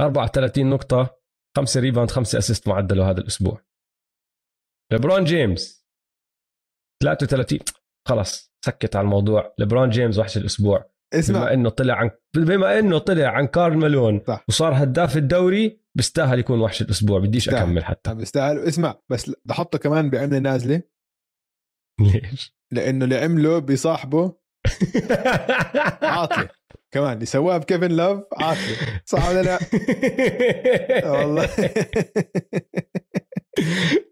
34 0.00 0.70
نقطة 0.70 1.20
5 1.56 1.80
rebound 1.80 2.10
5 2.10 2.38
assist 2.38 2.68
معدلة 2.68 3.10
هذا 3.10 3.20
الأسبوع. 3.20 3.64
ليبرون 4.92 5.24
جيمس. 5.24 5.86
33 7.02 7.58
خلص 8.08 8.52
سكت 8.64 8.96
على 8.96 9.04
الموضوع. 9.04 9.54
ليبرون 9.58 9.90
جيمس 9.90 10.18
وحش 10.18 10.36
الأسبوع. 10.36 10.90
بما 11.12 11.20
اسمع 11.20 11.52
إنه 11.52 11.68
طلع 11.68 11.94
عن 11.94 12.10
بما 12.36 12.78
إنه 12.78 12.98
طلع 12.98 13.26
عن 13.28 13.46
كارل 13.46 13.76
مالون 13.76 14.20
صح. 14.26 14.44
وصار 14.48 14.82
هداف 14.82 15.16
الدوري 15.16 15.80
بيستاهل 15.94 16.38
يكون 16.38 16.60
وحش 16.60 16.82
الأسبوع 16.82 17.18
بديش 17.20 17.44
بيستاهل. 17.44 17.62
أكمل 17.62 17.84
حتى. 17.84 18.14
بيستاهل. 18.14 18.58
اسمع 18.58 18.94
بس 19.08 19.30
بدي 19.30 19.38
احطه 19.50 19.78
كمان 19.78 20.10
بعمله 20.10 20.38
نازلة. 20.38 20.82
ليش؟ 22.00 22.56
لأنه 22.72 23.04
اللي 23.04 23.16
عمله 23.16 23.58
بصاحبه 23.58 24.34
عاطلة. 26.02 26.48
كمان 26.94 27.12
اللي 27.12 27.26
سواه 27.26 27.58
بكيفن 27.58 27.92
لوف 27.96 28.20
عاطلة. 28.40 29.00
صح 29.04 29.28
ولا 29.28 29.42
لا؟ 29.42 29.58
والله. 31.10 31.48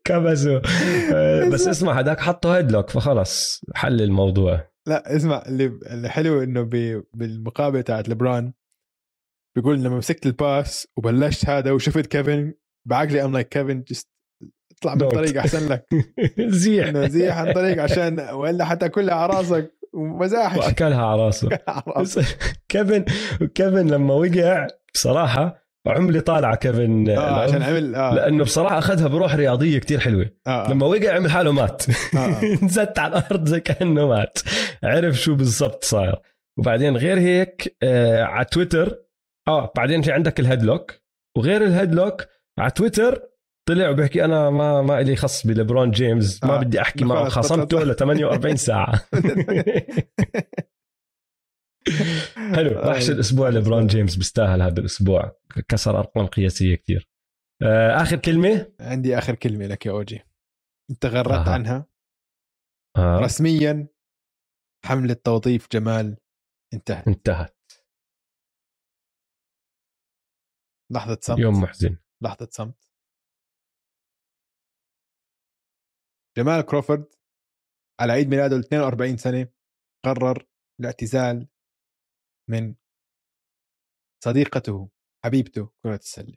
كبسوا 0.04 0.60
بس 1.52 1.68
اسمع 1.68 1.92
هداك 1.98 2.20
حطه 2.20 2.56
headlock 2.56 2.90
فخلص 2.90 3.60
حل 3.74 4.02
الموضوع. 4.02 4.75
لا 4.86 5.16
اسمع 5.16 5.42
اللي 5.46 5.66
اللي 5.66 6.08
حلو 6.08 6.42
إنه 6.42 6.62
بالمقابلة 7.14 7.80
تاعت 7.80 8.08
لبران 8.08 8.52
بيقول 9.56 9.82
لما 9.82 9.96
مسكت 9.96 10.26
ال 10.26 10.39
pass 10.39 10.88
وبلشت 10.96 11.48
هذا 11.48 11.72
وشفت 11.72 12.06
كيفن 12.06 12.54
بعقلي 12.88 13.24
I'm 13.24 13.32
like 13.32 13.48
كيفن 13.48 13.82
just 13.82 14.08
اطلع 14.78 14.94
من. 14.94 15.02
الطريق 15.02 15.38
أحسن 15.38 15.68
لك. 15.68 15.86
زيح. 16.40 17.06
زيح 17.06 17.38
عن 17.38 17.52
طريق 17.52 17.82
عشان 17.82 18.20
ولا 18.20 18.64
حتى 18.64 18.88
كلها 18.88 19.14
على 19.14 19.32
راسك 19.32 19.72
ومزاح 19.94 20.56
وأكلها 20.56 21.06
على 21.06 21.32
راسه. 21.86 22.26
كيفن 22.68 23.04
كيفن 23.54 23.86
لما 23.86 24.14
وقع 24.14 24.66
بصراحة 24.94 25.65
عملي 25.88 26.20
طالعه 26.20 26.56
كيفن 26.56 27.08
آه 27.08 27.42
عشان 27.42 27.62
عمل 27.62 27.94
آه 27.94 28.14
لأنه 28.14 28.44
بصراحة 28.44 28.78
أخذها 28.78 29.08
بروح 29.08 29.34
رياضية 29.34 29.78
كتير 29.78 30.00
حلوة 30.00 30.30
آه. 30.46 30.70
لما 30.70 30.86
وقع 30.86 31.14
عمل 31.14 31.30
حاله 31.30 31.52
مات 31.52 31.82
آه. 32.16 32.44
نزت 32.64 32.98
على 32.98 33.18
الأرض 33.18 33.48
زي 33.48 33.60
كأنه 33.60 34.06
مات 34.08 34.38
عرف 34.84 35.20
شو 35.20 35.34
بالضبط 35.34 35.84
صاير 35.84 36.14
وبعدين 36.58 36.96
غير 36.96 37.18
هيك 37.18 37.76
آه 37.82 38.22
على 38.22 38.44
تويتر 38.44 38.98
آه 39.48 39.72
بعدين 39.76 40.02
في 40.02 40.12
عندك 40.12 40.40
الهيدلوك 40.40 40.94
وغير 41.36 41.64
ال 41.64 41.71
headlock 41.71 42.26
على 42.58 42.70
تويتر 42.70 43.22
طلع 43.68 43.90
وبيحكي 43.90 44.24
أنا 44.24 44.50
ما 44.50 44.82
ما 44.82 45.00
لي 45.02 45.16
خص 45.16 45.46
بليبرون 45.46 45.90
جيمس 45.90 46.44
ما 46.44 46.54
آه. 46.54 46.60
بدي 46.60 46.80
أحكي 46.80 47.04
معه 47.04 47.28
خصمته. 47.28 47.84
ل 47.84 47.94
48 47.94 48.56
ساعة 48.56 48.92
حلو. 52.54 52.80
وحش 52.90 53.10
الأسبوع 53.10 53.48
ليبرون 53.48 53.86
جيمس 53.86 54.16
بيستاهل 54.16 54.62
هذا 54.62 54.80
الأسبوع. 54.80 55.36
كسر 55.68 55.98
أرقام 55.98 56.26
قياسية 56.26 56.74
كثير. 56.76 57.08
آه 57.62 58.02
آخر 58.02 58.16
كلمة؟ 58.16 58.72
عندي 58.80 59.18
آخر 59.18 59.34
كلمة 59.34 59.66
لك 59.66 59.86
يا 59.86 59.90
أوجي. 59.90 60.22
أنت 60.90 61.06
غردت 61.06 61.48
آه. 61.48 61.52
عنها. 61.52 61.86
آه. 62.96 63.18
رسميا 63.20 63.88
حملة 64.84 65.14
توظيف 65.14 65.68
جمال 65.72 66.16
انتهت. 66.74 67.08
انتهت. 67.08 67.56
لحظة 70.92 71.18
صمت. 71.22 71.38
يوم 71.38 71.62
محزن. 71.62 71.98
لحظة 72.22 72.48
صمت. 72.50 72.86
جمال 76.38 76.62
كروفورد 76.62 77.14
على 78.00 78.12
عيد 78.12 78.28
ميلاده 78.28 78.56
ال 78.56 78.60
42 78.60 79.16
سنة 79.16 79.48
قرر 80.04 80.46
الاعتزال 80.80 81.48
من 82.50 82.74
صديقته 84.24 84.88
حبيبته 85.24 85.70
كرة 85.82 85.96
السلة. 85.96 86.34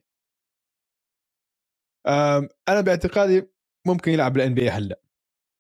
أنا 2.70 2.82
باعتقادي 2.82 3.50
ممكن 3.88 4.12
يلعب 4.12 4.34
بالان 4.34 4.54
بي 4.54 4.70
هلأ. 4.70 5.02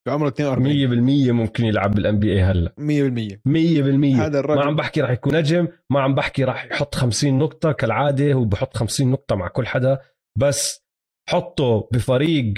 بعمره 0.07 0.27
42 0.27 1.29
100% 1.29 1.31
ممكن 1.31 1.65
يلعب 1.65 1.91
بال 1.91 2.19
NB 2.19 2.41
هلا 2.41 2.73
100% 2.77 3.41
100% 3.45 4.19
هذا 4.19 4.39
الرجل 4.39 4.59
ما 4.59 4.65
عم 4.65 4.75
بحكي 4.75 5.01
راح 5.01 5.09
يكون 5.09 5.35
نجم 5.35 5.67
ما 5.89 6.01
عم 6.01 6.15
بحكي 6.15 6.43
راح 6.43 6.65
يحط 6.65 6.95
50 6.95 7.39
نقطة 7.39 7.71
كالعادة 7.71 8.33
هو 8.33 8.45
بحط 8.45 8.77
50 8.77 9.11
نقطة 9.11 9.35
مع 9.35 9.47
كل 9.47 9.67
حدا. 9.67 9.99
بس 10.37 10.85
حطه 11.29 11.89
بفريق 11.93 12.53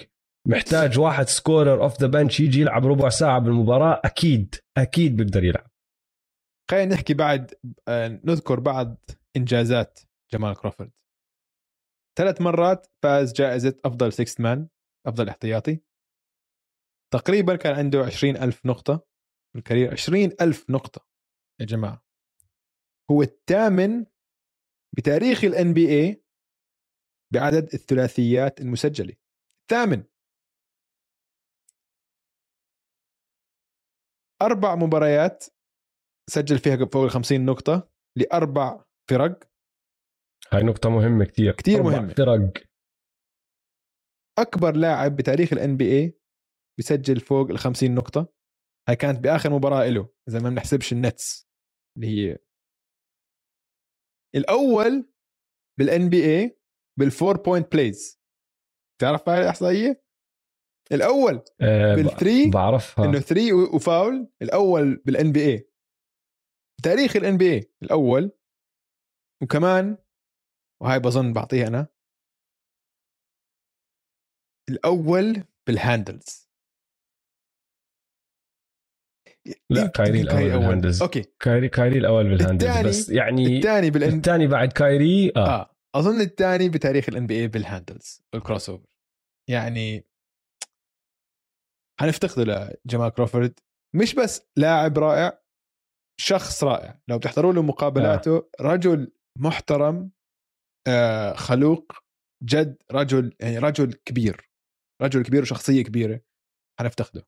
محتاج 0.47 0.99
واحد 0.99 1.27
scorer 1.27 1.83
off 1.83 2.01
the 2.01 2.07
bench 2.07 2.39
يجي 2.39 2.61
يلعب 2.61 2.85
ربع 2.85 3.09
ساعة 3.09 3.39
بالمباراة 3.39 4.01
أكيد 4.05 4.55
أكيد 4.77 5.15
بيقدر 5.15 5.43
يلعب. 5.43 5.70
خلينا 6.71 6.95
نحكي 6.95 7.13
بعد 7.13 7.53
آه، 7.87 8.07
نذكر 8.07 8.59
بعض 8.59 8.97
إنجازات 9.37 9.99
جمال 10.33 10.55
كروفورد 10.55 10.91
ثلاث 12.17 12.41
مرات 12.41 12.87
فاز 13.03 13.33
جائزة 13.33 13.77
أفضل 13.85 14.13
sixth 14.13 14.41
man 14.41 14.67
أفضل 15.07 15.29
احتياطي. 15.29 15.81
تقريبا 17.13 17.55
كان 17.55 17.75
عنده 17.75 17.99
عشرين 17.99 18.37
ألف 18.37 18.65
نقطة 18.65 19.07
في 19.53 19.59
الكارير. 19.59 19.91
عشرين 19.91 20.31
ألف 20.41 20.69
نقطة 20.69 21.07
يا 21.59 21.65
جماعة. 21.65 22.03
هو 23.11 23.21
الثامن 23.21 24.05
بتاريخ 24.97 25.43
ال 25.43 25.53
NBA 25.53 26.17
بعدد 27.33 27.73
الثلاثيات 27.73 28.61
المسجلة. 28.61 29.13
الثامن. 29.61 30.03
أربع 34.41 34.75
مباريات 34.75 35.45
سجل 36.31 36.59
فيها 36.59 36.85
فوق 36.85 37.03
ال 37.03 37.09
50 37.09 37.45
نقطة 37.45 37.89
لأربع 38.17 38.83
فرق. 39.09 39.43
هاي 40.53 40.63
نقطة 40.63 40.89
مهمة 40.89 41.25
كتير. 41.25 41.51
كتير 41.55 41.77
أربع 41.79 41.89
مهمة. 41.89 42.13
فرق. 42.13 42.63
أكبر 44.39 44.75
لاعب 44.75 45.15
بتاريخ 45.15 45.53
ال 45.53 45.59
NBA 45.59 46.13
بسجل 46.79 47.19
فوق 47.19 47.49
ال 47.49 47.57
50 47.59 47.95
نقطة. 47.95 48.33
هاي 48.89 48.95
كانت 48.95 49.19
بآخر 49.19 49.49
مباراة 49.53 49.89
له 49.89 50.09
إذا 50.29 50.39
ما 50.39 50.49
بنحسبش 50.49 50.93
النتس 50.93 51.47
اللي 51.97 52.07
هي 52.07 52.37
الأول 54.35 55.09
بال 55.79 56.09
NBA 56.09 56.25
بال 56.25 56.59
four 56.99 57.37
point 57.41 57.71
plays 57.71 58.21
تعرف 59.01 59.29
هاي 59.29 59.41
الإحصائية؟ 59.41 60.03
الأول 60.91 61.37
ب- 61.59 61.95
بالثري 61.95 62.49
بعرفها. 62.49 63.05
إنه 63.05 63.19
3 63.19 63.53
وفاول 63.75 64.29
الأول 64.41 64.95
بال 65.05 65.31
NBA 65.31 65.70
تاريخ 66.83 67.15
ال 67.15 67.37
NB 67.37 67.71
الأول 67.83 68.31
وكمان 69.43 69.97
وهاي 70.81 70.99
بظن 70.99 71.33
بعطيها 71.33 71.67
أنا. 71.67 71.87
الأول 74.69 75.43
بال 75.67 75.86
handles 75.86 76.51
لا، 79.69 79.87
كايري 79.87 80.21
الأول 80.21 80.49
بال 80.49 80.60
handles. 80.60 81.01
Okay. 81.01 81.25
كايري 81.39 81.69
كايري 81.69 81.97
الأول 81.97 82.29
بال 82.29 82.42
handles 82.42 82.87
بس 82.87 83.09
يعني 83.09 83.57
الثاني 83.57 83.89
بال 83.89 84.08
N 84.08 84.17
الثاني 84.17 84.47
بعد 84.47 84.73
كايري 84.73 85.31
آه, 85.35 85.61
آه. 85.61 85.75
أظن 85.95 86.21
الثاني 86.21 86.69
بتاريخ 86.69 87.09
الان 87.09 87.27
بي 87.27 87.39
اي 87.41 87.47
بالهاندلز 87.47 88.23
بالكروس 88.33 88.69
اوفر 88.69 88.97
يعني 89.49 90.05
حنفتقده 91.99 92.43
لجمال 92.85 93.09
كروفورد 93.09 93.59
مش 93.95 94.15
بس 94.15 94.47
لاعب 94.57 94.97
رائع 94.97 95.41
شخص 96.21 96.63
رائع. 96.63 96.99
لو 97.07 97.17
بتحضروا 97.17 97.53
له 97.53 97.61
مقابلاته 97.61 98.37
آه. 98.37 98.49
رجل 98.61 99.11
محترم 99.39 100.11
آه 100.87 101.33
خلوق 101.33 101.91
جد 102.43 102.77
رجل 102.91 103.33
يعني 103.39 103.57
رجل 103.57 103.93
كبير. 103.93 104.51
رجل 105.01 105.23
كبير 105.23 105.41
وشخصية 105.41 105.83
كبيرة. 105.83 106.21
حنفتقده. 106.79 107.27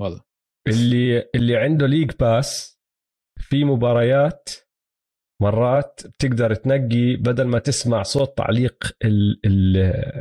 والله. 0.00 0.20
اللي 0.68 1.30
اللي 1.34 1.56
عنده 1.56 1.86
League 1.86 2.12
Pass 2.20 2.78
في 3.40 3.64
مباريات 3.64 4.48
مرات 5.42 6.00
بتقدر 6.06 6.54
تنقي 6.54 7.16
بدل 7.16 7.44
ما 7.44 7.58
تسمع 7.58 8.02
صوت 8.02 8.38
تعليق 8.38 8.96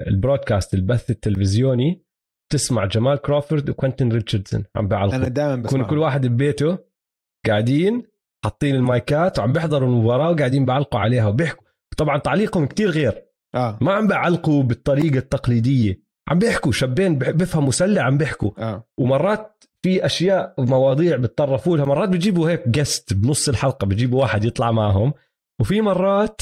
ال 0.07 0.14
broadcast 0.14 0.73
البث 0.73 1.09
التلفزيوني 1.09 2.03
تسمع 2.51 2.85
جمال 2.85 3.17
كروفورد 3.17 3.69
وكوينتن 3.69 4.11
ريتشاردسون. 4.11 4.65
عم 4.75 4.87
بيعلقوا. 4.87 5.15
أنا 5.15 5.27
دائما 5.27 5.55
بكون 5.55 5.85
كل 5.85 5.97
واحد 5.97 6.27
ببيته 6.27 6.87
قاعدين 7.49 8.03
حاطين 8.43 8.75
المايكات 8.75 9.39
وعم 9.39 9.53
بيحضروا 9.53 9.89
المباراة 9.89 10.31
وقاعدين 10.31 10.65
بيعلقوا 10.65 10.99
عليها 10.99 11.27
وبيحكوا 11.27 11.67
طبعا 11.97 12.17
تعليقهم 12.17 12.65
كتير 12.65 12.89
غير 12.89 13.23
آه. 13.55 13.77
ما 13.81 13.93
عم 13.93 14.07
بيعلقوا 14.07 14.63
بالطريقة 14.63 15.17
التقليدية 15.17 15.99
عم 16.27 16.39
بيحكوا 16.39 16.71
شابين 16.71 17.17
بيفهموا 17.17 17.71
سلة 17.71 18.01
عم 18.01 18.17
بيحكوا 18.17 18.51
آه. 18.57 18.87
ومرات 18.97 19.63
في 19.83 20.05
أشياء 20.05 20.53
ومواضيع 20.57 21.17
بتطرقوا 21.17 21.77
لها 21.77 21.85
مرات 21.85 22.09
بيجيبوا 22.09 22.49
هيك 22.49 22.67
guest 22.67 23.13
بنص 23.13 23.49
الحلقة 23.49 23.85
بيجيبوا 23.85 24.21
واحد 24.21 24.45
يطلع 24.45 24.71
معهم 24.71 25.13
وفي 25.59 25.81
مرات 25.81 26.41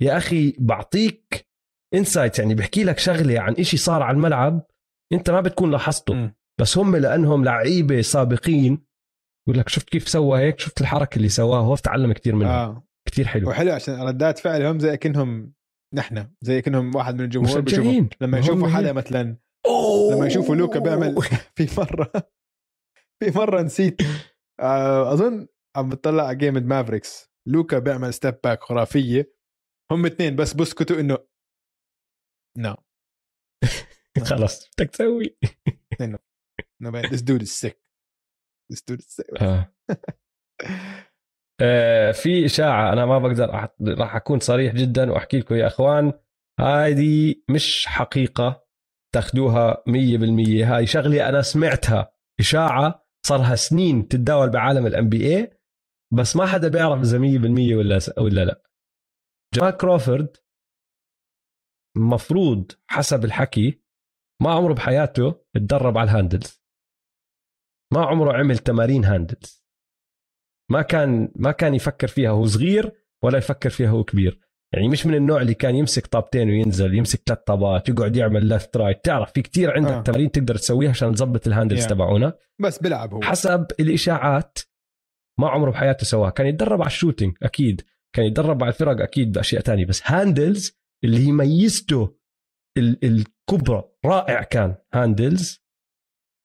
يا 0.00 0.16
أخي 0.16 0.54
بعطيك 0.58 1.46
انسايت 1.94 2.38
يعني 2.38 2.54
بحكي 2.54 2.84
لك 2.84 2.98
شغلة 2.98 3.40
عن 3.40 3.54
إشي 3.58 3.76
صار 3.76 4.02
على 4.02 4.14
الملعب 4.14 4.66
أنت 5.12 5.30
ما 5.30 5.40
بتكون 5.40 5.70
لاحظته 5.70 6.14
م. 6.14 6.32
بس 6.60 6.78
هم 6.78 6.96
لأنهم 6.96 7.44
لعيبة 7.44 8.00
سابقين 8.00 8.91
يقول 9.48 9.58
لك 9.58 9.68
شفت 9.68 9.88
كيف 9.88 10.08
سوى 10.08 10.40
هيك؟ 10.40 10.60
شفت 10.60 10.80
الحركة 10.80 11.16
اللي 11.16 11.28
سواها 11.28 11.60
هو 11.60 11.76
تعلم 11.76 12.12
كثير 12.12 12.34
منه 12.34 12.50
آه. 12.50 12.86
كثير 13.08 13.26
حلو. 13.26 13.48
وحلو 13.48 13.72
عشان 13.72 14.02
ردات 14.02 14.38
فعلهم 14.38 14.78
زي 14.78 14.96
كأنهم 14.96 15.54
نحن 15.94 16.30
زي 16.40 16.62
كأنهم 16.62 16.94
واحد 16.94 17.14
من 17.14 17.20
الجمهور. 17.20 17.60
بيشوفوا 17.60 18.08
لما 18.20 18.38
يشوفوا 18.38 18.68
حدا 18.68 18.92
مثلا 18.92 19.36
أوه. 19.66 20.14
لما 20.14 20.26
يشوفوا 20.26 20.54
لوكا 20.56 20.78
بيعمل 20.78 21.22
في 21.56 21.68
مرة 21.78 22.12
في 23.20 23.38
مرة 23.38 23.62
نسيت. 23.62 24.02
آه، 24.60 25.12
أظن 25.12 25.48
عم 25.76 25.88
بتطلع 25.88 26.26
على 26.26 26.36
game 26.36 26.54
مافريكس 26.54 27.32
لوكا 27.48 27.78
بيعمل 27.78 28.14
step 28.14 28.34
back 28.44 28.62
خرافية. 28.64 29.34
هم 29.92 30.06
اثنين 30.06 30.36
بس 30.36 30.52
بسكتوا 30.52 31.00
إنه 31.00 31.18
نو 32.58 32.76
خلص 34.30 34.68
بدك 34.78 34.90
تسوي. 34.90 35.36
انه 36.00 36.18
this 37.02 37.22
dude 37.22 37.42
is 37.42 37.52
sick. 37.52 37.81
Sick 38.74 39.42
آه. 39.42 39.72
في 42.12 42.44
إشاعة 42.44 42.92
أنا 42.92 43.06
ما 43.06 43.18
بقدر 43.18 43.70
راح 43.98 44.16
أكون 44.16 44.40
صريح 44.40 44.74
جدا 44.74 45.10
وأحكي 45.12 45.38
لكم 45.38 45.54
يا 45.54 45.66
إخوان. 45.66 46.12
هذه 46.60 47.34
مش 47.50 47.86
حقيقة 47.86 48.66
تاخذوها 49.14 49.84
100% 49.88 50.64
هاي 50.64 50.86
شغلة 50.86 51.28
أنا 51.28 51.42
سمعتها. 51.42 52.14
إشاعة 52.40 53.06
صارها 53.26 53.54
سنين 53.54 54.08
تتداول 54.08 54.50
بعالم 54.50 54.86
ال 54.86 55.08
NBA 55.08 55.58
بس 56.12 56.36
ما 56.36 56.46
حدا 56.46 56.68
بيعرف 56.68 57.00
إذا 57.00 57.18
100% 57.18 57.76
ولا 57.76 57.98
ولا 58.18 58.44
لا. 58.44 58.62
جمال 59.54 59.70
كروفورد 59.76 60.36
مفروض 61.96 62.72
حسب 62.90 63.24
الحكي 63.24 63.82
ما 64.42 64.50
عمره 64.52 64.74
بحياته 64.74 65.44
تدرب 65.54 65.98
على 65.98 66.10
ال 66.10 66.16
handles. 66.16 66.61
ما 67.92 68.04
عمره 68.06 68.32
عمل 68.32 68.58
تمارين 68.58 69.04
handles 69.04 69.64
ما 70.70 70.82
كان 70.82 71.32
ما 71.36 71.52
كان 71.52 71.74
يفكر 71.74 72.08
فيها 72.08 72.30
هو 72.30 72.46
صغير 72.46 72.92
ولا 73.24 73.38
يفكر 73.38 73.70
فيها 73.70 73.88
هو 73.90 74.04
كبير. 74.04 74.40
يعني 74.74 74.88
مش 74.88 75.06
من 75.06 75.14
النوع 75.14 75.40
اللي 75.42 75.54
كان 75.54 75.74
يمسك 75.76 76.06
طابتين 76.06 76.48
وينزل 76.50 76.94
يمسك 76.94 77.22
ثلاث 77.26 77.38
طابات 77.46 77.88
يقعد 77.88 78.16
يعمل 78.16 78.46
left 78.46 78.76
right 78.76 79.04
تعرف 79.04 79.32
في 79.32 79.42
كتير 79.42 79.70
عندك 79.70 79.90
آه. 79.90 80.00
تمارين 80.02 80.30
تقدر 80.30 80.56
تسويها 80.56 80.90
عشان 80.90 81.14
تظبط 81.14 81.46
ال 81.46 81.51
handles 81.51 81.84
Yeah. 81.84 81.88
تبعونا 81.88 82.32
بس 82.60 82.78
بيلعب 82.78 83.14
هو. 83.14 83.20
حسب 83.22 83.66
الإشاعات 83.80 84.58
ما 85.40 85.48
عمره 85.48 85.70
بحياته 85.70 86.04
سواها. 86.04 86.30
كان 86.30 86.46
يتدرب 86.46 86.80
على 86.80 86.86
ال 86.86 86.92
shooting 86.92 87.36
أكيد. 87.42 87.82
كان 88.14 88.24
يتدرب 88.26 88.62
على 88.62 88.72
الفرق 88.72 89.02
أكيد 89.02 89.32
بأشياء 89.32 89.62
تانية. 89.62 89.86
بس 89.86 90.02
handles 90.04 90.78
اللي 91.04 91.26
هي 91.26 91.32
ميزته 91.32 92.16
ال- 92.78 93.04
الكبرى 93.04 93.84
رائع 94.06 94.42
كان 94.42 94.74
handles 94.94 95.61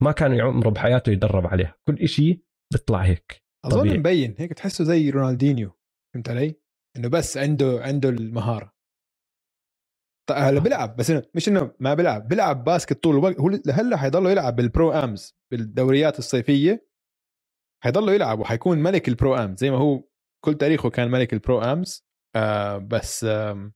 ما 0.04 0.12
كان 0.12 0.42
عمره 0.42 0.70
بحياته 0.70 1.12
يتدرب 1.12 1.48
عليها. 1.48 1.76
كل 1.88 2.00
إشي 2.00 2.44
بيطلع 2.74 3.00
هيك 3.02 3.44
أظن 3.66 3.80
طبيعي. 3.80 3.98
مبين 3.98 4.36
هيك 4.38 4.54
تحسه 4.54 4.84
زي 4.84 5.10
رونالدينيو 5.10 5.72
فهمت 6.14 6.30
علي؟ 6.30 6.56
إنه 6.98 7.08
بس 7.08 7.38
عنده 7.38 7.80
عنده 7.84 8.10
المهارة. 8.10 8.74
طيب 10.30 10.38
هلا 10.38 10.60
بيلعب 10.60 10.96
بس 10.96 11.12
إنه 11.12 11.24
مش 11.36 11.48
إنه 11.48 11.76
ما 11.80 11.94
بيلعب 11.94 12.28
بيلعب 12.28 12.64
basket 12.64 13.04
طول 13.04 13.16
الوقت. 13.16 13.40
هو 13.40 13.50
هلا 13.74 13.98
حيضله 13.98 14.32
يلعب 14.32 14.56
بال 14.56 14.92
pro-ams 14.92 15.38
بالدوريات 15.52 16.20
الصيفية. 16.20 16.88
حيضله 17.84 18.14
يلعب 18.14 18.40
وحيكون 18.40 18.78
ملك 18.80 19.08
ال 19.08 19.36
pro-ams 19.36 19.60
زي 19.60 19.72
ما 19.72 19.78
هو 19.78 20.04
كل 20.46 20.54
تاريخه 20.54 20.90
كان 20.90 21.12
ملك 21.12 21.34
ال 21.34 21.62
pro-ams. 21.62 22.08
آه 22.36 22.78
بس 22.78 23.24
آه 23.24 23.72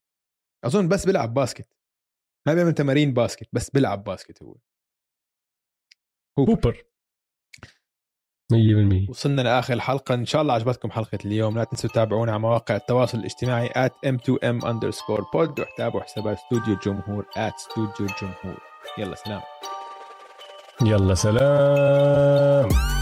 أظن 0.66 0.88
بس 0.88 1.06
بيلعب 1.06 1.34
basket. 1.34 1.78
ما 2.48 2.54
بيعمل 2.54 2.74
تمارين 2.74 3.14
basket 3.14 3.50
بس 3.54 3.70
بيلعب 3.70 4.04
basket 4.04 4.44
هو. 4.44 4.58
Hooper 6.40 6.84
100% 8.54 9.10
وصلنا 9.10 9.42
لآخر 9.42 9.74
الحلقة 9.74 10.16
إن 10.16 10.26
شاء 10.26 10.42
الله 10.42 10.54
عجبتكم 10.54 10.92
حلقة 10.92 11.18
اليوم. 11.26 11.58
لا 11.58 11.64
تنسوا 11.64 11.90
تتابعونا 11.90 12.32
على 12.32 12.42
مواقع 12.42 12.76
التواصل 12.76 13.18
الاجتماعي 13.18 13.70
at 13.70 13.92
m2m 14.06 14.62
underscore 14.66 15.24
pod. 15.36 15.60
وتابعوا 15.60 16.04
حسابات 16.04 16.38
استوديو 16.38 16.74
الجمهور 16.74 17.26
at 17.36 17.56
استوديو 17.56 18.08
الجمهور 18.08 18.58
يلا 18.98 19.16
سلام. 19.16 19.42
يلا 20.82 21.16
سلام. 21.16 23.01